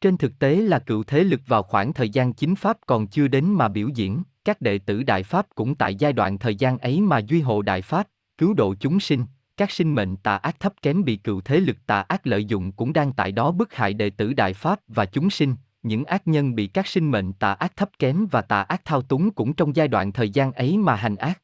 Trên 0.00 0.16
thực 0.16 0.38
tế 0.38 0.56
là 0.56 0.78
cựu 0.78 1.02
thế 1.02 1.24
lực 1.24 1.40
vào 1.46 1.62
khoảng 1.62 1.92
thời 1.92 2.10
gian 2.10 2.32
chính 2.32 2.54
pháp 2.54 2.78
còn 2.86 3.06
chưa 3.06 3.28
đến 3.28 3.44
mà 3.44 3.68
biểu 3.68 3.88
diễn, 3.88 4.22
các 4.44 4.60
đệ 4.60 4.78
tử 4.78 5.02
đại 5.02 5.22
pháp 5.22 5.46
cũng 5.54 5.74
tại 5.74 5.94
giai 5.94 6.12
đoạn 6.12 6.38
thời 6.38 6.54
gian 6.54 6.78
ấy 6.78 7.00
mà 7.00 7.18
duy 7.18 7.40
hộ 7.40 7.62
đại 7.62 7.82
pháp, 7.82 8.08
cứu 8.38 8.54
độ 8.54 8.74
chúng 8.80 9.00
sinh, 9.00 9.24
các 9.58 9.70
sinh 9.70 9.94
mệnh 9.94 10.16
tà 10.16 10.36
ác 10.36 10.60
thấp 10.60 10.74
kém 10.82 11.04
bị 11.04 11.16
cựu 11.16 11.40
thế 11.40 11.60
lực 11.60 11.76
tà 11.86 12.00
ác 12.00 12.26
lợi 12.26 12.44
dụng 12.44 12.72
cũng 12.72 12.92
đang 12.92 13.12
tại 13.12 13.32
đó 13.32 13.52
bức 13.52 13.74
hại 13.74 13.94
đệ 13.94 14.10
tử 14.10 14.32
đại 14.32 14.54
pháp 14.54 14.80
và 14.88 15.06
chúng 15.06 15.30
sinh, 15.30 15.56
những 15.82 16.04
ác 16.04 16.28
nhân 16.28 16.54
bị 16.54 16.66
các 16.66 16.86
sinh 16.86 17.10
mệnh 17.10 17.32
tà 17.32 17.52
ác 17.52 17.76
thấp 17.76 17.90
kém 17.98 18.26
và 18.26 18.42
tà 18.42 18.62
ác 18.62 18.84
thao 18.84 19.02
túng 19.02 19.30
cũng 19.30 19.52
trong 19.52 19.76
giai 19.76 19.88
đoạn 19.88 20.12
thời 20.12 20.30
gian 20.30 20.52
ấy 20.52 20.76
mà 20.76 20.96
hành 20.96 21.16
ác. 21.16 21.42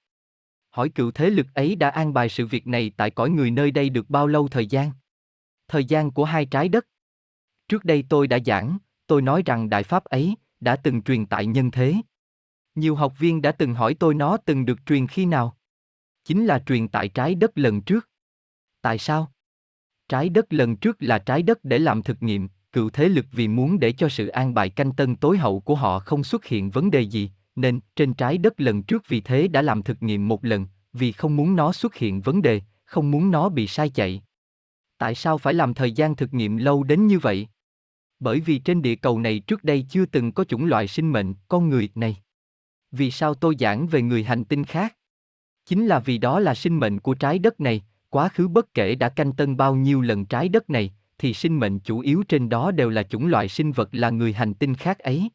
Hỏi 0.71 0.89
cựu 0.89 1.11
thế 1.11 1.31
lực 1.31 1.47
ấy 1.55 1.77
đã 1.77 1.89
an 1.89 2.15
bài 2.15 2.29
sự 2.29 2.47
việc 2.47 2.67
này 2.67 2.93
tại 2.97 3.11
cõi 3.11 3.31
người 3.31 3.51
nơi 3.51 3.71
đây 3.71 3.91
được 3.91 4.11
bao 4.11 4.27
lâu 4.27 4.49
thời 4.49 4.67
gian? 4.67 4.91
Thời 5.69 5.85
gian 5.85 6.11
của 6.11 6.25
hai 6.25 6.47
trái 6.47 6.69
đất. 6.69 6.87
Trước 7.69 7.85
đây 7.85 8.05
tôi 8.09 8.27
đã 8.27 8.39
giảng, 8.47 8.79
tôi 9.07 9.23
nói 9.23 9.43
rằng 9.47 9.71
đại 9.71 9.83
pháp 9.83 10.05
ấy 10.05 10.37
đã 10.61 10.77
từng 10.77 11.03
truyền 11.03 11.27
tại 11.27 11.47
nhân 11.47 11.71
thế. 11.71 11.95
Nhiều 12.75 12.95
học 12.95 13.19
viên 13.19 13.43
đã 13.43 13.53
từng 13.53 13.75
hỏi 13.75 13.95
tôi 13.95 14.15
nó 14.15 14.37
từng 14.37 14.65
được 14.65 14.87
truyền 14.87 15.07
khi 15.07 15.27
nào? 15.27 15.57
Chính 16.25 16.47
là 16.47 16.59
truyền 16.66 16.89
tại 16.89 17.09
trái 17.09 17.35
đất 17.35 17.59
lần 17.59 17.81
trước. 17.81 18.09
Tại 18.81 18.99
sao? 18.99 19.33
Trái 20.09 20.29
đất 20.29 20.53
lần 20.53 20.77
trước 20.77 20.97
là 21.01 21.18
trái 21.18 21.43
đất 21.43 21.64
để 21.64 21.79
làm 21.79 22.03
thực 22.03 22.22
nghiệm, 22.22 22.49
cựu 22.72 22.91
thế 22.91 23.09
lực 23.09 23.27
vì 23.33 23.49
muốn 23.49 23.81
để 23.81 23.93
cho 23.93 24.09
sự 24.09 24.29
an 24.29 24.55
bài 24.55 24.70
canh 24.70 24.93
tân 24.93 25.16
tối 25.16 25.39
hậu 25.39 25.61
của 25.61 25.75
họ 25.75 25.99
không 25.99 26.25
xuất 26.25 26.45
hiện 26.45 26.70
vấn 26.70 26.91
đề 26.91 27.01
gì, 27.01 27.31
nên 27.57 27.81
trên 27.97 28.14
trái 28.14 28.39
đất 28.39 28.61
lần 28.61 28.83
trước 28.83 29.09
vì 29.09 29.20
thế 29.20 29.49
đã 29.49 29.62
làm 29.62 29.83
thực 29.83 30.03
nghiệm 30.03 30.29
một 30.29 30.45
lần, 30.45 30.66
vì 30.93 31.12
không 31.12 31.37
muốn 31.37 31.57
nó 31.57 31.72
xuất 31.72 31.95
hiện 31.95 32.20
vấn 32.20 32.43
đề, 32.43 32.61
không 32.85 33.11
muốn 33.11 33.31
nó 33.31 33.49
bị 33.49 33.66
sai 33.66 33.89
chạy. 33.89 34.22
Tại 34.99 35.14
sao 35.14 35.39
phải 35.39 35.55
làm 35.55 35.75
thời 35.75 35.93
gian 35.93 36.16
thực 36.16 36.35
nghiệm 36.35 36.57
lâu 36.57 36.83
đến 36.83 37.07
như 37.07 37.18
vậy? 37.18 37.49
Bởi 38.20 38.41
vì 38.41 38.59
trên 38.59 38.83
địa 38.83 38.95
cầu 38.95 39.18
này 39.18 39.39
trước 39.39 39.64
đây 39.64 39.87
chưa 39.91 40.07
từng 40.07 40.33
có 40.33 40.45
chủng 40.45 40.66
loại 40.66 40.89
sinh 40.89 41.12
mệnh, 41.12 41.35
con 41.49 41.68
người 41.68 41.89
này. 41.95 42.16
Vì 42.91 43.11
sao 43.11 43.35
tôi 43.35 43.57
giảng 43.59 43.87
về 43.87 44.03
người 44.03 44.25
hành 44.25 44.45
tinh 44.45 44.64
khác? 44.64 44.97
Chính 45.67 45.87
là 45.87 45.99
vì 45.99 46.19
đó 46.19 46.41
là 46.41 46.55
sinh 46.55 46.81
mệnh 46.81 47.01
của 47.01 47.15
trái 47.15 47.39
đất 47.39 47.61
này, 47.61 47.83
quá 48.11 48.29
khứ 48.29 48.49
bất 48.49 48.75
kể 48.75 48.95
đã 48.95 49.09
canh 49.09 49.33
tân 49.33 49.57
bao 49.57 49.75
nhiêu 49.75 50.01
lần 50.01 50.25
trái 50.25 50.49
đất 50.49 50.71
này, 50.71 50.95
thì 51.19 51.35
sinh 51.35 51.61
mệnh 51.61 51.79
chủ 51.79 51.99
yếu 51.99 52.23
trên 52.29 52.49
đó 52.49 52.71
đều 52.71 52.91
là 52.91 53.03
chủng 53.03 53.27
loại 53.27 53.49
sinh 53.49 53.73
vật 53.73 53.89
là 53.93 54.11
người 54.11 54.33
hành 54.33 54.55
tinh 54.55 54.75
khác 54.75 54.99
ấy. 54.99 55.31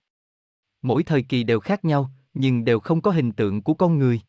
Mỗi 0.82 1.04
thời 1.04 1.22
kỳ 1.22 1.44
đều 1.44 1.60
khác 1.60 1.86
nhau, 1.86 2.12
nhưng 2.34 2.66
đều 2.66 2.80
không 2.80 3.02
có 3.02 3.12
hình 3.12 3.32
tượng 3.32 3.62
của 3.62 3.74
con 3.74 3.98
người. 3.98 4.22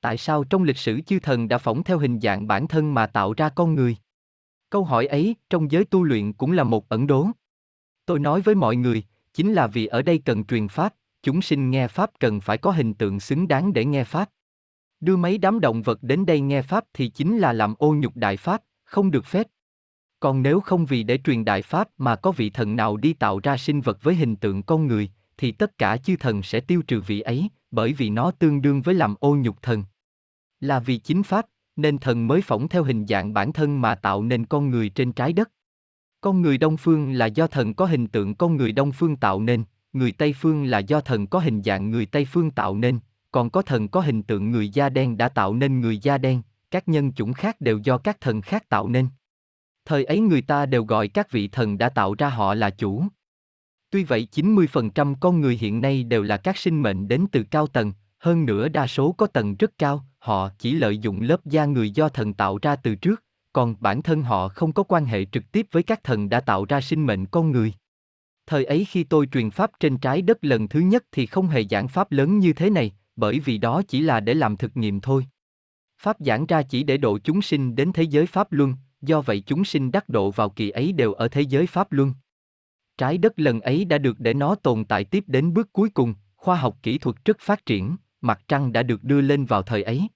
Tại 0.00 0.16
sao 0.16 0.44
trong 0.44 0.62
lịch 0.62 0.78
sử 0.78 1.00
chư 1.00 1.18
thần 1.18 1.48
đã 1.48 1.58
phỏng 1.58 1.84
theo 1.84 1.98
hình 1.98 2.20
dạng 2.20 2.46
bản 2.46 2.68
thân 2.68 2.94
mà 2.94 3.06
tạo 3.06 3.32
ra 3.36 3.48
con 3.48 3.74
người? 3.74 3.96
Câu 4.70 4.84
hỏi 4.84 5.06
ấy 5.06 5.36
trong 5.50 5.70
giới 5.70 5.84
tu 5.84 6.02
luyện 6.02 6.32
cũng 6.32 6.52
là 6.52 6.64
một 6.64 6.88
ẩn 6.88 7.06
đố. 7.06 7.28
Tôi 8.06 8.18
nói 8.18 8.40
với 8.40 8.54
mọi 8.54 8.76
người, 8.76 9.02
chính 9.34 9.52
là 9.52 9.66
vì 9.66 9.86
ở 9.86 10.02
đây 10.02 10.18
cần 10.18 10.44
truyền 10.44 10.68
pháp, 10.68 10.94
chúng 11.22 11.42
sinh 11.42 11.70
nghe 11.70 11.88
pháp 11.88 12.10
cần 12.20 12.40
phải 12.40 12.58
có 12.58 12.70
hình 12.70 12.94
tượng 12.94 13.20
xứng 13.20 13.48
đáng 13.48 13.72
để 13.72 13.84
nghe 13.84 14.04
pháp. 14.04 14.30
Đưa 15.00 15.16
mấy 15.16 15.38
đám 15.38 15.60
động 15.60 15.82
vật 15.82 15.98
đến 16.02 16.26
đây 16.26 16.40
nghe 16.40 16.62
pháp 16.62 16.84
thì 16.94 17.08
chính 17.08 17.38
là 17.38 17.52
làm 17.52 17.74
ô 17.78 17.94
nhục 17.94 18.16
đại 18.16 18.36
pháp, 18.36 18.62
không 18.84 19.10
được 19.10 19.24
phép. 19.24 19.46
Còn 20.20 20.42
nếu 20.42 20.60
không 20.60 20.86
vì 20.86 21.02
để 21.02 21.18
truyền 21.24 21.44
đại 21.44 21.62
pháp 21.62 21.88
mà 21.98 22.16
có 22.16 22.32
vị 22.32 22.50
thần 22.50 22.76
nào 22.76 22.96
đi 22.96 23.12
tạo 23.12 23.40
ra 23.42 23.56
sinh 23.56 23.80
vật 23.80 24.02
với 24.02 24.14
hình 24.14 24.36
tượng 24.36 24.62
con 24.62 24.86
người, 24.86 25.10
thì 25.36 25.52
tất 25.52 25.78
cả 25.78 25.96
chư 25.96 26.16
thần 26.16 26.42
sẽ 26.42 26.60
tiêu 26.60 26.82
trừ 26.86 27.00
vị 27.00 27.20
ấy, 27.20 27.48
bởi 27.70 27.92
vì 27.92 28.10
nó 28.10 28.30
tương 28.30 28.62
đương 28.62 28.82
với 28.82 28.94
làm 28.94 29.14
ô 29.20 29.36
nhục 29.36 29.62
thần. 29.62 29.84
Là 30.60 30.80
vì 30.80 30.98
chính 30.98 31.22
pháp, 31.22 31.46
nên 31.76 31.98
thần 31.98 32.26
mới 32.26 32.42
phỏng 32.42 32.68
theo 32.68 32.84
hình 32.84 33.06
dạng 33.06 33.32
bản 33.32 33.52
thân 33.52 33.80
mà 33.80 33.94
tạo 33.94 34.22
nên 34.22 34.46
con 34.46 34.70
người 34.70 34.88
trên 34.88 35.12
trái 35.12 35.32
đất. 35.32 35.50
Con 36.20 36.42
người 36.42 36.58
Đông 36.58 36.76
Phương 36.76 37.12
là 37.12 37.26
do 37.26 37.46
thần 37.46 37.74
có 37.74 37.86
hình 37.86 38.06
tượng 38.06 38.34
con 38.34 38.56
người 38.56 38.72
Đông 38.72 38.92
Phương 38.92 39.16
tạo 39.16 39.40
nên, 39.40 39.64
người 39.92 40.12
Tây 40.12 40.32
Phương 40.32 40.64
là 40.64 40.78
do 40.78 41.00
thần 41.00 41.26
có 41.26 41.38
hình 41.38 41.62
dạng 41.62 41.90
người 41.90 42.06
Tây 42.06 42.24
Phương 42.24 42.50
tạo 42.50 42.76
nên, 42.76 42.98
còn 43.38 43.50
có 43.50 43.62
thần 43.62 43.88
có 43.88 44.00
hình 44.00 44.22
tượng 44.22 44.50
người 44.50 44.68
da 44.68 44.88
đen 44.88 45.16
đã 45.16 45.28
tạo 45.28 45.54
nên 45.54 45.80
người 45.80 45.98
da 45.98 46.18
đen, 46.18 46.42
các 46.70 46.88
nhân 46.88 47.12
chủng 47.12 47.32
khác 47.32 47.60
đều 47.60 47.78
do 47.78 47.98
các 47.98 48.20
thần 48.20 48.40
khác 48.40 48.68
tạo 48.68 48.88
nên. 48.88 49.08
Thời 49.84 50.04
ấy 50.04 50.20
người 50.20 50.42
ta 50.42 50.66
đều 50.66 50.84
gọi 50.84 51.08
các 51.08 51.30
vị 51.30 51.48
thần 51.48 51.78
đã 51.78 51.88
tạo 51.88 52.14
ra 52.14 52.28
họ 52.28 52.54
là 52.54 52.70
chủ. 52.70 53.04
Tuy 53.90 54.04
vậy 54.04 54.28
90% 54.32 55.14
con 55.20 55.40
người 55.40 55.58
hiện 55.60 55.80
nay 55.80 56.04
đều 56.04 56.22
là 56.22 56.36
các 56.36 56.56
sinh 56.56 56.82
mệnh 56.82 57.08
đến 57.08 57.26
từ 57.32 57.42
cao 57.42 57.66
tầng, 57.66 57.92
hơn 58.18 58.46
nữa 58.46 58.68
đa 58.68 58.86
số 58.86 59.12
có 59.12 59.26
tầng 59.26 59.56
rất 59.56 59.70
cao, 59.78 60.04
họ 60.18 60.50
chỉ 60.58 60.72
lợi 60.72 60.98
dụng 60.98 61.20
lớp 61.20 61.46
da 61.46 61.64
người 61.64 61.90
do 61.90 62.08
thần 62.08 62.34
tạo 62.34 62.58
ra 62.62 62.76
từ 62.76 62.94
trước, 62.94 63.24
còn 63.52 63.74
bản 63.80 64.02
thân 64.02 64.22
họ 64.22 64.48
không 64.48 64.72
có 64.72 64.82
quan 64.82 65.04
hệ 65.04 65.24
trực 65.24 65.52
tiếp 65.52 65.66
với 65.72 65.82
các 65.82 66.04
thần 66.04 66.28
đã 66.28 66.40
tạo 66.40 66.64
ra 66.64 66.80
sinh 66.80 67.06
mệnh 67.06 67.26
con 67.26 67.50
người. 67.50 67.72
Thời 68.46 68.64
ấy 68.64 68.84
khi 68.84 69.04
tôi 69.04 69.26
truyền 69.26 69.50
pháp 69.50 69.70
trên 69.80 69.98
trái 69.98 70.22
đất 70.22 70.44
lần 70.44 70.68
thứ 70.68 70.80
nhất 70.80 71.04
thì 71.12 71.26
không 71.26 71.46
hề 71.46 71.64
giảng 71.70 71.88
pháp 71.88 72.12
lớn 72.12 72.38
như 72.38 72.52
thế 72.52 72.70
này, 72.70 72.92
bởi 73.18 73.40
vì 73.40 73.58
đó 73.58 73.82
chỉ 73.88 74.00
là 74.00 74.20
để 74.20 74.34
làm 74.34 74.56
thực 74.56 74.76
nghiệm 74.76 75.00
thôi. 75.00 75.26
Pháp 76.02 76.16
giảng 76.20 76.46
ra 76.46 76.62
chỉ 76.62 76.82
để 76.82 76.96
độ 76.96 77.18
chúng 77.18 77.42
sinh 77.42 77.74
đến 77.74 77.92
thế 77.92 78.02
giới 78.02 78.26
Pháp 78.26 78.52
Luân, 78.52 78.74
do 79.02 79.20
vậy 79.20 79.42
chúng 79.46 79.64
sinh 79.64 79.90
đắc 79.90 80.08
độ 80.08 80.30
vào 80.30 80.50
kỳ 80.50 80.70
ấy 80.70 80.92
đều 80.92 81.12
ở 81.12 81.28
thế 81.28 81.40
giới 81.42 81.66
Pháp 81.66 81.92
Luân. 81.92 82.14
Trái 82.98 83.18
đất 83.18 83.32
lần 83.40 83.60
ấy 83.60 83.84
đã 83.84 83.98
được 83.98 84.20
để 84.20 84.34
nó 84.34 84.54
tồn 84.54 84.84
tại 84.84 85.04
tiếp 85.04 85.24
đến 85.26 85.54
bước 85.54 85.72
cuối 85.72 85.90
cùng, 85.90 86.14
khoa 86.36 86.56
học 86.56 86.78
kỹ 86.82 86.98
thuật 86.98 87.16
rất 87.24 87.36
phát 87.40 87.66
triển, 87.66 87.96
mặt 88.20 88.40
trăng 88.48 88.72
đã 88.72 88.82
được 88.82 89.04
đưa 89.04 89.20
lên 89.20 89.44
vào 89.44 89.62
thời 89.62 89.82
ấy. 89.82 90.08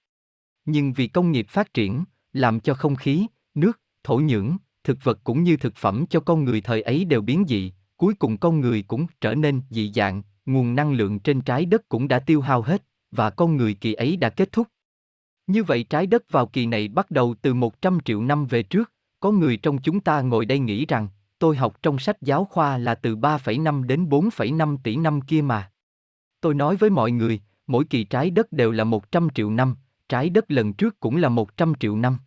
Nhưng 0.65 0.93
vì 0.93 1.07
công 1.07 1.31
nghiệp 1.31 1.45
phát 1.49 1.73
triển, 1.73 2.03
làm 2.33 2.59
cho 2.59 2.73
không 2.73 2.95
khí, 2.95 3.27
nước, 3.55 3.79
thổ 4.03 4.17
nhưỡng, 4.17 4.57
thực 4.83 4.97
vật 5.03 5.19
cũng 5.23 5.43
như 5.43 5.57
thực 5.57 5.75
phẩm 5.75 6.05
cho 6.09 6.19
con 6.19 6.43
người 6.43 6.61
thời 6.61 6.81
ấy 6.81 7.05
đều 7.05 7.21
biến 7.21 7.45
dị, 7.47 7.73
cuối 7.97 8.13
cùng 8.13 8.37
con 8.37 8.59
người 8.59 8.81
cũng 8.87 9.07
trở 9.21 9.35
nên 9.35 9.61
dị 9.69 9.91
dạng, 9.95 10.21
nguồn 10.45 10.75
năng 10.75 10.93
lượng 10.93 11.19
trên 11.19 11.41
trái 11.41 11.65
đất 11.65 11.89
cũng 11.89 12.07
đã 12.07 12.19
tiêu 12.19 12.41
hao 12.41 12.61
hết, 12.61 12.83
và 13.15 13.29
con 13.29 13.57
người 13.57 13.73
kỳ 13.73 13.93
ấy 13.93 14.17
đã 14.17 14.29
kết 14.29 14.51
thúc. 14.51 14.67
Như 15.47 15.63
vậy 15.63 15.83
trái 15.83 16.07
đất 16.07 16.31
vào 16.31 16.47
kỳ 16.47 16.65
này 16.65 16.87
bắt 16.87 17.11
đầu 17.11 17.35
từ 17.41 17.53
100 17.53 17.99
triệu 18.05 18.23
năm 18.23 18.45
về 18.45 18.63
trước, 18.63 18.91
có 19.19 19.31
người 19.31 19.57
trong 19.57 19.81
chúng 19.81 19.99
ta 19.99 20.21
ngồi 20.21 20.45
đây 20.45 20.59
nghĩ 20.59 20.85
rằng, 20.85 21.07
tôi 21.39 21.55
học 21.55 21.77
trong 21.81 21.99
sách 21.99 22.21
giáo 22.21 22.45
khoa 22.45 22.77
là 22.77 22.95
từ 22.95 23.15
3,5 23.15 23.83
đến 23.83 24.05
4,5 24.05 24.77
tỷ 24.83 24.95
năm 24.95 25.21
kia 25.21 25.41
mà. 25.41 25.71
Tôi 26.41 26.53
nói 26.53 26.75
với 26.75 26.89
mọi 26.89 27.11
người, 27.11 27.41
mỗi 27.67 27.85
kỳ 27.85 28.03
trái 28.03 28.29
đất 28.29 28.51
đều 28.51 28.71
là 28.71 28.83
100 28.83 29.27
triệu 29.35 29.49
năm, 29.49 29.75
trái 30.09 30.29
đất 30.29 30.51
lần 30.51 30.73
trước 30.73 30.99
cũng 30.99 31.17
là 31.17 31.29
100 31.29 31.73
triệu 31.79 31.97
năm. 31.97 32.17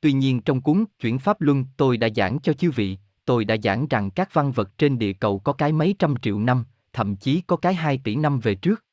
Tuy 0.00 0.12
nhiên 0.12 0.40
trong 0.40 0.60
cuốn 0.60 0.84
Chuyển 1.00 1.18
Pháp 1.18 1.40
Luân 1.40 1.64
tôi 1.76 1.96
đã 1.96 2.08
giảng 2.16 2.38
cho 2.42 2.52
chư 2.52 2.70
vị, 2.70 2.98
tôi 3.24 3.44
đã 3.44 3.56
giảng 3.62 3.86
rằng 3.86 4.10
các 4.10 4.28
văn 4.32 4.52
vật 4.52 4.78
trên 4.78 4.98
địa 4.98 5.12
cầu 5.12 5.38
có 5.38 5.52
cái 5.52 5.72
mấy 5.72 5.94
trăm 5.98 6.14
triệu 6.22 6.38
năm, 6.38 6.64
thậm 6.92 7.16
chí 7.16 7.40
có 7.40 7.56
cái 7.56 7.74
2 7.74 8.00
tỷ 8.04 8.16
năm 8.16 8.40
về 8.40 8.54
trước. 8.54 8.85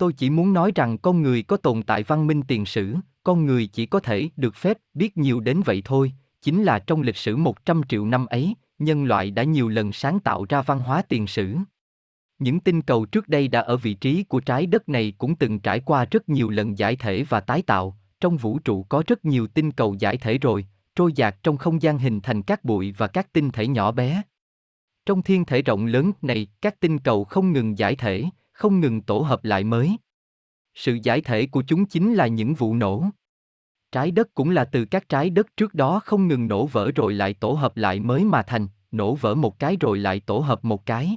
Tôi 0.00 0.12
chỉ 0.12 0.30
muốn 0.30 0.52
nói 0.52 0.72
rằng 0.74 0.98
con 0.98 1.22
người 1.22 1.42
có 1.42 1.56
tồn 1.56 1.82
tại 1.82 2.02
văn 2.02 2.26
minh 2.26 2.42
tiền 2.48 2.66
sử, 2.66 2.96
con 3.24 3.46
người 3.46 3.66
chỉ 3.66 3.86
có 3.86 4.00
thể 4.00 4.28
được 4.36 4.54
phép 4.54 4.78
biết 4.94 5.16
nhiều 5.16 5.40
đến 5.40 5.60
vậy 5.64 5.82
thôi, 5.84 6.12
chính 6.42 6.62
là 6.62 6.78
trong 6.78 7.02
lịch 7.02 7.16
sử 7.16 7.36
100 7.36 7.82
triệu 7.88 8.06
năm 8.06 8.26
ấy, 8.26 8.54
nhân 8.78 9.04
loại 9.04 9.30
đã 9.30 9.42
nhiều 9.42 9.68
lần 9.68 9.92
sáng 9.92 10.20
tạo 10.20 10.46
ra 10.48 10.62
văn 10.62 10.78
hóa 10.78 11.02
tiền 11.02 11.26
sử. 11.26 11.56
Những 12.38 12.60
tinh 12.60 12.82
cầu 12.82 13.06
trước 13.06 13.28
đây 13.28 13.48
đã 13.48 13.60
ở 13.60 13.76
vị 13.76 13.94
trí 13.94 14.22
của 14.22 14.40
trái 14.40 14.66
đất 14.66 14.88
này 14.88 15.12
cũng 15.18 15.36
từng 15.36 15.60
trải 15.60 15.80
qua 15.80 16.04
rất 16.10 16.28
nhiều 16.28 16.50
lần 16.50 16.78
giải 16.78 16.96
thể 16.96 17.22
và 17.28 17.40
tái 17.40 17.62
tạo, 17.62 17.98
trong 18.20 18.36
vũ 18.36 18.58
trụ 18.58 18.82
có 18.82 19.02
rất 19.06 19.24
nhiều 19.24 19.46
tinh 19.46 19.72
cầu 19.72 19.96
giải 19.98 20.16
thể 20.16 20.38
rồi, 20.38 20.66
trôi 20.94 21.12
dạt 21.12 21.36
trong 21.42 21.56
không 21.56 21.82
gian 21.82 21.98
hình 21.98 22.20
thành 22.20 22.42
các 22.42 22.64
bụi 22.64 22.94
và 22.98 23.06
các 23.06 23.32
tinh 23.32 23.50
thể 23.50 23.66
nhỏ 23.66 23.92
bé. 23.92 24.22
Trong 25.06 25.22
thiên 25.22 25.44
thể 25.44 25.62
rộng 25.62 25.86
lớn 25.86 26.12
này, 26.22 26.46
các 26.62 26.80
tinh 26.80 26.98
cầu 26.98 27.24
không 27.24 27.52
ngừng 27.52 27.78
giải 27.78 27.96
thể, 27.96 28.24
không 28.60 28.80
ngừng 28.80 29.00
tổ 29.00 29.18
hợp 29.18 29.44
lại 29.44 29.64
mới. 29.64 29.96
Sự 30.74 30.98
giải 31.02 31.20
thể 31.20 31.46
của 31.46 31.62
chúng 31.66 31.86
chính 31.86 32.14
là 32.14 32.26
những 32.26 32.54
vụ 32.54 32.74
nổ. 32.74 33.04
Trái 33.92 34.10
đất 34.10 34.34
cũng 34.34 34.50
là 34.50 34.64
từ 34.64 34.84
các 34.84 35.08
trái 35.08 35.30
đất 35.30 35.56
trước 35.56 35.74
đó 35.74 36.00
không 36.04 36.28
ngừng 36.28 36.48
nổ 36.48 36.66
vỡ 36.66 36.90
rồi 36.94 37.14
lại 37.14 37.34
tổ 37.34 37.52
hợp 37.52 37.76
lại 37.76 38.00
mới 38.00 38.24
mà 38.24 38.42
thành, 38.42 38.68
nổ 38.92 39.14
vỡ 39.14 39.34
một 39.34 39.58
cái 39.58 39.76
rồi 39.80 39.98
lại 39.98 40.20
tổ 40.20 40.38
hợp 40.38 40.64
một 40.64 40.86
cái. 40.86 41.16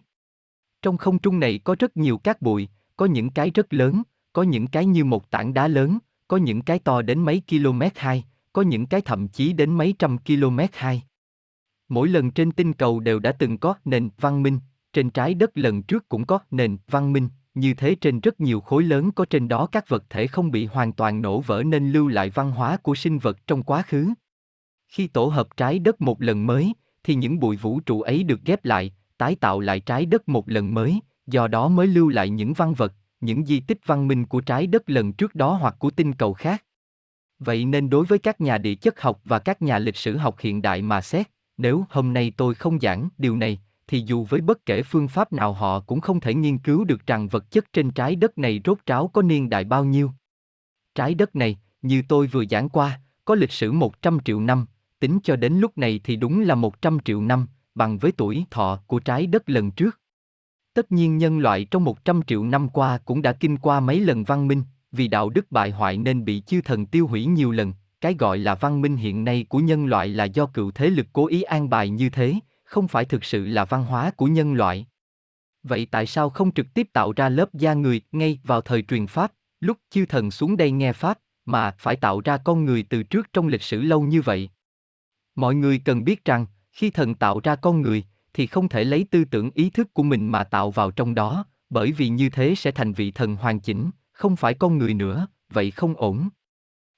Trong 0.81 0.97
không 0.97 1.19
trung 1.19 1.39
này 1.39 1.59
có 1.63 1.75
rất 1.79 1.97
nhiều 1.97 2.17
cát 2.17 2.41
bụi, 2.41 2.69
có 2.97 3.05
những 3.05 3.29
cái 3.29 3.51
rất 3.53 3.73
lớn, 3.73 4.03
có 4.33 4.43
những 4.43 4.67
cái 4.67 4.85
như 4.85 5.05
một 5.05 5.31
tảng 5.31 5.53
đá 5.53 5.67
lớn, 5.67 5.97
có 6.27 6.37
những 6.37 6.61
cái 6.61 6.79
to 6.79 7.01
đến 7.01 7.19
mấy 7.19 7.41
km 7.49 7.81
hai, 7.95 8.25
có 8.53 8.61
những 8.61 8.85
cái 8.85 9.01
thậm 9.01 9.27
chí 9.27 9.53
đến 9.53 9.77
mấy 9.77 9.95
trăm 9.99 10.17
km 10.17 10.59
hai. 10.73 11.03
Mỗi 11.89 12.07
lần 12.07 12.31
trên 12.31 12.51
tinh 12.51 12.73
cầu 12.73 12.99
đều 12.99 13.19
đã 13.19 13.31
từng 13.31 13.57
có 13.57 13.75
nền 13.85 14.09
văn 14.17 14.43
minh, 14.43 14.59
trên 14.93 15.09
trái 15.09 15.33
đất 15.33 15.57
lần 15.57 15.83
trước 15.83 16.09
cũng 16.09 16.25
có 16.25 16.39
nền 16.51 16.77
văn 16.87 17.13
minh, 17.13 17.29
như 17.53 17.73
thế 17.73 17.95
trên 17.95 18.19
rất 18.19 18.39
nhiều 18.39 18.61
khối 18.61 18.83
lớn 18.83 19.11
có 19.11 19.25
trên 19.25 19.47
đó 19.47 19.65
các 19.71 19.89
vật 19.89 20.03
thể 20.09 20.27
không 20.27 20.51
bị 20.51 20.65
hoàn 20.65 20.93
toàn 20.93 21.21
nổ 21.21 21.41
vỡ 21.41 21.63
nên 21.65 21.91
lưu 21.91 22.07
lại 22.07 22.29
văn 22.29 22.51
hóa 22.51 22.77
của 22.77 22.95
sinh 22.95 23.19
vật 23.19 23.47
trong 23.47 23.63
quá 23.63 23.81
khứ. 23.81 24.13
Khi 24.87 25.07
tổ 25.07 25.25
hợp 25.25 25.57
trái 25.57 25.79
đất 25.79 26.01
một 26.01 26.21
lần 26.21 26.47
mới, 26.47 26.73
thì 27.03 27.15
những 27.15 27.39
bụi 27.39 27.55
vũ 27.55 27.79
trụ 27.79 28.01
ấy 28.01 28.23
được 28.23 28.41
ghép 28.45 28.65
lại, 28.65 28.93
tái 29.17 29.35
tạo 29.35 29.59
lại 29.59 29.79
trái 29.79 30.05
đất 30.05 30.29
một 30.29 30.49
lần 30.49 30.73
mới, 30.73 30.99
do 31.27 31.47
đó 31.47 31.67
mới 31.67 31.87
lưu 31.87 32.09
lại 32.09 32.29
những 32.29 32.53
văn 32.53 32.73
vật, 32.73 32.93
những 33.21 33.45
di 33.45 33.59
tích 33.59 33.79
văn 33.85 34.07
minh 34.07 34.25
của 34.25 34.41
trái 34.41 34.67
đất 34.67 34.89
lần 34.89 35.13
trước 35.13 35.35
đó 35.35 35.53
hoặc 35.53 35.75
của 35.79 35.89
tinh 35.89 36.13
cầu 36.13 36.33
khác. 36.33 36.63
Vậy 37.39 37.65
nên 37.65 37.89
đối 37.89 38.05
với 38.05 38.19
các 38.19 38.41
nhà 38.41 38.57
địa 38.57 38.75
chất 38.75 39.01
học 39.01 39.21
và 39.25 39.39
các 39.39 39.61
nhà 39.61 39.79
lịch 39.79 39.95
sử 39.95 40.17
học 40.17 40.39
hiện 40.39 40.61
đại 40.61 40.81
mà 40.81 41.01
xét, 41.01 41.27
nếu 41.57 41.85
hôm 41.89 42.13
nay 42.13 42.33
tôi 42.37 42.55
không 42.55 42.79
giảng 42.79 43.09
điều 43.17 43.37
này, 43.37 43.59
thì 43.93 44.03
dù 44.05 44.23
với 44.23 44.41
bất 44.41 44.65
kể 44.65 44.83
phương 44.83 45.07
pháp 45.07 45.33
nào 45.33 45.53
họ 45.53 45.79
cũng 45.79 46.01
không 46.01 46.19
thể 46.19 46.33
nghiên 46.33 46.57
cứu 46.57 46.83
được 46.83 47.07
rằng 47.07 47.27
vật 47.27 47.51
chất 47.51 47.73
trên 47.73 47.91
trái 47.91 48.15
đất 48.15 48.37
này 48.37 48.61
rốt 48.65 48.77
ráo 48.85 49.07
có 49.07 49.21
niên 49.21 49.49
đại 49.49 49.63
bao 49.63 49.85
nhiêu. 49.85 50.11
Trái 50.95 51.13
đất 51.13 51.35
này, 51.35 51.57
như 51.81 52.01
tôi 52.07 52.27
vừa 52.27 52.43
giảng 52.49 52.69
qua, 52.69 53.01
có 53.25 53.35
lịch 53.35 53.51
sử 53.51 53.71
100 53.71 54.17
triệu 54.25 54.39
năm, 54.39 54.65
tính 54.99 55.19
cho 55.23 55.35
đến 55.35 55.53
lúc 55.53 55.77
này 55.77 55.99
thì 56.03 56.15
đúng 56.15 56.41
là 56.41 56.55
100 56.55 56.97
triệu 57.05 57.21
năm, 57.21 57.47
bằng 57.75 57.97
với 57.97 58.11
tuổi 58.11 58.45
thọ 58.51 58.79
của 58.87 58.99
trái 58.99 59.27
đất 59.27 59.49
lần 59.49 59.71
trước. 59.71 59.99
Tất 60.73 60.91
nhiên 60.91 61.17
nhân 61.17 61.39
loại 61.39 61.65
trong 61.65 61.83
100 61.83 62.21
triệu 62.27 62.43
năm 62.43 62.69
qua 62.69 62.97
cũng 63.05 63.21
đã 63.21 63.33
kinh 63.33 63.57
qua 63.57 63.79
mấy 63.79 63.99
lần 63.99 64.23
văn 64.23 64.47
minh, 64.47 64.63
vì 64.91 65.07
đạo 65.07 65.29
đức 65.29 65.51
bại 65.51 65.71
hoại 65.71 65.97
nên 65.97 66.25
bị 66.25 66.41
chư 66.45 66.61
thần 66.61 66.85
tiêu 66.85 67.07
hủy 67.07 67.25
nhiều 67.25 67.51
lần, 67.51 67.73
cái 68.01 68.15
gọi 68.19 68.37
là 68.37 68.55
văn 68.55 68.81
minh 68.81 68.95
hiện 68.95 69.23
nay 69.23 69.45
của 69.49 69.59
nhân 69.59 69.85
loại 69.85 70.07
là 70.07 70.23
do 70.23 70.45
cựu 70.45 70.71
thế 70.71 70.89
lực 70.89 71.07
cố 71.13 71.27
ý 71.27 71.41
an 71.41 71.69
bài 71.69 71.89
như 71.89 72.09
thế, 72.09 72.33
không 72.73 72.87
phải 72.87 73.05
thực 73.05 73.23
sự 73.23 73.45
là 73.45 73.65
văn 73.65 73.85
hóa 73.85 74.11
của 74.11 74.25
nhân 74.25 74.53
loại. 74.53 74.87
Vậy 75.63 75.87
tại 75.91 76.05
sao 76.05 76.29
không 76.29 76.51
trực 76.51 76.73
tiếp 76.73 76.87
tạo 76.93 77.13
ra 77.15 77.29
lớp 77.29 77.53
da 77.53 77.73
người 77.73 78.01
ngay 78.11 78.39
vào 78.43 78.61
thời 78.61 78.81
truyền 78.81 79.07
Pháp, 79.07 79.33
lúc 79.59 79.77
chư 79.89 80.05
thần 80.05 80.31
xuống 80.31 80.57
đây 80.57 80.71
nghe 80.71 80.93
Pháp, 80.93 81.19
mà 81.45 81.75
phải 81.79 81.95
tạo 81.95 82.21
ra 82.21 82.37
con 82.37 82.65
người 82.65 82.83
từ 82.89 83.03
trước 83.03 83.33
trong 83.33 83.47
lịch 83.47 83.61
sử 83.61 83.81
lâu 83.81 84.01
như 84.01 84.21
vậy? 84.21 84.49
Mọi 85.35 85.55
người 85.55 85.79
cần 85.85 86.03
biết 86.03 86.25
rằng, 86.25 86.45
khi 86.71 86.89
thần 86.89 87.15
tạo 87.15 87.39
ra 87.43 87.55
con 87.55 87.81
người, 87.81 88.03
thì 88.33 88.47
không 88.47 88.69
thể 88.69 88.83
lấy 88.83 89.05
tư 89.11 89.25
tưởng 89.25 89.51
ý 89.53 89.69
thức 89.69 89.93
của 89.93 90.03
mình 90.03 90.27
mà 90.27 90.43
tạo 90.43 90.71
vào 90.71 90.91
trong 90.91 91.15
đó, 91.15 91.45
bởi 91.69 91.91
vì 91.91 92.09
như 92.09 92.29
thế 92.29 92.55
sẽ 92.55 92.71
thành 92.71 92.93
vị 92.93 93.11
thần 93.11 93.35
hoàn 93.35 93.59
chỉnh, 93.59 93.89
không 94.11 94.35
phải 94.35 94.53
con 94.53 94.77
người 94.77 94.93
nữa, 94.93 95.27
vậy 95.49 95.71
không 95.71 95.95
ổn. 95.95 96.29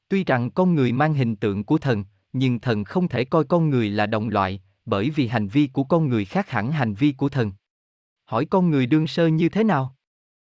Tuy 0.09 0.23
rằng 0.23 0.51
con 0.51 0.75
người 0.75 0.91
mang 0.91 1.13
hình 1.13 1.35
tượng 1.35 1.63
của 1.63 1.77
thần, 1.77 2.03
nhưng 2.33 2.59
thần 2.59 2.83
không 2.83 3.07
thể 3.07 3.25
coi 3.25 3.43
con 3.43 3.69
người 3.69 3.89
là 3.89 4.05
đồng 4.05 4.29
loại, 4.29 4.61
bởi 4.85 5.09
vì 5.09 5.27
hành 5.27 5.47
vi 5.47 5.67
của 5.67 5.83
con 5.83 6.09
người 6.09 6.25
khác 6.25 6.49
hẳn 6.49 6.71
hành 6.71 6.93
vi 6.93 7.11
của 7.11 7.29
thần. 7.29 7.51
Hỏi 8.25 8.45
con 8.45 8.69
người 8.69 8.85
đương 8.85 9.07
sơ 9.07 9.27
như 9.27 9.49
thế 9.49 9.63
nào? 9.63 9.95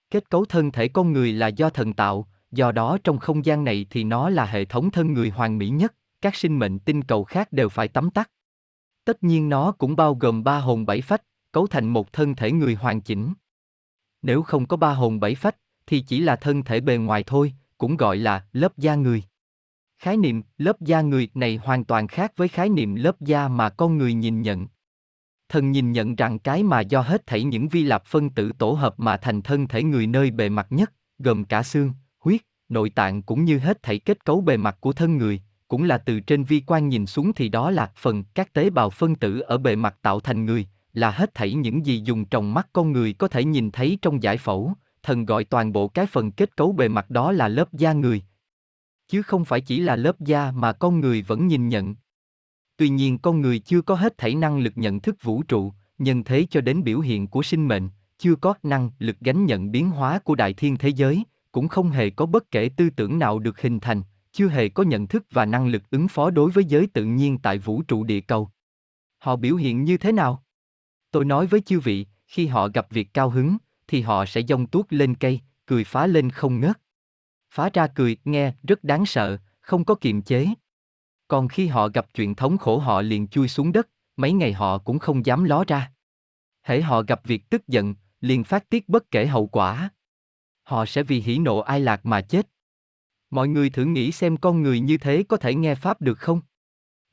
Kết 0.09 0.29
cấu 0.29 0.45
thân 0.45 0.71
thể 0.71 0.87
con 0.87 1.13
người 1.13 1.33
là 1.33 1.47
do 1.47 1.69
thần 1.69 1.93
tạo, 1.93 2.27
do 2.51 2.71
đó 2.71 2.97
trong 3.03 3.17
không 3.17 3.45
gian 3.45 3.63
này 3.63 3.85
thì 3.89 4.03
nó 4.03 4.29
là 4.29 4.45
hệ 4.45 4.65
thống 4.65 4.91
thân 4.91 5.13
người 5.13 5.29
hoàn 5.29 5.57
mỹ 5.57 5.69
nhất, 5.69 5.95
các 6.21 6.35
sinh 6.35 6.59
mệnh 6.59 6.79
tinh 6.79 7.03
cầu 7.03 7.23
khác 7.23 7.51
đều 7.51 7.69
phải 7.69 7.87
tắm 7.87 8.09
tắt. 8.09 8.31
Tất 9.05 9.23
nhiên 9.23 9.49
nó 9.49 9.71
cũng 9.71 9.95
bao 9.95 10.15
gồm 10.15 10.43
ba 10.43 10.59
hồn 10.59 10.85
bảy 10.85 11.01
phách, 11.01 11.23
cấu 11.51 11.67
thành 11.67 11.87
một 11.89 12.13
thân 12.13 12.35
thể 12.35 12.51
người 12.51 12.75
hoàn 12.75 13.01
chỉnh. 13.01 13.33
Nếu 14.21 14.43
không 14.43 14.65
có 14.65 14.77
ba 14.77 14.93
hồn 14.93 15.19
bảy 15.19 15.35
phách, 15.35 15.55
thì 15.87 16.01
chỉ 16.01 16.19
là 16.19 16.35
thân 16.35 16.63
thể 16.63 16.79
bề 16.79 16.97
ngoài 16.97 17.23
thôi, 17.23 17.53
cũng 17.77 17.97
gọi 17.97 18.17
là 18.17 18.45
lớp 18.53 18.77
da 18.77 18.95
người. 18.95 19.23
Khái 20.01 20.17
niệm 20.17 20.41
lớp 20.57 20.81
da 20.81 21.01
người 21.01 21.29
này 21.33 21.59
hoàn 21.63 21.83
toàn 21.83 22.07
khác 22.07 22.31
với 22.35 22.47
khái 22.47 22.69
niệm 22.69 22.95
lớp 22.95 23.21
da 23.21 23.47
mà 23.47 23.69
con 23.69 23.97
người 23.97 24.13
nhìn 24.13 24.41
nhận. 24.41 24.67
Thần 25.49 25.71
nhìn 25.71 25.91
nhận 25.91 26.15
rằng 26.15 26.39
cái 26.39 26.63
mà 26.63 26.81
do 26.81 27.01
hết 27.01 27.27
thảy 27.27 27.43
những 27.43 27.67
vi 27.67 27.83
lạp 27.83 28.05
phân 28.05 28.29
tử 28.29 28.51
tổ 28.57 28.71
hợp 28.71 28.99
mà 28.99 29.17
thành 29.17 29.41
thân 29.41 29.67
thể 29.67 29.83
người 29.83 30.07
nơi 30.07 30.31
bề 30.31 30.49
mặt 30.49 30.67
nhất, 30.69 30.93
gồm 31.19 31.43
cả 31.43 31.63
xương, 31.63 31.91
huyết, 32.19 32.41
nội 32.69 32.89
tạng 32.89 33.21
cũng 33.21 33.45
như 33.45 33.57
hết 33.57 33.83
thảy 33.83 33.99
kết 33.99 34.25
cấu 34.25 34.41
bề 34.41 34.57
mặt 34.57 34.77
của 34.79 34.93
thân 34.93 35.17
người, 35.17 35.41
cũng 35.67 35.83
là 35.83 35.97
từ 35.97 36.19
trên 36.19 36.43
vi 36.43 36.63
quan 36.67 36.89
nhìn 36.89 37.05
xuống 37.05 37.33
thì 37.33 37.49
đó 37.49 37.71
là 37.71 37.91
phần 37.95 38.23
các 38.23 38.53
tế 38.53 38.69
bào 38.69 38.89
phân 38.89 39.15
tử 39.15 39.39
ở 39.39 39.57
bề 39.57 39.75
mặt 39.75 39.95
tạo 40.01 40.19
thành 40.19 40.45
người, 40.45 40.67
là 40.93 41.11
hết 41.11 41.33
thảy 41.33 41.53
những 41.53 41.85
gì 41.85 42.01
dùng 42.05 42.25
trong 42.25 42.53
mắt 42.53 42.67
con 42.73 42.91
người 42.91 43.13
có 43.13 43.27
thể 43.27 43.43
nhìn 43.43 43.71
thấy 43.71 43.97
trong 44.01 44.23
giải 44.23 44.37
phẫu, 44.37 44.73
thần 45.03 45.25
gọi 45.25 45.43
toàn 45.43 45.73
bộ 45.73 45.87
cái 45.87 46.05
phần 46.05 46.31
kết 46.31 46.55
cấu 46.57 46.71
bề 46.71 46.87
mặt 46.87 47.09
đó 47.09 47.31
là 47.31 47.47
lớp 47.47 47.73
da 47.73 47.93
người, 47.93 48.21
chứ 49.11 49.21
không 49.21 49.45
phải 49.45 49.61
chỉ 49.61 49.79
là 49.79 49.95
lớp 49.95 50.19
da 50.19 50.51
mà 50.51 50.73
con 50.73 50.99
người 50.99 51.21
vẫn 51.21 51.47
nhìn 51.47 51.69
nhận. 51.69 51.95
Tuy 52.77 52.89
nhiên 52.89 53.17
con 53.17 53.41
người 53.41 53.59
chưa 53.59 53.81
có 53.81 53.95
hết 53.95 54.17
thảy 54.17 54.35
năng 54.35 54.59
lực 54.59 54.73
nhận 54.75 54.99
thức 54.99 55.23
vũ 55.23 55.43
trụ, 55.43 55.73
nhân 55.97 56.23
thế 56.23 56.47
cho 56.49 56.61
đến 56.61 56.83
biểu 56.83 56.99
hiện 56.99 57.27
của 57.27 57.43
sinh 57.43 57.67
mệnh, 57.67 57.89
chưa 58.17 58.35
có 58.35 58.53
năng 58.63 58.91
lực 58.99 59.19
gánh 59.19 59.45
nhận 59.45 59.71
biến 59.71 59.89
hóa 59.89 60.19
của 60.19 60.35
đại 60.35 60.53
thiên 60.53 60.77
thế 60.77 60.89
giới, 60.89 61.23
cũng 61.51 61.67
không 61.67 61.89
hề 61.89 62.09
có 62.09 62.25
bất 62.25 62.51
kể 62.51 62.69
tư 62.77 62.89
tưởng 62.89 63.19
nào 63.19 63.39
được 63.39 63.61
hình 63.61 63.79
thành, 63.79 64.01
chưa 64.31 64.47
hề 64.47 64.69
có 64.69 64.83
nhận 64.83 65.07
thức 65.07 65.25
và 65.31 65.45
năng 65.45 65.67
lực 65.67 65.83
ứng 65.89 66.07
phó 66.07 66.29
đối 66.29 66.51
với 66.51 66.63
giới 66.63 66.87
tự 66.87 67.05
nhiên 67.05 67.37
tại 67.37 67.57
vũ 67.57 67.81
trụ 67.81 68.03
địa 68.03 68.21
cầu. 68.21 68.49
Họ 69.17 69.35
biểu 69.35 69.55
hiện 69.55 69.83
như 69.83 69.97
thế 69.97 70.11
nào? 70.11 70.43
Tôi 71.11 71.25
nói 71.25 71.47
với 71.47 71.61
chư 71.61 71.79
vị, 71.79 72.05
khi 72.27 72.47
họ 72.47 72.67
gặp 72.67 72.87
việc 72.89 73.13
cao 73.13 73.29
hứng, 73.29 73.57
thì 73.87 74.01
họ 74.01 74.25
sẽ 74.25 74.41
dông 74.41 74.67
tuốt 74.67 74.85
lên 74.89 75.15
cây, 75.15 75.39
cười 75.65 75.83
phá 75.83 76.07
lên 76.07 76.29
không 76.29 76.59
ngớt. 76.59 76.79
Phá 77.51 77.69
ra 77.73 77.87
cười, 77.87 78.17
nghe, 78.25 78.53
rất 78.63 78.83
đáng 78.83 79.05
sợ, 79.05 79.37
không 79.61 79.85
có 79.85 79.95
kiềm 79.95 80.21
chế. 80.21 80.47
Còn 81.27 81.47
khi 81.47 81.67
họ 81.67 81.87
gặp 81.87 82.07
chuyện 82.13 82.35
thống 82.35 82.57
khổ 82.57 82.77
họ 82.77 83.01
liền 83.01 83.27
chui 83.27 83.47
xuống 83.47 83.71
đất, 83.71 83.89
mấy 84.15 84.33
ngày 84.33 84.53
họ 84.53 84.77
cũng 84.77 84.99
không 84.99 85.25
dám 85.25 85.43
ló 85.43 85.63
ra. 85.67 85.91
Hễ 86.63 86.81
họ 86.81 87.01
gặp 87.01 87.21
việc 87.23 87.49
tức 87.49 87.67
giận, 87.67 87.95
liền 88.21 88.43
phát 88.43 88.69
tiết 88.69 88.89
bất 88.89 89.11
kể 89.11 89.25
hậu 89.25 89.47
quả. 89.47 89.89
Họ 90.63 90.85
sẽ 90.85 91.03
vì 91.03 91.21
hỉ 91.21 91.37
nộ 91.37 91.59
ai 91.59 91.79
lạc 91.79 92.05
mà 92.05 92.21
chết. 92.21 92.47
Mọi 93.29 93.47
người 93.47 93.69
thử 93.69 93.85
nghĩ 93.85 94.11
xem 94.11 94.37
con 94.37 94.61
người 94.61 94.79
như 94.79 94.97
thế 94.97 95.23
có 95.29 95.37
thể 95.37 95.55
nghe 95.55 95.75
Pháp 95.75 96.01
được 96.01 96.19
không? 96.19 96.41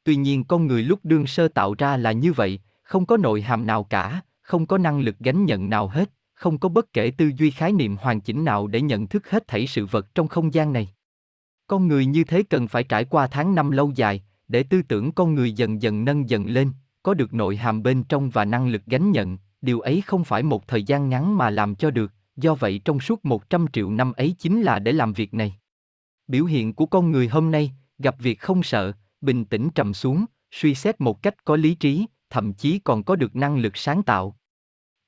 Tuy 0.05 0.17
nhiên 0.17 0.45
con 0.45 0.67
người 0.67 0.83
lúc 0.83 1.01
đương 1.03 1.27
sơ 1.27 1.49
tạo 1.49 1.75
ra 1.79 1.97
là 1.97 2.13
như 2.13 2.33
vậy, 2.33 2.61
không 2.83 3.07
có 3.07 3.17
nội 3.17 3.43
hàm 3.43 3.67
nào 3.67 3.85
cả, 3.85 4.21
không 4.41 4.67
có 4.67 4.79
năng 4.79 5.01
lực 5.01 5.19
gánh 5.19 5.45
nhận 5.45 5.71
nào 5.71 5.89
hết, 5.89 6.11
không 6.39 6.59
có 6.59 6.69
bất 6.69 6.93
kể 6.93 7.11
tư 7.11 7.31
duy 7.37 7.51
khái 7.51 7.73
niệm 7.73 7.97
hoàn 7.97 8.21
chỉnh 8.21 8.45
nào 8.45 8.67
để 8.67 8.81
nhận 8.81 9.07
thức 9.07 9.31
hết 9.31 9.49
thảy 9.49 9.67
sự 9.67 9.87
vật 9.87 10.15
trong 10.15 10.29
không 10.29 10.55
gian 10.55 10.73
này. 10.73 10.89
Con 11.67 11.89
người 11.89 12.07
như 12.07 12.25
thế 12.25 12.43
cần 12.43 12.69
phải 12.69 12.85
trải 12.85 13.05
qua 13.05 13.27
tháng 13.27 13.55
năm 13.55 13.71
lâu 13.71 13.93
dài, 13.95 14.23
để 14.49 14.63
tư 14.63 14.83
tưởng 14.83 15.13
con 15.13 15.35
người 15.35 15.53
dần 15.53 15.83
dần 15.83 16.05
nâng 16.05 16.29
dần 16.29 16.47
lên, 16.47 16.71
có 17.03 17.15
được 17.15 17.35
nội 17.35 17.57
hàm 17.57 17.83
bên 17.83 18.05
trong 18.05 18.31
và 18.31 18.45
năng 18.45 18.69
lực 18.69 18.83
gánh 18.87 19.13
nhận, 19.13 19.39
điều 19.61 19.81
ấy 19.81 20.01
không 20.01 20.25
phải 20.25 20.43
một 20.43 20.69
thời 20.69 20.83
gian 20.83 21.09
ngắn 21.09 21.37
mà 21.37 21.51
làm 21.51 21.75
cho 21.75 21.91
được, 21.91 22.13
do 22.37 22.55
vậy 22.55 22.81
trong 22.85 23.01
suốt 23.01 23.25
100 23.25 23.67
triệu 23.73 23.91
năm 23.91 24.13
ấy 24.13 24.35
chính 24.39 24.63
là 24.63 24.79
để 24.79 24.93
làm 24.93 25.13
việc 25.13 25.35
này. 25.35 25.55
Biểu 26.27 26.45
hiện 26.45 26.75
của 26.75 26.87
con 26.87 27.11
người 27.11 27.29
hôm 27.29 27.51
nay, 27.51 27.73
gặp 27.99 28.17
việc 28.19 28.41
không 28.41 28.63
sợ, 28.63 28.93
bình 29.21 29.45
tĩnh 29.45 29.71
trầm 29.75 29.95
xuống, 29.95 30.25
suy 30.51 30.75
xét 30.75 31.01
một 31.01 31.23
cách 31.23 31.45
có 31.45 31.57
lý 31.57 31.75
trí, 31.75 32.07
thậm 32.31 32.53
chí 32.53 32.79
còn 32.79 33.03
có 33.03 33.17
được 33.17 33.37
năng 33.37 33.59
lực 33.59 33.77
sáng 33.77 34.03
tạo. 34.03 34.37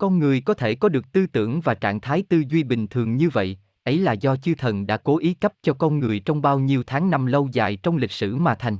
Con 0.00 0.18
người 0.18 0.40
có 0.40 0.54
thể 0.54 0.74
có 0.74 0.88
được 0.88 1.12
tư 1.12 1.26
tưởng 1.26 1.60
và 1.60 1.74
trạng 1.74 2.00
thái 2.00 2.22
tư 2.28 2.42
duy 2.48 2.62
bình 2.62 2.86
thường 2.86 3.16
như 3.16 3.28
vậy, 3.28 3.58
ấy 3.84 3.98
là 3.98 4.12
do 4.12 4.36
chư 4.36 4.54
thần 4.54 4.86
đã 4.86 4.96
cố 4.96 5.18
ý 5.18 5.34
cấp 5.34 5.52
cho 5.62 5.74
con 5.74 5.98
người 5.98 6.20
trong 6.20 6.42
bao 6.42 6.58
nhiêu 6.58 6.82
tháng 6.86 7.10
năm 7.10 7.26
lâu 7.26 7.48
dài 7.52 7.76
trong 7.76 7.96
lịch 7.96 8.12
sử 8.12 8.36
mà 8.36 8.54
thành. 8.54 8.76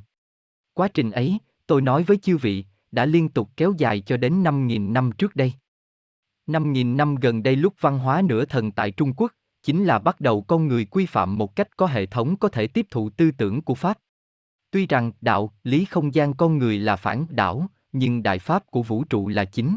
Quá 0.75 0.89
trình 0.89 1.11
ấy, 1.11 1.39
tôi 1.67 1.83
nói 1.83 2.03
với 2.03 2.17
chư 2.17 2.37
vị, 2.37 2.65
đã 2.93 3.07
liên 3.07 3.29
tục 3.29 3.51
kéo 3.57 3.75
dài 3.79 4.01
cho 4.01 4.17
đến 4.17 4.43
5.000 4.43 4.93
năm 4.93 5.13
trước 5.13 5.37
đây. 5.37 5.53
5.000 6.47 6.97
năm 6.97 7.15
gần 7.15 7.43
đây 7.43 7.57
lúc 7.57 7.75
văn 7.81 7.99
hóa 7.99 8.23
nửa 8.23 8.45
thần 8.45 8.73
tại 8.73 8.91
Trung 8.91 9.13
Quốc, 9.17 9.33
chính 9.63 9.85
là 9.85 9.99
bắt 9.99 10.21
đầu 10.21 10.43
con 10.43 10.69
người 10.69 10.85
quy 10.85 11.07
phạm 11.07 11.39
một 11.39 11.57
cách 11.57 11.77
có 11.77 11.87
hệ 11.87 12.07
thống 12.07 12.37
có 12.37 12.49
thể 12.49 12.67
tiếp 12.67 12.87
thụ 12.91 13.11
tư 13.11 13.31
tưởng 13.31 13.63
của 13.63 13.75
Pháp. 13.75 13.99
Tuy 14.71 14.87
rằng 14.87 15.13
đạo, 15.21 15.53
lý 15.65 15.85
không 15.85 16.15
gian 16.15 16.35
con 16.35 16.59
người 16.59 16.79
là 16.79 16.97
phản 16.97 17.27
đảo, 17.31 17.67
nhưng 17.93 18.23
đại 18.23 18.39
pháp 18.39 18.71
của 18.71 18.83
vũ 18.83 19.05
trụ 19.05 19.29
là 19.29 19.45
chính. 19.45 19.77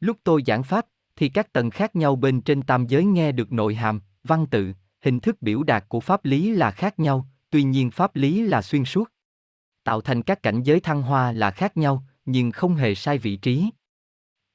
Lúc 0.00 0.16
tôi 0.24 0.42
giảng 0.46 0.62
pháp, 0.62 0.86
thì 1.16 1.28
các 1.28 1.52
tầng 1.52 1.70
khác 1.70 1.96
nhau 1.96 2.16
bên 2.16 2.40
trên 2.40 2.62
tam 2.62 2.86
giới 2.86 3.04
nghe 3.04 3.32
được 3.32 3.52
nội 3.52 3.74
hàm, 3.74 4.00
văn 4.24 4.46
tự, 4.46 4.72
hình 5.00 5.20
thức 5.20 5.42
biểu 5.42 5.62
đạt 5.62 5.84
của 5.88 6.00
pháp 6.00 6.24
lý 6.24 6.50
là 6.50 6.70
khác 6.70 6.98
nhau, 6.98 7.28
tuy 7.50 7.62
nhiên 7.62 7.90
pháp 7.90 8.16
lý 8.16 8.42
là 8.42 8.62
xuyên 8.62 8.84
suốt. 8.84 9.12
Tạo 9.84 10.00
thành 10.00 10.22
các 10.22 10.42
cảnh 10.42 10.62
giới 10.62 10.80
thăng 10.80 11.02
hoa 11.02 11.32
là 11.32 11.50
khác 11.50 11.76
nhau, 11.76 12.04
nhưng 12.26 12.50
không 12.50 12.74
hề 12.74 12.94
sai 12.94 13.18
vị 13.18 13.36
trí. 13.36 13.70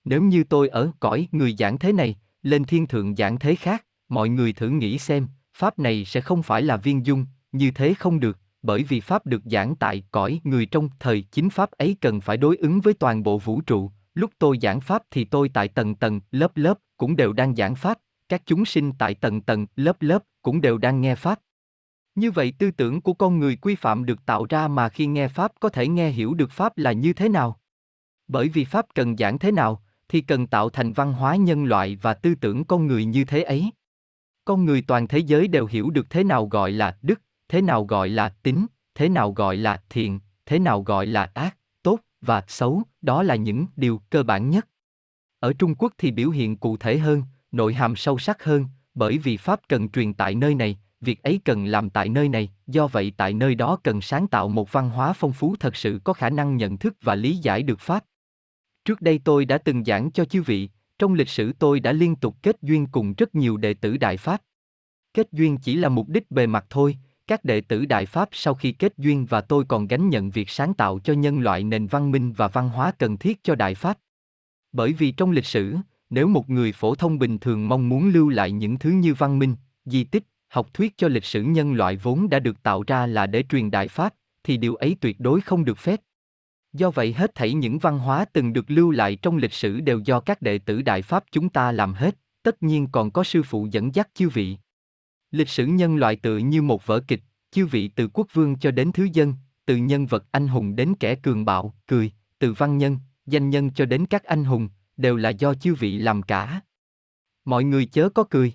Nếu 0.06 0.22
như 0.22 0.44
tôi 0.44 0.68
ở 0.68 0.92
cõi 1.00 1.28
người 1.32 1.56
giảng 1.60 1.80
thế 1.80 1.94
này, 1.94 2.16
lên 2.42 2.64
thiên 2.64 2.88
thượng 2.88 3.16
giảng 3.16 3.40
thế 3.40 3.56
khác, 3.56 3.86
mọi 4.10 4.30
người 4.30 4.54
thử 4.54 4.70
nghĩ 4.70 4.98
xem, 4.98 5.28
pháp 5.54 5.80
này 5.80 6.06
sẽ 6.06 6.22
không 6.22 6.44
phải 6.44 6.62
là 6.62 6.78
viên 6.78 7.06
dung, 7.06 7.26
như 7.52 7.72
thế 7.72 7.94
không 7.94 8.20
được, 8.20 8.38
bởi 8.62 8.84
vì 8.84 9.00
pháp 9.00 9.26
được 9.26 9.42
giảng 9.46 9.76
tại 9.76 10.04
cõi 10.12 10.40
người 10.44 10.66
trong 10.66 10.90
thời 11.00 11.22
chính 11.22 11.50
pháp 11.50 11.72
ấy 11.72 11.98
cần 12.02 12.22
phải 12.22 12.38
đối 12.38 12.58
ứng 12.58 12.82
với 12.82 12.94
toàn 12.94 13.24
bộ 13.24 13.38
vũ 13.38 13.62
trụ. 13.62 13.92
Lúc 14.14 14.32
tôi 14.40 14.58
giảng 14.62 14.82
pháp 14.82 15.04
thì 15.12 15.26
tôi 15.26 15.50
tại 15.50 15.68
tầng 15.68 15.96
tầng, 15.96 16.20
lớp 16.32 16.58
lớp 16.58 16.80
cũng 16.98 17.16
đều 17.16 17.34
đang 17.34 17.56
giảng 17.56 17.76
pháp, 17.76 17.98
các 18.30 18.42
chúng 18.46 18.66
sinh 18.66 18.92
tại 18.98 19.16
tầng 19.16 19.42
tầng, 19.42 19.66
lớp 19.76 20.02
lớp 20.02 20.24
cũng 20.42 20.62
đều 20.62 20.78
đang 20.78 21.02
nghe 21.02 21.16
pháp. 21.16 21.40
Như 22.16 22.32
vậy 22.32 22.54
tư 22.60 22.72
tưởng 22.72 23.02
của 23.02 23.14
con 23.14 23.40
người 23.40 23.56
quy 23.56 23.76
phạm 23.76 24.06
được 24.06 24.26
tạo 24.26 24.46
ra 24.50 24.68
mà 24.68 24.90
khi 24.90 25.06
nghe 25.06 25.28
pháp 25.28 25.52
có 25.60 25.70
thể 25.70 25.88
nghe 25.88 26.10
hiểu 26.10 26.34
được 26.34 26.52
pháp 26.52 26.78
là 26.78 26.92
như 26.92 27.14
thế 27.14 27.30
nào? 27.30 27.60
Bởi 28.28 28.50
vì 28.50 28.66
pháp 28.66 28.86
cần 28.96 29.18
giảng 29.18 29.40
thế 29.40 29.52
nào, 29.52 29.84
thì 30.10 30.22
cần 30.22 30.48
tạo 30.48 30.70
thành 30.70 30.94
văn 30.94 31.14
hóa 31.14 31.36
nhân 31.36 31.66
loại 31.66 31.98
và 32.02 32.14
tư 32.14 32.36
tưởng 32.36 32.66
con 32.66 32.88
người 32.88 33.06
như 33.06 33.26
thế 33.26 33.42
ấy. 33.42 33.72
Con 34.46 34.66
người 34.66 34.84
toàn 34.88 35.08
thế 35.08 35.18
giới 35.18 35.48
đều 35.48 35.66
hiểu 35.66 35.90
được 35.90 36.10
thế 36.10 36.24
nào 36.24 36.46
gọi 36.46 36.72
là 36.72 36.98
đức, 37.02 37.22
thế 37.50 37.62
nào 37.62 37.86
gọi 37.86 38.10
là 38.10 38.30
tính, 38.30 38.66
thế 38.96 39.10
nào 39.10 39.32
gọi 39.32 39.58
là 39.58 39.84
thiện, 39.90 40.20
thế 40.46 40.60
nào 40.60 40.82
gọi 40.82 41.06
là 41.06 41.32
ác, 41.34 41.58
và 42.26 42.44
xấu, 42.48 42.84
đó 43.02 43.24
là 43.24 43.36
những 43.36 43.66
điều 43.76 44.02
cơ 44.10 44.24
bản 44.24 44.50
nhất. 44.50 44.68
Ở 45.40 45.54
Trung 45.54 45.76
Quốc 45.76 45.94
thì 45.98 46.12
biểu 46.12 46.30
hiện 46.30 46.58
cụ 46.58 46.78
thể 46.78 46.98
hơn, 46.98 47.24
nội 47.52 47.74
hàm 47.74 47.96
sâu 47.96 48.20
sắc 48.20 48.44
hơn, 48.44 48.66
bởi 48.94 49.18
vì 49.18 49.38
pháp 49.38 49.60
cần 49.70 49.90
truyền 49.90 50.14
tại 50.14 50.36
nơi 50.36 50.56
này, 50.56 50.80
việc 51.02 51.24
ấy 51.24 51.40
cần 51.46 51.66
làm 51.66 51.90
tại 51.90 52.10
nơi 52.10 52.30
này, 52.30 52.50
do 52.68 52.88
vậy 52.88 53.14
tại 53.18 53.34
nơi 53.34 53.56
đó 53.56 53.78
cần 53.84 54.02
sáng 54.02 54.28
tạo 54.28 54.48
một 54.48 54.72
văn 54.72 54.90
hóa 54.90 55.14
phong 55.14 55.34
phú 55.34 55.56
thật 55.60 55.76
sự 55.76 56.00
có 56.04 56.14
khả 56.14 56.30
năng 56.30 56.58
nhận 56.58 56.78
thức 56.78 56.96
và 57.02 57.16
lý 57.16 57.38
giải 57.38 57.64
được 57.64 57.80
pháp. 57.80 58.06
Trước 58.86 59.02
đây 59.02 59.20
tôi 59.24 59.46
đã 59.46 59.58
từng 59.58 59.84
giảng 59.86 60.12
cho 60.12 60.26
chư 60.26 60.42
vị, 60.42 60.70
trong 61.00 61.14
lịch 61.14 61.30
sử 61.30 61.54
tôi 61.60 61.80
đã 61.80 61.92
liên 61.92 62.16
tục 62.16 62.36
kết 62.44 62.56
duyên 62.62 62.88
cùng 62.88 63.14
rất 63.14 63.36
nhiều 63.36 63.58
đệ 63.58 63.74
tử 63.74 63.98
Đại 63.98 64.18
Pháp. 64.18 64.42
Kết 65.14 65.32
duyên 65.32 65.58
chỉ 65.58 65.76
là 65.76 65.90
mục 65.90 66.10
đích 66.10 66.32
bề 66.32 66.48
mặt 66.48 66.66
thôi, 66.70 66.98
các 67.28 67.46
đệ 67.46 67.62
tử 67.62 67.86
Đại 67.86 68.06
Pháp 68.06 68.30
sau 68.32 68.54
khi 68.54 68.72
kết 68.72 68.94
duyên 68.98 69.26
và 69.26 69.42
tôi 69.42 69.66
còn 69.68 69.88
gánh 69.88 70.10
nhận 70.10 70.30
việc 70.30 70.50
sáng 70.50 70.74
tạo 70.74 71.00
cho 71.00 71.14
nhân 71.14 71.40
loại 71.40 71.64
nền 71.64 71.88
văn 71.88 72.12
minh 72.12 72.34
và 72.34 72.48
văn 72.48 72.70
hóa 72.70 72.92
cần 73.00 73.18
thiết 73.18 73.44
cho 73.44 73.56
Đại 73.56 73.76
Pháp. 73.76 73.98
Bởi 74.72 74.94
vì 74.94 75.12
trong 75.12 75.32
lịch 75.32 75.46
sử, 75.46 75.76
nếu 76.10 76.28
một 76.28 76.50
người 76.50 76.72
phổ 76.72 76.96
thông 76.96 77.20
bình 77.20 77.40
thường 77.40 77.70
mong 77.70 77.90
muốn 77.90 78.10
lưu 78.10 78.30
lại 78.30 78.52
những 78.52 78.80
thứ 78.80 78.90
như 78.90 79.14
văn 79.14 79.40
minh, 79.40 79.56
di 79.86 80.04
tích, 80.04 80.24
học 80.48 80.74
thuyết 80.74 80.98
cho 80.98 81.08
lịch 81.08 81.26
sử 81.26 81.44
nhân 81.44 81.74
loại 81.74 81.96
vốn 81.96 82.30
đã 82.30 82.40
được 82.40 82.64
tạo 82.64 82.84
ra 82.88 83.06
là 83.06 83.28
để 83.28 83.44
truyền 83.50 83.72
Đại 83.72 83.88
Pháp, 83.88 84.14
thì 84.44 84.58
điều 84.58 84.76
ấy 84.76 84.96
tuyệt 85.02 85.20
đối 85.20 85.42
không 85.42 85.66
được 85.66 85.78
phép. 85.78 86.02
Do 86.74 86.92
vậy 86.92 87.14
hết 87.14 87.36
thảy 87.36 87.54
những 87.54 87.80
văn 87.80 88.00
hóa 88.00 88.26
từng 88.34 88.54
được 88.54 88.66
lưu 88.68 88.92
lại 88.92 89.16
trong 89.16 89.38
lịch 89.38 89.54
sử 89.54 89.80
đều 89.82 90.00
do 90.00 90.20
các 90.20 90.42
đệ 90.42 90.58
tử 90.58 90.82
Đại 90.82 91.02
Pháp 91.02 91.24
chúng 91.32 91.50
ta 91.50 91.72
làm 91.72 91.94
hết, 91.94 92.16
tất 92.44 92.64
nhiên 92.64 92.88
còn 92.92 93.12
có 93.12 93.24
sư 93.24 93.44
phụ 93.44 93.68
dẫn 93.72 93.96
dắt 93.96 94.10
chư 94.14 94.30
vị. 94.30 94.58
Lịch 95.34 95.50
sử 95.50 95.66
nhân 95.66 95.96
loại 95.96 96.16
tự 96.16 96.38
như 96.38 96.62
một 96.62 96.86
vở 96.86 97.00
kịch, 97.08 97.22
chư 97.52 97.66
vị 97.66 97.88
từ 97.88 98.08
quốc 98.14 98.28
vương 98.34 98.60
cho 98.60 98.72
đến 98.72 98.92
thứ 98.92 99.08
dân, 99.14 99.34
từ 99.66 99.76
nhân 99.76 100.06
vật 100.06 100.26
anh 100.32 100.48
hùng 100.48 100.76
đến 100.76 100.94
kẻ 101.00 101.16
cường 101.16 101.46
bạo, 101.46 101.74
cười, 101.88 102.12
từ 102.40 102.54
văn 102.54 102.78
nhân, 102.78 102.98
danh 103.26 103.50
nhân 103.50 103.72
cho 103.72 103.86
đến 103.86 104.06
các 104.06 104.24
anh 104.24 104.44
hùng, 104.44 104.70
đều 104.98 105.16
là 105.16 105.30
do 105.30 105.54
chư 105.54 105.74
vị 105.74 105.98
làm 105.98 106.24
cả. 106.24 106.62
Mọi 107.46 107.64
người 107.64 107.86
chớ 107.86 108.10
có 108.10 108.24
cười. 108.24 108.54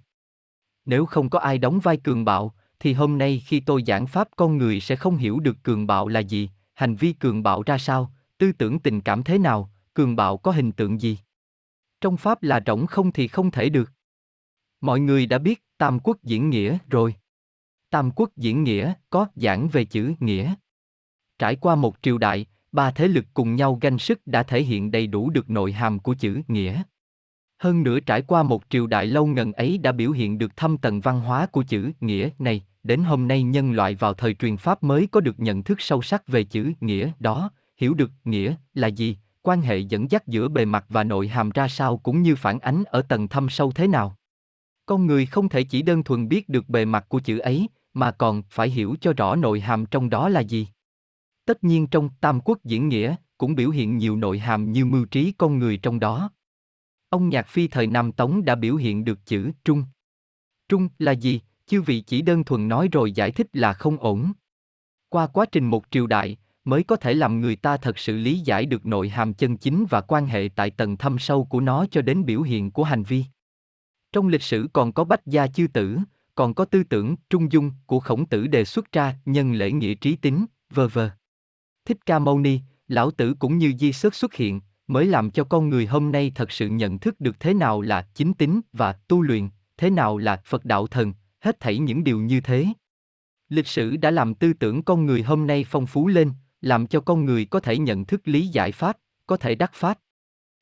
Nếu 0.85 1.07
không 1.07 1.31
có 1.31 1.39
ai 1.39 1.59
đóng 1.59 1.81
vai 1.81 1.97
cường 1.97 2.25
bạo, 2.25 2.55
thì 2.81 2.93
hôm 2.93 3.19
nay 3.19 3.43
khi 3.47 3.61
tôi 3.61 3.83
giảng 3.87 4.07
pháp 4.07 4.29
con 4.37 4.59
người 4.59 4.81
sẽ 4.81 4.97
không 4.97 5.17
hiểu 5.17 5.41
được 5.41 5.57
cường 5.63 5.87
bạo 5.87 6.09
là 6.09 6.21
gì, 6.21 6.51
hành 6.75 6.97
vi 6.97 7.13
cường 7.13 7.43
bạo 7.43 7.63
ra 7.63 7.79
sao, 7.79 8.13
tư 8.39 8.53
tưởng 8.53 8.79
tình 8.79 9.01
cảm 9.01 9.23
thế 9.23 9.39
nào, 9.39 9.71
cường 9.95 10.17
bạo 10.17 10.37
có 10.37 10.51
hình 10.51 10.73
tượng 10.73 11.01
gì. 11.01 11.19
Trong 12.01 12.17
pháp 12.17 12.43
là 12.43 12.61
rỗng 12.67 12.87
không 12.87 13.13
thì 13.13 13.29
không 13.29 13.51
thể 13.51 13.69
được. 13.69 13.93
Mọi 14.81 15.01
người 15.01 15.27
đã 15.27 15.39
biết 15.39 15.65
Tam 15.79 15.99
Quốc 15.99 16.17
diễn 16.23 16.51
nghĩa 16.51 16.79
rồi. 16.91 17.15
Tam 17.91 18.11
Quốc 18.11 18.31
diễn 18.37 18.65
nghĩa 18.65 18.93
có 19.11 19.27
giảng 19.35 19.69
về 19.69 19.85
chữ 19.85 20.15
nghĩa. 20.21 20.55
Trải 21.39 21.57
qua 21.57 21.75
một 21.75 21.97
triều 22.03 22.19
đại, 22.19 22.47
ba 22.73 22.91
thế 22.91 23.09
lực 23.09 23.25
cùng 23.35 23.57
nhau 23.57 23.79
ganh 23.81 23.99
sức 23.99 24.27
đã 24.27 24.43
thể 24.43 24.63
hiện 24.63 24.91
đầy 24.91 25.07
đủ 25.07 25.31
được 25.31 25.51
nội 25.51 25.73
hàm 25.73 25.99
của 25.99 26.15
chữ 26.15 26.41
nghĩa. 26.49 26.83
Hơn 27.59 27.83
nữa 27.83 28.01
trải 28.01 28.23
qua 28.23 28.43
một 28.43 28.63
triều 28.71 28.87
đại 28.87 29.07
lâu 29.07 29.27
ngần 29.27 29.53
ấy 29.53 29.79
đã 29.79 29.93
biểu 29.93 30.11
hiện 30.11 30.39
được 30.39 30.57
thâm 30.57 30.79
tầng 30.79 31.01
văn 31.01 31.21
hóa 31.21 31.47
của 31.47 31.63
chữ 31.63 31.91
nghĩa 32.01 32.31
này, 32.39 32.65
đến 32.83 33.05
hôm 33.05 33.29
nay 33.29 33.43
nhân 33.43 33.73
loại 33.73 33.95
vào 33.95 34.15
thời 34.15 34.35
truyền 34.35 34.57
pháp 34.57 34.83
mới 34.83 35.07
có 35.07 35.21
được 35.21 35.41
nhận 35.41 35.63
thức 35.63 35.81
sâu 35.81 36.03
sắc 36.03 36.29
về 36.29 36.45
chữ 36.45 36.73
nghĩa 36.81 37.13
đó, 37.19 37.51
hiểu 37.77 37.95
được 37.95 38.11
nghĩa 38.25 38.55
là 38.75 38.89
gì, 38.89 39.17
quan 39.43 39.61
hệ 39.61 39.79
dẫn 39.79 40.11
dắt 40.11 40.27
giữa 40.27 40.49
bề 40.49 40.65
mặt 40.65 40.85
và 40.89 41.05
nội 41.05 41.29
hàm 41.29 41.51
ra 41.51 41.69
sao 41.69 41.97
cũng 41.97 42.23
như 42.23 42.37
phản 42.37 42.59
ánh 42.59 42.85
ở 42.87 43.03
tầng 43.03 43.29
thâm 43.29 43.49
sâu 43.49 43.73
thế 43.73 43.87
nào. 43.87 44.18
Con 44.89 45.07
người 45.07 45.27
không 45.27 45.49
thể 45.49 45.63
chỉ 45.63 45.83
đơn 45.83 46.03
thuần 46.03 46.29
biết 46.29 46.49
được 46.49 46.69
bề 46.69 46.85
mặt 46.85 47.05
của 47.09 47.21
chữ 47.21 47.39
ấy, 47.39 47.69
mà 47.95 48.11
còn 48.11 48.43
phải 48.51 48.71
hiểu 48.71 48.97
cho 49.01 49.13
rõ 49.13 49.37
nội 49.37 49.61
hàm 49.61 49.87
trong 49.87 50.11
đó 50.11 50.29
là 50.29 50.41
gì. 50.41 50.69
Tất 51.45 51.65
nhiên 51.65 51.87
trong 51.87 52.11
Tam 52.21 52.41
Quốc 52.41 52.65
diễn 52.65 52.89
nghĩa 52.89 53.15
cũng 53.39 53.55
biểu 53.55 53.71
hiện 53.71 53.97
nhiều 53.97 54.17
nội 54.17 54.39
hàm 54.39 54.73
như 54.73 54.85
mưu 54.85 55.05
trí 55.05 55.33
con 55.39 55.59
người 55.59 55.77
trong 55.77 56.01
đó. 56.01 56.31
Ông 57.09 57.29
Nhạc 57.29 57.49
Phi 57.49 57.69
thời 57.69 57.87
Nam 57.87 58.13
Tống 58.13 58.45
đã 58.45 58.55
biểu 58.55 58.77
hiện 58.77 59.05
được 59.05 59.27
chữ 59.27 59.51
trung. 59.65 59.85
Trung 60.69 60.89
là 60.99 61.13
gì? 61.13 61.41
Chư 61.67 61.83
vị 61.83 62.01
chỉ 62.01 62.23
đơn 62.23 62.45
thuần 62.45 62.69
nói 62.69 62.89
rồi 62.93 63.13
giải 63.13 63.31
thích 63.31 63.47
là 63.53 63.73
không 63.73 63.99
ổn. 63.99 64.33
Qua 65.09 65.27
quá 65.27 65.47
trình 65.53 65.65
một 65.65 65.85
triều 65.91 66.07
đại, 66.07 66.37
mới 66.65 66.83
có 66.83 66.97
thể 66.97 67.15
làm 67.15 67.41
người 67.41 67.57
ta 67.57 67.77
thật 67.77 67.99
sự 67.99 68.17
lý 68.17 68.39
giải 68.39 68.67
được 68.67 68.87
nội 68.87 69.09
hàm 69.09 69.35
chân 69.35 69.57
chính 69.57 69.87
và 69.91 70.01
quan 70.01 70.27
hệ 70.27 70.49
tại 70.55 70.71
tầng 70.71 70.97
thâm 70.97 71.19
sâu 71.19 71.45
của 71.45 71.61
nó 71.61 71.87
cho 71.91 72.03
đến 72.03 72.25
biểu 72.25 72.43
hiện 72.43 72.71
của 72.71 72.85
hành 72.85 73.03
vi. 73.03 73.25
Trong 74.19 74.29
lịch 74.29 74.43
sử 74.43 74.69
còn 74.73 74.93
có 74.93 75.05
bách 75.05 75.27
gia 75.27 75.47
chư 75.47 75.67
tử, 75.67 75.99
còn 76.35 76.55
có 76.55 76.65
tư 76.65 76.83
tưởng 76.85 77.17
trung 77.31 77.53
dung 77.53 77.71
của 77.87 78.01
khổng 78.01 78.27
tử 78.27 78.47
đề 78.47 78.65
xuất 78.65 78.93
ra 78.93 79.17
nhân 79.25 79.53
lễ 79.53 79.73
nghĩa 79.73 79.95
trí 79.95 80.17
tính, 80.17 80.47
vơ 80.71 80.89
vơ. 80.89 81.11
Thích 81.85 82.07
Ca 82.07 82.19
Mâu 82.19 82.39
Ni, 82.39 82.61
lão 82.89 83.11
tử 83.11 83.35
cũng 83.39 83.59
như 83.59 83.73
di 83.79 83.93
sức 83.93 84.15
xuất 84.15 84.35
hiện, 84.35 84.61
mới 84.87 85.07
làm 85.07 85.31
cho 85.31 85.45
con 85.45 85.69
người 85.69 85.87
hôm 85.87 86.13
nay 86.13 86.33
thật 86.35 86.53
sự 86.53 86.69
nhận 86.69 86.99
thức 86.99 87.21
được 87.21 87.41
thế 87.41 87.55
nào 87.55 87.81
là 87.81 88.09
chính 88.15 88.35
tính 88.35 88.61
và 88.73 88.93
tu 88.93 89.23
luyện, 89.23 89.49
thế 89.77 89.91
nào 89.91 90.19
là 90.19 90.43
Phật 90.45 90.65
đạo 90.65 90.87
thần, 90.87 91.13
hết 91.41 91.61
thảy 91.61 91.79
những 91.79 92.05
điều 92.05 92.21
như 92.21 92.41
thế. 92.41 92.67
Lịch 93.49 93.67
sử 93.67 93.97
đã 93.97 94.11
làm 94.11 94.35
tư 94.35 94.53
tưởng 94.53 94.83
con 94.83 95.07
người 95.07 95.23
hôm 95.23 95.47
nay 95.47 95.65
phong 95.69 95.87
phú 95.87 96.09
lên, 96.09 96.33
làm 96.61 96.87
cho 96.87 97.01
con 97.01 97.25
người 97.25 97.45
có 97.45 97.61
thể 97.61 97.79
nhận 97.79 98.05
thức 98.05 98.21
lý 98.25 98.47
giải 98.47 98.73
pháp, 98.73 98.97
có 99.27 99.37
thể 99.37 99.55
đắc 99.55 99.71
pháp. 99.75 99.99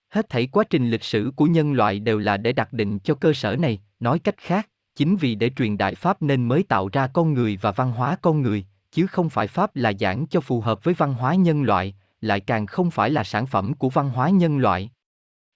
Hết 0.09 0.29
thảy 0.29 0.47
quá 0.47 0.65
trình 0.71 0.91
lịch 0.91 1.05
sử 1.05 1.33
của 1.37 1.47
nhân 1.47 1.73
loại 1.73 2.01
đều 2.01 2.19
là 2.19 2.37
để 2.37 2.53
đặt 2.53 2.73
định 2.73 2.99
cho 2.99 3.15
cơ 3.15 3.33
sở 3.33 3.57
này, 3.57 3.81
nói 4.01 4.19
cách 4.19 4.37
khác, 4.39 4.69
chính 4.97 5.17
vì 5.17 5.35
để 5.35 5.51
truyền 5.51 5.79
đại 5.79 5.95
pháp 5.95 6.23
nên 6.23 6.49
mới 6.49 6.63
tạo 6.63 6.89
ra 6.93 7.07
con 7.07 7.35
người 7.35 7.59
và 7.61 7.73
văn 7.73 7.93
hóa 7.93 8.17
con 8.23 8.43
người, 8.43 8.65
chứ 8.93 9.07
không 9.07 9.31
phải 9.31 9.47
pháp 9.47 9.77
là 9.77 9.93
giảng 10.01 10.27
cho 10.27 10.41
phù 10.41 10.61
hợp 10.61 10.85
với 10.85 10.95
văn 10.95 11.15
hóa 11.15 11.35
nhân 11.35 11.63
loại, 11.63 11.95
lại 12.21 12.41
càng 12.41 12.67
không 12.67 12.91
phải 12.91 13.11
là 13.11 13.25
sản 13.25 13.47
phẩm 13.47 13.75
của 13.75 13.89
văn 13.89 14.11
hóa 14.11 14.31
nhân 14.31 14.59
loại. 14.59 14.91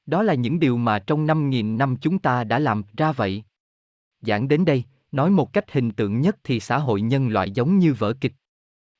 Đó 0.06 0.22
là 0.22 0.34
những 0.34 0.60
điều 0.60 0.76
mà 0.76 0.98
trong 0.98 1.26
5.000 1.26 1.76
năm 1.76 1.96
chúng 2.00 2.18
ta 2.18 2.44
đã 2.44 2.58
làm 2.58 2.82
ra 2.96 3.12
vậy. 3.12 3.44
Giảng 4.20 4.48
đến 4.48 4.64
đây, 4.64 4.84
nói 5.12 5.30
một 5.30 5.52
cách 5.52 5.72
hình 5.72 5.90
tượng 5.90 6.20
nhất 6.20 6.36
thì 6.44 6.60
xã 6.60 6.78
hội 6.78 7.00
nhân 7.00 7.28
loại 7.28 7.50
giống 7.50 7.78
như 7.78 7.94
vở 7.94 8.12
kịch. 8.12 8.32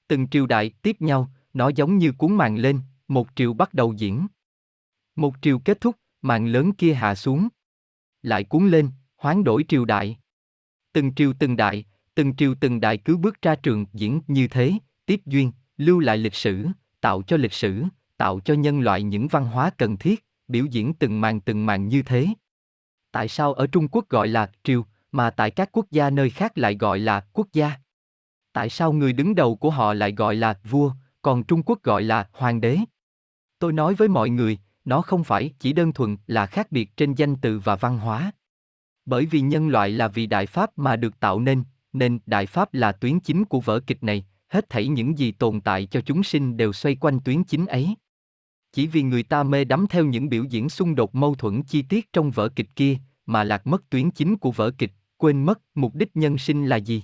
Từng 0.08 0.28
triều 0.28 0.46
đại 0.46 0.70
tiếp 0.82 0.96
nhau, 1.00 1.30
nó 1.54 1.68
giống 1.68 1.98
như 1.98 2.12
cuốn 2.12 2.32
màn 2.32 2.56
lên, 2.56 2.80
một 3.08 3.28
triều 3.34 3.52
bắt 3.52 3.74
đầu 3.74 3.92
diễn. 3.92 4.26
Một 5.16 5.34
triều 5.42 5.58
kết 5.58 5.80
thúc, 5.80 5.96
mạng 6.22 6.46
lớn 6.46 6.72
kia 6.72 6.94
hạ 6.94 7.14
xuống. 7.14 7.48
Lại 8.22 8.44
cuốn 8.44 8.68
lên, 8.68 8.90
hoán 9.16 9.44
đổi 9.44 9.64
triều 9.68 9.84
đại. 9.84 10.18
Từng 10.92 11.14
triều 11.14 11.32
từng 11.38 11.56
đại, 11.56 11.84
từng 12.14 12.36
triều 12.36 12.54
từng 12.60 12.80
đại 12.80 12.98
cứ 12.98 13.16
bước 13.16 13.42
ra 13.42 13.54
trường 13.54 13.86
diễn 13.92 14.20
như 14.26 14.48
thế, 14.48 14.72
tiếp 15.06 15.20
duyên, 15.26 15.52
lưu 15.76 15.98
lại 15.98 16.18
lịch 16.18 16.34
sử, 16.34 16.66
tạo 17.00 17.22
cho 17.22 17.36
lịch 17.36 17.52
sử, 17.52 17.84
tạo 18.16 18.40
cho 18.40 18.54
nhân 18.54 18.80
loại 18.80 19.02
những 19.02 19.28
văn 19.28 19.44
hóa 19.44 19.70
cần 19.70 19.96
thiết, 19.96 20.24
biểu 20.48 20.64
diễn 20.64 20.94
từng 20.94 21.20
màn 21.20 21.40
từng 21.40 21.66
màn 21.66 21.88
như 21.88 22.02
thế. 22.02 22.26
Tại 23.12 23.28
sao 23.28 23.52
ở 23.52 23.66
Trung 23.66 23.88
Quốc 23.88 24.08
gọi 24.08 24.28
là 24.28 24.50
triều, 24.62 24.84
mà 25.12 25.30
tại 25.30 25.50
các 25.50 25.68
quốc 25.72 25.86
gia 25.90 26.10
nơi 26.10 26.30
khác 26.30 26.58
lại 26.58 26.76
gọi 26.76 26.98
là 26.98 27.20
quốc 27.32 27.46
gia? 27.52 27.72
Tại 28.52 28.70
sao 28.70 28.92
người 28.92 29.12
đứng 29.12 29.34
đầu 29.34 29.56
của 29.56 29.70
họ 29.70 29.94
lại 29.94 30.12
gọi 30.12 30.36
là 30.36 30.58
vua, 30.64 30.92
còn 31.22 31.44
Trung 31.44 31.62
Quốc 31.62 31.82
gọi 31.82 32.02
là 32.02 32.28
hoàng 32.32 32.60
đế? 32.60 32.78
Tôi 33.58 33.72
nói 33.72 33.94
với 33.94 34.08
mọi 34.08 34.30
người, 34.30 34.58
nó 34.84 35.02
không 35.02 35.24
phải 35.24 35.50
chỉ 35.58 35.72
đơn 35.72 35.92
thuần 35.92 36.16
là 36.26 36.46
khác 36.46 36.72
biệt 36.72 36.96
trên 36.96 37.14
danh 37.14 37.36
từ 37.36 37.58
và 37.58 37.76
văn 37.76 37.98
hóa. 37.98 38.32
Bởi 39.06 39.26
vì 39.26 39.40
nhân 39.40 39.68
loại 39.68 39.90
là 39.90 40.08
vì 40.08 40.26
đại 40.26 40.46
pháp 40.46 40.78
mà 40.78 40.96
được 40.96 41.20
tạo 41.20 41.40
nên, 41.40 41.64
nên 41.92 42.18
đại 42.26 42.46
pháp 42.46 42.74
là 42.74 42.92
tuyến 42.92 43.20
chính 43.20 43.44
của 43.44 43.60
vở 43.60 43.80
kịch 43.80 44.02
này, 44.02 44.26
hết 44.48 44.68
thảy 44.68 44.88
những 44.88 45.18
gì 45.18 45.32
tồn 45.32 45.60
tại 45.60 45.86
cho 45.86 46.00
chúng 46.00 46.22
sinh 46.22 46.56
đều 46.56 46.72
xoay 46.72 46.94
quanh 46.94 47.20
tuyến 47.20 47.44
chính 47.44 47.66
ấy. 47.66 47.94
Chỉ 48.72 48.86
vì 48.86 49.02
người 49.02 49.22
ta 49.22 49.42
mê 49.42 49.64
đắm 49.64 49.86
theo 49.90 50.04
những 50.04 50.28
biểu 50.28 50.44
diễn 50.44 50.68
xung 50.68 50.94
đột 50.94 51.14
mâu 51.14 51.34
thuẫn 51.34 51.62
chi 51.62 51.82
tiết 51.82 52.12
trong 52.12 52.30
vở 52.30 52.48
kịch 52.48 52.76
kia, 52.76 52.96
mà 53.26 53.44
lạc 53.44 53.66
mất 53.66 53.90
tuyến 53.90 54.10
chính 54.10 54.36
của 54.36 54.50
vở 54.50 54.70
kịch, 54.70 54.92
quên 55.16 55.44
mất 55.44 55.60
mục 55.74 55.94
đích 55.94 56.16
nhân 56.16 56.38
sinh 56.38 56.66
là 56.66 56.76
gì. 56.76 57.02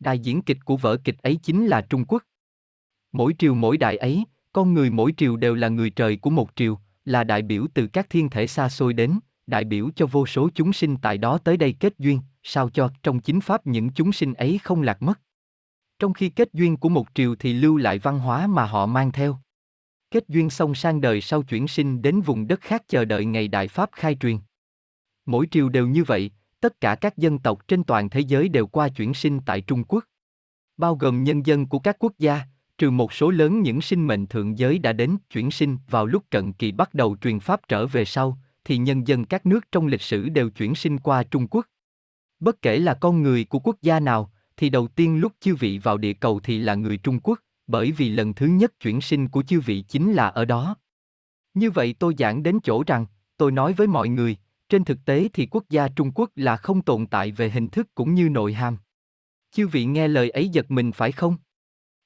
Đại 0.00 0.18
diễn 0.18 0.42
kịch 0.42 0.58
của 0.64 0.76
vở 0.76 0.96
kịch 1.04 1.22
ấy 1.22 1.38
chính 1.42 1.66
là 1.66 1.80
Trung 1.80 2.04
Quốc. 2.04 2.22
Mỗi 3.12 3.34
triều 3.38 3.54
mỗi 3.54 3.76
đại 3.76 3.96
ấy, 3.96 4.24
con 4.52 4.74
người 4.74 4.90
mỗi 4.90 5.14
triều 5.16 5.36
đều 5.36 5.54
là 5.54 5.68
người 5.68 5.90
trời 5.90 6.16
của 6.16 6.30
một 6.30 6.50
triều, 6.56 6.78
là 7.04 7.24
đại 7.24 7.42
biểu 7.42 7.66
từ 7.74 7.86
các 7.86 8.10
thiên 8.10 8.30
thể 8.30 8.46
xa 8.46 8.68
xôi 8.68 8.92
đến, 8.92 9.18
đại 9.46 9.64
biểu 9.64 9.90
cho 9.96 10.06
vô 10.06 10.26
số 10.26 10.48
chúng 10.54 10.72
sinh 10.72 10.96
tại 10.96 11.18
đó 11.18 11.38
tới 11.38 11.56
đây 11.56 11.76
kết 11.80 11.98
duyên, 11.98 12.20
sao 12.42 12.70
cho 12.70 12.90
trong 13.02 13.20
chính 13.20 13.40
pháp 13.40 13.66
những 13.66 13.90
chúng 13.90 14.12
sinh 14.12 14.34
ấy 14.34 14.58
không 14.62 14.82
lạc 14.82 15.02
mất. 15.02 15.20
Trong 15.98 16.12
khi 16.12 16.28
kết 16.28 16.48
duyên 16.52 16.76
của 16.76 16.88
một 16.88 17.06
triều 17.14 17.34
thì 17.36 17.52
lưu 17.52 17.76
lại 17.76 17.98
văn 17.98 18.18
hóa 18.18 18.46
mà 18.46 18.64
họ 18.64 18.86
mang 18.86 19.12
theo. 19.12 19.38
Kết 20.10 20.28
duyên 20.28 20.50
xong 20.50 20.74
sang 20.74 21.00
đời 21.00 21.20
sau 21.20 21.42
chuyển 21.42 21.68
sinh 21.68 22.02
đến 22.02 22.20
vùng 22.20 22.46
đất 22.46 22.60
khác 22.60 22.82
chờ 22.88 23.04
đợi 23.04 23.24
ngày 23.24 23.48
đại 23.48 23.68
pháp 23.68 23.90
khai 23.92 24.16
truyền. 24.20 24.38
Mỗi 25.26 25.46
triều 25.50 25.68
đều 25.68 25.86
như 25.86 26.04
vậy, 26.04 26.30
tất 26.60 26.80
cả 26.80 26.94
các 26.94 27.16
dân 27.16 27.38
tộc 27.38 27.68
trên 27.68 27.84
toàn 27.84 28.10
thế 28.10 28.20
giới 28.20 28.48
đều 28.48 28.66
qua 28.66 28.88
chuyển 28.88 29.14
sinh 29.14 29.40
tại 29.46 29.60
Trung 29.60 29.84
Quốc. 29.84 30.04
Bao 30.76 30.96
gồm 30.96 31.24
nhân 31.24 31.46
dân 31.46 31.66
của 31.66 31.78
các 31.78 31.96
quốc 31.98 32.12
gia, 32.18 32.40
trừ 32.78 32.90
một 32.90 33.12
số 33.12 33.30
lớn 33.30 33.62
những 33.62 33.80
sinh 33.80 34.06
mệnh 34.06 34.26
thượng 34.26 34.58
giới 34.58 34.78
đã 34.78 34.92
đến 34.92 35.16
chuyển 35.30 35.50
sinh 35.50 35.78
vào 35.90 36.06
lúc 36.06 36.24
cận 36.30 36.52
kỳ 36.52 36.72
bắt 36.72 36.94
đầu 36.94 37.16
truyền 37.20 37.40
pháp 37.40 37.60
trở 37.68 37.86
về 37.86 38.04
sau, 38.04 38.38
thì 38.64 38.76
nhân 38.76 39.06
dân 39.06 39.24
các 39.24 39.46
nước 39.46 39.72
trong 39.72 39.86
lịch 39.86 40.02
sử 40.02 40.28
đều 40.28 40.50
chuyển 40.50 40.74
sinh 40.74 40.98
qua 40.98 41.22
Trung 41.22 41.46
Quốc. 41.50 41.66
Bất 42.40 42.62
kể 42.62 42.78
là 42.78 42.94
con 42.94 43.22
người 43.22 43.44
của 43.44 43.58
quốc 43.58 43.76
gia 43.82 44.00
nào, 44.00 44.30
thì 44.56 44.70
đầu 44.70 44.88
tiên 44.88 45.20
lúc 45.20 45.32
chư 45.40 45.54
vị 45.54 45.78
vào 45.78 45.98
địa 45.98 46.12
cầu 46.12 46.40
thì 46.40 46.58
là 46.58 46.74
người 46.74 46.96
Trung 46.96 47.20
Quốc, 47.20 47.40
bởi 47.66 47.92
vì 47.92 48.08
lần 48.08 48.34
thứ 48.34 48.46
nhất 48.46 48.80
chuyển 48.80 49.00
sinh 49.00 49.28
của 49.28 49.42
chư 49.42 49.60
vị 49.60 49.84
chính 49.88 50.12
là 50.12 50.28
ở 50.28 50.44
đó. 50.44 50.76
Như 51.54 51.70
vậy 51.70 51.94
tôi 51.98 52.14
giảng 52.18 52.42
đến 52.42 52.58
chỗ 52.64 52.82
rằng, 52.86 53.06
tôi 53.36 53.52
nói 53.52 53.72
với 53.72 53.86
mọi 53.86 54.08
người, 54.08 54.36
trên 54.68 54.84
thực 54.84 54.98
tế 55.04 55.28
thì 55.32 55.46
quốc 55.50 55.64
gia 55.70 55.88
Trung 55.88 56.12
Quốc 56.14 56.30
là 56.36 56.56
không 56.56 56.82
tồn 56.82 57.06
tại 57.06 57.32
về 57.32 57.50
hình 57.50 57.68
thức 57.68 57.88
cũng 57.94 58.14
như 58.14 58.28
nội 58.28 58.52
hàm. 58.52 58.76
Chư 59.52 59.68
vị 59.68 59.84
nghe 59.84 60.08
lời 60.08 60.30
ấy 60.30 60.48
giật 60.48 60.70
mình 60.70 60.92
phải 60.92 61.12
không? 61.12 61.36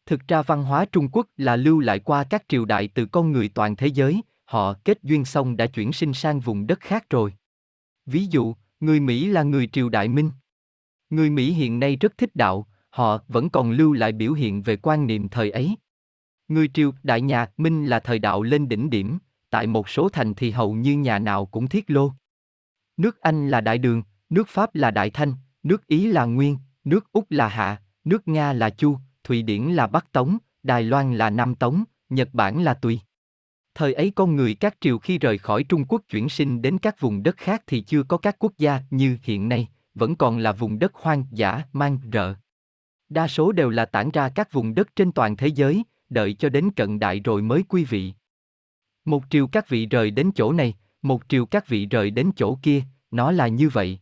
Thực 0.09 0.29
ra 0.29 0.43
văn 0.43 0.65
hóa 0.65 0.85
Trung 0.85 1.09
Quốc 1.13 1.27
là 1.37 1.57
lưu 1.57 1.81
lại 1.81 1.99
qua 1.99 2.25
các 2.25 2.45
triều 2.49 2.65
đại 2.65 2.89
từ 2.95 3.07
con 3.07 3.33
người 3.33 3.49
toàn 3.49 3.77
thế 3.77 3.87
giới, 3.87 4.23
họ 4.45 4.75
kết 4.85 4.99
duyên 5.03 5.25
xong 5.25 5.57
đã 5.57 5.67
chuyển 5.67 5.93
sinh 5.93 6.15
sang 6.15 6.41
vùng 6.41 6.67
đất 6.67 6.81
khác 6.81 7.11
rồi. 7.11 7.35
Ví 8.07 8.27
dụ, 8.27 8.55
người 8.81 9.01
Mỹ 9.01 9.27
là 9.27 9.43
người 9.43 9.67
triều 9.67 9.89
đại 9.89 10.09
Minh. 10.09 10.31
Người 11.11 11.31
Mỹ 11.31 11.53
hiện 11.53 11.81
nay 11.81 11.97
rất 11.97 12.19
thích 12.19 12.37
đạo, 12.37 12.67
họ 12.91 13.23
vẫn 13.29 13.51
còn 13.51 13.71
lưu 13.71 13.93
lại 13.93 14.13
biểu 14.13 14.33
hiện 14.33 14.63
về 14.63 14.77
quan 14.77 15.07
niệm 15.07 15.29
thời 15.29 15.51
ấy. 15.51 15.77
Người 16.49 16.69
triều 16.75 16.93
đại 17.03 17.21
nhà 17.21 17.47
Minh 17.57 17.87
là 17.87 18.01
thời 18.01 18.19
đạo 18.19 18.43
lên 18.43 18.69
đỉnh 18.69 18.91
điểm, 18.91 19.19
tại 19.51 19.67
một 19.67 19.89
số 19.89 20.09
thành 20.09 20.35
thì 20.35 20.51
hầu 20.51 20.75
như 20.75 20.97
nhà 20.97 21.19
nào 21.19 21.47
cũng 21.47 21.69
thiết 21.69 21.91
lô. 21.91 22.13
Nước 22.97 23.21
Anh 23.21 23.51
là 23.51 23.61
đại 23.61 23.79
đường, 23.79 24.03
nước 24.31 24.49
Pháp 24.49 24.75
là 24.75 24.91
đại 24.91 25.11
thanh, 25.11 25.35
nước 25.63 25.87
Ý 25.87 26.07
là 26.07 26.25
nguyên, 26.25 26.59
nước 26.85 27.13
Úc 27.13 27.31
là 27.31 27.49
hạ, 27.49 27.83
nước 28.05 28.29
Nga 28.29 28.53
là 28.53 28.71
chu, 28.71 28.99
Thụy 29.25 29.43
Điển 29.43 29.63
là 29.63 29.87
Bắc 29.87 30.13
Tống, 30.13 30.39
Đài 30.63 30.83
Loan 30.83 31.15
là 31.15 31.31
Nam 31.31 31.55
Tống, 31.55 31.85
Nhật 32.09 32.29
Bản 32.33 32.63
là 32.63 32.75
Tùy. 32.75 33.01
Thời 33.75 33.95
ấy 33.95 34.13
con 34.15 34.37
người 34.37 34.55
các 34.55 34.77
triều 34.81 34.99
khi 34.99 35.19
rời 35.19 35.39
khỏi 35.39 35.65
Trung 35.65 35.85
Quốc 35.89 36.03
chuyển 36.09 36.29
sinh 36.29 36.63
đến 36.63 36.79
các 36.79 37.01
vùng 37.01 37.23
đất 37.23 37.37
khác 37.37 37.63
thì 37.67 37.81
chưa 37.81 38.03
có 38.03 38.17
các 38.19 38.37
quốc 38.39 38.53
gia 38.59 38.81
như 38.91 39.19
hiện 39.23 39.49
nay, 39.49 39.69
vẫn 39.95 40.17
còn 40.17 40.39
là 40.39 40.53
vùng 40.53 40.79
đất 40.79 40.95
hoang 40.95 41.25
dã, 41.31 41.63
mang 41.73 41.99
rợ. 42.13 42.35
Đa 43.09 43.29
số 43.29 43.53
đều 43.53 43.71
là 43.71 43.85
tản 43.85 44.11
ra 44.11 44.29
các 44.29 44.53
vùng 44.53 44.75
đất 44.75 44.97
trên 44.97 45.13
toàn 45.13 45.37
thế 45.37 45.47
giới, 45.47 45.83
đợi 46.11 46.35
cho 46.35 46.49
đến 46.49 46.71
cận 46.77 46.99
đại 46.99 47.21
rồi 47.21 47.43
mới 47.43 47.63
quy 47.63 47.85
vị. 47.85 48.13
Một 49.05 49.25
triều 49.31 49.47
các 49.47 49.69
vị 49.69 49.87
rời 49.87 50.11
đến 50.11 50.31
chỗ 50.35 50.53
này, 50.53 50.75
một 51.03 51.23
triều 51.29 51.47
các 51.47 51.69
vị 51.69 51.87
rời 51.87 52.11
đến 52.11 52.31
chỗ 52.37 52.59
kia, 52.63 52.83
nó 53.11 53.33
là 53.33 53.49
như 53.49 53.69
vậy. 53.69 53.99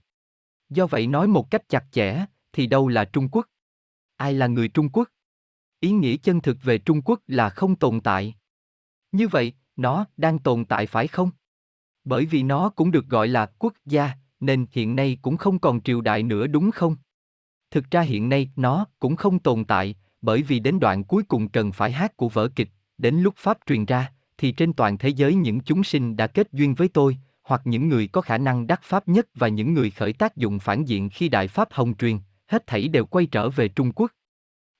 Do 0.70 0.86
vậy 0.86 1.06
nói 1.06 1.28
một 1.28 1.50
cách 1.50 1.68
chặt 1.68 1.84
chẽ, 1.90 2.24
thì 2.52 2.66
đâu 2.66 2.88
là 2.88 3.04
Trung 3.04 3.28
Quốc? 3.28 3.46
Ai 4.16 4.34
là 4.34 4.46
người 4.46 4.68
Trung 4.68 4.88
Quốc? 4.88 5.08
Ý 5.80 5.90
nghĩa 5.90 6.16
chân 6.16 6.40
thực 6.40 6.56
về 6.62 6.78
Trung 6.78 7.02
Quốc 7.02 7.20
là 7.26 7.48
không 7.48 7.76
tồn 7.76 8.00
tại. 8.00 8.34
Như 9.12 9.28
vậy, 9.28 9.52
nó 9.76 10.06
đang 10.16 10.38
tồn 10.38 10.64
tại 10.64 10.86
phải 10.86 11.06
không? 11.06 11.30
Bởi 12.04 12.26
vì 12.26 12.42
nó 12.42 12.68
cũng 12.68 12.90
được 12.90 13.06
gọi 13.06 13.28
là 13.28 13.46
quốc 13.46 13.74
gia, 13.84 14.10
nên 14.40 14.66
hiện 14.72 14.96
nay 14.96 15.18
cũng 15.22 15.36
không 15.36 15.58
còn 15.58 15.80
triều 15.80 16.00
đại 16.00 16.22
nữa 16.22 16.46
đúng 16.46 16.70
không? 16.70 16.96
Thực 17.70 17.90
ra 17.90 18.00
hiện 18.00 18.28
nay 18.28 18.50
nó 18.56 18.86
cũng 18.98 19.16
không 19.16 19.38
tồn 19.38 19.64
tại, 19.64 19.94
bởi 20.22 20.42
vì 20.42 20.60
đến 20.60 20.80
đoạn 20.80 21.04
cuối 21.04 21.22
cùng 21.22 21.48
cần 21.48 21.72
phải 21.72 21.92
hát 21.92 22.16
của 22.16 22.28
vở 22.28 22.48
kịch, 22.48 22.68
đến 22.98 23.14
lúc 23.14 23.34
Pháp 23.36 23.58
truyền 23.66 23.84
ra, 23.84 24.12
thì 24.38 24.52
trên 24.52 24.72
toàn 24.72 24.98
thế 24.98 25.08
giới 25.08 25.34
những 25.34 25.60
chúng 25.60 25.84
sinh 25.84 26.16
đã 26.16 26.26
kết 26.26 26.52
duyên 26.52 26.74
với 26.74 26.88
tôi, 26.88 27.16
hoặc 27.42 27.62
những 27.64 27.88
người 27.88 28.08
có 28.08 28.20
khả 28.20 28.38
năng 28.38 28.66
đắc 28.66 28.80
Pháp 28.82 29.08
nhất 29.08 29.26
và 29.34 29.48
những 29.48 29.74
người 29.74 29.90
khởi 29.90 30.12
tác 30.12 30.36
dụng 30.36 30.58
phản 30.58 30.84
diện 30.84 31.10
khi 31.10 31.28
Đại 31.28 31.48
Pháp 31.48 31.68
Hồng 31.72 31.96
truyền, 31.96 32.18
hết 32.48 32.66
thảy 32.66 32.88
đều 32.88 33.06
quay 33.06 33.26
trở 33.26 33.50
về 33.50 33.68
Trung 33.68 33.92
Quốc. 33.92 34.12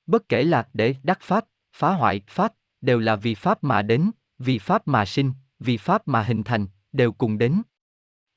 Bất 0.05 0.29
kể 0.29 0.43
là 0.43 0.67
để 0.73 0.95
đắc 1.03 1.21
Pháp, 1.21 1.45
phá 1.75 1.93
hoại 1.93 2.21
Pháp, 2.27 2.53
đều 2.81 2.99
là 2.99 3.15
vì 3.15 3.35
Pháp 3.35 3.63
mà 3.63 3.81
đến, 3.81 4.11
vì 4.39 4.59
Pháp 4.59 4.87
mà 4.87 5.05
sinh, 5.05 5.33
vì 5.59 5.77
Pháp 5.77 6.07
mà 6.07 6.23
hình 6.23 6.43
thành, 6.43 6.67
đều 6.91 7.11
cùng 7.11 7.37
đến. 7.37 7.61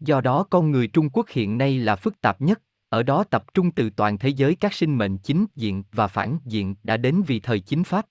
Do 0.00 0.20
đó 0.20 0.46
con 0.50 0.70
người 0.70 0.88
Trung 0.88 1.10
Quốc 1.10 1.28
hiện 1.28 1.58
nay 1.58 1.78
là 1.78 1.96
phức 1.96 2.20
tạp 2.20 2.40
nhất, 2.40 2.62
ở 2.88 3.02
đó 3.02 3.24
tập 3.24 3.54
trung 3.54 3.70
từ 3.70 3.90
toàn 3.90 4.18
thế 4.18 4.28
giới 4.28 4.54
các 4.54 4.74
sinh 4.74 4.98
mệnh 4.98 5.18
chính 5.18 5.46
diện 5.56 5.84
và 5.92 6.06
phản 6.06 6.38
diện 6.44 6.74
đã 6.82 6.96
đến 6.96 7.22
vì 7.26 7.40
thời 7.40 7.60
chính 7.60 7.84
Pháp. 7.84 8.06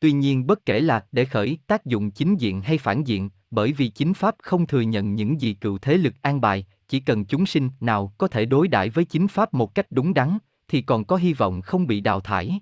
Tuy 0.00 0.12
nhiên 0.12 0.46
bất 0.46 0.66
kể 0.66 0.80
là 0.80 1.06
để 1.12 1.24
khởi 1.24 1.58
tác 1.66 1.86
dụng 1.86 2.10
chính 2.10 2.36
diện 2.36 2.62
hay 2.62 2.78
phản 2.78 3.04
diện, 3.04 3.30
bởi 3.50 3.72
vì 3.72 3.88
chính 3.88 4.14
Pháp 4.14 4.36
không 4.42 4.66
thừa 4.66 4.80
nhận 4.80 5.14
những 5.14 5.40
gì 5.40 5.54
cựu 5.54 5.78
thế 5.78 5.96
lực 5.96 6.14
an 6.22 6.40
bài, 6.40 6.66
chỉ 6.88 7.00
cần 7.00 7.24
chúng 7.24 7.46
sinh 7.46 7.70
nào 7.80 8.12
có 8.18 8.28
thể 8.28 8.44
đối 8.44 8.68
đãi 8.68 8.90
với 8.90 9.04
chính 9.04 9.28
Pháp 9.28 9.54
một 9.54 9.74
cách 9.74 9.86
đúng 9.90 10.14
đắn, 10.14 10.38
thì 10.68 10.82
còn 10.82 11.04
có 11.04 11.16
hy 11.16 11.32
vọng 11.32 11.62
không 11.62 11.86
bị 11.86 12.00
đào 12.00 12.20
thải. 12.20 12.60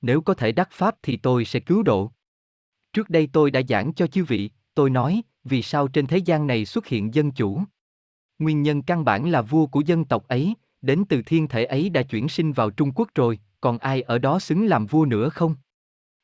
Nếu 0.00 0.20
có 0.20 0.34
thể 0.34 0.52
đắc 0.52 0.68
Pháp 0.72 0.96
thì 1.02 1.16
tôi 1.16 1.44
sẽ 1.44 1.60
cứu 1.60 1.82
độ. 1.82 2.10
Trước 2.92 3.10
đây 3.10 3.28
tôi 3.32 3.50
đã 3.50 3.60
giảng 3.68 3.94
cho 3.94 4.06
chư 4.06 4.24
vị, 4.24 4.50
tôi 4.74 4.90
nói, 4.90 5.22
vì 5.44 5.62
sao 5.62 5.88
trên 5.88 6.06
thế 6.06 6.18
gian 6.18 6.46
này 6.46 6.64
xuất 6.64 6.86
hiện 6.86 7.14
dân 7.14 7.30
chủ. 7.30 7.62
Nguyên 8.38 8.62
nhân 8.62 8.82
căn 8.82 9.04
bản 9.04 9.30
là 9.30 9.42
vua 9.42 9.66
của 9.66 9.80
dân 9.80 10.04
tộc 10.04 10.28
ấy, 10.28 10.54
đến 10.82 11.04
từ 11.08 11.22
thiên 11.22 11.48
thể 11.48 11.64
ấy 11.64 11.90
đã 11.90 12.02
chuyển 12.02 12.28
sinh 12.28 12.52
vào 12.52 12.70
Trung 12.70 12.92
Quốc 12.94 13.08
rồi, 13.14 13.38
còn 13.60 13.78
ai 13.78 14.02
ở 14.02 14.18
đó 14.18 14.38
xứng 14.38 14.66
làm 14.66 14.86
vua 14.86 15.04
nữa 15.04 15.28
không? 15.28 15.54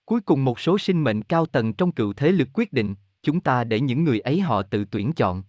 Cuối 0.04 0.20
cùng 0.20 0.44
một 0.44 0.60
số 0.60 0.78
sinh 0.78 1.04
mệnh 1.04 1.22
cao 1.22 1.46
tầng 1.46 1.72
trong 1.72 1.92
cựu 1.92 2.12
thế 2.12 2.32
lực 2.32 2.48
quyết 2.54 2.72
định, 2.72 2.94
chúng 3.26 3.40
ta 3.40 3.64
để 3.64 3.80
những 3.80 4.04
người 4.04 4.20
ấy 4.20 4.40
họ 4.40 4.62
tự 4.62 4.84
tuyển 4.90 5.12
chọn. 5.12 5.42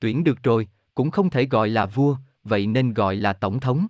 Tuyển 0.00 0.24
được 0.24 0.42
rồi, 0.42 0.68
cũng 0.94 1.10
không 1.10 1.30
thể 1.30 1.46
gọi 1.46 1.68
là 1.68 1.86
vua, 1.86 2.16
vậy 2.44 2.66
nên 2.66 2.94
gọi 2.94 3.16
là 3.16 3.32
tổng 3.32 3.60
thống. 3.60 3.86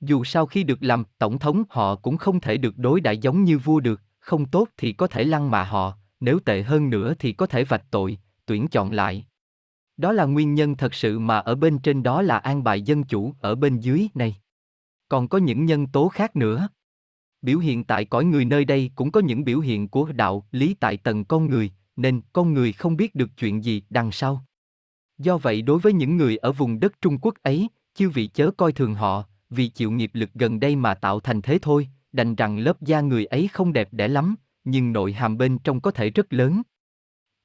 Dù 0.00 0.24
sau 0.24 0.46
khi 0.46 0.62
được 0.64 0.78
làm 0.80 1.04
tổng 1.18 1.38
thống 1.38 1.62
họ 1.70 1.94
cũng 1.94 2.16
không 2.16 2.40
thể 2.40 2.56
được 2.56 2.78
đối 2.78 3.00
đãi 3.00 3.18
giống 3.18 3.44
như 3.44 3.58
vua 3.58 3.80
được, 3.80 4.00
không 4.18 4.46
tốt 4.46 4.68
thì 4.76 4.92
có 4.92 5.06
thể 5.06 5.24
lăng 5.24 5.50
mạ 5.50 5.64
họ, 5.64 5.94
nếu 6.20 6.38
tệ 6.38 6.62
hơn 6.62 6.90
nữa 6.90 7.14
thì 7.18 7.32
có 7.32 7.46
thể 7.46 7.64
vạch 7.64 7.84
tội, 7.90 8.18
tuyển 8.46 8.68
chọn 8.68 8.92
lại. 8.92 9.26
Đó 9.96 10.12
là 10.12 10.24
nguyên 10.24 10.54
nhân 10.54 10.76
thật 10.76 10.94
sự 10.94 11.18
mà 11.18 11.38
ở 11.38 11.54
bên 11.54 11.78
trên 11.78 12.02
đó 12.02 12.22
là 12.22 12.38
an 12.38 12.64
bài 12.64 12.82
dân 12.82 13.04
chủ 13.04 13.34
ở 13.40 13.54
bên 13.54 13.80
dưới 13.80 14.08
này. 14.14 14.36
Còn 15.08 15.28
có 15.28 15.38
những 15.38 15.64
nhân 15.64 15.86
tố 15.86 16.08
khác 16.08 16.36
nữa. 16.36 16.68
Biểu 17.42 17.58
hiện 17.58 17.84
tại 17.84 18.04
cõi 18.04 18.24
người 18.24 18.44
nơi 18.44 18.64
đây 18.64 18.90
cũng 18.94 19.12
có 19.12 19.20
những 19.20 19.44
biểu 19.44 19.60
hiện 19.60 19.88
của 19.88 20.12
đạo 20.12 20.46
lý 20.52 20.74
tại 20.74 20.96
tầng 20.96 21.24
con 21.24 21.46
người, 21.46 21.70
nên 21.96 22.20
con 22.32 22.54
người 22.54 22.72
không 22.72 22.96
biết 22.96 23.14
được 23.14 23.30
chuyện 23.36 23.64
gì 23.64 23.82
đằng 23.90 24.12
sau. 24.12 24.44
Do 25.18 25.38
vậy 25.38 25.62
đối 25.62 25.78
với 25.78 25.92
những 25.92 26.16
người 26.16 26.36
ở 26.36 26.52
vùng 26.52 26.80
đất 26.80 27.00
Trung 27.00 27.18
Quốc 27.18 27.34
ấy, 27.42 27.68
chư 27.94 28.10
vị 28.10 28.26
chớ 28.26 28.50
coi 28.56 28.72
thường 28.72 28.94
họ, 28.94 29.24
vì 29.50 29.68
chịu 29.68 29.90
nghiệp 29.90 30.10
lực 30.12 30.30
gần 30.34 30.60
đây 30.60 30.76
mà 30.76 30.94
tạo 30.94 31.20
thành 31.20 31.42
thế 31.42 31.58
thôi, 31.62 31.88
đành 32.12 32.34
rằng 32.34 32.58
lớp 32.58 32.82
da 32.82 33.00
người 33.00 33.24
ấy 33.24 33.48
không 33.52 33.72
đẹp 33.72 33.88
đẽ 33.92 34.08
lắm, 34.08 34.34
nhưng 34.64 34.92
nội 34.92 35.12
hàm 35.12 35.38
bên 35.38 35.58
trong 35.58 35.80
có 35.80 35.90
thể 35.90 36.10
rất 36.10 36.32
lớn. 36.32 36.62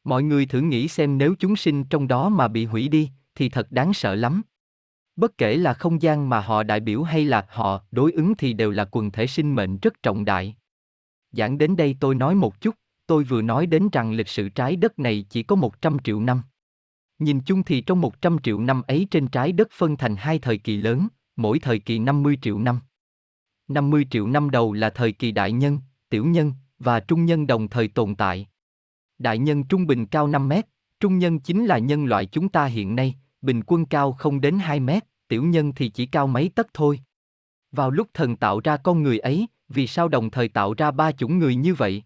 Mọi 0.03 0.23
người 0.23 0.45
thử 0.45 0.61
nghĩ 0.61 0.87
xem 0.87 1.17
nếu 1.17 1.35
chúng 1.39 1.55
sinh 1.55 1.83
trong 1.83 2.07
đó 2.07 2.29
mà 2.29 2.47
bị 2.47 2.65
hủy 2.65 2.87
đi, 2.87 3.09
thì 3.35 3.49
thật 3.49 3.71
đáng 3.71 3.93
sợ 3.93 4.15
lắm. 4.15 4.41
Bất 5.15 5.37
kể 5.37 5.57
là 5.57 5.73
không 5.73 6.01
gian 6.01 6.29
mà 6.29 6.39
họ 6.39 6.63
đại 6.63 6.79
biểu 6.79 7.03
hay 7.03 7.25
là 7.25 7.45
họ 7.49 7.83
đối 7.91 8.11
ứng 8.11 8.35
thì 8.37 8.53
đều 8.53 8.71
là 8.71 8.85
quần 8.91 9.11
thể 9.11 9.27
sinh 9.27 9.55
mệnh 9.55 9.77
rất 9.77 10.03
trọng 10.03 10.25
đại. 10.25 10.55
Giảng 11.31 11.57
đến 11.57 11.75
đây 11.75 11.95
tôi 11.99 12.15
nói 12.15 12.35
một 12.35 12.61
chút, 12.61 12.75
tôi 13.11 13.23
vừa 13.23 13.41
nói 13.41 13.65
đến 13.65 13.89
rằng 13.91 14.11
lịch 14.11 14.27
sử 14.27 14.49
trái 14.49 14.75
đất 14.75 14.99
này 14.99 15.25
chỉ 15.29 15.43
có 15.43 15.55
100 15.55 15.99
triệu 15.99 16.19
năm. 16.19 16.41
Nhìn 17.19 17.39
chung 17.39 17.63
thì 17.63 17.81
trong 17.81 18.01
100 18.01 18.37
triệu 18.43 18.59
năm 18.59 18.81
ấy 18.81 19.07
trên 19.11 19.27
trái 19.27 19.51
đất 19.51 19.67
phân 19.71 19.97
thành 19.97 20.15
hai 20.15 20.39
thời 20.39 20.57
kỳ 20.57 20.77
lớn, 20.77 21.07
mỗi 21.35 21.59
thời 21.59 21.79
kỳ 21.79 21.99
50 21.99 22.37
triệu 22.41 22.59
năm. 22.59 22.79
50 23.67 24.05
triệu 24.11 24.27
năm 24.27 24.49
đầu 24.49 24.73
là 24.73 24.89
thời 24.89 25.11
kỳ 25.11 25.31
đại 25.31 25.51
nhân, 25.51 25.79
tiểu 26.09 26.25
nhân 26.25 26.53
và 26.79 26.99
trung 26.99 27.25
nhân 27.25 27.47
đồng 27.47 27.67
thời 27.67 27.87
tồn 27.87 28.15
tại. 28.15 28.47
Đại 29.19 29.37
nhân 29.37 29.63
trung 29.63 29.87
bình 29.87 30.05
cao 30.05 30.27
5 30.27 30.47
mét, 30.47 30.65
trung 30.99 31.19
nhân 31.19 31.39
chính 31.39 31.65
là 31.65 31.77
nhân 31.77 32.05
loại 32.05 32.25
chúng 32.25 32.49
ta 32.49 32.65
hiện 32.65 32.95
nay, 32.95 33.15
bình 33.41 33.61
quân 33.65 33.85
cao 33.85 34.13
không 34.13 34.41
đến 34.41 34.59
2 34.59 34.79
mét, 34.79 35.03
tiểu 35.27 35.43
nhân 35.43 35.73
thì 35.75 35.89
chỉ 35.89 36.05
cao 36.05 36.27
mấy 36.27 36.49
tấc 36.55 36.67
thôi. 36.73 36.99
Vào 37.71 37.91
lúc 37.91 38.07
thần 38.13 38.35
tạo 38.35 38.59
ra 38.63 38.77
con 38.77 39.03
người 39.03 39.19
ấy, 39.19 39.47
vì 39.69 39.87
sao 39.87 40.07
đồng 40.07 40.29
thời 40.29 40.47
tạo 40.47 40.73
ra 40.73 40.91
ba 40.91 41.11
chủng 41.11 41.39
người 41.39 41.55
như 41.55 41.73
vậy? 41.73 42.03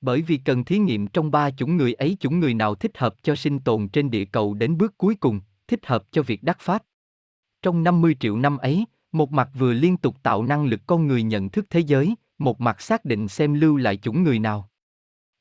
Bởi 0.00 0.22
vì 0.22 0.36
cần 0.36 0.64
thí 0.64 0.78
nghiệm 0.78 1.06
trong 1.06 1.30
ba 1.30 1.50
chủng 1.50 1.76
người 1.76 1.92
ấy 1.92 2.16
chủng 2.20 2.40
người 2.40 2.54
nào 2.54 2.74
thích 2.74 2.98
hợp 2.98 3.14
cho 3.22 3.34
sinh 3.34 3.58
tồn 3.58 3.88
trên 3.88 4.10
địa 4.10 4.24
cầu 4.24 4.54
đến 4.54 4.78
bước 4.78 4.98
cuối 4.98 5.14
cùng, 5.14 5.40
thích 5.68 5.86
hợp 5.86 6.04
cho 6.10 6.22
việc 6.22 6.42
đắc 6.42 6.58
pháp. 6.60 6.82
Trong 7.62 7.82
50 7.82 8.16
triệu 8.20 8.36
năm 8.36 8.58
ấy, 8.58 8.84
một 9.12 9.32
mặt 9.32 9.48
vừa 9.58 9.72
liên 9.72 9.96
tục 9.96 10.16
tạo 10.22 10.42
năng 10.42 10.64
lực 10.64 10.80
con 10.86 11.06
người 11.06 11.22
nhận 11.22 11.48
thức 11.48 11.66
thế 11.70 11.80
giới, 11.80 12.14
một 12.38 12.60
mặt 12.60 12.80
xác 12.80 13.04
định 13.04 13.28
xem 13.28 13.54
lưu 13.54 13.76
lại 13.76 13.96
chủng 13.96 14.22
người 14.22 14.38
nào. 14.38 14.70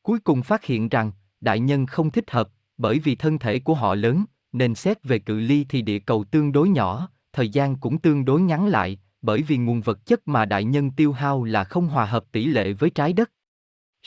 Cuối 0.02 0.20
cùng 0.20 0.44
phát 0.44 0.66
hiện 0.66 0.90
rằng, 0.90 1.12
đại 1.42 1.60
nhân 1.60 1.86
không 1.86 2.12
thích 2.12 2.32
hợp, 2.32 2.50
bởi 2.78 3.00
vì 3.00 3.16
thân 3.16 3.40
thể 3.40 3.60
của 3.60 3.74
họ 3.74 3.96
lớn, 3.96 4.26
nên 4.52 4.76
xét 4.76 5.04
về 5.04 5.20
cự 5.20 5.40
ly 5.40 5.66
thì 5.70 5.82
địa 5.82 6.00
cầu 6.00 6.24
tương 6.24 6.52
đối 6.52 6.70
nhỏ, 6.70 7.10
thời 7.34 7.50
gian 7.50 7.76
cũng 7.76 7.98
tương 7.98 8.26
đối 8.26 8.42
ngắn 8.42 8.68
lại, 8.68 9.00
bởi 9.22 9.42
vì 9.42 9.58
nguồn 9.58 9.82
vật 9.82 10.06
chất 10.06 10.28
mà 10.28 10.46
đại 10.46 10.64
nhân 10.64 10.92
tiêu 10.92 11.12
hao 11.12 11.44
là 11.44 11.64
không 11.64 11.88
hòa 11.88 12.06
hợp 12.06 12.26
tỷ 12.32 12.46
lệ 12.46 12.74
với 12.74 12.90
trái 12.90 13.14
đất. 13.14 13.32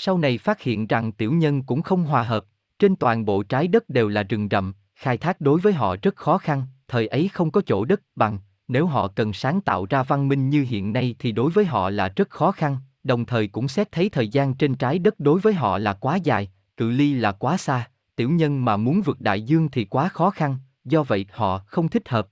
Sau 0.02 0.18
này 0.18 0.38
phát 0.38 0.62
hiện 0.62 0.86
rằng 0.86 1.12
tiểu 1.12 1.32
nhân 1.32 1.62
cũng 1.62 1.82
không 1.82 2.04
hòa 2.04 2.22
hợp, 2.22 2.44
trên 2.78 2.96
toàn 2.96 3.24
bộ 3.24 3.42
trái 3.42 3.68
đất 3.68 3.88
đều 3.88 4.08
là 4.08 4.22
rừng 4.22 4.48
rậm, 4.50 4.74
khai 4.94 5.18
thác 5.18 5.40
đối 5.40 5.60
với 5.60 5.72
họ 5.72 5.96
rất 6.02 6.16
khó 6.16 6.38
khăn, 6.38 6.62
thời 6.88 7.06
ấy 7.06 7.28
không 7.28 7.50
có 7.50 7.62
chỗ 7.66 7.84
đất 7.84 8.00
bằng, 8.16 8.38
nếu 8.68 8.86
họ 8.86 9.08
cần 9.08 9.32
sáng 9.32 9.60
tạo 9.60 9.86
ra 9.90 10.02
văn 10.02 10.28
minh 10.28 10.50
như 10.50 10.66
hiện 10.68 10.92
nay 10.92 11.14
thì 11.18 11.32
đối 11.32 11.50
với 11.50 11.64
họ 11.64 11.90
là 11.90 12.12
rất 12.16 12.30
khó 12.30 12.52
khăn, 12.52 12.76
đồng 13.04 13.24
thời 13.24 13.48
cũng 13.48 13.68
xét 13.68 13.92
thấy 13.92 14.08
thời 14.08 14.28
gian 14.28 14.54
trên 14.54 14.74
trái 14.74 14.98
đất 14.98 15.20
đối 15.20 15.40
với 15.40 15.54
họ 15.54 15.78
là 15.78 15.92
quá 15.92 16.16
dài, 16.16 16.50
cự 16.76 16.90
ly 16.90 17.14
là 17.14 17.32
quá 17.32 17.56
xa, 17.56 17.90
tiểu 18.16 18.30
nhân 18.30 18.64
mà 18.64 18.76
muốn 18.76 19.02
vượt 19.02 19.20
đại 19.20 19.42
dương 19.42 19.68
thì 19.70 19.84
quá 19.84 20.08
khó 20.08 20.30
khăn, 20.30 20.56
do 20.84 21.02
vậy 21.02 21.26
họ 21.30 21.58
không 21.66 21.88
thích 21.88 22.08
hợp. 22.08 22.28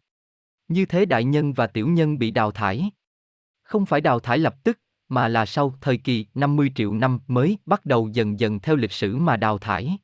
Như 0.68 0.86
thế 0.86 1.04
đại 1.04 1.24
nhân 1.24 1.52
và 1.52 1.66
tiểu 1.66 1.88
nhân 1.88 2.18
bị 2.18 2.30
đào 2.30 2.50
thải. 2.50 2.90
Không 3.62 3.86
phải 3.86 4.00
đào 4.00 4.20
thải 4.20 4.38
lập 4.38 4.54
tức, 4.64 4.78
mà 5.08 5.28
là 5.28 5.46
sau 5.46 5.74
thời 5.80 5.96
kỳ 5.96 6.26
50 6.34 6.72
triệu 6.74 6.94
năm 6.94 7.20
mới 7.28 7.58
bắt 7.66 7.86
đầu 7.86 8.08
dần 8.12 8.40
dần 8.40 8.60
theo 8.60 8.76
lịch 8.76 8.92
sử 8.92 9.16
mà 9.16 9.36
đào 9.36 9.58
thải. 9.58 9.98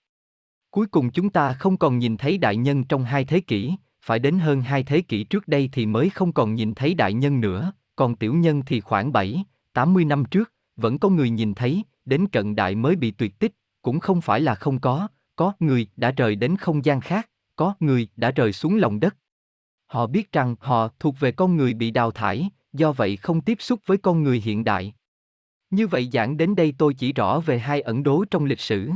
Cuối 0.71 0.87
cùng 0.87 1.11
chúng 1.11 1.31
ta 1.31 1.53
không 1.53 1.77
còn 1.77 1.99
nhìn 1.99 2.17
thấy 2.17 2.39
đại 2.39 2.57
nhân 2.57 2.85
trong 2.85 3.05
hai 3.05 3.25
thế 3.25 3.41
kỷ, 3.41 3.75
phải 4.03 4.19
đến 4.19 4.39
hơn 4.39 4.61
hai 4.61 4.83
thế 4.83 5.01
kỷ 5.01 5.25
trước 5.25 5.49
đây 5.49 5.69
thì 5.73 5.87
mới 5.87 6.11
không 6.11 6.33
còn 6.33 6.55
nhìn 6.55 6.75
thấy 6.75 6.95
đại 6.95 7.13
nhân 7.13 7.41
nữa, 7.41 7.73
còn 7.97 8.17
tiểu 8.17 8.35
nhân 8.35 8.63
thì 8.67 8.81
khoảng 8.81 9.13
7, 9.13 9.45
80 9.73 10.05
năm 10.05 10.25
trước, 10.25 10.53
vẫn 10.77 10.99
có 10.99 11.09
người 11.09 11.31
nhìn 11.31 11.55
thấy, 11.55 11.83
đến 12.05 12.27
cận 12.33 12.55
đại 12.55 12.75
mới 12.75 12.97
bị 12.97 13.11
tuyệt 13.11 13.39
tích, 13.39 13.53
cũng 13.83 14.01
không 14.01 14.21
phải 14.21 14.41
là 14.41 14.55
không 14.55 14.81
có, 14.81 15.09
có 15.37 15.53
người 15.61 15.87
đã 15.97 16.11
rời 16.11 16.37
đến 16.37 16.57
không 16.57 16.85
gian 16.85 17.01
khác, 17.01 17.31
có 17.57 17.75
người 17.81 18.09
đã 18.17 18.31
rời 18.31 18.53
xuống 18.53 18.77
lòng 18.77 19.01
đất. 19.01 19.17
Họ 19.87 20.07
biết 20.07 20.33
rằng 20.33 20.57
họ 20.61 20.89
thuộc 20.99 21.21
về 21.21 21.33
con 21.33 21.57
người 21.57 21.75
bị 21.75 21.91
đào 21.91 22.11
thải, 22.11 22.51
do 22.75 22.93
vậy 22.93 23.17
không 23.17 23.41
tiếp 23.41 23.57
xúc 23.61 23.81
với 23.87 23.99
con 23.99 24.23
người 24.23 24.41
hiện 24.41 24.65
đại. 24.65 24.95
Như 25.71 25.87
vậy 25.87 26.09
giảng 26.13 26.37
đến 26.37 26.55
đây 26.55 26.75
tôi 26.79 26.95
chỉ 26.95 27.13
rõ 27.13 27.41
về 27.41 27.59
hai 27.59 27.81
ẩn 27.81 28.03
đố 28.03 28.25
trong 28.31 28.45
lịch 28.45 28.61
sử. 28.61 28.91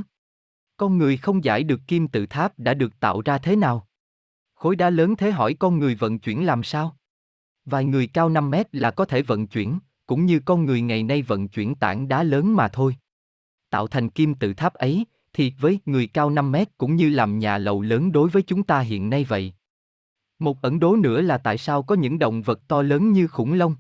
Con 0.76 0.98
người 0.98 1.16
không 1.16 1.44
giải 1.44 1.62
được 1.62 1.80
kim 1.86 2.09
tự 2.09 2.26
tháp 2.26 2.59
đã 2.59 2.74
được 2.74 3.00
tạo 3.00 3.22
ra 3.24 3.38
thế 3.38 3.56
nào? 3.56 3.88
Khối 4.55 4.76
đá 4.76 4.90
lớn 4.90 5.16
thế 5.16 5.30
hỏi 5.30 5.55
con 5.55 5.78
người 5.78 5.94
vận 5.94 6.18
chuyển 6.18 6.46
làm 6.46 6.62
sao? 6.62 6.96
Vài 7.64 7.84
người 7.84 8.06
cao 8.06 8.28
5 8.28 8.50
mét 8.50 8.74
là 8.74 8.90
có 8.90 9.05
thể 9.05 9.22
vận 9.22 9.46
chuyển, 9.46 9.78
cũng 10.06 10.26
như 10.26 10.40
con 10.44 10.64
người 10.64 10.80
ngày 10.80 11.02
nay 11.02 11.22
vận 11.22 11.48
chuyển 11.48 11.74
tảng 11.74 12.09
đá 12.09 12.22
lớn 12.22 12.56
mà 12.56 12.68
thôi. 12.68 12.96
Tạo 13.70 13.86
thành 13.86 14.10
kim 14.10 14.34
tự 14.34 14.55
tháp 14.55 14.74
ấy, 14.74 15.06
thì 15.32 15.52
với 15.60 15.78
người 15.86 16.06
cao 16.06 16.30
5 16.30 16.52
mét 16.52 16.78
cũng 16.78 16.96
như 16.96 17.10
làm 17.10 17.38
nhà 17.38 17.59
lầu 17.59 17.82
lớn 17.82 18.12
đối 18.12 18.28
với 18.28 18.42
chúng 18.42 18.62
ta 18.62 18.80
hiện 18.80 19.10
nay 19.10 19.24
vậy. 19.24 19.52
Một 20.39 20.62
ẩn 20.62 20.81
đố 20.81 20.97
nữa 20.97 21.20
là 21.20 21.39
tại 21.39 21.59
sao 21.59 21.82
có 21.82 21.94
những 21.94 22.19
động 22.19 22.43
vật 22.43 22.60
to 22.69 22.82
lớn 22.82 23.12
như 23.12 23.27
khủng 23.27 23.52
long. 23.52 23.77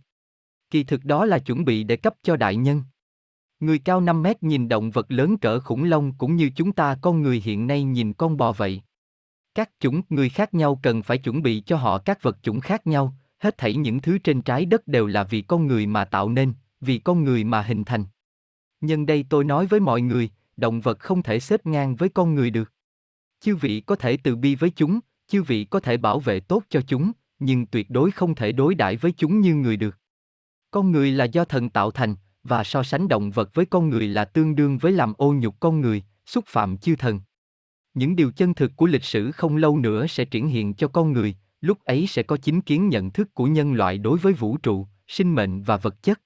Kỳ 0.70 0.84
thực 0.84 1.04
đó 1.04 1.24
là 1.24 1.38
chuẩn 1.38 1.64
bị 1.64 1.84
để 1.84 1.96
cấp 1.96 2.14
cho 2.22 2.36
đại 2.36 2.56
nhân. 2.56 2.82
Người 3.60 3.78
cao 3.78 4.00
5 4.00 4.22
mét 4.22 4.42
nhìn 4.42 4.68
động 4.68 4.90
vật 4.90 5.06
lớn 5.08 5.38
cỡ 5.38 5.60
khủng 5.60 5.84
long 5.84 6.12
cũng 6.18 6.36
như 6.36 6.50
chúng 6.56 6.72
ta 6.72 6.98
con 7.02 7.22
người 7.22 7.42
hiện 7.44 7.66
nay 7.66 7.82
nhìn 7.82 8.12
con 8.12 8.36
bò 8.36 8.52
vậy. 8.52 8.82
Các 9.54 9.70
chủng 9.80 10.02
người 10.08 10.28
khác 10.28 10.54
nhau 10.54 10.80
cần 10.82 11.02
phải 11.02 11.18
chuẩn 11.18 11.42
bị 11.42 11.62
cho 11.66 11.76
họ 11.76 11.98
các 11.98 12.22
vật 12.22 12.38
chủng 12.42 12.60
khác 12.60 12.86
nhau, 12.86 13.14
hết 13.38 13.58
thảy 13.58 13.74
những 13.74 14.00
thứ 14.00 14.18
trên 14.18 14.42
trái 14.42 14.64
đất 14.64 14.86
đều 14.86 15.06
là 15.06 15.24
vì 15.24 15.42
con 15.42 15.66
người 15.66 15.86
mà 15.86 16.04
tạo 16.04 16.28
nên, 16.28 16.52
vì 16.80 16.98
con 16.98 17.24
người 17.24 17.44
mà 17.44 17.62
hình 17.62 17.84
thành. 17.84 18.04
Nhân 18.80 19.06
đây 19.06 19.24
tôi 19.28 19.44
nói 19.44 19.66
với 19.66 19.80
mọi 19.80 20.00
người, 20.00 20.30
động 20.56 20.80
vật 20.80 20.98
không 20.98 21.22
thể 21.22 21.40
xếp 21.40 21.66
ngang 21.66 21.96
với 21.96 22.08
con 22.08 22.34
người 22.34 22.50
được. 22.50 22.72
Chư 23.40 23.56
vị 23.56 23.80
có 23.80 23.96
thể 23.96 24.16
từ 24.16 24.36
bi 24.36 24.54
với 24.54 24.70
chúng, 24.70 25.00
chư 25.28 25.42
vị 25.42 25.64
có 25.64 25.80
thể 25.80 25.96
bảo 25.96 26.20
vệ 26.20 26.40
tốt 26.40 26.62
cho 26.68 26.80
chúng, 26.80 27.12
nhưng 27.38 27.66
tuyệt 27.66 27.90
đối 27.90 28.10
không 28.10 28.34
thể 28.34 28.52
đối 28.52 28.74
đãi 28.74 28.96
với 28.96 29.12
chúng 29.12 29.40
như 29.40 29.54
người 29.54 29.76
được. 29.76 29.96
Con 30.70 30.92
người 30.92 31.10
là 31.10 31.24
do 31.24 31.44
thần 31.44 31.70
tạo 31.70 31.90
thành, 31.90 32.14
và 32.42 32.64
so 32.64 32.82
sánh 32.82 33.08
động 33.08 33.30
vật 33.30 33.54
với 33.54 33.66
con 33.66 33.90
người 33.90 34.08
là 34.08 34.24
tương 34.24 34.56
đương 34.56 34.78
với 34.78 34.92
làm 34.92 35.12
ô 35.18 35.32
nhục 35.32 35.60
con 35.60 35.80
người, 35.80 36.02
xúc 36.26 36.44
phạm 36.46 36.78
chư 36.78 36.96
thần. 36.96 37.20
Những 37.94 38.16
điều 38.16 38.30
chân 38.30 38.54
thực 38.54 38.76
của 38.76 38.86
lịch 38.86 39.04
sử 39.04 39.32
không 39.32 39.56
lâu 39.56 39.78
nữa 39.78 40.06
sẽ 40.06 40.24
triển 40.24 40.48
hiện 40.48 40.74
cho 40.74 40.88
con 40.88 41.12
người, 41.12 41.34
lúc 41.60 41.84
ấy 41.84 42.06
sẽ 42.06 42.22
có 42.22 42.36
chính 42.36 42.60
kiến 42.60 42.88
nhận 42.88 43.10
thức 43.10 43.34
của 43.34 43.46
nhân 43.46 43.72
loại 43.72 43.98
đối 43.98 44.18
với 44.18 44.32
vũ 44.32 44.56
trụ, 44.56 44.86
sinh 45.08 45.34
mệnh 45.34 45.62
và 45.62 45.76
vật 45.76 46.02
chất. 46.02 46.20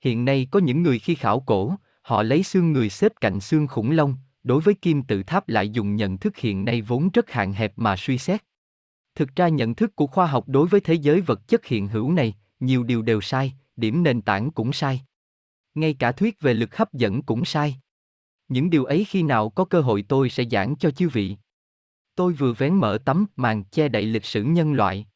Hiện 0.00 0.24
nay 0.24 0.48
có 0.50 0.58
những 0.58 0.82
người 0.82 0.98
khi 0.98 1.14
khảo 1.14 1.40
cổ, 1.40 1.74
họ 2.02 2.22
lấy 2.22 2.42
xương 2.42 2.72
người 2.72 2.90
xếp 2.90 3.12
cạnh 3.20 3.40
xương 3.40 3.66
khủng 3.66 3.90
long, 3.90 4.16
đối 4.46 4.60
với 4.60 4.74
kim 4.74 5.02
tự 5.02 5.22
tháp 5.22 5.48
lại 5.48 5.68
dùng 5.68 5.96
nhận 5.96 6.18
thức 6.18 6.36
hiện 6.36 6.64
nay 6.64 6.82
vốn 6.82 7.08
rất 7.12 7.30
hạn 7.30 7.52
hẹp 7.52 7.72
mà 7.76 7.96
suy 7.96 8.18
xét. 8.18 8.44
Thực 9.14 9.36
ra 9.36 9.48
nhận 9.48 9.74
thức 9.74 9.96
của 9.96 10.06
khoa 10.06 10.26
học 10.26 10.44
đối 10.48 10.68
với 10.68 10.80
thế 10.80 10.94
giới 10.94 11.20
vật 11.20 11.48
chất 11.48 11.66
hiện 11.66 11.88
hữu 11.88 12.12
này, 12.12 12.34
nhiều 12.60 12.82
điều 12.82 13.02
đều 13.02 13.20
sai, 13.20 13.54
điểm 13.76 14.02
nền 14.02 14.22
tảng 14.22 14.50
cũng 14.50 14.72
sai. 14.72 15.00
Ngay 15.74 15.94
cả 15.94 16.12
thuyết 16.12 16.40
về 16.40 16.54
lực 16.54 16.76
hấp 16.76 16.92
dẫn 16.92 17.22
cũng 17.22 17.44
sai. 17.44 17.76
Những 18.48 18.70
điều 18.70 18.84
ấy 18.84 19.04
khi 19.04 19.22
nào 19.22 19.50
có 19.50 19.64
cơ 19.64 19.80
hội 19.80 20.04
tôi 20.08 20.30
sẽ 20.30 20.44
giảng 20.50 20.76
cho 20.76 20.90
chư 20.90 21.08
vị. 21.08 21.36
Tôi 22.14 22.32
vừa 22.32 22.52
vén 22.52 22.74
mở 22.74 22.98
tấm 23.04 23.26
màn 23.36 23.64
che 23.64 23.88
đậy 23.88 24.02
lịch 24.02 24.24
sử 24.24 24.44
nhân 24.44 24.72
loại. 24.72 25.06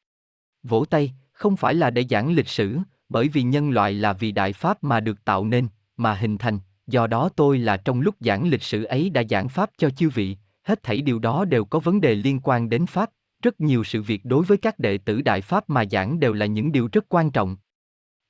Vỗ 0.63 0.85
tay, 0.85 1.13
không 1.33 1.57
phải 1.57 1.75
là 1.75 1.91
để 1.91 2.05
giảng 2.11 2.33
lịch 2.33 2.49
sử, 2.49 2.79
bởi 3.09 3.29
vì 3.29 3.43
nhân 3.43 3.71
loại 3.71 3.93
là 3.93 4.13
vì 4.13 4.33
đại 4.33 4.53
pháp 4.53 4.85
mà 4.85 5.01
được 5.01 5.25
tạo 5.25 5.45
nên, 5.45 5.69
mà 5.97 6.15
hình 6.15 6.39
thành, 6.39 6.59
do 6.91 7.07
đó 7.07 7.29
tôi 7.37 7.59
là 7.59 7.77
trong 7.77 8.01
lúc 8.01 8.15
giảng 8.21 8.49
lịch 8.49 8.63
sử 8.63 8.85
ấy 8.85 9.11
đã 9.11 9.23
giảng 9.31 9.49
pháp 9.49 9.71
cho 9.79 9.91
chư 9.91 10.09
vị, 10.09 10.37
hết 10.63 10.83
thảy 10.83 11.01
điều 11.01 11.19
đó 11.19 11.45
đều 11.45 11.65
có 11.65 11.79
vấn 11.79 12.01
đề 12.01 12.15
liên 12.15 12.41
quan 12.43 12.69
đến 12.69 12.87
pháp, 12.87 13.11
rất 13.43 13.61
nhiều 13.61 13.85
sự 13.85 14.03
việc 14.03 14.25
đối 14.25 14.45
với 14.45 14.59
các 14.59 14.79
đệ 14.79 14.99
tử 14.99 15.23
đại 15.23 15.41
pháp 15.41 15.71
mà 15.71 15.85
giảng 15.91 16.21
đều 16.21 16.33
là 16.33 16.47
những 16.47 16.73
điều 16.73 16.89
rất 16.93 17.05
quan 17.09 17.31
trọng. 17.31 17.57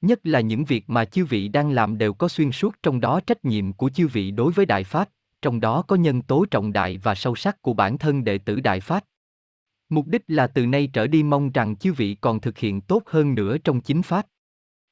Nhất 0.01 0.21
là 0.23 0.41
những 0.41 0.65
việc 0.65 0.91
mà 0.91 1.05
chư 1.05 1.25
vị 1.25 1.49
đang 1.49 1.71
làm 1.71 1.99
đều 1.99 2.15
có 2.15 2.29
xuyên 2.29 2.53
suốt 2.53 2.75
trong 2.83 3.01
đó 3.01 3.21
trách 3.27 3.45
nhiệm 3.45 3.73
của 3.73 3.91
chư 3.91 4.07
vị 4.07 4.31
đối 4.31 4.53
với 4.53 4.67
đại 4.67 4.85
pháp, 4.85 5.09
trong 5.43 5.61
đó 5.61 5.83
có 5.83 5.97
nhân 5.97 6.23
tố 6.23 6.45
trọng 6.51 6.73
đại 6.73 6.99
và 6.99 7.15
sâu 7.15 7.37
sắc 7.37 7.63
của 7.63 7.73
bản 7.73 7.99
thân 7.99 8.25
đệ 8.25 8.39
tử 8.39 8.61
đại 8.61 8.81
pháp. 8.81 9.05
Mục 9.89 10.07
đích 10.07 10.23
là 10.29 10.47
từ 10.47 10.67
nay 10.67 10.91
trở 10.93 11.07
đi 11.07 11.23
mong 11.23 11.53
rằng 11.53 11.77
chư 11.77 11.93
vị 11.93 12.17
còn 12.21 12.41
thực 12.41 12.59
hiện 12.59 12.81
tốt 12.81 13.03
hơn 13.07 13.35
nữa 13.35 13.59
trong 13.59 13.81
chính 13.81 14.03
pháp. 14.03 14.27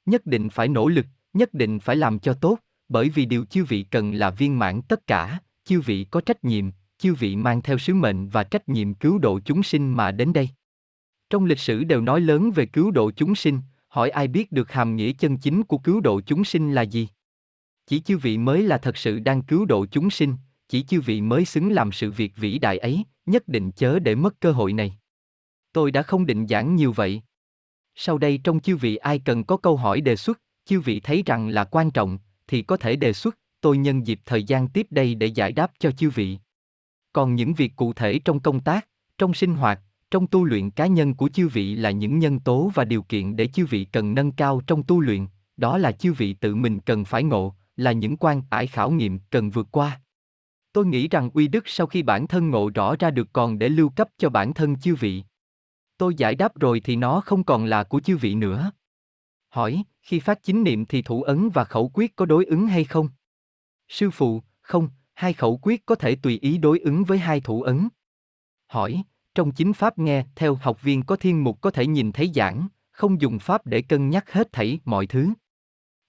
Nhất 0.07 0.27
định 0.27 0.49
phải 0.49 0.69
nỗ 0.69 0.89
lực, 0.89 1.07
nhất 1.33 1.55
định 1.55 1.81
phải 1.81 1.97
làm 1.97 2.19
cho 2.19 2.35
tốt, 2.35 2.59
bởi 2.89 3.09
vì 3.09 3.27
điều 3.27 3.45
chư 3.45 3.65
vị 3.65 3.83
cần 3.83 4.15
là 4.15 4.31
viên 4.31 4.59
mãn 4.59 4.83
tất 4.83 5.07
cả, 5.07 5.39
chư 5.65 5.81
vị 5.81 6.07
có 6.11 6.21
trách 6.21 6.45
nhiệm, 6.45 6.71
chư 6.99 7.15
vị 7.15 7.37
mang 7.37 7.63
theo 7.63 7.79
sứ 7.79 7.95
mệnh 7.95 8.29
và 8.29 8.45
trách 8.45 8.69
nhiệm 8.69 8.95
cứu 8.95 9.19
độ 9.19 9.41
chúng 9.45 9.63
sinh 9.63 9.93
mà 9.93 10.11
đến 10.11 10.33
đây. 10.33 10.49
Trong 11.31 11.45
lịch 11.45 11.59
sử 11.59 11.85
đều 11.85 12.01
nói 12.01 12.21
lớn 12.21 12.51
về 12.51 12.67
cứu 12.67 12.91
độ 12.91 13.11
chúng 13.11 13.35
sinh, 13.35 13.61
hỏi 13.89 14.11
ai 14.11 14.29
biết 14.29 14.53
được 14.53 14.73
hàm 14.73 14.97
nghĩa 14.97 15.13
chân 15.13 15.39
chính 15.39 15.63
của 15.63 15.79
cứu 15.79 16.01
độ 16.01 16.21
chúng 16.21 16.45
sinh 16.45 16.73
là 16.73 16.83
gì? 16.83 17.09
Chỉ 17.87 18.01
chư 18.01 18.19
vị 18.19 18.39
mới 18.39 18.63
là 18.63 18.79
thật 18.79 18.97
sự 18.97 19.19
đang 19.19 19.43
cứu 19.43 19.65
độ 19.65 19.87
chúng 19.87 20.11
sinh, 20.11 20.35
chỉ 20.69 20.83
chư 20.83 21.01
vị 21.01 21.21
mới 21.21 21.45
xứng 21.45 21.73
làm 21.73 21.93
sự 21.93 22.11
việc 22.11 22.33
vĩ 22.37 22.59
đại 22.59 22.79
ấy, 22.79 23.05
nhất 23.27 23.49
định 23.49 23.71
chớ 23.71 23.99
để 23.99 24.15
mất 24.15 24.41
cơ 24.41 24.53
hội 24.53 24.73
này. 24.73 24.99
Tôi 25.73 25.91
đã 25.91 26.03
không 26.03 26.27
định 26.27 26.47
giảng 26.47 26.77
nhiều 26.77 26.93
vậy. 26.93 27.23
Sau 27.95 28.19
đây 28.19 28.41
trong 28.45 28.61
chư 28.61 28.77
vị 28.77 28.97
ai 28.97 29.19
cần 29.19 29.45
có 29.45 29.57
câu 29.57 29.77
hỏi 29.77 30.01
đề 30.01 30.17
xuất, 30.17 30.41
chư 30.65 30.81
vị 30.81 31.01
thấy 31.01 31.23
rằng 31.27 31.49
là 31.49 31.65
quan 31.65 31.91
trọng, 31.91 32.19
thì 32.49 32.63
có 32.63 32.77
thể 32.77 32.97
đề 32.97 33.13
xuất, 33.13 33.39
tôi 33.61 33.79
nhân 33.79 34.07
dịp 34.07 34.21
thời 34.27 34.45
gian 34.45 34.69
tiếp 34.69 34.87
đây 34.91 35.15
để 35.15 35.27
giải 35.27 35.53
đáp 35.53 35.73
cho 35.79 35.91
chư 35.91 36.11
vị. 36.11 36.39
Còn 37.13 37.35
những 37.35 37.55
việc 37.55 37.77
cụ 37.77 37.93
thể 37.93 38.19
trong 38.19 38.41
công 38.41 38.61
tác, 38.61 38.89
trong 39.19 39.35
sinh 39.35 39.55
hoạt, 39.55 39.81
trong 40.11 40.27
tu 40.27 40.45
luyện 40.45 40.71
cá 40.71 40.87
nhân 40.87 41.15
của 41.15 41.29
chư 41.29 41.49
vị 41.49 41.75
là 41.75 41.91
những 41.91 42.19
nhân 42.19 42.41
tố 42.41 42.71
và 42.75 42.85
điều 42.85 43.03
kiện 43.03 43.37
để 43.37 43.47
chư 43.47 43.67
vị 43.67 43.85
cần 43.85 44.15
nâng 44.15 44.33
cao 44.33 44.63
trong 44.67 44.83
tu 44.83 45.01
luyện, 45.01 45.27
đó 45.57 45.79
là 45.79 45.93
chư 45.93 46.13
vị 46.13 46.33
tự 46.33 46.55
mình 46.55 46.81
cần 46.81 47.05
phải 47.05 47.23
ngộ, 47.23 47.55
là 47.77 47.93
những 47.93 48.17
quan 48.17 48.43
ải 48.51 48.67
khảo 48.67 48.91
nghiệm 48.91 49.19
cần 49.31 49.51
vượt 49.51 49.69
qua. 49.71 50.01
Tôi 50.73 50.87
nghĩ 50.87 51.09
rằng 51.09 51.31
uy 51.35 51.49
đức 51.49 51.69
sau 51.69 51.87
khi 51.87 52.03
bản 52.03 52.27
thân 52.27 52.51
ngộ 52.51 52.71
rõ 52.75 52.97
ra 52.99 53.11
được 53.11 53.29
còn 53.33 53.59
để 53.59 53.69
lưu 53.69 53.89
cấp 53.89 54.09
cho 54.19 54.31
bản 54.31 54.55
thân 54.55 54.81
chư 54.81 54.95
vị. 54.95 55.25
Tôi 55.99 56.15
giải 56.15 56.35
đáp 56.35 56.61
rồi 56.61 56.81
thì 56.81 56.97
nó 56.97 57.21
không 57.21 57.45
còn 57.45 57.65
là 57.65 57.85
của 57.85 58.01
chư 58.01 58.17
vị 58.17 58.35
nữa. 58.35 58.71
Hỏi, 59.49 59.83
khi 60.03 60.21
phát 60.21 60.43
chính 60.43 60.65
niệm 60.65 60.85
thì 60.87 61.03
thủ 61.03 61.23
ấn 61.23 61.49
và 61.49 61.65
khẩu 61.65 61.91
quyết 61.95 62.17
có 62.17 62.25
đối 62.27 62.45
ứng 62.45 62.67
hay 62.67 62.85
không? 62.85 63.09
Sư 63.89 64.11
phụ, 64.11 64.43
không, 64.61 64.89
hai 65.15 65.33
khẩu 65.33 65.59
quyết 65.63 65.87
có 65.87 65.95
thể 65.95 66.15
tùy 66.15 66.39
ý 66.43 66.59
đối 66.59 66.79
ứng 66.79 67.05
với 67.05 67.19
hai 67.19 67.41
thủ 67.41 67.63
ấn. 67.63 67.89
Hỏi, 68.67 69.03
trong 69.35 69.53
chính 69.53 69.73
pháp 69.73 69.99
nghe, 69.99 70.25
theo 70.37 70.55
học 70.55 70.83
viên 70.83 71.03
có 71.03 71.17
thiên 71.17 71.45
mục 71.45 71.61
có 71.61 71.71
thể 71.71 71.87
nhìn 71.87 72.13
thấy 72.13 72.31
giảng, 72.35 72.69
không 72.91 73.21
dùng 73.21 73.39
pháp 73.39 73.67
để 73.67 73.83
cân 73.83 74.11
nhắc 74.11 74.33
hết 74.33 74.53
thảy 74.53 74.81
mọi 74.85 75.07
thứ. 75.07 75.29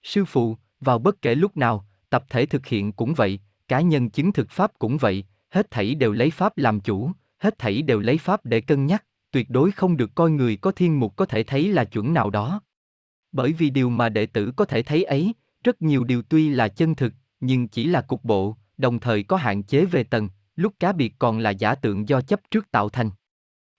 Sư 0.03 0.26
phụ, 0.26 0.57
vào 0.80 0.99
bất 0.99 1.22
kể 1.22 1.36
lúc 1.36 1.57
nào, 1.57 1.86
tập 2.10 2.26
thể 2.30 2.45
thực 2.45 2.66
hiện 2.66 2.91
cũng 2.91 3.14
vậy, 3.14 3.40
cá 3.68 3.82
nhân 3.82 4.10
chứng 4.10 4.32
thực 4.32 4.49
pháp 4.49 4.72
cũng 4.80 4.98
vậy, 4.98 5.24
hết 5.49 5.72
thảy 5.72 5.95
đều 5.95 6.11
lấy 6.11 6.32
pháp 6.32 6.57
làm 6.57 6.80
chủ, 6.80 7.11
hết 7.38 7.60
thảy 7.60 7.82
đều 7.82 7.99
lấy 7.99 8.18
pháp 8.18 8.45
để 8.45 8.61
cân 8.61 8.86
nhắc, 8.86 9.06
tuyệt 9.32 9.49
đối 9.49 9.72
không 9.72 9.98
được 9.98 10.16
coi 10.16 10.32
người 10.32 10.57
có 10.57 10.72
thiên 10.72 10.99
mục 10.99 11.16
có 11.16 11.26
thể 11.26 11.44
thấy 11.44 11.74
là 11.74 11.86
chuẩn 11.86 12.14
nào 12.14 12.30
đó. 12.30 12.61
Bởi 13.32 13.54
vì 13.54 13.70
điều 13.70 13.90
mà 13.90 14.10
đệ 14.10 14.26
tử 14.26 14.52
có 14.56 14.66
thể 14.66 14.82
thấy 14.82 15.04
ấy, 15.04 15.34
rất 15.64 15.82
nhiều 15.82 16.04
điều 16.04 16.22
tuy 16.22 16.50
là 16.50 16.68
chân 16.68 16.96
thực, 16.96 17.14
nhưng 17.40 17.68
chỉ 17.68 17.86
là 17.86 18.02
cục 18.02 18.24
bộ, 18.24 18.56
đồng 18.78 19.00
thời 19.00 19.24
có 19.24 19.38
hạn 19.38 19.64
chế 19.64 19.86
về 19.86 20.04
tầng, 20.04 20.30
lúc 20.56 20.74
cá 20.80 20.92
biệt 20.92 21.16
còn 21.20 21.40
là 21.40 21.50
giả 21.50 21.76
tượng 21.76 22.10
do 22.10 22.22
chấp 22.22 22.40
trước 22.52 22.72
tạo 22.72 22.90
thành. 22.90 23.10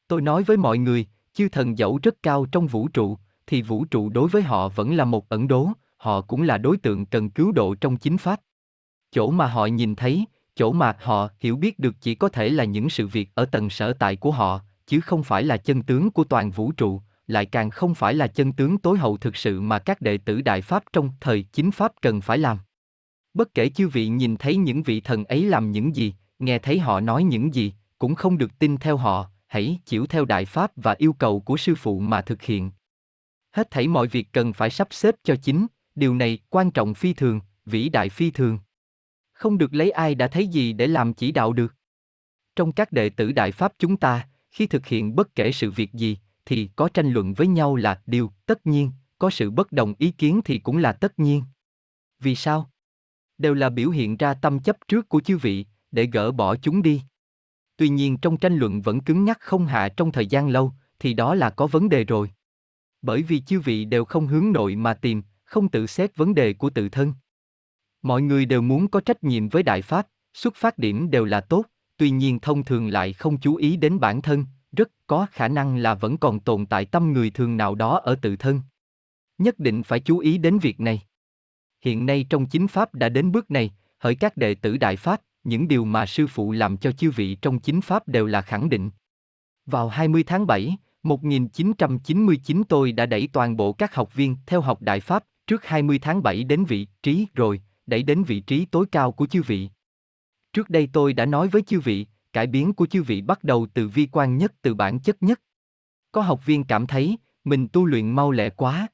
Tôi 0.09 0.21
nói 0.21 0.43
với 0.43 0.57
mọi 0.57 0.79
người, 0.79 1.07
chư 1.35 1.49
thần 1.49 1.79
dẫu 1.79 1.99
rất 2.03 2.15
cao 2.23 2.47
trong 2.53 2.67
vũ 2.67 2.89
trụ, 2.89 3.19
thì 3.47 3.63
vũ 3.63 3.85
trụ 3.85 4.09
đối 4.09 4.29
với 4.29 4.43
họ 4.43 4.69
vẫn 4.69 4.97
là 4.97 5.05
một 5.05 5.29
ẩn 5.29 5.49
đố, 5.49 5.69
họ 5.97 6.21
cũng 6.21 6.43
là 6.43 6.59
đối 6.59 6.77
tượng 6.77 7.07
cần 7.07 7.31
cứu 7.31 7.53
độ 7.53 7.75
trong 7.75 7.97
chính 7.97 8.19
pháp. 8.19 8.41
Chỗ 9.13 9.31
mà 9.31 9.47
họ 9.47 9.67
nhìn 9.67 9.95
thấy, 9.95 10.25
chỗ 10.55 10.73
mà 10.73 10.97
họ 11.01 11.29
hiểu 11.41 11.57
biết 11.57 11.79
được 11.79 11.95
chỉ 12.01 12.15
có 12.15 12.29
thể 12.29 12.49
là 12.49 12.65
những 12.65 12.91
sự 12.91 13.07
việc 13.07 13.31
ở 13.35 13.45
tầng 13.45 13.71
sở 13.71 13.93
tại 13.93 14.17
của 14.17 14.31
họ, 14.31 14.61
chứ 14.87 15.01
không 15.01 15.23
phải 15.23 15.43
là 15.43 15.57
chân 15.57 15.83
tướng 15.83 16.11
của 16.11 16.25
toàn 16.25 16.51
vũ 16.51 16.73
trụ, 16.73 17.01
lại 17.31 17.47
càng 17.47 17.71
không 17.71 17.95
phải 17.95 18.15
là 18.15 18.27
chân 18.27 18.53
tướng 18.53 18.79
tối 18.79 18.99
hậu 18.99 19.17
thực 19.17 19.37
sự 19.37 19.61
mà 19.61 19.79
các 19.79 20.01
đệ 20.01 20.19
tử 20.19 20.41
đại 20.41 20.61
pháp 20.61 20.85
trong 20.93 21.11
thời 21.21 21.43
chính 21.43 21.71
pháp 21.71 21.93
cần 22.03 22.21
phải 22.21 22.39
làm. 22.39 22.59
Bất 23.35 23.55
kể 23.55 23.69
chư 23.69 23.89
vị 23.89 24.09
nhìn 24.09 24.37
thấy 24.37 24.57
những 24.57 24.83
vị 24.83 25.01
thần 25.01 25.25
ấy 25.25 25.45
làm 25.45 25.73
những 25.73 25.97
gì, 25.97 26.15
nghe 26.39 26.59
thấy 26.59 26.79
họ 26.79 27.01
nói 27.01 27.25
những 27.25 27.55
gì, 27.55 27.75
cũng 27.99 28.15
không 28.15 28.39
được 28.39 28.59
tin 28.59 28.77
theo 28.77 28.97
họ, 28.97 29.31
hãy 29.47 29.79
chịu 29.85 30.07
theo 30.07 30.25
đại 30.25 30.45
pháp 30.45 30.73
và 30.77 30.95
yêu 30.99 31.13
cầu 31.13 31.41
của 31.41 31.57
sư 31.57 31.75
phụ 31.75 32.01
mà 32.01 32.23
thực 32.23 32.43
hiện. 32.43 32.71
Hết 33.53 33.71
thảy 33.71 33.89
mọi 33.89 34.07
việc 34.07 34.29
cần 34.33 34.53
phải 34.53 34.71
sắp 34.71 34.89
xếp 34.91 35.15
cho 35.25 35.37
chính, 35.37 35.67
điều 35.95 36.15
này 36.15 36.39
quan 36.51 36.71
trọng 36.71 36.95
phi 36.95 37.13
thường, 37.13 37.41
vĩ 37.67 37.89
đại 37.89 38.09
phi 38.09 38.31
thường. 38.31 38.59
Không 39.33 39.59
được 39.59 39.75
lấy 39.75 39.91
ai 39.91 40.15
đã 40.15 40.29
thấy 40.29 40.47
gì 40.47 40.73
để 40.73 40.87
làm 40.87 41.15
chỉ 41.15 41.33
đạo 41.33 41.53
được. 41.53 41.75
Trong 42.57 42.73
các 42.73 42.93
đệ 42.93 43.09
tử 43.09 43.33
đại 43.33 43.53
pháp 43.53 43.73
chúng 43.79 43.97
ta, 43.97 44.29
khi 44.51 44.67
thực 44.67 44.87
hiện 44.87 45.17
bất 45.17 45.35
kể 45.35 45.53
sự 45.53 45.71
việc 45.71 45.93
gì, 45.93 46.19
thì 46.51 46.71
có 46.77 46.89
tranh 46.95 47.13
luận 47.13 47.35
với 47.35 47.47
nhau 47.47 47.77
là 47.77 48.03
điều 48.07 48.33
tất 48.47 48.67
nhiên, 48.67 48.91
có 49.19 49.31
sự 49.31 49.51
bất 49.51 49.73
đồng 49.73 49.95
ý 49.99 50.11
kiến 50.11 50.41
thì 50.45 50.59
cũng 50.59 50.77
là 50.77 50.93
tất 50.93 51.19
nhiên. 51.19 51.43
Vì 52.19 52.35
sao? 52.35 52.71
Đều 53.39 53.55
là 53.55 53.71
biểu 53.71 53.91
hiện 53.91 54.17
ra 54.17 54.35
tâm 54.35 54.61
chấp 54.61 54.77
trước 54.89 55.09
của 55.09 55.21
chư 55.21 55.39
vị, 55.39 55.67
để 55.91 56.09
gỡ 56.13 56.33
bỏ 56.33 56.57
chúng 56.57 56.83
đi. 56.83 57.03
Tuy 57.77 57.89
nhiên 57.89 58.17
trong 58.17 58.37
tranh 58.37 58.57
luận 58.57 58.83
vẫn 58.83 59.01
cứng 59.01 59.25
nhắc 59.25 59.39
không 59.41 59.67
hạ 59.67 59.89
trong 59.89 60.13
thời 60.13 60.27
gian 60.27 60.49
lâu, 60.49 60.73
thì 60.99 61.15
đó 61.15 61.35
là 61.35 61.51
có 61.51 61.67
vấn 61.67 61.89
đề 61.89 62.05
rồi. 62.05 62.31
Bởi 63.03 63.23
vì 63.23 63.41
chư 63.41 63.61
vị 63.61 63.85
đều 63.85 64.05
không 64.05 64.27
hướng 64.27 64.53
nội 64.53 64.77
mà 64.77 64.95
tìm, 64.95 65.23
không 65.45 65.69
tự 65.69 65.87
xét 65.87 66.17
vấn 66.17 66.35
đề 66.35 66.53
của 66.53 66.71
tự 66.71 66.89
thân. 66.89 67.15
Mọi 68.03 68.23
người 68.23 68.47
đều 68.47 68.63
muốn 68.63 68.89
có 68.89 69.01
trách 69.01 69.25
nhiệm 69.25 69.49
với 69.49 69.63
đại 69.63 69.83
pháp, 69.83 70.07
xuất 70.35 70.55
phát 70.55 70.79
điểm 70.79 71.11
đều 71.11 71.25
là 71.25 71.41
tốt, 71.41 71.65
tuy 71.97 72.11
nhiên 72.11 72.41
thông 72.41 72.65
thường 72.65 72.89
lại 72.89 73.13
không 73.13 73.39
chú 73.41 73.57
ý 73.57 73.77
đến 73.77 74.01
bản 74.01 74.23
thân, 74.23 74.47
rất 74.73 74.91
có 75.07 75.27
khả 75.31 75.49
năng 75.49 75.77
là 75.77 75.95
vẫn 75.95 76.17
còn 76.17 76.41
tồn 76.41 76.67
tại 76.67 76.85
tâm 76.85 77.13
người 77.13 77.31
thường 77.31 77.57
nào 77.57 77.75
đó 77.75 78.01
ở 78.05 78.15
tự 78.15 78.37
thân. 78.37 78.61
Nhất 79.39 79.59
định 79.59 79.83
phải 79.83 80.01
chú 80.01 80.19
ý 80.19 80.39
đến 80.39 80.59
việc 80.59 80.81
này. 80.81 81.03
Hiện 81.81 82.07
nay 82.07 82.27
trong 82.31 82.47
chính 82.47 82.69
pháp 82.69 82.95
đã 82.95 83.09
đến 83.09 83.33
bước 83.33 83.51
này, 83.51 83.71
hỡi 83.99 84.15
các 84.15 84.37
đệ 84.37 84.55
tử 84.55 84.77
đại 84.77 84.97
pháp, 84.97 85.21
những 85.45 85.69
điều 85.69 85.85
mà 85.85 86.07
sư 86.07 86.27
phụ 86.27 86.53
làm 86.53 86.77
cho 86.77 86.93
chư 86.93 87.11
vị 87.11 87.35
trong 87.35 87.61
chính 87.61 87.81
pháp 87.81 88.09
đều 88.09 88.27
là 88.27 88.43
khẳng 88.43 88.69
định. 88.69 88.91
Vào 89.67 89.89
20 89.89 90.23
tháng 90.23 90.47
7, 90.47 90.77
1999 91.03 92.63
tôi 92.69 92.93
đã 92.93 93.07
đẩy 93.07 93.29
toàn 93.33 93.57
bộ 93.57 93.73
các 93.73 93.95
học 93.95 94.15
viên 94.15 94.37
theo 94.47 94.61
học 94.61 94.83
đại 94.83 95.01
pháp 95.01 95.25
trước 95.47 95.65
20 95.65 95.99
tháng 95.99 96.23
7 96.23 96.45
đến 96.45 96.65
vị 96.65 96.87
trí 97.03 97.27
rồi, 97.35 97.63
đẩy 97.87 98.03
đến 98.03 98.23
vị 98.23 98.41
trí 98.41 98.65
tối 98.65 98.87
cao 98.93 99.13
của 99.13 99.27
chư 99.27 99.43
vị. 99.43 99.69
Trước 100.53 100.71
đây 100.71 100.89
tôi 100.93 101.13
đã 101.13 101.27
nói 101.27 101.49
với 101.49 101.63
chư 101.63 101.81
vị, 101.81 102.07
cải 102.33 102.47
biến 102.47 102.73
của 102.73 102.87
chư 102.87 103.03
vị 103.03 103.23
bắt 103.23 103.45
đầu 103.45 103.67
từ 103.75 103.89
vi 103.89 104.09
quan 104.13 104.39
nhất 104.39 104.53
từ 104.63 104.75
bản 104.75 105.01
chất 105.01 105.23
nhất. 105.23 105.41
Có 106.13 106.21
học 106.21 106.47
viên 106.47 106.65
cảm 106.65 106.87
thấy, 106.87 107.19
mình 107.45 107.69
tu 107.69 107.85
luyện 107.85 108.11
mau 108.11 108.31
lẹ 108.31 108.51
quá. 108.51 108.89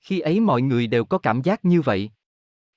Khi 0.00 0.20
ấy 0.20 0.40
mọi 0.40 0.62
người 0.62 0.86
đều 0.86 1.04
có 1.04 1.18
cảm 1.18 1.42
giác 1.42 1.64
như 1.64 1.80
vậy. 1.80 2.10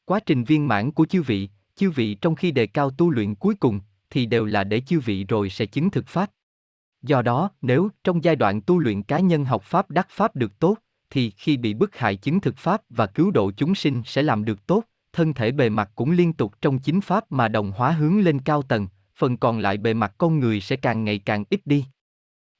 Quá 0.05 0.19
trình 0.19 0.43
viên 0.43 0.67
mãn 0.67 0.91
của 0.91 1.05
chư 1.05 1.21
vị, 1.21 1.49
chư 1.75 1.89
vị 1.91 2.13
trong 2.13 2.35
khi 2.35 2.51
đề 2.51 2.67
cao 2.67 2.89
tu 2.89 3.09
luyện 3.09 3.35
cuối 3.35 3.55
cùng, 3.55 3.79
thì 4.09 4.25
đều 4.25 4.45
là 4.45 4.63
để 4.63 4.81
chư 4.81 4.99
vị 4.99 5.25
rồi 5.25 5.49
sẽ 5.49 5.65
chứng 5.65 5.89
thực 5.89 6.07
pháp. 6.07 6.31
Do 7.01 7.21
đó, 7.21 7.49
nếu 7.61 7.89
trong 8.03 8.23
giai 8.23 8.35
đoạn 8.35 8.61
tu 8.61 8.79
luyện 8.79 9.03
cá 9.03 9.19
nhân 9.19 9.45
học 9.45 9.63
pháp 9.63 9.91
đắc 9.91 10.07
pháp 10.09 10.35
được 10.35 10.59
tốt, 10.59 10.77
thì 11.09 11.29
khi 11.29 11.57
bị 11.57 11.73
bức 11.73 11.95
hại 11.95 12.15
chứng 12.15 12.39
thực 12.39 12.57
pháp 12.57 12.81
và 12.89 13.05
cứu 13.05 13.31
độ 13.31 13.51
chúng 13.51 13.75
sinh 13.75 14.01
sẽ 14.05 14.23
làm 14.23 14.45
được 14.45 14.67
tốt, 14.67 14.83
thân 15.13 15.33
thể 15.33 15.51
bề 15.51 15.69
mặt 15.69 15.91
cũng 15.95 16.11
liên 16.11 16.33
tục 16.33 16.53
trong 16.61 16.79
chính 16.79 17.01
pháp 17.01 17.31
mà 17.31 17.47
đồng 17.47 17.71
hóa 17.71 17.91
hướng 17.91 18.19
lên 18.19 18.39
cao 18.39 18.61
tầng, 18.61 18.87
phần 19.15 19.37
còn 19.37 19.59
lại 19.59 19.77
bề 19.77 19.93
mặt 19.93 20.13
con 20.17 20.39
người 20.39 20.61
sẽ 20.61 20.75
càng 20.75 21.03
ngày 21.03 21.19
càng 21.19 21.43
ít 21.49 21.61
đi. 21.65 21.85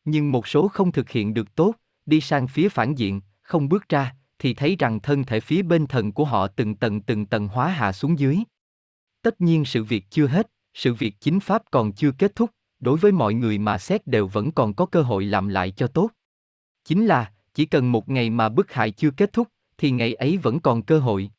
Nhưng 0.06 0.32
một 0.32 0.48
số 0.48 0.68
không 0.68 0.92
thực 0.92 1.10
hiện 1.10 1.34
được 1.34 1.56
tốt, 1.56 1.74
đi 2.06 2.22
sang 2.22 2.48
phía 2.48 2.70
phản 2.70 2.96
diện, 2.96 3.22
không 3.42 3.70
bước 3.70 3.90
ra, 3.90 4.16
thì 4.40 4.54
thấy 4.54 4.76
rằng 4.80 5.00
thân 5.00 5.24
thể 5.24 5.40
phía 5.40 5.62
bên 5.62 5.88
thần 5.88 6.12
của 6.12 6.26
họ 6.26 6.48
từng 6.48 6.76
tầng 6.76 7.02
từng 7.02 7.26
tầng 7.26 7.48
hóa 7.48 7.68
hạ 7.68 7.92
xuống 7.92 8.20
dưới. 8.20 8.38
Tất 9.22 9.42
nhiên 9.42 9.66
sự 9.66 9.84
việc 9.84 10.06
chưa 10.10 10.28
hết, 10.28 10.52
sự 10.74 10.94
việc 10.94 11.16
chính 11.20 11.40
pháp 11.40 11.64
còn 11.72 11.94
chưa 11.94 12.12
kết 12.12 12.36
thúc, 12.36 12.52
đối 12.80 12.98
với 12.98 13.12
mọi 13.12 13.34
người 13.34 13.58
mà 13.58 13.78
xét 13.78 14.08
đều 14.08 14.28
vẫn 14.28 14.52
còn 14.52 14.74
có 14.74 14.86
cơ 14.86 15.02
hội 15.02 15.26
làm 15.26 15.48
lại 15.48 15.72
cho 15.72 15.88
tốt. 15.88 16.10
Chính 16.84 17.06
là, 17.06 17.32
chỉ 17.54 17.66
cần 17.66 17.92
một 17.92 18.10
ngày 18.10 18.30
mà 18.30 18.50
bức 18.50 18.72
hại 18.72 18.92
chưa 18.92 19.12
kết 19.12 19.34
thúc, 19.34 19.48
thì 19.78 19.92
ngày 19.92 20.14
ấy 20.14 20.38
vẫn 20.38 20.60
còn 20.60 20.82
cơ 20.82 21.00
hội. 21.00 21.32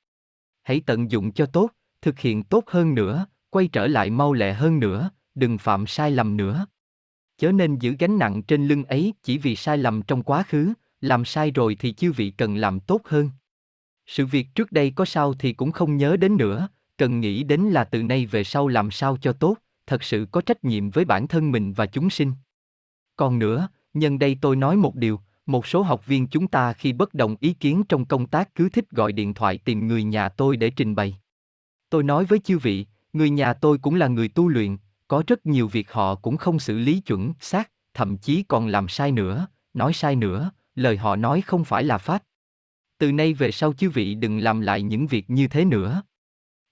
Hãy 0.63 0.83
tận 0.87 1.11
dụng 1.11 1.33
cho 1.33 1.47
tốt, 1.47 1.71
thực 2.03 2.19
hiện 2.19 2.43
tốt 2.43 2.65
hơn 2.67 2.95
nữa, 2.95 3.27
quay 3.53 3.69
trở 3.69 3.87
lại 3.87 4.11
mau 4.11 4.33
lẹ 4.33 4.53
hơn 4.53 4.81
nữa, 4.81 5.11
đừng 5.35 5.59
phạm 5.59 5.87
sai 5.87 6.11
lầm 6.11 6.37
nữa. 6.37 6.67
Chớ 7.39 7.53
nên 7.53 7.79
giữ 7.79 7.95
gánh 7.99 8.19
nặng 8.19 8.43
trên 8.43 8.69
lưng 8.69 8.85
ấy 8.85 9.15
chỉ 9.23 9.39
vì 9.39 9.57
sai 9.57 9.79
lầm 9.79 10.03
trong 10.03 10.23
quá 10.23 10.43
khứ, 10.49 10.73
làm 11.01 11.25
sai 11.25 11.51
rồi 11.51 11.77
thì 11.81 11.93
chư 11.93 12.13
vị 12.13 12.31
cần 12.31 12.57
làm 12.57 12.81
tốt 12.81 13.01
hơn. 13.05 13.31
Sự 14.07 14.27
việc 14.27 14.47
trước 14.55 14.73
đây 14.73 14.91
có 14.91 15.05
sao 15.05 15.35
thì 15.35 15.53
cũng 15.53 15.73
không 15.73 15.97
nhớ 15.97 16.17
đến 16.17 16.37
nữa, 16.37 16.69
cần 16.99 17.21
nghĩ 17.21 17.43
đến 17.43 17.61
là 17.61 17.85
từ 17.85 18.03
nay 18.03 18.27
về 18.27 18.45
sau 18.45 18.69
làm 18.69 18.91
sao 18.91 19.17
cho 19.17 19.33
tốt, 19.33 19.57
thật 19.87 20.03
sự 20.03 20.27
có 20.33 20.41
trách 20.41 20.65
nhiệm 20.65 20.91
với 20.91 21.05
bản 21.05 21.29
thân 21.29 21.53
mình 21.53 21.73
và 21.73 21.87
chúng 21.87 22.11
sinh. 22.11 22.33
Còn 23.17 23.39
nữa, 23.39 23.69
nhân 23.95 24.19
đây 24.19 24.37
tôi 24.41 24.57
nói 24.57 24.77
một 24.77 24.97
điều, 24.97 25.21
một 25.47 25.67
số 25.67 25.83
học 25.83 26.07
viên 26.07 26.27
chúng 26.27 26.49
ta 26.49 26.73
khi 26.73 26.93
bất 26.93 27.15
đồng 27.15 27.37
ý 27.41 27.53
kiến 27.53 27.83
trong 27.89 28.05
công 28.05 28.27
tác 28.27 28.55
cứ 28.55 28.69
thích 28.69 28.91
gọi 28.91 29.13
điện 29.13 29.35
thoại 29.35 29.59
tìm 29.59 29.89
người 29.89 30.05
nhà 30.05 30.29
tôi 30.29 30.57
để 30.57 30.71
trình 30.71 30.95
bày. 30.95 31.19
Tôi 31.91 32.03
nói 32.03 32.25
với 32.25 32.39
chư 32.39 32.59
vị, 32.59 32.87
người 33.13 33.31
nhà 33.31 33.53
tôi 33.53 33.79
cũng 33.79 33.95
là 33.95 34.09
người 34.09 34.29
tu 34.29 34.49
luyện, 34.49 34.77
có 35.09 35.23
rất 35.27 35.47
nhiều 35.47 35.69
việc 35.69 35.93
họ 35.93 36.15
cũng 36.15 36.37
không 36.37 36.59
xử 36.59 36.79
lý 36.79 37.01
chuẩn, 37.01 37.33
xác, 37.41 37.71
thậm 37.95 38.17
chí 38.17 38.43
còn 38.43 38.67
làm 38.67 38.89
sai 38.89 39.13
nữa, 39.13 39.47
nói 39.75 39.93
sai 39.93 40.17
nữa, 40.17 40.51
lời 40.75 40.97
họ 40.97 41.17
nói 41.17 41.41
không 41.41 41.65
phải 41.65 41.85
là 41.85 41.99
pháp. 41.99 42.23
Từ 42.99 43.13
nay 43.13 43.35
về 43.35 43.53
sau 43.53 43.73
chư 43.73 43.91
vị 43.91 44.15
đừng 44.15 44.39
làm 44.39 44.61
lại 44.61 44.83
những 44.83 45.07
việc 45.07 45.31
như 45.31 45.49
thế 45.49 45.65
nữa. 45.65 46.03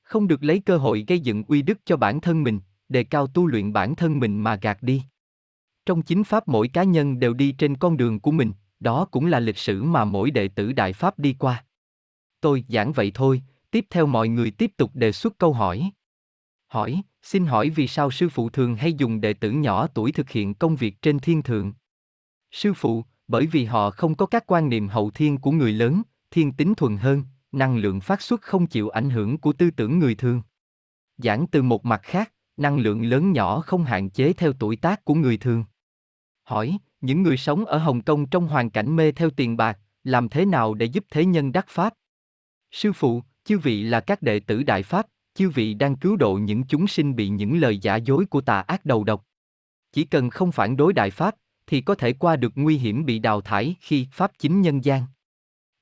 Không 0.02 0.28
được 0.28 0.44
lấy 0.44 0.60
cơ 0.60 0.76
hội 0.76 1.04
gây 1.08 1.20
dựng 1.20 1.44
uy 1.44 1.62
đức 1.62 1.78
cho 1.84 1.96
bản 1.96 2.20
thân 2.20 2.42
mình, 2.42 2.60
đề 2.88 3.04
cao 3.04 3.26
tu 3.26 3.46
luyện 3.46 3.72
bản 3.72 3.96
thân 3.96 4.18
mình 4.18 4.40
mà 4.40 4.56
gạt 4.56 4.82
đi. 4.82 5.02
Trong 5.86 6.02
chính 6.02 6.24
pháp 6.24 6.48
mỗi 6.48 6.68
cá 6.68 6.84
nhân 6.84 7.18
đều 7.18 7.34
đi 7.34 7.52
trên 7.52 7.76
con 7.76 7.96
đường 7.96 8.20
của 8.20 8.30
mình, 8.30 8.52
đó 8.80 9.04
cũng 9.04 9.26
là 9.26 9.40
lịch 9.40 9.58
sử 9.58 9.82
mà 9.82 10.04
mỗi 10.04 10.30
đệ 10.30 10.48
tử 10.48 10.72
Đại 10.72 10.92
Pháp 10.92 11.18
đi 11.18 11.36
qua. 11.38 11.64
Tôi 12.40 12.64
giảng 12.68 12.92
vậy 12.92 13.10
thôi, 13.14 13.42
tiếp 13.70 13.86
theo 13.90 14.06
mọi 14.06 14.28
người 14.28 14.50
tiếp 14.50 14.70
tục 14.76 14.90
đề 14.94 15.12
xuất 15.12 15.38
câu 15.38 15.52
hỏi. 15.52 15.90
Hỏi, 16.70 17.02
xin 17.22 17.46
hỏi 17.46 17.70
vì 17.70 17.86
sao 17.86 18.10
sư 18.10 18.28
phụ 18.28 18.50
thường 18.50 18.76
hay 18.76 18.92
dùng 18.92 19.20
đệ 19.20 19.32
tử 19.32 19.50
nhỏ 19.50 19.86
tuổi 19.86 20.12
thực 20.12 20.30
hiện 20.30 20.54
công 20.54 20.76
việc 20.76 21.02
trên 21.02 21.18
thiên 21.18 21.42
thượng? 21.42 21.72
Sư 22.50 22.74
phụ, 22.74 23.04
bởi 23.28 23.46
vì 23.46 23.64
họ 23.64 23.90
không 23.90 24.14
có 24.14 24.26
các 24.26 24.44
quan 24.46 24.68
niệm 24.68 24.88
hậu 24.88 25.10
thiên 25.10 25.38
của 25.38 25.50
người 25.50 25.72
lớn, 25.72 26.02
thiên 26.30 26.52
tính 26.52 26.74
thuần 26.74 26.96
hơn, 26.96 27.24
năng 27.52 27.76
lượng 27.76 28.00
phát 28.00 28.22
xuất 28.22 28.42
không 28.42 28.66
chịu 28.66 28.88
ảnh 28.88 29.10
hưởng 29.10 29.38
của 29.38 29.52
tư 29.52 29.70
tưởng 29.70 29.98
người 29.98 30.14
thường. 30.14 30.42
Giảng 31.18 31.46
từ 31.46 31.62
một 31.62 31.84
mặt 31.84 32.00
khác, 32.02 32.32
năng 32.56 32.78
lượng 32.78 33.02
lớn 33.02 33.32
nhỏ 33.32 33.60
không 33.60 33.84
hạn 33.84 34.10
chế 34.10 34.32
theo 34.32 34.52
tuổi 34.52 34.76
tác 34.76 35.04
của 35.04 35.14
người 35.14 35.36
thường. 35.36 35.64
Hỏi, 36.42 36.78
những 37.00 37.22
người 37.22 37.36
sống 37.36 37.64
ở 37.64 37.78
Hồng 37.78 38.02
Kông 38.02 38.26
trong 38.26 38.48
hoàn 38.48 38.70
cảnh 38.70 38.96
mê 38.96 39.12
theo 39.12 39.30
tiền 39.30 39.56
bạc, 39.56 39.78
làm 40.04 40.28
thế 40.28 40.44
nào 40.44 40.74
để 40.74 40.86
giúp 40.86 41.04
thế 41.10 41.24
nhân 41.24 41.52
đắc 41.52 41.66
pháp? 41.68 41.94
Sư 42.70 42.92
phụ, 42.92 43.22
chư 43.44 43.58
vị 43.58 43.82
là 43.82 44.00
các 44.00 44.22
đệ 44.22 44.40
tử 44.40 44.62
Đại 44.62 44.82
Pháp, 44.82 45.06
chư 45.34 45.50
vị 45.50 45.74
đang 45.74 45.96
cứu 45.96 46.16
độ 46.16 46.34
những 46.34 46.62
chúng 46.62 46.86
sinh 46.86 47.16
bị 47.16 47.28
những 47.28 47.60
lời 47.60 47.78
giả 47.78 47.96
dối 47.96 48.26
của 48.26 48.40
tà 48.40 48.60
ác 48.60 48.84
đầu 48.84 49.04
độc. 49.04 49.26
Chỉ 49.92 50.04
cần 50.04 50.30
không 50.30 50.52
phản 50.52 50.76
đối 50.76 50.92
Đại 50.92 51.10
Pháp, 51.10 51.34
thì 51.66 51.80
có 51.80 51.94
thể 51.94 52.12
qua 52.12 52.36
được 52.36 52.52
nguy 52.54 52.78
hiểm 52.78 53.04
bị 53.04 53.18
đào 53.18 53.40
thải 53.40 53.76
khi 53.80 54.06
Pháp 54.12 54.32
chính 54.38 54.60
nhân 54.60 54.84
gian. 54.84 55.02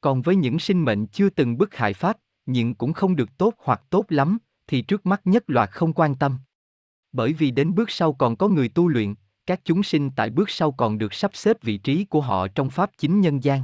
Còn 0.01 0.23
với 0.23 0.37
những 0.37 0.59
sinh 0.59 0.85
mệnh 0.85 1.07
chưa 1.07 1.31
từng 1.31 1.59
bức 1.59 1.75
hại 1.75 1.95
Pháp, 1.95 2.17
nhưng 2.47 2.75
cũng 2.75 2.93
không 2.93 3.17
được 3.17 3.39
tốt 3.39 3.55
hoặc 3.59 3.83
tốt 3.91 4.05
lắm, 4.09 4.39
thì 4.67 4.83
trước 4.83 5.07
mắt 5.07 5.21
nhất 5.25 5.45
loạt 5.47 5.71
không 5.71 5.93
quan 5.93 6.15
tâm. 6.15 6.39
Bởi 7.13 7.33
vì 7.33 7.51
đến 7.51 7.75
bước 7.75 7.91
sau 7.91 8.13
còn 8.13 8.37
có 8.37 8.49
người 8.49 8.69
tu 8.69 8.89
luyện, 8.89 9.15
các 9.47 9.61
chúng 9.65 9.83
sinh 9.83 10.11
tại 10.17 10.31
bước 10.31 10.51
sau 10.51 10.73
còn 10.73 10.99
được 10.99 11.15
sắp 11.15 11.31
xếp 11.35 11.63
vị 11.63 11.79
trí 11.79 12.05
của 12.05 12.21
họ 12.21 12.49
trong 12.49 12.71
Pháp 12.71 12.91
chính 12.99 13.21
nhân 13.21 13.45
gian. 13.45 13.63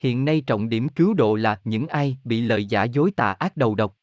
Hiện 0.00 0.24
nay 0.24 0.42
trọng 0.46 0.68
điểm 0.68 0.88
cứu 0.88 1.14
độ 1.14 1.34
là 1.34 1.60
những 1.64 1.86
ai 1.86 2.18
bị 2.24 2.40
lời 2.40 2.64
giả 2.64 2.84
dối 2.84 3.10
tà 3.16 3.32
ác 3.32 3.56
đầu 3.56 3.74
độc. 3.74 3.96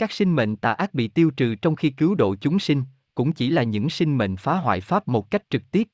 Các 0.00 0.12
sinh 0.12 0.36
mệnh 0.36 0.56
tà 0.56 0.72
ác 0.72 0.94
bị 0.94 1.08
tiêu 1.08 1.30
trừ 1.30 1.54
trong 1.54 1.76
khi 1.76 1.90
cứu 1.90 2.14
độ 2.14 2.36
chúng 2.40 2.58
sinh, 2.58 2.84
cũng 3.14 3.32
chỉ 3.32 3.50
là 3.50 3.62
những 3.62 3.90
sinh 3.90 4.18
mệnh 4.18 4.36
phá 4.36 4.56
hoại 4.56 4.80
Pháp 4.80 5.08
một 5.08 5.30
cách 5.30 5.42
trực 5.50 5.62
tiếp. 5.70 5.88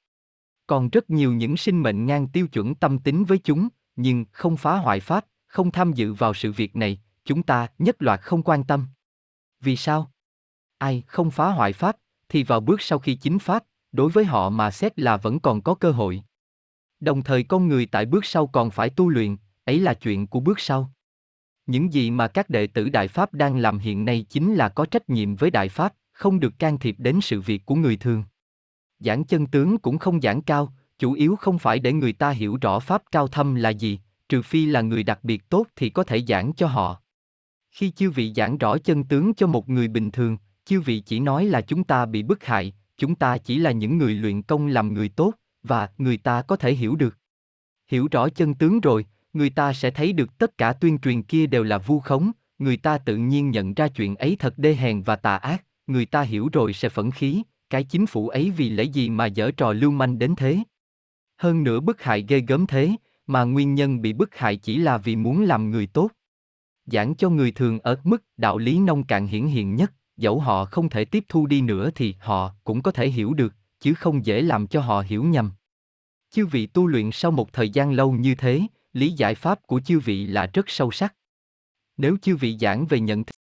Còn 0.66 0.88
rất 0.88 1.10
nhiều 1.10 1.32
những 1.32 1.56
sinh 1.56 1.82
mệnh 1.82 2.06
ngang 2.06 2.28
tiêu 2.28 2.48
chuẩn 2.48 2.74
tâm 2.74 2.98
tính 2.98 3.24
với 3.24 3.38
chúng, 3.38 3.68
nhưng 3.96 4.24
không 4.32 4.56
phá 4.56 4.76
hoại 4.76 5.00
Pháp, 5.00 5.26
không 5.46 5.70
tham 5.70 5.92
dự 5.92 6.12
vào 6.12 6.34
sự 6.34 6.52
việc 6.52 6.76
này, 6.76 7.00
chúng 7.24 7.42
ta 7.42 7.68
nhất 7.78 8.02
loạt 8.02 8.20
không 8.20 8.42
quan 8.42 8.64
tâm. 8.64 8.86
Vì 9.60 9.76
sao? 9.76 10.10
Ai 10.78 11.02
không 11.06 11.30
phá 11.30 11.50
hoại 11.50 11.72
Pháp, 11.72 11.96
thì 12.28 12.42
vào 12.42 12.60
bước 12.60 12.82
sau 12.82 12.98
khi 12.98 13.14
chính 13.14 13.38
Pháp, 13.38 13.64
đối 13.92 14.10
với 14.10 14.24
họ 14.24 14.50
mà 14.50 14.70
xét 14.70 14.98
là 14.98 15.16
vẫn 15.16 15.40
còn 15.40 15.62
có 15.62 15.74
cơ 15.74 15.90
hội. 15.90 16.22
Đồng 17.00 17.22
thời 17.22 17.42
con 17.42 17.68
người 17.68 17.86
tại 17.86 18.06
bước 18.06 18.24
sau 18.24 18.46
còn 18.46 18.70
phải 18.70 18.90
tu 18.90 19.08
luyện, 19.08 19.36
ấy 19.64 19.80
là 19.80 19.94
chuyện 19.94 20.26
của 20.26 20.40
bước 20.40 20.60
sau. 20.60 20.92
Những 21.66 21.92
gì 21.92 22.10
mà 22.10 22.28
các 22.28 22.50
đệ 22.50 22.66
tử 22.66 22.88
Đại 22.88 23.08
Pháp 23.08 23.34
đang 23.34 23.56
làm 23.56 23.78
hiện 23.78 24.04
nay 24.04 24.26
chính 24.28 24.54
là 24.54 24.68
có 24.68 24.86
trách 24.86 25.10
nhiệm 25.10 25.36
với 25.36 25.50
Đại 25.50 25.68
Pháp, 25.68 25.94
không 26.12 26.40
được 26.40 26.58
can 26.58 26.78
thiệp 26.78 26.94
đến 26.98 27.20
sự 27.22 27.40
việc 27.40 27.66
của 27.66 27.74
người 27.74 27.96
thường. 27.96 28.24
Giảng 28.98 29.24
chân 29.24 29.46
tướng 29.46 29.78
cũng 29.78 29.98
không 29.98 30.20
giảng 30.20 30.42
cao, 30.42 30.72
chủ 30.98 31.12
yếu 31.12 31.36
không 31.36 31.58
phải 31.58 31.78
để 31.78 31.92
người 31.92 32.12
ta 32.12 32.30
hiểu 32.30 32.58
rõ 32.60 32.78
Pháp 32.78 33.02
cao 33.12 33.28
thâm 33.28 33.54
là 33.54 33.70
gì, 33.70 34.00
trừ 34.28 34.42
phi 34.42 34.66
là 34.66 34.80
người 34.80 35.02
đặc 35.02 35.18
biệt 35.22 35.48
tốt 35.48 35.66
thì 35.76 35.90
có 35.90 36.04
thể 36.04 36.22
giảng 36.28 36.52
cho 36.52 36.66
họ. 36.66 37.02
Khi 37.70 37.90
chư 37.90 38.10
vị 38.10 38.32
giảng 38.36 38.58
rõ 38.58 38.78
chân 38.78 39.04
tướng 39.04 39.34
cho 39.34 39.46
một 39.46 39.68
người 39.68 39.88
bình 39.88 40.10
thường, 40.10 40.36
chư 40.64 40.80
vị 40.80 41.00
chỉ 41.00 41.20
nói 41.20 41.44
là 41.44 41.60
chúng 41.60 41.84
ta 41.84 42.06
bị 42.06 42.22
bức 42.22 42.44
hại, 42.44 42.72
chúng 42.96 43.14
ta 43.14 43.38
chỉ 43.38 43.58
là 43.58 43.72
những 43.72 43.98
người 43.98 44.14
luyện 44.14 44.42
công 44.42 44.66
làm 44.66 44.94
người 44.94 45.08
tốt, 45.08 45.34
và 45.62 45.90
người 45.98 46.16
ta 46.16 46.42
có 46.42 46.56
thể 46.56 46.74
hiểu 46.74 46.96
được. 46.96 47.18
Hiểu 47.88 48.08
rõ 48.10 48.28
chân 48.28 48.54
tướng 48.54 48.80
rồi, 48.80 49.06
người 49.36 49.50
ta 49.50 49.72
sẽ 49.72 49.90
thấy 49.90 50.12
được 50.12 50.38
tất 50.38 50.58
cả 50.58 50.72
tuyên 50.72 50.98
truyền 50.98 51.22
kia 51.22 51.46
đều 51.46 51.62
là 51.62 51.78
vu 51.78 52.00
khống, 52.00 52.30
người 52.58 52.76
ta 52.76 52.98
tự 52.98 53.16
nhiên 53.16 53.50
nhận 53.50 53.74
ra 53.74 53.88
chuyện 53.88 54.16
ấy 54.16 54.36
thật 54.38 54.58
đê 54.58 54.74
hèn 54.74 55.02
và 55.02 55.16
tà 55.16 55.36
ác, 55.36 55.64
người 55.86 56.06
ta 56.06 56.22
hiểu 56.22 56.48
rồi 56.52 56.72
sẽ 56.72 56.88
phẫn 56.88 57.10
khí, 57.10 57.42
cái 57.70 57.84
chính 57.84 58.06
phủ 58.06 58.28
ấy 58.28 58.50
vì 58.50 58.68
lẽ 58.68 58.84
gì 58.84 59.10
mà 59.10 59.26
dở 59.26 59.50
trò 59.50 59.72
lưu 59.72 59.90
manh 59.90 60.18
đến 60.18 60.34
thế. 60.36 60.58
Hơn 61.36 61.64
nữa 61.64 61.80
bức 61.80 62.02
hại 62.02 62.24
ghê 62.28 62.40
gớm 62.40 62.66
thế, 62.66 62.90
mà 63.26 63.44
nguyên 63.44 63.74
nhân 63.74 64.02
bị 64.02 64.12
bức 64.12 64.34
hại 64.34 64.56
chỉ 64.56 64.78
là 64.78 64.98
vì 64.98 65.16
muốn 65.16 65.42
làm 65.42 65.70
người 65.70 65.86
tốt. 65.86 66.10
Giảng 66.86 67.14
cho 67.14 67.30
người 67.30 67.52
thường 67.52 67.80
ở 67.80 68.00
mức 68.04 68.24
đạo 68.36 68.58
lý 68.58 68.78
nông 68.78 69.04
cạn 69.04 69.26
hiển 69.26 69.46
hiện 69.46 69.74
nhất, 69.74 69.92
dẫu 70.16 70.40
họ 70.40 70.64
không 70.64 70.88
thể 70.88 71.04
tiếp 71.04 71.24
thu 71.28 71.46
đi 71.46 71.60
nữa 71.60 71.90
thì 71.94 72.14
họ 72.20 72.54
cũng 72.64 72.82
có 72.82 72.90
thể 72.90 73.08
hiểu 73.08 73.34
được, 73.34 73.54
chứ 73.80 73.94
không 73.94 74.26
dễ 74.26 74.42
làm 74.42 74.66
cho 74.66 74.80
họ 74.80 75.00
hiểu 75.00 75.24
nhầm. 75.24 75.50
Chư 76.30 76.46
vị 76.46 76.66
tu 76.66 76.86
luyện 76.86 77.10
sau 77.12 77.30
một 77.30 77.52
thời 77.52 77.70
gian 77.70 77.92
lâu 77.92 78.12
như 78.12 78.34
thế, 78.34 78.62
lý 78.96 79.12
giải 79.12 79.34
pháp 79.34 79.58
của 79.66 79.80
chư 79.80 79.98
vị 79.98 80.26
là 80.26 80.46
rất 80.52 80.64
sâu 80.68 80.90
sắc. 80.90 81.14
Nếu 81.96 82.16
chư 82.22 82.36
vị 82.36 82.56
giảng 82.60 82.86
về 82.86 83.00
nhận 83.00 83.24
thức 83.24 83.36